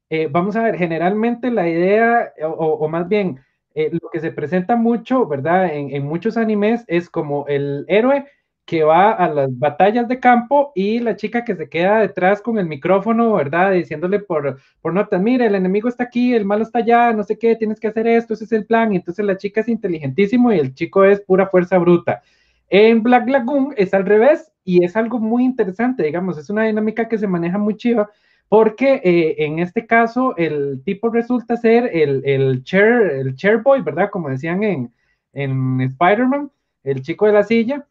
eh, 0.09 0.27
vamos 0.31 0.55
a 0.55 0.63
ver, 0.63 0.77
generalmente 0.77 1.51
la 1.51 1.67
idea, 1.67 2.34
o, 2.43 2.88
más 2.88 3.07
bien, 3.09 3.39
eh, 3.75 3.89
lo 3.91 4.09
que 4.11 4.19
se 4.19 4.31
presenta 4.31 4.75
mucho, 4.75 5.27
¿verdad? 5.27 5.73
En, 5.73 6.03
muchos 6.05 6.38
animes 6.38 6.84
es 6.88 7.09
como 7.09 7.47
el 7.47 7.86
héroe 7.88 8.25
que 8.65 8.84
va 8.84 9.11
a 9.11 9.27
las 9.29 9.57
batallas 9.59 10.07
de 10.07 10.19
campo 10.19 10.71
y 10.75 10.99
la 10.99 11.15
chica 11.17 11.43
que 11.43 11.55
se 11.55 11.67
queda 11.69 11.99
detrás 11.99 12.41
con 12.41 12.57
el 12.57 12.67
micrófono, 12.67 13.34
¿verdad? 13.34 13.73
Diciéndole 13.73 14.19
por, 14.19 14.59
por 14.81 14.93
notas, 14.93 15.21
mire, 15.21 15.47
el 15.47 15.55
enemigo 15.55 15.89
está 15.89 16.05
aquí, 16.05 16.34
el 16.34 16.45
malo 16.45 16.63
está 16.63 16.79
allá, 16.79 17.11
no 17.13 17.23
sé 17.23 17.38
qué, 17.38 17.55
tienes 17.55 17.79
que 17.79 17.88
hacer 17.88 18.07
esto, 18.07 18.34
ese 18.36 18.45
es 18.45 18.51
el 18.53 18.65
plan. 18.65 18.93
Entonces 18.93 19.25
la 19.25 19.38
chica 19.38 19.61
es 19.61 19.67
inteligentísimo 19.67 20.53
y 20.53 20.59
el 20.59 20.73
chico 20.73 21.03
es 21.03 21.19
pura 21.21 21.47
fuerza 21.47 21.77
bruta. 21.77 22.21
En 22.69 23.03
Black 23.03 23.27
Lagoon 23.29 23.73
es 23.77 23.93
al 23.93 24.05
revés 24.05 24.51
y 24.63 24.84
es 24.84 24.95
algo 24.95 25.19
muy 25.19 25.43
interesante, 25.43 26.03
digamos, 26.03 26.38
es 26.38 26.49
una 26.49 26.63
dinámica 26.63 27.07
que 27.09 27.17
se 27.17 27.27
maneja 27.27 27.57
muy 27.57 27.75
chiva 27.75 28.09
porque 28.53 29.01
eh, 29.03 29.45
en 29.45 29.57
este 29.57 29.87
caso 29.87 30.37
el 30.37 30.83
tipo 30.85 31.09
resulta 31.09 31.57
ser 31.57 31.89
el, 31.91 32.21
el, 32.23 32.63
chair, 32.63 33.01
el 33.13 33.35
chair 33.35 33.63
boy, 33.63 33.81
¿verdad? 33.81 34.11
Como 34.11 34.29
decían 34.29 34.61
en, 34.61 34.93
en 35.33 35.81
Spider-Man, 35.81 36.51
el 36.83 37.01
chico 37.01 37.25
de 37.25 37.33
la 37.33 37.43
silla 37.45 37.87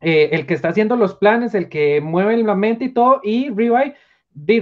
eh, 0.00 0.28
el 0.30 0.46
que 0.46 0.54
está 0.54 0.68
haciendo 0.68 0.94
los 0.94 1.16
planes, 1.16 1.52
el 1.56 1.68
que 1.68 2.00
mueve 2.00 2.36
la 2.36 2.54
mente 2.54 2.84
y 2.84 2.88
todo, 2.90 3.20
y 3.24 3.48
Revive 3.48 3.96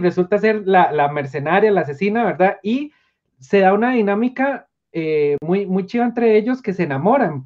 resulta 0.00 0.38
ser 0.38 0.66
la, 0.66 1.12
mercenaria, 1.12 1.70
la 1.70 1.82
asesina, 1.82 2.24
¿verdad? 2.24 2.56
Y 2.62 2.94
se 3.38 3.58
da 3.58 3.74
una 3.74 3.92
dinámica 3.92 4.68
eh, 4.90 5.36
muy, 5.42 5.66
muy 5.66 5.84
chiva 5.84 6.06
entre 6.06 6.38
ellos 6.38 6.62
que 6.62 6.72
se 6.72 6.84
enamoran 6.84 7.44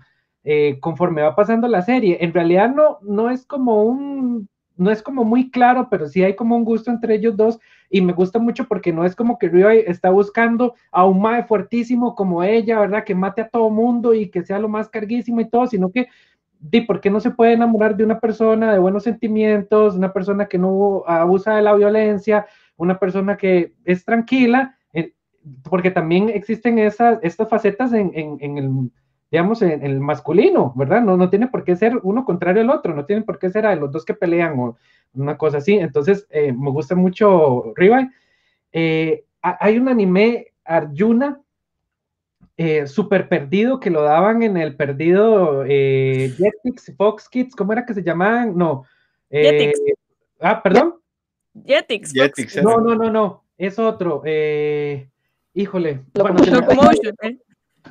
conforme 0.78 1.22
va 1.22 1.34
pasando 1.34 1.66
la 1.66 1.82
serie. 1.82 2.18
En 2.20 2.32
realidad 2.32 2.72
no, 2.72 2.98
no 3.02 3.30
es 3.30 3.44
como 3.44 3.82
un, 3.82 4.48
no 4.76 4.90
es 4.90 5.02
como 5.02 5.24
muy 5.24 5.50
claro, 5.50 5.88
pero 5.90 6.08
sí 6.08 6.22
hay 6.22 6.34
como 6.34 6.56
un 6.56 6.64
gusto 6.64 6.90
entre 6.90 7.14
ellos 7.14 7.36
dos 7.36 7.58
y 7.90 8.00
me 8.00 8.12
gusta 8.12 8.38
mucho 8.38 8.66
porque 8.66 8.92
no 8.92 9.04
es 9.04 9.14
como 9.14 9.38
que 9.38 9.48
Revive 9.48 9.90
está 9.90 10.10
buscando 10.10 10.74
a 10.90 11.04
un 11.04 11.20
mae 11.20 11.44
fuertísimo 11.44 12.14
como 12.14 12.42
ella, 12.42 12.80
¿verdad? 12.80 13.04
Que 13.04 13.14
mate 13.14 13.42
a 13.42 13.48
todo 13.48 13.70
mundo 13.70 14.14
y 14.14 14.30
que 14.30 14.44
sea 14.44 14.58
lo 14.58 14.68
más 14.68 14.88
carguísimo 14.88 15.40
y 15.40 15.48
todo, 15.48 15.66
sino 15.66 15.90
que 15.90 16.08
¿Y 16.72 16.80
por 16.80 17.02
qué 17.02 17.10
no 17.10 17.20
se 17.20 17.30
puede 17.30 17.52
enamorar 17.52 17.94
de 17.94 18.04
una 18.04 18.20
persona 18.20 18.72
de 18.72 18.78
buenos 18.78 19.02
sentimientos, 19.02 19.96
una 19.96 20.14
persona 20.14 20.46
que 20.46 20.56
no 20.56 21.04
abusa 21.06 21.56
de 21.56 21.60
la 21.62 21.74
violencia, 21.74 22.46
una 22.78 22.98
persona 22.98 23.36
que 23.36 23.74
es 23.84 24.02
tranquila? 24.02 24.78
porque 25.68 25.90
también 25.90 26.28
existen 26.28 26.78
esas, 26.78 27.18
estas 27.22 27.48
facetas 27.48 27.92
en, 27.92 28.10
en, 28.14 28.58
el, 28.58 28.90
digamos, 29.30 29.62
en, 29.62 29.84
el 29.84 30.00
masculino, 30.00 30.72
¿verdad? 30.76 31.02
No, 31.02 31.16
no 31.16 31.30
tiene 31.30 31.48
por 31.48 31.64
qué 31.64 31.76
ser 31.76 31.98
uno 32.02 32.24
contrario 32.24 32.62
al 32.62 32.70
otro, 32.70 32.94
no 32.94 33.04
tiene 33.04 33.22
por 33.22 33.38
qué 33.38 33.50
ser 33.50 33.66
a 33.66 33.74
los 33.74 33.90
dos 33.90 34.04
que 34.04 34.14
pelean 34.14 34.58
o 34.58 34.76
una 35.14 35.36
cosa 35.36 35.58
así. 35.58 35.74
Entonces, 35.74 36.26
eh, 36.30 36.52
me 36.52 36.70
gusta 36.70 36.94
mucho 36.94 37.72
Riva. 37.74 38.10
Eh, 38.72 39.24
hay 39.42 39.78
un 39.78 39.88
anime, 39.88 40.52
Arjuna, 40.64 41.40
eh, 42.56 42.86
super 42.86 43.28
perdido 43.28 43.80
que 43.80 43.90
lo 43.90 44.02
daban 44.02 44.42
en 44.42 44.56
el 44.56 44.76
perdido 44.76 45.64
eh, 45.66 46.32
Jetix, 46.36 46.94
Fox 46.96 47.28
Kids, 47.28 47.56
¿cómo 47.56 47.72
era 47.72 47.84
que 47.84 47.94
se 47.94 48.02
llamaban? 48.02 48.56
No. 48.56 48.84
Eh, 49.28 49.72
ah, 50.40 50.62
perdón. 50.62 50.94
Jetix. 51.66 52.12
Jetix 52.12 52.62
no, 52.62 52.78
no, 52.78 52.94
no, 52.94 53.10
no, 53.10 53.44
es 53.58 53.78
otro. 53.78 54.22
Eh, 54.24 55.08
híjole. 55.52 56.04
Bueno, 56.14 56.36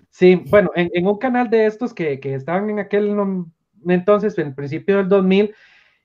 sí, 0.09 0.35
bueno, 0.49 0.71
en, 0.75 1.07
un 1.07 1.17
canal 1.17 1.49
de 1.49 1.65
estos 1.65 1.93
que, 1.93 2.19
que 2.19 2.35
estaban 2.35 2.69
en 2.69 2.79
aquel 2.79 3.15
entonces, 3.87 4.37
en 4.37 4.55
principio 4.55 4.97
del 4.97 5.09
2000, 5.09 5.53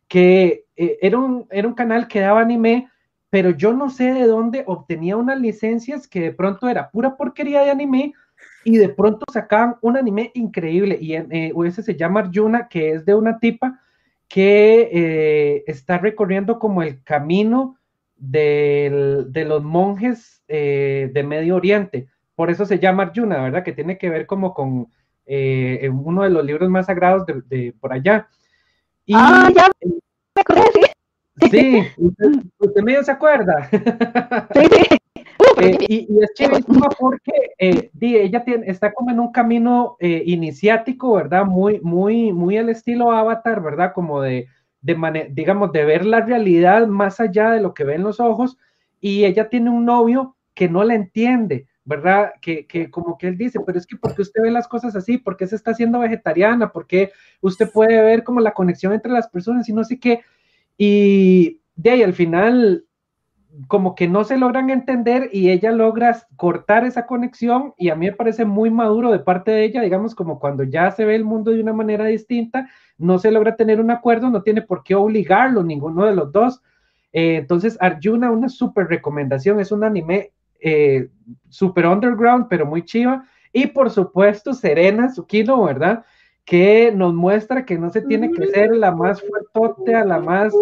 que 0.09 0.65
era, 0.77 1.19
un, 1.19 1.47
era 1.51 1.69
un 1.69 1.75
canal 1.75 2.09
que 2.09 2.21
daba 2.21 2.41
anime, 2.41 2.89
pero 3.31 3.51
yo 3.51 3.73
no 3.73 3.91
sé 3.91 4.13
de 4.13 4.27
dónde 4.27 4.65
obtenía 4.67 5.17
unas 5.17 5.41
licencias 5.41 6.09
que 6.09 6.21
de 6.21 6.33
pronto 6.33 6.69
era 6.69 6.91
pura 6.91 7.17
porquería 7.17 7.63
de 7.63 7.71
anime 7.71 8.15
y 8.65 8.77
de 8.77 8.89
pronto 8.89 9.25
sacaban 9.33 9.77
un 9.83 9.97
anime 9.97 10.31
increíble 10.35 10.99
y 11.01 11.15
eh, 11.15 11.53
ese 11.67 11.83
se 11.83 11.97
llama 11.97 12.21
Arjuna, 12.21 12.69
que 12.69 12.93
es 12.93 13.05
de 13.05 13.15
una 13.15 13.39
tipa 13.39 13.81
que 14.29 14.91
eh, 14.93 15.65
está 15.67 15.99
recorriendo 15.99 16.59
como 16.59 16.83
el 16.83 17.03
camino 17.03 17.77
de 18.17 19.45
los 19.47 19.63
monjes 19.63 20.43
eh, 20.49 21.11
de 21.13 21.23
Medio 21.23 21.57
Oriente. 21.57 22.09
Por 22.39 22.53
eso 22.53 22.65
se 22.65 22.79
llama 22.79 23.03
Arjuna, 23.03 23.43
¿verdad? 23.43 23.65
Que 23.65 23.73
tiene 23.73 23.99
que 23.99 24.11
ver 24.11 24.25
como 24.25 24.55
con 24.55 24.87
uno 25.27 26.23
de 26.23 26.31
los 26.31 26.45
libros 26.45 26.71
más 26.71 26.87
sagrados 26.87 27.25
de, 27.27 27.75
por 27.81 27.93
allá. 27.93 28.29
Y, 29.05 29.13
ah, 29.17 29.51
ya 29.53 29.69
me 29.83 30.41
acuerdo, 30.41 30.63
sí. 30.73 31.51
Sí, 31.51 31.83
usted, 31.97 32.27
usted 32.59 32.83
medio 32.83 33.03
se 33.03 33.11
acuerda. 33.11 33.69
Sí, 34.55 34.61
sí. 34.71 34.99
Eh, 35.61 35.79
y, 35.89 36.23
es 36.23 36.33
chivísima 36.35 36.89
porque 36.97 37.33
eh, 37.59 37.91
ella 38.01 38.45
tiene, 38.45 38.71
está 38.71 38.93
como 38.93 39.11
en 39.11 39.19
un 39.19 39.33
camino 39.33 39.97
eh, 39.99 40.23
iniciático, 40.25 41.15
¿verdad? 41.15 41.45
Muy, 41.45 41.81
muy, 41.81 42.33
muy 42.33 42.57
al 42.57 42.69
estilo 42.69 43.11
Avatar, 43.11 43.61
¿verdad? 43.61 43.93
Como 43.93 44.21
de, 44.23 44.47
de 44.81 45.29
digamos, 45.33 45.73
de 45.73 45.85
ver 45.85 46.05
la 46.05 46.21
realidad 46.21 46.87
más 46.87 47.19
allá 47.19 47.51
de 47.51 47.61
lo 47.61 47.75
que 47.75 47.83
ven 47.83 48.05
los 48.05 48.21
ojos. 48.21 48.59
Y 49.01 49.25
ella 49.25 49.49
tiene 49.49 49.71
un 49.71 49.85
novio 49.85 50.37
que 50.55 50.69
no 50.69 50.85
la 50.85 50.95
entiende, 50.95 51.68
¿verdad? 51.89 52.33
Que, 52.43 52.67
que, 52.67 52.91
como 52.91 53.17
que 53.17 53.29
él 53.29 53.39
dice, 53.39 53.61
pero 53.65 53.79
es 53.79 53.87
que 53.87 53.97
porque 53.97 54.21
usted 54.21 54.43
ve 54.43 54.51
las 54.51 54.69
cosas 54.69 54.95
así? 54.95 55.17
¿Por 55.17 55.39
qué 55.39 55.47
se 55.47 55.57
está 55.57 55.71
haciendo 55.71 55.99
vegetariana? 55.99 56.71
¿Por 56.71 56.87
qué 56.87 57.13
usted 57.41 57.71
puede 57.73 58.03
ver 58.03 58.25
como 58.25 58.41
la 58.41 58.53
conexión 58.53 58.93
entre 58.93 59.11
las 59.11 59.27
personas 59.27 59.67
y 59.71 59.73
no 59.73 59.83
sé 59.85 59.99
qué? 59.99 60.21
Y 60.77 61.63
de 61.77 61.91
ahí 61.91 62.03
al 62.03 62.13
final 62.13 62.85
como 63.69 63.95
que 63.95 64.07
no 64.07 64.23
se 64.23 64.37
logran 64.37 64.69
entender 64.69 65.31
y 65.33 65.49
ella 65.51 65.73
logra 65.73 66.15
cortar 66.37 66.85
esa 66.85 67.07
conexión 67.07 67.73
y 67.79 67.89
a 67.89 67.97
mí 67.97 68.05
me 68.05 68.13
parece 68.13 68.45
muy 68.45 68.71
maduro 68.71 69.11
de 69.11 69.21
parte 69.21 69.51
de 69.51 69.65
ella, 69.65 69.81
digamos, 69.81 70.15
como 70.15 70.39
cuando 70.39 70.65
ya 70.65 70.91
se 70.91 71.07
ve 71.07 71.17
el 71.17 71.25
mundo 71.25 71.53
de 71.53 71.63
una 71.63 71.73
manera 71.73 72.05
distinta, 72.05 72.69
no 72.99 73.19
se 73.19 73.33
logra 73.33 73.57
tener 73.57 73.81
un 73.81 73.91
acuerdo, 73.91 74.29
no 74.29 74.43
tiene 74.43 74.61
por 74.61 74.85
qué 74.85 74.95
obligarlo 74.95 75.63
ninguno 75.63 76.05
de 76.05 76.15
los 76.15 76.31
dos. 76.33 76.61
Eh, 77.15 77.37
entonces, 77.37 77.79
Arjuna, 77.81 78.31
una 78.31 78.51
súper 78.51 78.89
recomendación, 78.89 79.59
es 79.59 79.73
un 79.73 79.85
anime 79.85 80.33
eh, 80.61 81.09
súper 81.49 81.87
underground, 81.87 82.47
pero 82.49 82.67
muy 82.67 82.85
chiva. 82.85 83.25
Y 83.53 83.67
por 83.67 83.91
supuesto, 83.91 84.53
Serena 84.53 85.09
Tsukino, 85.09 85.65
¿verdad? 85.65 86.05
que 86.49 86.91
nos 86.93 87.13
muestra 87.13 87.67
que 87.67 87.77
no 87.77 87.91
se 87.91 88.01
tiene 88.01 88.33
que 88.33 88.47
ser 88.47 88.75
la 88.75 88.91
más 88.91 89.23
fuerte, 89.53 89.93
la 90.03 90.19
más 90.19 90.55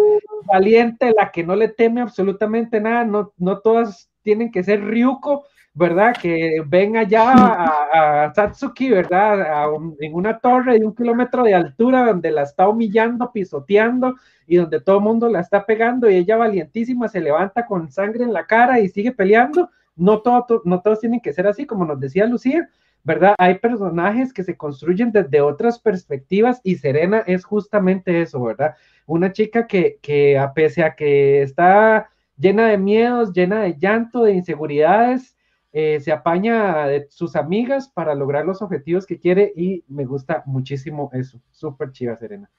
valiente, 0.43 1.13
la 1.17 1.31
que 1.31 1.45
no 1.45 1.55
le 1.55 1.69
teme 1.69 2.01
absolutamente 2.01 2.81
nada, 2.81 3.05
no, 3.05 3.31
no 3.37 3.59
todas 3.59 4.09
tienen 4.21 4.51
que 4.51 4.65
ser 4.65 4.83
Ryuko, 4.83 5.45
¿verdad? 5.73 6.13
Que 6.21 6.61
ven 6.67 6.97
allá 6.97 7.31
a, 7.31 8.33
Satsuki, 8.35 8.89
¿verdad? 8.89 9.69
en 10.01 10.13
una 10.13 10.37
torre 10.39 10.77
de 10.77 10.85
un 10.85 10.93
kilómetro 10.93 11.43
de 11.43 11.55
altura 11.55 12.05
donde 12.05 12.31
la 12.31 12.41
está 12.41 12.67
humillando, 12.67 13.31
pisoteando 13.31 14.15
y 14.45 14.57
donde 14.57 14.81
todo 14.81 14.97
el 14.97 15.03
mundo 15.03 15.29
la 15.29 15.39
está 15.39 15.65
pegando 15.65 16.09
y 16.09 16.15
ella 16.15 16.35
valientísima 16.35 17.07
se 17.07 17.21
levanta 17.21 17.65
con 17.65 17.89
sangre 17.89 18.25
en 18.25 18.33
la 18.33 18.45
cara 18.45 18.81
y 18.81 18.89
sigue 18.89 19.13
peleando. 19.13 19.69
No, 19.97 20.21
todo, 20.21 20.61
no 20.63 20.81
todos 20.81 20.99
tienen 21.01 21.19
que 21.19 21.33
ser 21.33 21.47
así, 21.47 21.65
como 21.65 21.85
nos 21.85 21.99
decía 21.99 22.25
Lucía, 22.25 22.69
¿verdad? 23.03 23.35
Hay 23.37 23.59
personajes 23.59 24.33
que 24.33 24.43
se 24.43 24.55
construyen 24.55 25.11
desde 25.11 25.41
otras 25.41 25.79
perspectivas 25.79 26.61
y 26.63 26.75
Serena 26.75 27.23
es 27.27 27.43
justamente 27.43 28.21
eso, 28.21 28.41
¿verdad? 28.43 28.75
Una 29.05 29.31
chica 29.31 29.67
que, 29.67 29.99
que 30.01 30.37
a 30.37 30.53
pese 30.53 30.83
a 30.83 30.95
que 30.95 31.41
está 31.41 32.09
llena 32.37 32.67
de 32.67 32.77
miedos, 32.77 33.33
llena 33.33 33.61
de 33.61 33.75
llanto, 33.77 34.23
de 34.23 34.33
inseguridades, 34.33 35.35
eh, 35.73 35.99
se 35.99 36.11
apaña 36.11 36.87
de 36.87 37.07
sus 37.09 37.35
amigas 37.35 37.89
para 37.89 38.15
lograr 38.15 38.45
los 38.45 38.61
objetivos 38.61 39.05
que 39.05 39.19
quiere 39.19 39.53
y 39.55 39.83
me 39.87 40.05
gusta 40.05 40.43
muchísimo 40.45 41.09
eso. 41.13 41.39
Súper 41.51 41.91
chiva, 41.91 42.17
Serena. 42.17 42.49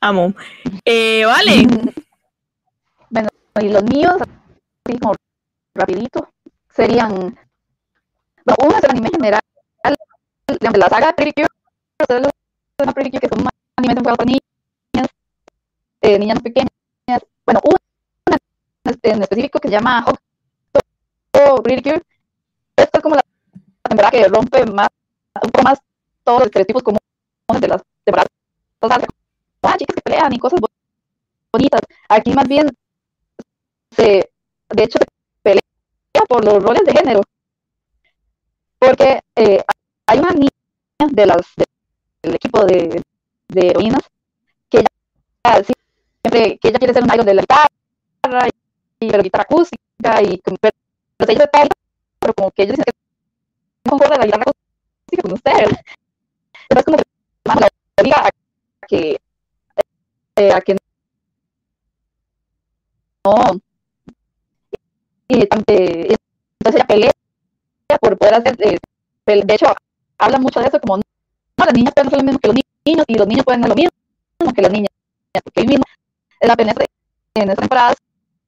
Amo. 0.00 0.34
Eh, 0.84 1.24
vale. 1.24 1.66
Bueno, 3.08 3.28
y 3.60 3.68
los 3.68 3.82
míos, 3.84 4.16
así 4.84 4.98
como 4.98 5.14
rapidito, 5.74 6.28
serían, 6.76 7.12
uno 7.14 8.76
es 8.76 8.84
el 8.84 8.90
anime 8.90 9.10
general 9.10 9.40
de 10.46 10.78
la 10.78 10.88
saga 10.88 11.12
que 11.14 11.44
son 12.78 13.48
animes 13.76 13.96
enfocados 13.96 14.18
para 14.18 14.26
niñas, 14.26 15.08
eh, 16.02 16.18
niñas 16.18 16.40
pequeñas. 16.40 16.70
Bueno, 17.44 17.60
una 17.64 18.38
en 19.02 19.22
específico 19.22 19.58
que 19.58 19.68
se 19.68 19.74
llama 19.74 20.02
Hot 20.02 21.62
Pretty 21.62 21.82
Cure. 21.82 22.02
Esta 22.76 22.98
es 22.98 23.02
como 23.02 23.14
la 23.16 23.24
temporada 23.82 24.10
que 24.10 24.28
rompe 24.28 24.66
más, 24.66 24.88
un 25.42 25.50
poco 25.50 25.64
más 25.64 25.78
todos 26.22 26.40
los 26.40 26.46
estereotipos 26.46 26.82
comunes 26.82 27.02
de 27.60 27.68
las 27.68 27.82
temporadas. 28.04 28.30
Entonces, 28.80 29.08
ah, 29.62 29.76
chicas 29.78 29.96
que 29.96 30.02
pelean 30.02 30.32
y 30.32 30.38
cosas 30.38 30.60
bonitas. 31.52 31.80
Aquí 32.08 32.32
más 32.32 32.46
bien 32.46 32.68
se, 33.92 34.30
de 34.68 34.82
hecho, 34.82 34.98
por 36.28 36.44
los 36.44 36.62
roles 36.62 36.82
de 36.84 36.92
género. 36.92 37.22
Porque 38.78 39.20
eh, 39.36 39.62
hay 40.06 40.18
una 40.18 40.30
niña 40.32 40.50
de 41.10 41.26
las, 41.26 41.42
del 42.22 42.34
equipo 42.34 42.64
de, 42.64 43.02
de 43.48 43.68
heroínas 43.68 44.02
que 44.70 44.78
ella 44.80 45.64
siempre 46.22 46.58
que 46.58 46.68
ella 46.68 46.78
quiere 46.78 46.94
ser 46.94 47.04
un 47.04 47.14
idol 47.14 47.26
de 47.26 47.34
la 47.34 47.42
guitarra 47.42 48.48
y, 49.00 49.08
pero 49.10 49.22
guitarra 49.22 49.44
acústica 49.44 50.22
y 50.22 50.40
pero 50.44 51.26
sello 51.26 51.40
de 51.40 51.48
tal, 51.48 51.68
pero 52.18 52.34
como 52.34 52.50
que 52.50 52.62
ellos 52.64 52.76
dicen 52.76 52.84
que 52.86 52.92
no 53.84 53.90
concuerda 53.92 54.18
la 54.18 54.26
guitarra 54.26 54.42
acústica 54.42 55.22
con 55.22 55.32
ustedes. 55.34 55.78
Entonces 56.68 56.84
como 56.84 56.98
que 56.98 57.04
la 57.44 57.68
obliga 57.98 58.26
a 58.26 58.30
que, 58.88 59.18
eh, 60.36 60.52
a 60.52 60.60
que 60.60 60.76
no, 63.24 63.60
y, 65.28 65.38
y 65.38 65.42
entonces 65.42 66.74
ella 66.74 66.86
pelea 66.86 67.12
por 68.00 68.18
poder 68.18 68.34
hacer, 68.34 68.56
eh, 68.60 68.78
de 69.26 69.54
hecho, 69.54 69.66
habla 70.18 70.38
mucho 70.38 70.60
de 70.60 70.66
eso, 70.66 70.80
como, 70.80 71.00
las 71.56 71.74
niñas 71.74 71.94
pueden 71.94 72.08
hacer 72.08 72.18
lo 72.18 72.24
mismo 72.24 72.38
que 72.38 72.48
los 72.48 72.56
niños, 72.84 73.04
y 73.08 73.14
los 73.14 73.26
niños 73.26 73.44
pueden 73.44 73.60
hacer 73.60 73.70
lo 73.70 73.74
mismo 73.74 74.52
que 74.54 74.62
las 74.62 74.72
niñas, 74.72 74.90
porque 75.44 75.60
ahí 75.60 75.66
mismo, 75.66 75.84
en 76.40 76.48
la 76.48 76.56
PNS, 76.56 76.76
en 77.34 77.50
esta 77.50 77.62
temporada, 77.62 77.94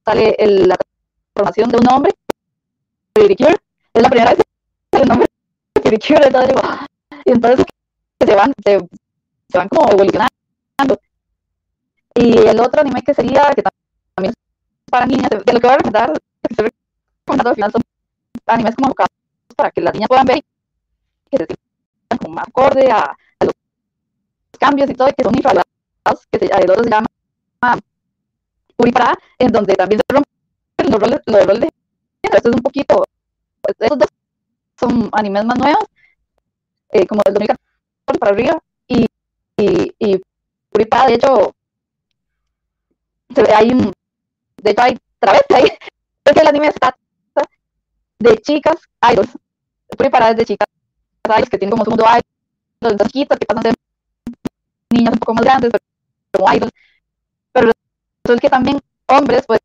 sale 0.04 0.36
el, 0.38 0.68
la 0.68 0.76
formación 1.34 1.70
de 1.70 1.78
un 1.78 1.88
hombre, 1.88 2.12
es 3.14 4.02
la 4.02 4.08
primera 4.08 4.34
vez 4.34 4.42
que 4.90 4.98
el 4.98 5.08
nombre 5.08 5.26
entonces 5.74 6.48
digo, 6.48 6.62
y 7.24 7.30
entonces 7.32 7.64
se 8.24 8.34
van, 8.34 8.52
se, 8.64 8.78
van 9.54 9.68
como 9.68 9.90
evolucionando. 9.90 10.28
Y 12.14 12.36
el 12.36 12.60
otro 12.60 12.80
anime 12.82 13.02
que 13.02 13.14
sería, 13.14 13.50
que 13.54 13.62
también 13.62 14.34
para 14.90 15.06
niñas, 15.06 15.30
de, 15.30 15.52
lo 15.52 15.60
que 15.60 15.66
voy 15.66 15.74
a 15.74 15.76
recomendar, 15.76 16.12
que 16.42 16.54
estoy 16.54 16.70
recomendando 17.20 17.50
al 17.50 17.54
final 17.54 17.72
son 17.72 17.82
animes 18.46 18.74
como 18.76 18.94
para 19.56 19.70
que 19.70 19.80
las 19.80 19.92
niñas 19.94 20.08
puedan 20.08 20.26
ver 20.26 20.42
que 21.30 21.38
se 21.38 21.46
sientan 21.46 22.18
como 22.18 22.34
más 22.34 22.48
acorde 22.48 22.90
a, 22.90 23.00
a, 23.00 23.44
los 23.44 23.54
cambios 24.58 24.90
y 24.90 24.94
todo, 24.94 25.08
y 25.08 25.12
que 25.12 25.24
son 25.24 25.34
infravalados, 25.34 26.26
que 26.30 26.38
se, 26.38 26.46
el 26.46 26.70
otro 26.70 26.84
se 26.84 26.90
llama 26.90 27.06
Puripara, 28.76 29.18
en 29.38 29.52
donde 29.52 29.74
también 29.74 30.00
se 30.00 30.14
rompen 30.14 30.92
los 30.92 31.00
roles, 31.00 31.20
los 31.26 31.46
roles 31.46 31.60
de 31.60 31.70
género. 32.22 32.36
Esto 32.36 32.48
es 32.50 32.56
un 32.56 32.62
poquito, 32.62 33.04
pues, 33.60 33.76
esos 33.78 33.98
dos 33.98 34.08
son 34.78 35.08
animes 35.12 35.44
más 35.44 35.58
nuevos, 35.58 35.84
eh, 36.90 37.06
como 37.06 37.22
del 37.24 37.34
2014 37.34 38.18
para 38.18 38.32
arriba, 38.32 38.62
y, 38.86 39.06
y, 39.56 39.94
y 39.98 40.20
Puripara, 40.70 41.08
de 41.08 41.14
hecho, 41.14 41.54
hay 43.54 43.70
un, 43.70 43.92
de 44.62 44.70
hecho 44.70 44.82
hay 44.82 44.98
travesti 45.18 45.54
ahí, 45.54 45.68
es 46.28 46.34
que 46.34 46.40
el 46.40 46.48
anime 46.48 46.68
está 46.68 46.94
de 48.18 48.36
chicas 48.38 48.76
idols, 49.12 49.30
preparadas 49.96 50.36
de 50.36 50.44
chicas 50.44 50.68
idols 51.24 51.48
que 51.48 51.58
tienen 51.58 51.70
como 51.70 51.84
segundo 51.84 52.04
idols, 52.04 52.24
entonces 52.80 53.12
chiquitas 53.12 53.38
que 53.38 53.46
pasan 53.46 53.60
a 53.60 53.70
ser 53.70 53.74
niñas 54.90 55.12
un 55.12 55.18
poco 55.18 55.34
más 55.34 55.44
grandes, 55.44 55.70
pero 55.70 55.84
como 56.32 56.52
idols, 56.52 56.72
pero 57.52 57.72
es 58.34 58.40
que 58.40 58.50
también 58.50 58.80
hombres, 59.06 59.44
pues, 59.46 59.60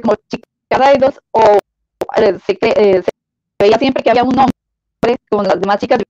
como 0.00 0.16
chicas 0.28 0.96
idols, 0.96 1.20
o 1.32 1.58
eh, 2.16 2.38
se, 2.46 2.58
eh, 2.62 3.02
se, 3.02 3.10
veía 3.58 3.78
siempre 3.78 4.02
que 4.02 4.10
había 4.10 4.24
un 4.24 4.38
hombre 4.38 5.18
con 5.30 5.46
las 5.46 5.60
demás 5.60 5.78
chicas, 5.78 6.00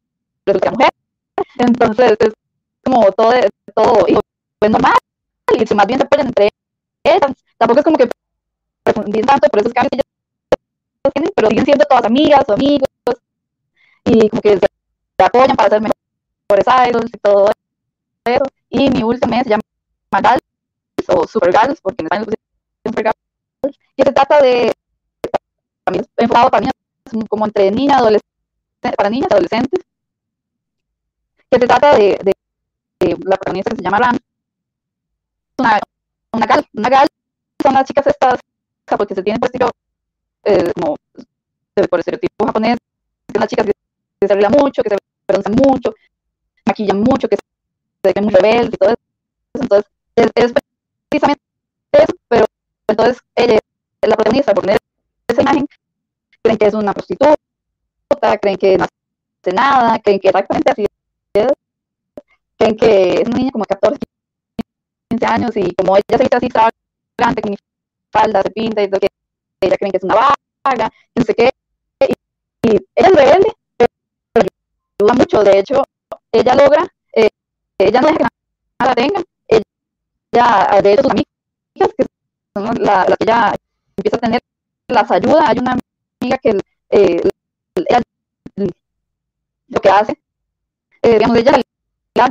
resulta 0.47 0.71
mujer, 0.71 0.91
entonces 1.59 2.17
es 2.21 2.33
como 2.85 3.11
todo, 3.13 3.33
todo 3.75 4.05
y 4.09 4.17
pues 4.59 4.71
normal, 4.71 4.95
y 5.59 5.67
si 5.67 5.75
más 5.75 5.87
bien 5.87 5.99
se 5.99 6.07
ponen 6.07 6.29
entre 6.29 6.51
ellas, 7.05 7.33
tampoco 7.59 7.81
es 7.81 7.85
como 7.85 7.99
que 7.99 8.09
por 8.85 9.61
esos 9.61 9.73
cambios 9.73 10.03
pero 11.35 11.49
siguen 11.49 11.65
siendo 11.65 11.85
todas 11.85 12.05
amigas 12.05 12.45
o 12.49 12.53
amigos 12.53 12.89
y 14.05 14.29
como 14.29 14.43
que 14.43 14.59
se 14.59 15.25
apoyan 15.25 15.57
para 15.57 15.71
ser 15.71 15.81
mejores 15.81 16.89
idols 16.89 17.11
y 17.13 17.19
todo 17.19 17.51
eso. 18.25 18.45
Y 18.71 18.91
mi 18.91 19.03
último 19.03 19.31
mes 19.31 19.45
se 19.45 19.51
llama 19.51 19.63
Gals 20.11 20.43
o 21.09 21.27
Super 21.27 21.53
Gals, 21.53 21.81
porque 21.81 22.03
en 22.03 22.07
español 22.07 22.29
es 22.31 22.91
Super 22.91 23.05
Gals, 23.05 23.79
que 23.97 24.03
se 24.05 24.13
trata 24.13 24.41
de, 24.41 24.73
enfocado 26.17 26.51
para 26.51 26.61
niñas, 26.61 27.27
como 27.29 27.47
entre 27.47 27.71
niñas, 27.71 27.99
adolescentes, 27.99 28.97
para 28.97 29.11
niñas 29.11 29.31
adolescentes, 29.31 29.81
que 31.51 31.59
se 31.59 31.67
trata 31.67 31.97
de, 31.97 32.19
de, 32.23 32.35
de, 33.01 33.17
la 33.25 33.37
protagonista 33.37 33.71
que 33.71 33.77
se 33.77 33.83
llama 33.83 33.99
Ram, 33.99 34.19
una, 35.59 35.81
una 36.33 36.47
gal, 36.47 36.67
una 36.75 36.89
gal 36.89 37.09
son 37.63 37.75
las 37.75 37.85
chicas 37.85 38.07
estas, 38.07 38.41
porque 38.87 39.15
se 39.15 39.23
por 39.23 39.45
estilo 39.45 39.71
eh, 40.45 40.73
como 40.75 40.97
por 41.89 41.99
estereotipo 42.01 42.47
japonés, 42.47 42.79
que 43.33 43.39
las 43.39 43.49
chicas 43.49 43.67
que, 43.67 43.73
se 44.27 44.33
arreglan 44.33 44.53
mucho, 44.53 44.83
que 44.83 44.91
se 44.91 44.97
broncean 45.27 45.55
mucho, 45.55 45.95
maquillan 46.65 47.01
mucho, 47.01 47.29
que 47.29 47.37
se 47.37 48.13
ven 48.13 48.25
muy 48.25 48.35
rebeldes 48.35 48.75
y 48.75 48.77
todo 48.77 48.91
eso. 48.91 48.99
Entonces, 49.55 49.91
es, 50.17 50.31
es 50.35 50.53
precisamente 51.09 51.43
eso, 51.93 52.15
pero 52.29 52.45
entonces 52.87 53.19
ella, 53.35 53.59
la 54.03 54.17
protagonista, 54.17 54.55
por 54.55 54.65
poner 54.65 54.79
esa 55.29 55.43
imagen, 55.43 55.67
creen 56.43 56.59
que 56.59 56.67
es 56.67 56.75
una 56.75 56.93
prostituta, 56.93 57.37
creen 58.41 58.57
que 58.57 58.77
no 58.77 58.85
hace 58.85 59.55
nada, 59.55 59.99
creen 60.01 60.21
que 60.21 60.29
exactamente 60.29 60.71
así 60.71 60.87
es, 61.35 61.53
creen 62.59 62.77
que 62.77 63.15
es 63.15 63.29
una 63.29 63.39
niña 63.39 63.51
como 63.51 63.65
14, 63.65 63.99
15 65.09 65.27
años 65.27 65.57
y 65.57 65.75
como 65.75 65.97
ella 65.97 66.05
se 66.09 66.19
viste 66.19 66.37
así 66.37 66.49
con 66.49 66.71
falda, 68.13 68.43
se 68.43 68.51
pinta 68.51 68.83
y 68.83 68.89
todo, 68.89 69.01
que 69.01 69.09
ella 69.61 69.77
creen 69.77 69.93
que 69.93 69.99
es 69.99 70.05
una 70.05 70.15
vaga, 70.65 70.91
no 71.15 71.25
sé 71.25 71.35
qué, 71.35 71.51
y, 72.63 72.71
ella 72.95 73.09
es 73.09 73.15
rebelde, 73.15 73.53
pero 74.33 74.49
ayuda 75.01 75.15
mucho, 75.15 75.43
de 75.43 75.59
hecho, 75.59 75.83
ella 76.31 76.55
logra, 76.55 76.87
eh, 77.15 77.29
ella 77.79 78.01
no 78.01 78.07
deja 78.09 78.19
que 78.19 78.25
nada 78.79 78.91
la 78.91 78.95
tenga, 78.95 79.23
ella, 79.49 80.81
de 80.83 80.93
hecho, 80.93 81.03
sus 81.03 81.11
amigas, 81.11 81.95
que 81.97 82.07
son 82.55 82.83
las 82.83 83.09
la 83.09 83.17
que 83.17 83.25
ella 83.25 83.55
empieza 83.97 84.17
a 84.17 84.21
tener, 84.21 84.41
las 84.89 85.11
ayuda, 85.11 85.49
hay 85.49 85.59
una 85.59 85.77
amiga 86.21 86.39
que 86.39 86.59
eh, 86.91 87.23
ella, 87.75 88.03
lo 89.69 89.81
que 89.81 89.89
hace, 89.89 90.19
eh, 91.03 91.15
digamos, 91.15 91.37
ella 91.37 91.53
la 92.15 92.31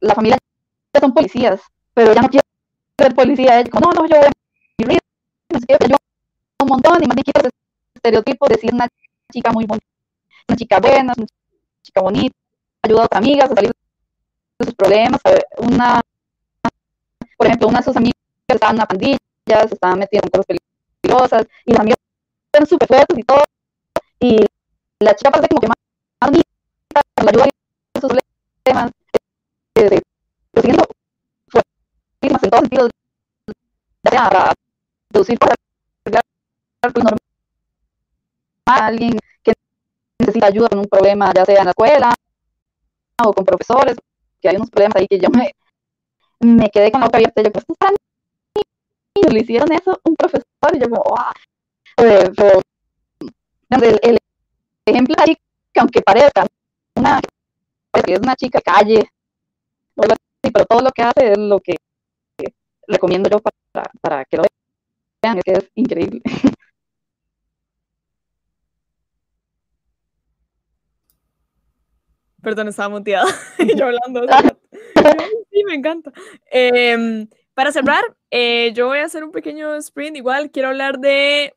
la 0.00 0.14
familia 0.14 0.38
son 1.00 1.14
policías, 1.14 1.60
pero 1.94 2.12
ella 2.12 2.22
no 2.22 2.28
quiere 2.28 2.46
ser 2.98 3.14
policía, 3.14 3.60
ella 3.60 3.70
como, 3.70 3.92
no, 3.92 4.02
no, 4.02 4.08
yo 4.08 4.16
yo 5.88 5.96
un 6.60 6.68
montón 6.68 7.02
y 7.02 7.06
más 7.06 7.14
bien 7.14 7.24
quiero 7.24 7.40
ese 7.40 7.50
estereotipo 7.94 8.46
de 8.46 8.54
decir 8.54 8.74
una 8.74 8.88
chica 9.32 9.52
muy 9.52 9.66
bonita, 9.66 9.86
una 10.48 10.56
chica 10.56 10.80
buena, 10.80 11.12
una 11.16 11.26
chica 11.82 12.00
bonita, 12.00 12.36
ayuda 12.82 13.02
a 13.02 13.04
otras 13.06 13.22
amigas 13.22 13.50
a 13.50 13.54
salir 13.54 13.72
de 14.58 14.64
sus 14.64 14.74
problemas, 14.74 15.20
una, 15.58 16.00
por 17.36 17.46
ejemplo, 17.46 17.68
una 17.68 17.78
de 17.78 17.84
sus 17.84 17.96
amigas 17.96 18.14
estaba 18.48 18.70
en 18.70 18.76
una 18.76 18.86
pandilla, 18.86 19.18
se 19.46 19.74
estaban 19.74 19.98
metiendo 19.98 20.26
en 20.26 20.30
cosas 20.30 20.46
peligrosas 21.02 21.46
y 21.64 21.72
las 21.72 21.80
amigas 21.80 21.98
eran 22.52 22.66
súper 22.66 22.88
fuertes 22.88 23.18
y 23.18 23.22
todo, 23.22 23.42
y 24.20 24.46
la 25.00 25.14
chica 25.14 25.30
parece 25.30 25.48
como 25.48 25.60
que 25.60 25.68
más 25.68 25.76
bonita, 26.20 26.50
la 27.22 27.30
ayuda 27.30 27.44
a 27.44 28.00
sus 28.00 28.10
problemas, 28.64 28.92
eh, 29.74 30.02
fuertísimas 31.48 32.42
en 32.42 32.50
todos 32.50 32.60
sentidos, 32.60 32.90
para 35.38 35.54
cosas 36.82 36.94
normal, 36.94 37.18
alguien 38.66 39.18
que 39.42 39.52
necesita 40.18 40.46
ayuda 40.46 40.68
con 40.68 40.80
un 40.80 40.86
problema, 40.86 41.32
ya 41.34 41.44
sea 41.44 41.58
en 41.60 41.64
la 41.64 41.70
escuela 41.70 42.14
o 43.24 43.32
con 43.32 43.44
profesores, 43.44 43.96
que 44.40 44.48
hay 44.48 44.56
unos 44.56 44.70
problemas 44.70 44.96
ahí 44.96 45.06
que 45.06 45.18
yo 45.18 45.28
me, 45.30 45.52
me 46.40 46.68
quedé 46.70 46.90
con 46.90 47.00
la 47.00 47.06
boca 47.06 47.18
abierta, 47.18 47.42
yo 47.42 47.48
estos 47.48 47.64
están 47.68 47.94
le 49.30 49.40
hicieron 49.40 49.72
eso 49.72 49.98
un 50.04 50.16
profesor, 50.16 50.44
y 50.74 50.80
yo 50.80 50.88
como, 50.88 51.04
el, 54.02 54.18
ejemplo 54.84 55.14
ahí, 55.18 55.36
que 55.72 55.80
aunque 55.80 56.02
parezca 56.02 56.46
una, 56.96 57.20
es 58.06 58.18
una 58.18 58.34
chica 58.34 58.60
calle, 58.60 59.08
pero 59.94 60.66
todo 60.66 60.82
lo 60.82 60.90
que 60.90 61.02
hace 61.02 61.32
es 61.32 61.38
lo 61.38 61.60
que 61.60 61.76
recomiendo 62.86 63.30
yo 63.30 63.38
para, 63.40 63.90
para 64.00 64.24
que 64.24 64.36
lo 64.36 64.42
vean, 64.42 64.63
es 65.24 65.44
que 65.44 65.52
es 65.52 65.70
increíble. 65.74 66.22
Perdón, 72.42 72.68
estaba 72.68 72.90
muteada. 72.90 73.26
yo 73.76 73.86
hablando. 73.86 74.26
sí, 75.50 75.64
me 75.64 75.74
encanta. 75.74 76.12
Eh, 76.50 77.26
para 77.54 77.72
cerrar, 77.72 78.02
eh, 78.30 78.72
yo 78.74 78.88
voy 78.88 78.98
a 78.98 79.04
hacer 79.04 79.24
un 79.24 79.30
pequeño 79.30 79.74
sprint. 79.76 80.16
Igual 80.16 80.50
quiero 80.50 80.68
hablar 80.68 80.98
de, 80.98 81.54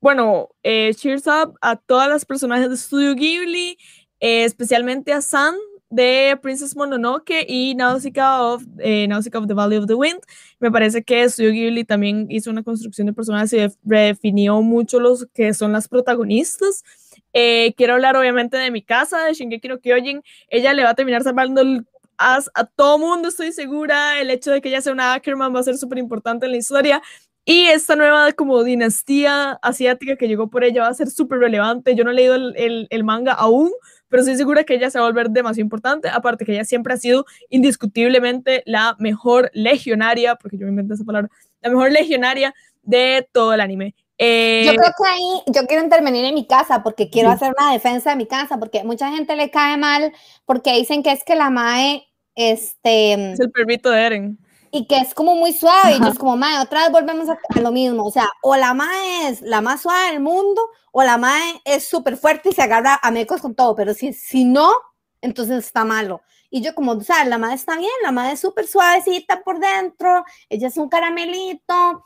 bueno, 0.00 0.50
eh, 0.62 0.92
cheers 0.94 1.26
up 1.26 1.56
a 1.60 1.76
todas 1.76 2.08
las 2.08 2.24
personajes 2.24 2.68
de 2.68 2.76
Studio 2.76 3.14
Ghibli, 3.14 3.78
eh, 4.20 4.44
especialmente 4.44 5.12
a 5.12 5.22
San 5.22 5.54
de 5.90 6.38
Princess 6.42 6.76
Mononoke 6.76 7.44
y 7.48 7.74
Nausicaa 7.74 8.42
of, 8.42 8.64
Nausicaa 9.08 9.38
of 9.38 9.46
the 9.46 9.54
Valley 9.54 9.78
of 9.78 9.86
the 9.86 9.94
Wind. 9.94 10.20
Me 10.60 10.70
parece 10.70 11.02
que 11.02 11.28
Studio 11.28 11.52
Ghibli 11.52 11.84
también 11.84 12.26
hizo 12.30 12.50
una 12.50 12.62
construcción 12.62 13.06
de 13.06 13.12
personajes 13.12 13.52
y 13.52 13.74
redefinió 13.84 14.60
mucho 14.62 15.00
los 15.00 15.26
que 15.34 15.54
son 15.54 15.72
las 15.72 15.88
protagonistas. 15.88 16.84
Eh, 17.32 17.74
quiero 17.76 17.94
hablar 17.94 18.16
obviamente 18.16 18.56
de 18.56 18.70
mi 18.70 18.82
casa, 18.82 19.24
de 19.24 19.34
Shingeki 19.34 19.68
no 19.68 19.80
Kyojin. 19.80 20.22
Ella 20.48 20.72
le 20.72 20.84
va 20.84 20.90
a 20.90 20.94
terminar 20.94 21.22
salvando 21.22 21.60
el 21.60 21.86
as 22.18 22.50
a 22.54 22.64
todo 22.64 22.98
mundo, 22.98 23.28
estoy 23.28 23.52
segura. 23.52 24.20
El 24.20 24.30
hecho 24.30 24.50
de 24.50 24.60
que 24.60 24.68
ella 24.68 24.82
sea 24.82 24.92
una 24.92 25.14
Ackerman 25.14 25.54
va 25.54 25.60
a 25.60 25.62
ser 25.62 25.78
súper 25.78 25.98
importante 25.98 26.46
en 26.46 26.52
la 26.52 26.58
historia. 26.58 27.02
Y 27.44 27.62
esta 27.68 27.96
nueva 27.96 28.30
como 28.32 28.62
dinastía 28.62 29.52
asiática 29.62 30.16
que 30.16 30.28
llegó 30.28 30.50
por 30.50 30.64
ella 30.64 30.82
va 30.82 30.88
a 30.88 30.94
ser 30.94 31.08
súper 31.08 31.38
relevante. 31.38 31.94
Yo 31.94 32.04
no 32.04 32.10
he 32.10 32.14
leído 32.14 32.34
el, 32.34 32.86
el, 32.90 33.04
manga 33.04 33.32
aún, 33.32 33.70
pero 34.08 34.20
estoy 34.20 34.36
segura 34.36 34.64
que 34.64 34.74
ella 34.74 34.90
se 34.90 34.98
va 34.98 35.04
a 35.04 35.08
volver 35.08 35.30
demasiado 35.30 35.64
importante. 35.64 36.08
Aparte 36.08 36.44
que 36.44 36.52
ella 36.52 36.64
siempre 36.64 36.94
ha 36.94 36.96
sido 36.96 37.24
indiscutiblemente 37.50 38.62
la 38.66 38.96
mejor 38.98 39.50
legionaria, 39.54 40.36
porque 40.36 40.58
yo 40.58 40.64
me 40.64 40.70
inventé 40.70 40.94
esa 40.94 41.04
palabra, 41.04 41.30
la 41.60 41.70
mejor 41.70 41.92
legionaria 41.92 42.54
de 42.82 43.28
todo 43.32 43.52
el 43.52 43.60
anime. 43.60 43.94
Eh, 44.20 44.64
yo 44.66 44.74
creo 44.74 44.92
que 44.96 45.08
ahí 45.08 45.42
yo 45.46 45.66
quiero 45.66 45.84
intervenir 45.84 46.24
en 46.24 46.34
mi 46.34 46.44
casa 46.44 46.82
porque 46.82 47.08
quiero 47.08 47.28
sí. 47.28 47.36
hacer 47.36 47.54
una 47.56 47.72
defensa 47.72 48.10
de 48.10 48.16
mi 48.16 48.26
casa 48.26 48.58
porque 48.58 48.82
mucha 48.82 49.12
gente 49.12 49.36
le 49.36 49.48
cae 49.50 49.76
mal 49.76 50.12
porque 50.44 50.72
dicen 50.72 51.04
que 51.04 51.12
es 51.12 51.22
que 51.22 51.36
la 51.36 51.50
mae 51.50 52.08
este 52.34 53.32
es 53.32 53.38
el 53.38 53.52
perrito 53.52 53.90
de 53.90 54.00
Eren 54.02 54.38
y 54.70 54.86
que 54.86 54.98
es 54.98 55.14
como 55.14 55.34
muy 55.34 55.52
suave, 55.52 55.96
y 55.96 56.00
yo 56.00 56.08
es 56.08 56.18
como, 56.18 56.36
mae, 56.36 56.60
otra 56.60 56.82
vez 56.82 56.92
volvemos 56.92 57.28
a, 57.28 57.38
a, 57.54 57.60
lo 57.60 57.72
mismo, 57.72 58.04
o 58.04 58.10
sea, 58.10 58.28
o 58.42 58.56
la 58.56 58.74
mae 58.74 59.28
es 59.28 59.40
la 59.42 59.60
más 59.60 59.82
suave 59.82 60.12
del 60.12 60.20
mundo, 60.20 60.62
o 60.92 61.02
la 61.02 61.16
mae 61.18 61.60
es 61.64 61.88
súper 61.88 62.16
fuerte 62.16 62.50
y 62.50 62.52
se 62.52 62.62
agarra 62.62 62.98
a 63.02 63.10
mecos 63.10 63.40
con 63.40 63.54
todo, 63.54 63.74
pero 63.74 63.94
si, 63.94 64.12
si 64.12 64.44
no, 64.44 64.72
entonces 65.20 65.64
está 65.64 65.84
malo. 65.84 66.22
Y 66.50 66.62
yo 66.62 66.74
como, 66.74 66.92
o 66.92 67.00
sea, 67.00 67.24
la 67.24 67.38
mae 67.38 67.54
está 67.54 67.76
bien, 67.76 67.90
la 68.02 68.12
mae 68.12 68.32
es 68.32 68.40
súper 68.40 68.66
suavecita 68.66 69.42
por 69.42 69.58
dentro, 69.58 70.24
ella 70.48 70.68
es 70.68 70.76
un 70.76 70.88
caramelito, 70.88 72.04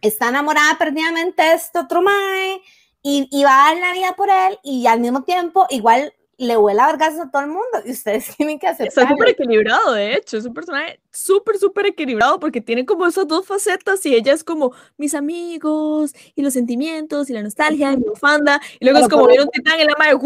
está 0.00 0.28
enamorada 0.28 0.76
perdidamente 0.78 1.42
de 1.42 1.54
este 1.54 1.78
otro 1.78 2.02
mae, 2.02 2.60
y, 3.02 3.28
y 3.30 3.44
va 3.44 3.68
a 3.68 3.74
dar 3.74 3.80
la 3.80 3.92
vida 3.92 4.12
por 4.14 4.28
él, 4.30 4.58
y 4.62 4.86
al 4.86 5.00
mismo 5.00 5.22
tiempo, 5.22 5.66
igual 5.70 6.12
le 6.38 6.56
huele 6.56 6.80
a 6.80 6.86
vergas 6.86 7.18
a 7.18 7.30
todo 7.30 7.42
el 7.42 7.48
mundo 7.48 7.82
y 7.84 7.92
ustedes 7.92 8.28
tienen 8.36 8.58
que 8.58 8.66
aceptar. 8.66 8.88
Está 8.88 9.08
súper 9.08 9.30
equilibrado, 9.30 9.92
de 9.92 10.14
hecho, 10.14 10.36
es 10.36 10.44
un 10.44 10.54
personaje 10.54 11.00
súper, 11.10 11.58
súper 11.58 11.86
equilibrado 11.86 12.38
porque 12.38 12.60
tiene 12.60 12.84
como 12.84 13.06
esas 13.06 13.26
dos 13.26 13.46
facetas 13.46 14.04
y 14.06 14.14
ella 14.14 14.32
es 14.32 14.44
como 14.44 14.72
mis 14.96 15.14
amigos 15.14 16.12
y 16.34 16.42
los 16.42 16.52
sentimientos 16.52 17.30
y 17.30 17.32
la 17.32 17.42
nostalgia 17.42 17.92
y 17.92 17.96
mi 17.96 18.04
bufanda 18.04 18.60
y 18.78 18.84
luego 18.84 18.98
Pero 18.98 19.06
es 19.06 19.12
como 19.12 19.26
viene 19.26 19.44
un 19.44 19.50
titán 19.50 19.80
en 19.80 19.86
la 19.86 19.94
mano 19.98 20.20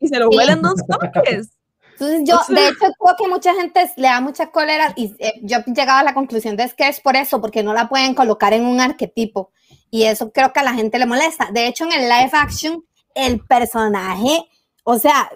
y 0.00 0.08
se 0.08 0.18
lo 0.18 0.28
huelen 0.30 0.62
dos 0.62 0.80
toques. 0.86 1.50
Entonces 1.92 2.22
yo, 2.24 2.36
o 2.36 2.44
sea, 2.44 2.56
de 2.56 2.68
hecho, 2.68 2.78
creo 2.78 3.16
que 3.16 3.28
mucha 3.28 3.54
gente 3.54 3.92
le 3.96 4.08
da 4.08 4.20
mucha 4.20 4.50
cólera 4.50 4.92
y 4.96 5.14
eh, 5.18 5.34
yo 5.42 5.58
he 5.58 5.72
llegado 5.72 6.00
a 6.00 6.02
la 6.02 6.14
conclusión 6.14 6.56
de 6.56 6.68
que 6.76 6.88
es 6.88 7.00
por 7.00 7.14
eso, 7.14 7.40
porque 7.40 7.62
no 7.62 7.74
la 7.74 7.88
pueden 7.88 8.14
colocar 8.14 8.52
en 8.54 8.66
un 8.66 8.80
arquetipo 8.80 9.52
y 9.90 10.04
eso 10.04 10.32
creo 10.32 10.52
que 10.52 10.60
a 10.60 10.64
la 10.64 10.74
gente 10.74 10.98
le 10.98 11.06
molesta. 11.06 11.50
De 11.52 11.66
hecho, 11.66 11.84
en 11.84 11.92
el 11.92 12.08
live 12.08 12.30
action, 12.32 12.84
el 13.14 13.40
personaje 13.40 14.48
o 14.84 14.98
sea, 14.98 15.30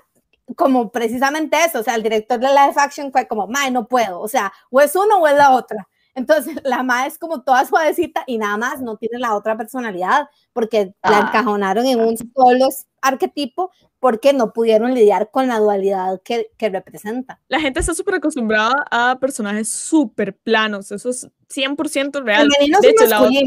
como 0.55 0.91
precisamente 0.93 1.57
eso, 1.65 1.81
o 1.81 1.83
sea, 1.83 1.97
el 1.97 2.03
director 2.03 2.39
de 2.39 2.49
live 2.49 2.75
action 2.77 3.11
fue 3.11 3.27
como, 3.27 3.47
mae, 3.49 3.71
no 3.71 3.89
puedo, 3.89 4.21
o 4.21 4.29
sea, 4.29 4.53
o 4.71 4.81
es 4.81 4.95
uno 4.95 5.19
o 5.19 5.27
es 5.27 5.37
la 5.37 5.51
otra. 5.53 5.89
Entonces, 6.15 6.57
la 6.65 6.83
mae 6.83 7.09
es 7.09 7.19
como 7.19 7.43
toda 7.43 7.67
suavecita 7.67 8.25
y 8.27 8.39
nada 8.39 8.57
más 8.57 8.81
no 8.81 8.97
tiene 8.97 9.19
la 9.19 9.35
otra 9.35 9.57
personalidad, 9.57 10.29
porque 10.53 10.95
ah. 11.03 11.11
la 11.11 11.19
encajonaron 11.21 11.85
en 11.87 12.01
un 12.01 12.17
solo 12.17 12.69
arquetipo 13.03 13.71
porque 13.99 14.33
no 14.33 14.53
pudieron 14.53 14.95
lidiar 14.95 15.31
con 15.31 15.49
la 15.49 15.59
dualidad 15.59 16.21
que, 16.25 16.51
que 16.57 16.69
representa. 16.71 17.41
La 17.49 17.61
gente 17.61 17.81
está 17.81 17.93
súper 17.93 18.17
acostumbrada 18.17 18.85
a 18.91 19.19
personajes 19.21 19.69
súper 19.69 20.35
planos, 20.37 20.91
eso 20.93 21.11
es 21.11 21.29
100% 21.49 22.23
real. 22.23 22.49
De 22.49 22.89
hecho, 22.89 23.07
la 23.07 23.23
otra, 23.23 23.41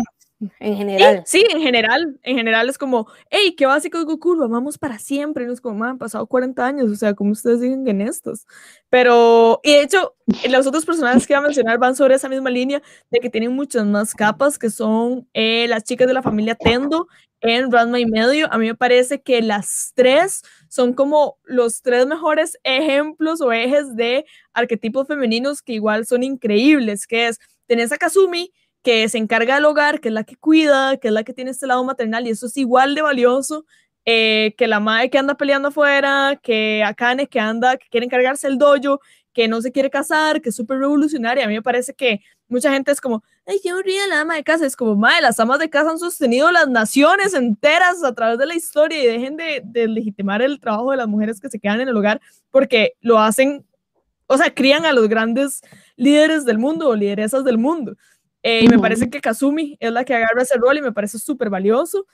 en 0.60 0.76
general. 0.76 1.24
Sí, 1.26 1.44
en 1.50 1.62
general, 1.62 2.18
en 2.24 2.38
general 2.38 2.70
es 2.70 2.78
como, 2.78 3.08
hey, 3.30 3.56
qué 3.58 3.66
básico 3.66 3.98
es 3.98 4.06
Goku, 4.06 4.36
lo 4.36 4.46
amamos 4.46 4.78
para 4.78 4.98
siempre, 4.98 5.44
y 5.44 5.48
no 5.48 5.54
es 5.54 5.62
como, 5.62 5.84
han 5.84 5.98
pasado 5.98 6.28
40 6.28 6.66
años, 6.66 6.92
o 6.92 6.96
sea, 6.96 7.14
como 7.14 7.32
ustedes 7.32 7.60
siguen 7.60 7.88
en 7.88 8.02
estos. 8.02 8.46
Pero, 8.90 9.60
y 9.64 9.74
de 9.74 9.82
hecho, 9.82 10.16
los 10.50 10.66
otros 10.66 10.86
personajes 10.86 11.28
que 11.28 11.34
iba 11.34 11.40
a 11.40 11.44
mencionar 11.44 11.78
van 11.78 11.96
sobre 11.96 12.16
esa 12.16 12.30
misma 12.30 12.50
línea 12.50 12.82
de 13.12 13.20
que 13.20 13.30
tienen 13.30 13.54
muchas 13.54 13.86
más 13.86 14.14
capas, 14.14 14.58
que 14.58 14.70
son 14.70 15.28
eh, 15.34 15.68
las 15.68 15.84
chicas 15.84 16.08
de 16.08 16.14
la 16.14 16.24
familia 16.24 16.56
Tendo 16.56 17.08
en 17.42 17.72
Ranma 17.72 18.00
y 18.00 18.06
medio. 18.06 18.52
A 18.52 18.58
mí 18.58 18.68
me 18.68 18.76
parece 18.76 19.22
que 19.22 19.42
las 19.42 19.92
tres 19.96 20.44
son 20.68 20.94
como 20.94 21.38
los 21.44 21.82
tres 21.82 22.06
mejores 22.06 22.58
ejemplos 22.64 23.42
o 23.42 23.52
ejes 23.52 23.96
de 23.96 24.26
arquetipos 24.54 25.08
femeninos 25.08 25.62
que 25.62 25.74
igual 25.74 26.06
son 26.06 26.24
increíbles, 26.24 27.08
que 27.08 27.28
es, 27.28 27.40
tenés 27.68 27.92
a 27.92 27.98
Kazumi, 27.98 28.52
que 28.84 29.08
se 29.10 29.18
encarga 29.18 29.56
del 29.56 29.66
hogar, 29.66 30.00
que 30.00 30.10
es 30.10 30.14
la 30.14 30.24
que 30.24 30.36
cuida, 30.36 30.98
que 30.98 31.10
es 31.10 31.14
la 31.14 31.24
que 31.24 31.34
tiene 31.34 31.52
este 31.52 31.68
lado 31.68 31.84
maternal, 31.84 32.28
y 32.28 32.32
eso 32.32 32.48
es 32.48 32.58
igual 32.58 32.96
de 32.96 33.02
valioso 33.02 33.66
eh, 34.06 34.56
que 34.58 34.68
la 34.68 34.80
madre 34.80 35.10
que 35.10 35.20
anda 35.20 35.36
peleando 35.36 35.68
afuera, 35.68 36.40
que 36.42 36.84
Akane 36.84 37.28
que 37.28 37.40
anda, 37.40 37.78
que 37.78 37.88
quiere 37.90 38.06
encargarse 38.06 38.48
el 38.48 38.58
dojo, 38.58 39.02
que 39.34 39.48
no 39.48 39.62
se 39.62 39.72
quiere 39.72 39.90
casar, 39.90 40.42
que 40.42 40.50
es 40.50 40.56
súper 40.56 40.80
revolucionaria. 40.80 41.46
A 41.46 41.48
mí 41.48 41.54
me 41.54 41.62
parece 41.62 41.94
que 41.94 42.22
mucha 42.48 42.72
gente 42.72 42.92
es 42.92 43.00
como, 43.00 43.24
ay, 43.46 43.60
qué 43.62 43.70
aburrida 43.70 44.08
la 44.08 44.22
ama 44.22 44.36
de 44.36 44.44
casa. 44.44 44.66
Es 44.66 44.76
como, 44.76 44.96
madre, 44.96 45.22
las 45.22 45.40
amas 45.40 45.60
de 45.60 45.70
casa 45.70 45.92
han 45.92 46.00
sostenido 46.00 46.52
las 46.52 46.68
naciones 46.68 47.34
enteras 47.34 48.04
a 48.04 48.16
través 48.16 48.40
de 48.40 48.48
la 48.48 48.56
historia 48.56 49.02
y 49.02 49.06
dejen 49.06 49.38
de, 49.38 49.62
de 49.64 49.88
legitimar 49.88 50.42
el 50.42 50.60
trabajo 50.60 50.92
de 50.92 50.98
las 50.98 51.08
mujeres 51.08 51.40
que 51.40 51.50
se 51.50 51.60
quedan 51.60 51.82
en 51.82 51.90
el 51.90 51.96
hogar 51.96 52.20
porque 52.50 52.94
lo 53.02 53.20
hacen, 53.20 53.64
o 54.26 54.38
sea, 54.38 54.54
crían 54.54 54.86
a 54.86 54.94
los 54.94 55.08
grandes 55.08 55.62
líderes 55.96 56.46
del 56.46 56.58
mundo 56.58 56.90
o 56.90 56.96
lideresas 56.96 57.44
del 57.44 57.60
mundo. 57.60 57.96
Eh, 58.44 58.62
y 58.64 58.68
me 58.68 58.80
parece 58.80 59.10
que 59.10 59.22
Kazumi 59.22 59.78
es 59.80 59.92
la 59.92 60.06
que 60.06 60.14
agarra 60.14 60.42
ese 60.42 60.58
rol 60.58 60.78
y 60.78 60.82
me 60.82 60.92
parece 60.92 61.20
súper 61.20 61.50
valioso. 61.50 62.06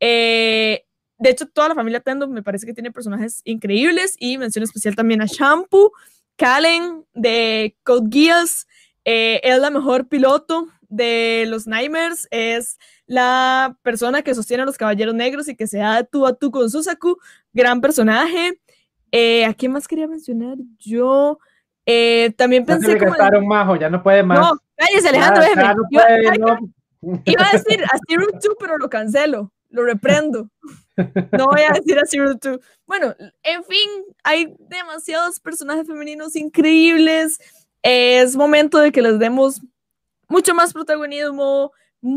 Eh, 0.00 0.84
de 1.18 1.30
hecho, 1.30 1.46
toda 1.46 1.68
la 1.68 1.74
familia 1.74 2.00
Tendo 2.00 2.28
me 2.28 2.42
parece 2.42 2.66
que 2.66 2.74
tiene 2.74 2.90
personajes 2.90 3.40
increíbles 3.44 4.16
y 4.18 4.38
mención 4.38 4.62
especial 4.62 4.96
también 4.96 5.22
a 5.22 5.26
Shampoo, 5.26 5.92
Kalen 6.36 7.04
de 7.14 7.76
Code 7.84 8.08
Geass, 8.10 8.66
eh, 9.04 9.40
es 9.44 9.58
la 9.58 9.70
mejor 9.70 10.08
piloto 10.08 10.68
de 10.88 11.44
los 11.48 11.66
Nightmares, 11.66 12.26
es 12.30 12.78
la 13.06 13.76
persona 13.82 14.22
que 14.22 14.34
sostiene 14.34 14.62
a 14.62 14.66
los 14.66 14.78
Caballeros 14.78 15.14
Negros 15.14 15.48
y 15.48 15.56
que 15.56 15.66
se 15.66 15.78
da 15.78 16.04
tú 16.04 16.26
a 16.26 16.34
tú 16.34 16.50
con 16.50 16.70
Susaku, 16.70 17.18
gran 17.52 17.80
personaje. 17.80 18.60
Eh, 19.12 19.44
¿A 19.44 19.54
quién 19.54 19.72
más 19.72 19.86
quería 19.86 20.08
mencionar? 20.08 20.56
Yo 20.78 21.38
eh, 21.86 22.32
también 22.36 22.64
pensé... 22.64 22.86
Ya 22.86 22.92
se 22.94 22.98
le 22.98 23.06
gastaron 23.06 23.46
majo, 23.46 23.76
ya 23.76 23.90
no 23.90 24.02
puede 24.02 24.22
más. 24.22 24.38
No, 24.38 24.60
cállese 24.76 25.08
Alejandro, 25.08 25.42
ya, 25.42 25.54
ya 25.54 25.74
no 25.74 25.82
puede, 25.90 26.24
Yo, 26.24 26.32
no. 26.46 27.20
Iba 27.24 27.48
a 27.48 27.52
decir 27.52 27.84
a 27.84 27.98
Zero 28.08 28.26
Two, 28.40 28.56
pero 28.58 28.78
lo 28.78 28.88
cancelo, 28.88 29.52
lo 29.70 29.84
reprendo. 29.84 30.48
No 31.32 31.46
voy 31.46 31.62
a 31.62 31.72
decir 31.72 31.98
a 31.98 32.06
Zero 32.06 32.38
Two. 32.38 32.60
Bueno, 32.86 33.16
en 33.42 33.64
fin, 33.64 33.90
hay 34.22 34.54
demasiados 34.60 35.40
personajes 35.40 35.88
femeninos 35.88 36.36
increíbles. 36.36 37.40
Es 37.82 38.36
momento 38.36 38.78
de 38.78 38.92
que 38.92 39.02
les 39.02 39.18
demos 39.18 39.60
mucho 40.28 40.54
más 40.54 40.72
protagonismo, 40.72 41.72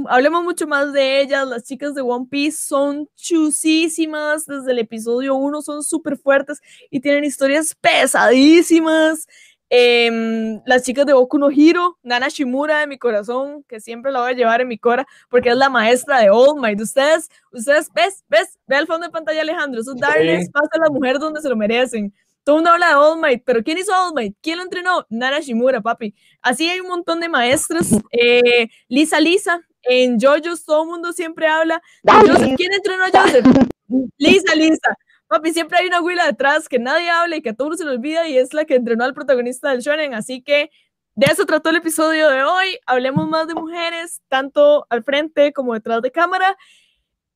hablemos 0.09 0.43
mucho 0.43 0.67
más 0.67 0.93
de 0.93 1.21
ellas. 1.21 1.47
Las 1.47 1.63
chicas 1.63 1.95
de 1.95 2.01
One 2.01 2.27
Piece 2.29 2.57
son 2.65 3.09
chusísimas. 3.15 4.45
Desde 4.45 4.71
el 4.71 4.79
episodio 4.79 5.35
1 5.35 5.61
son 5.61 5.83
súper 5.83 6.17
fuertes 6.17 6.59
y 6.89 6.99
tienen 6.99 7.23
historias 7.23 7.73
pesadísimas. 7.75 9.27
Eh, 9.69 10.59
las 10.65 10.83
chicas 10.83 11.05
de 11.05 11.13
Boku 11.13 11.37
no 11.37 11.51
Hiro, 11.51 11.97
Nana 12.03 12.29
Shimura 12.29 12.79
de 12.79 12.87
mi 12.87 12.97
corazón, 12.97 13.63
que 13.67 13.79
siempre 13.79 14.11
la 14.11 14.21
voy 14.21 14.31
a 14.31 14.35
llevar 14.35 14.61
en 14.61 14.67
mi 14.67 14.77
cora, 14.77 15.05
porque 15.29 15.49
es 15.49 15.57
la 15.57 15.69
maestra 15.69 16.19
de 16.19 16.29
All 16.29 16.59
Might. 16.59 16.79
Ustedes, 16.79 17.29
ustedes, 17.51 17.89
ves, 17.93 18.23
ves, 18.29 18.57
ve 18.67 18.77
al 18.77 18.87
fondo 18.87 19.07
de 19.07 19.11
pantalla, 19.11 19.41
Alejandro, 19.41 19.81
eso 19.81 19.93
es 19.93 19.99
darles 19.99 20.45
sí. 20.45 20.51
paso 20.51 20.69
a 20.71 20.79
las 20.79 20.89
mujeres 20.89 21.19
donde 21.19 21.41
se 21.41 21.49
lo 21.49 21.55
merecen. 21.55 22.13
Todo 22.43 22.55
el 22.55 22.59
mundo 22.59 22.71
habla 22.71 22.89
de 22.89 22.95
All 22.95 23.19
Might, 23.19 23.43
pero 23.45 23.61
¿quién 23.61 23.77
hizo 23.77 23.91
All 23.91 24.13
Might? 24.13 24.37
¿Quién 24.41 24.57
lo 24.57 24.63
entrenó? 24.63 25.05
Nana 25.09 25.41
Shimura, 25.41 25.81
papi. 25.81 26.15
Así 26.41 26.69
hay 26.69 26.79
un 26.79 26.87
montón 26.87 27.19
de 27.19 27.27
maestras. 27.27 27.91
Eh, 28.11 28.69
Lisa 28.87 29.19
Lisa, 29.19 29.61
en 29.83 30.17
JoJo's 30.17 30.63
todo 30.63 30.83
el 30.83 30.89
mundo 30.89 31.11
siempre 31.11 31.47
habla. 31.47 31.81
Joseph, 32.05 32.53
¿Quién 32.55 32.73
entrenó 32.73 33.03
a 33.03 33.09
Joseph? 33.11 33.45
Lisa 34.17 34.55
Lisa. 34.55 34.97
Papi, 35.27 35.51
siempre 35.53 35.79
hay 35.79 35.87
una 35.87 36.01
huila 36.01 36.25
detrás 36.25 36.69
que 36.69 36.79
nadie 36.79 37.09
habla 37.09 37.35
y 37.35 37.41
que 37.41 37.49
a 37.49 37.55
todos 37.55 37.77
se 37.77 37.85
le 37.85 37.91
olvida 37.91 38.27
y 38.27 38.37
es 38.37 38.53
la 38.53 38.65
que 38.65 38.75
entrenó 38.75 39.03
al 39.03 39.13
protagonista 39.13 39.69
del 39.69 39.81
shonen. 39.81 40.13
Así 40.13 40.41
que 40.41 40.71
de 41.15 41.25
eso 41.25 41.45
trató 41.45 41.69
el 41.69 41.77
episodio 41.77 42.29
de 42.29 42.43
hoy. 42.43 42.77
Hablemos 42.85 43.27
más 43.27 43.47
de 43.47 43.55
mujeres, 43.55 44.21
tanto 44.29 44.85
al 44.89 45.03
frente 45.03 45.51
como 45.51 45.73
detrás 45.73 46.01
de 46.01 46.11
cámara. 46.11 46.57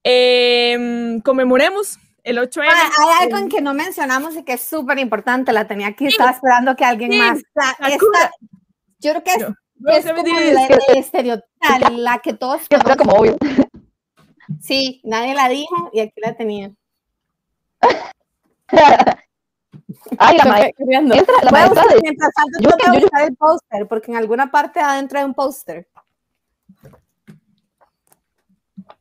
Eh, 0.03 1.19
conmemoremos 1.23 1.99
el 2.23 2.38
8M. 2.38 2.68
Ah, 2.69 2.89
hay 2.99 3.26
algo 3.26 3.38
en 3.38 3.49
que 3.49 3.61
no 3.61 3.73
mencionamos 3.73 4.35
y 4.35 4.43
que 4.43 4.53
es 4.53 4.61
súper 4.61 4.99
importante. 4.99 5.51
La 5.51 5.68
tenía 5.68 5.88
aquí, 5.88 6.05
sí. 6.05 6.11
estaba 6.11 6.31
esperando 6.31 6.76
que 6.76 6.85
alguien 6.85 7.11
sí. 7.11 7.18
más. 7.18 7.41
La, 7.53 7.88
esta, 7.88 8.31
yo 8.99 9.11
creo 9.11 9.23
que 9.23 9.31
es, 9.31 9.39
no, 9.39 9.55
no 9.76 9.91
es 9.91 10.05
como 10.05 10.23
la, 10.23 10.68
el 10.68 10.97
estereotipo, 10.97 11.47
la 11.89 12.19
que 12.19 12.34
todos. 12.34 12.61
Como 12.97 13.13
obvio. 13.13 13.38
Sí, 14.61 15.01
nadie 15.03 15.34
la 15.34 15.49
dijo 15.49 15.89
y 15.93 16.01
aquí 16.01 16.22
la 16.22 16.35
tenía. 16.35 16.72
Ay, 20.18 20.38
la 20.38 20.45
maestra. 20.45 20.86
Entra 20.90 21.36
la 21.44 21.52
maestra 21.52 21.84
de... 21.84 21.99
Mientras 22.02 22.32
tanto, 22.34 22.60
yo, 22.60 22.70
tengo 22.78 22.94
que 22.94 23.02
buscar 23.02 23.24
el 23.24 23.36
póster, 23.36 23.88
porque 23.88 24.12
en 24.12 24.18
alguna 24.18 24.52
parte 24.52 24.80
adentro 24.80 25.20
hay 25.20 25.26
un 25.26 25.34
póster. 25.34 25.88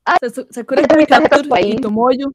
Ah, 0.05 0.19
Sakura 0.51 0.83
Caricature 0.87 1.63
y 1.63 1.77
Tomoyo. 1.77 2.33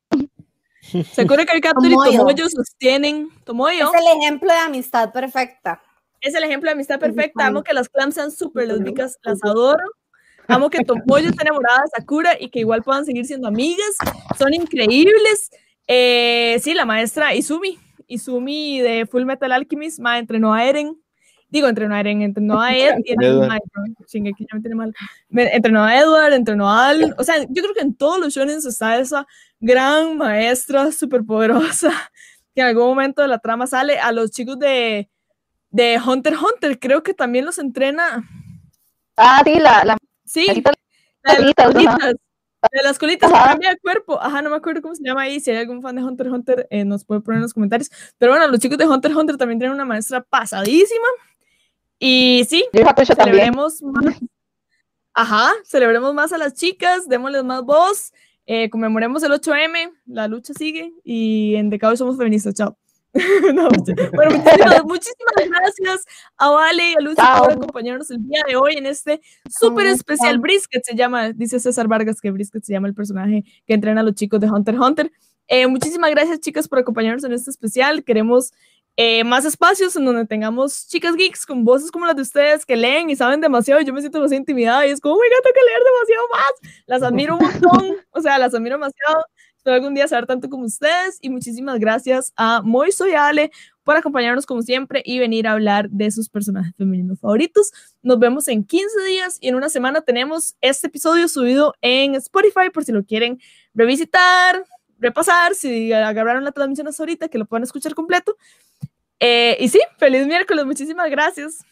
Sakura 1.12 1.46
Caricature 1.46 1.90
y 1.90 2.18
Tomoyo 2.18 2.50
sostienen. 2.50 3.30
Tomoyo. 3.44 3.94
Es 3.94 4.02
el 4.02 4.18
ejemplo 4.20 4.52
de 4.52 4.60
amistad 4.60 5.12
perfecta. 5.12 5.82
Es 6.22 6.34
el 6.36 6.44
ejemplo 6.44 6.70
de 6.70 6.74
amistad 6.74 7.00
perfecta. 7.00 7.48
Amo 7.48 7.64
que 7.64 7.74
las 7.74 7.90
clams 7.90 8.16
sean 8.16 8.32
súper 8.32 8.68
lésbicas, 8.68 9.18
las 9.24 9.44
adoro. 9.44 9.84
Amo 10.48 10.70
que 10.70 10.84
Tomoyo 10.84 11.30
esté 11.30 11.42
enamorada 11.42 11.82
de 11.82 11.90
Sakura 11.98 12.32
y 12.40 12.50
que 12.50 12.60
igual 12.60 12.84
puedan 12.84 13.06
seguir 13.06 13.26
siendo 13.26 13.48
amigas. 13.48 13.96
Son 14.38 14.54
increíbles. 14.54 15.50
Eh, 15.88 16.60
sí, 16.62 16.74
la 16.74 16.86
maestra 16.86 17.34
Izumi. 17.36 17.80
Izumi 18.08 18.80
de 18.82 19.06
Full 19.06 19.26
Metal 19.26 19.52
Alchemist, 19.52 20.00
ma, 20.00 20.18
entrenó 20.20 20.54
a 20.54 20.64
Eren. 20.66 20.96
Digo, 21.50 21.68
entrenó 21.68 21.96
a 21.96 22.00
Eren, 22.00 22.22
entrenó 22.22 22.60
a 22.62 22.74
Ed 22.76 22.96
y 23.04 23.16
Shingeki 24.08 24.46
ya 24.50 24.56
me 24.56 24.62
tiene 24.62 24.76
mal. 24.76 24.94
Me- 25.30 25.56
entrenó 25.56 25.84
a 25.84 25.98
Edward, 25.98 26.34
entrenó 26.34 26.70
a 26.70 26.90
Al. 26.90 27.16
O 27.18 27.24
sea, 27.24 27.36
yo 27.50 27.62
creo 27.64 27.74
que 27.74 27.82
en 27.82 27.96
todos 27.96 28.20
los 28.20 28.34
shonen 28.34 28.58
está 28.58 28.98
esa 28.98 29.26
gran 29.60 30.18
maestra 30.18 30.92
superpoderosa 30.92 31.92
que 32.56 32.62
en 32.62 32.68
algún 32.68 32.86
momento 32.88 33.22
de 33.22 33.28
la 33.28 33.40
trama 33.40 33.68
sale 33.68 34.00
a 34.00 34.12
los 34.12 34.32
chicos 34.32 34.58
de, 34.60 35.10
de 35.70 36.00
Hunter 36.06 36.34
x 36.34 36.44
Hunter. 36.44 36.80
Creo 36.80 37.04
que 37.04 37.14
también 37.14 37.46
los 37.46 37.58
entrena. 37.58 38.28
Ah, 39.18 39.42
sí, 39.46 39.60
la, 39.60 39.84
la 39.86 39.98
Sí, 40.26 40.48
la 41.24 41.34
de 41.36 41.54
las 41.58 41.72
colitas. 41.74 42.16
De 42.72 42.84
las 42.84 42.98
colitas 43.00 43.32
Ajá. 43.32 43.50
cambia 43.52 43.70
de 43.72 43.78
cuerpo. 43.78 44.22
Ajá, 44.22 44.42
no 44.42 44.50
me 44.50 44.56
acuerdo 44.56 44.82
cómo 44.82 44.96
se 44.96 45.04
llama 45.04 45.22
ahí. 45.24 45.40
Si 45.40 45.52
hay 45.52 45.58
algún 45.58 45.82
fan 45.82 45.96
de 45.96 46.04
Hunter 46.04 46.28
x 46.28 46.36
Hunter, 46.36 46.68
eh, 46.70 46.86
nos 46.86 47.06
puede 47.06 47.22
poner 47.22 47.38
en 47.38 47.44
los 47.44 47.54
comentarios. 47.54 47.90
Pero 48.18 48.32
bueno, 48.32 48.48
los 48.48 48.60
chicos 48.60 48.78
de 48.78 48.86
Hunter 48.86 49.12
x 49.12 49.20
Hunter 49.22 49.38
también 49.38 49.60
tienen 49.60 49.74
una 49.76 49.86
maestra 49.86 50.22
pasadísima. 50.22 51.08
Y 52.00 52.46
sí, 52.50 52.66
también. 52.72 53.06
celebremos 53.06 53.82
más. 53.82 54.16
Ajá, 55.14 55.52
celebremos 55.64 56.14
más 56.14 56.34
a 56.34 56.38
las 56.38 56.54
chicas, 56.56 57.08
démosles 57.08 57.46
más 57.46 57.64
voz, 57.64 58.12
eh, 58.46 58.70
conmemoremos 58.70 59.24
el 59.24 59.32
8M, 59.32 59.94
la 60.08 60.28
lucha 60.28 60.54
sigue 60.54 60.92
y 61.06 61.56
en 61.56 61.70
Decado 61.70 61.96
somos 61.96 62.18
feministas, 62.18 62.54
chao. 62.54 62.78
No, 63.54 63.70
bueno, 64.14 64.32
muchísimas, 64.38 64.84
muchísimas 64.84 65.36
gracias 65.36 66.06
a 66.38 66.50
Vale 66.50 66.92
y 66.92 66.94
a 66.94 67.16
Chao. 67.16 67.44
por 67.44 67.54
acompañarnos 67.54 68.12
el 68.12 68.28
día 68.28 68.44
de 68.48 68.56
hoy 68.58 68.76
en 68.76 68.86
este 68.86 69.22
súper 69.50 69.88
especial 69.88 70.38
Brisket, 70.40 70.84
se 70.84 70.96
llama, 70.96 71.32
dice 71.32 71.60
César 71.60 71.88
Vargas 71.88 72.20
que 72.20 72.32
Brisket 72.32 72.64
se 72.64 72.74
llama 72.74 72.88
el 72.88 72.94
personaje 72.94 73.46
que 73.66 73.74
entrena 73.74 74.02
a 74.02 74.04
los 74.04 74.16
chicos 74.16 74.40
de 74.40 74.50
Hunter 74.50 74.76
x 74.76 74.86
Hunter. 74.86 75.12
Eh, 75.48 75.68
muchísimas 75.68 76.12
gracias 76.12 76.40
chicas 76.40 76.68
por 76.68 76.80
acompañarnos 76.80 77.24
en 77.24 77.32
este 77.32 77.52
especial, 77.52 78.04
queremos 78.04 78.52
eh, 78.98 79.26
más 79.26 79.44
espacios 79.44 79.94
en 79.98 80.06
donde 80.06 80.26
tengamos 80.26 80.88
chicas 80.88 81.16
geeks 81.16 81.46
con 81.46 81.66
voces 81.66 81.92
como 81.92 82.06
las 82.06 82.16
de 82.16 82.22
ustedes 82.22 82.66
que 82.66 82.78
leen 82.78 83.10
y 83.10 83.16
saben 83.16 83.42
demasiado. 83.42 83.82
y 83.82 83.86
Yo 83.86 83.94
me 83.94 84.00
siento 84.00 84.20
demasiado 84.20 84.40
intimidada 84.40 84.88
y 84.88 84.92
es 84.92 85.02
como, 85.02 85.16
oh 85.16 85.18
my 85.18 85.28
god, 85.30 85.44
tengo 85.44 85.54
que 85.54 85.66
leer 85.66 85.82
demasiado 85.84 86.28
más. 86.32 86.84
Las 86.86 87.04
admiro 87.04 87.38
un 87.38 87.46
montón, 87.46 87.98
o 88.12 88.22
sea, 88.22 88.38
las 88.40 88.54
admiro 88.54 88.76
demasiado. 88.76 89.26
Espero 89.66 89.78
algún 89.78 89.96
día 89.96 90.08
saber 90.08 90.28
tanto 90.28 90.48
como 90.48 90.66
ustedes. 90.66 91.18
Y 91.22 91.32
muchísimas 91.32 91.80
gracias 91.80 92.32
a 92.36 92.62
Moiso 92.62 93.08
y 93.08 93.14
a 93.14 93.30
Ale 93.30 93.50
por 93.84 93.98
acompañarnos 93.98 94.46
como 94.46 94.62
siempre 94.62 95.02
y 95.04 95.18
venir 95.18 95.48
a 95.48 95.54
hablar 95.54 95.90
de 95.90 96.12
sus 96.12 96.30
personajes 96.30 96.76
femeninos 96.78 97.20
favoritos. 97.20 97.74
Nos 98.04 98.20
vemos 98.20 98.48
en 98.48 98.64
15 98.64 99.04
días 99.06 99.40
y 99.42 99.48
en 99.48 99.56
una 99.56 99.70
semana 99.70 100.02
tenemos 100.02 100.56
este 100.62 100.86
episodio 100.86 101.28
subido 101.28 101.74
en 101.82 102.14
Spotify 102.14 102.70
por 102.72 102.84
si 102.84 102.92
lo 102.92 103.04
quieren 103.04 103.40
revisitar, 103.74 104.64
repasar, 105.00 105.56
si 105.56 105.92
agarraron 105.92 106.44
la 106.44 106.52
transmisión 106.52 106.88
hasta 106.88 107.02
ahorita, 107.02 107.28
que 107.30 107.40
lo 107.40 107.48
puedan 107.48 107.64
escuchar 107.64 107.96
completo. 107.96 108.38
Eh, 109.20 109.58
y 109.60 109.68
sí, 109.70 109.80
feliz 109.98 110.28
miércoles, 110.28 110.64
muchísimas 110.64 111.10
gracias. 111.10 111.66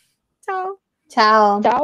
Chao. 0.44 0.80
Chao. 1.10 1.62
Chao. 1.62 1.84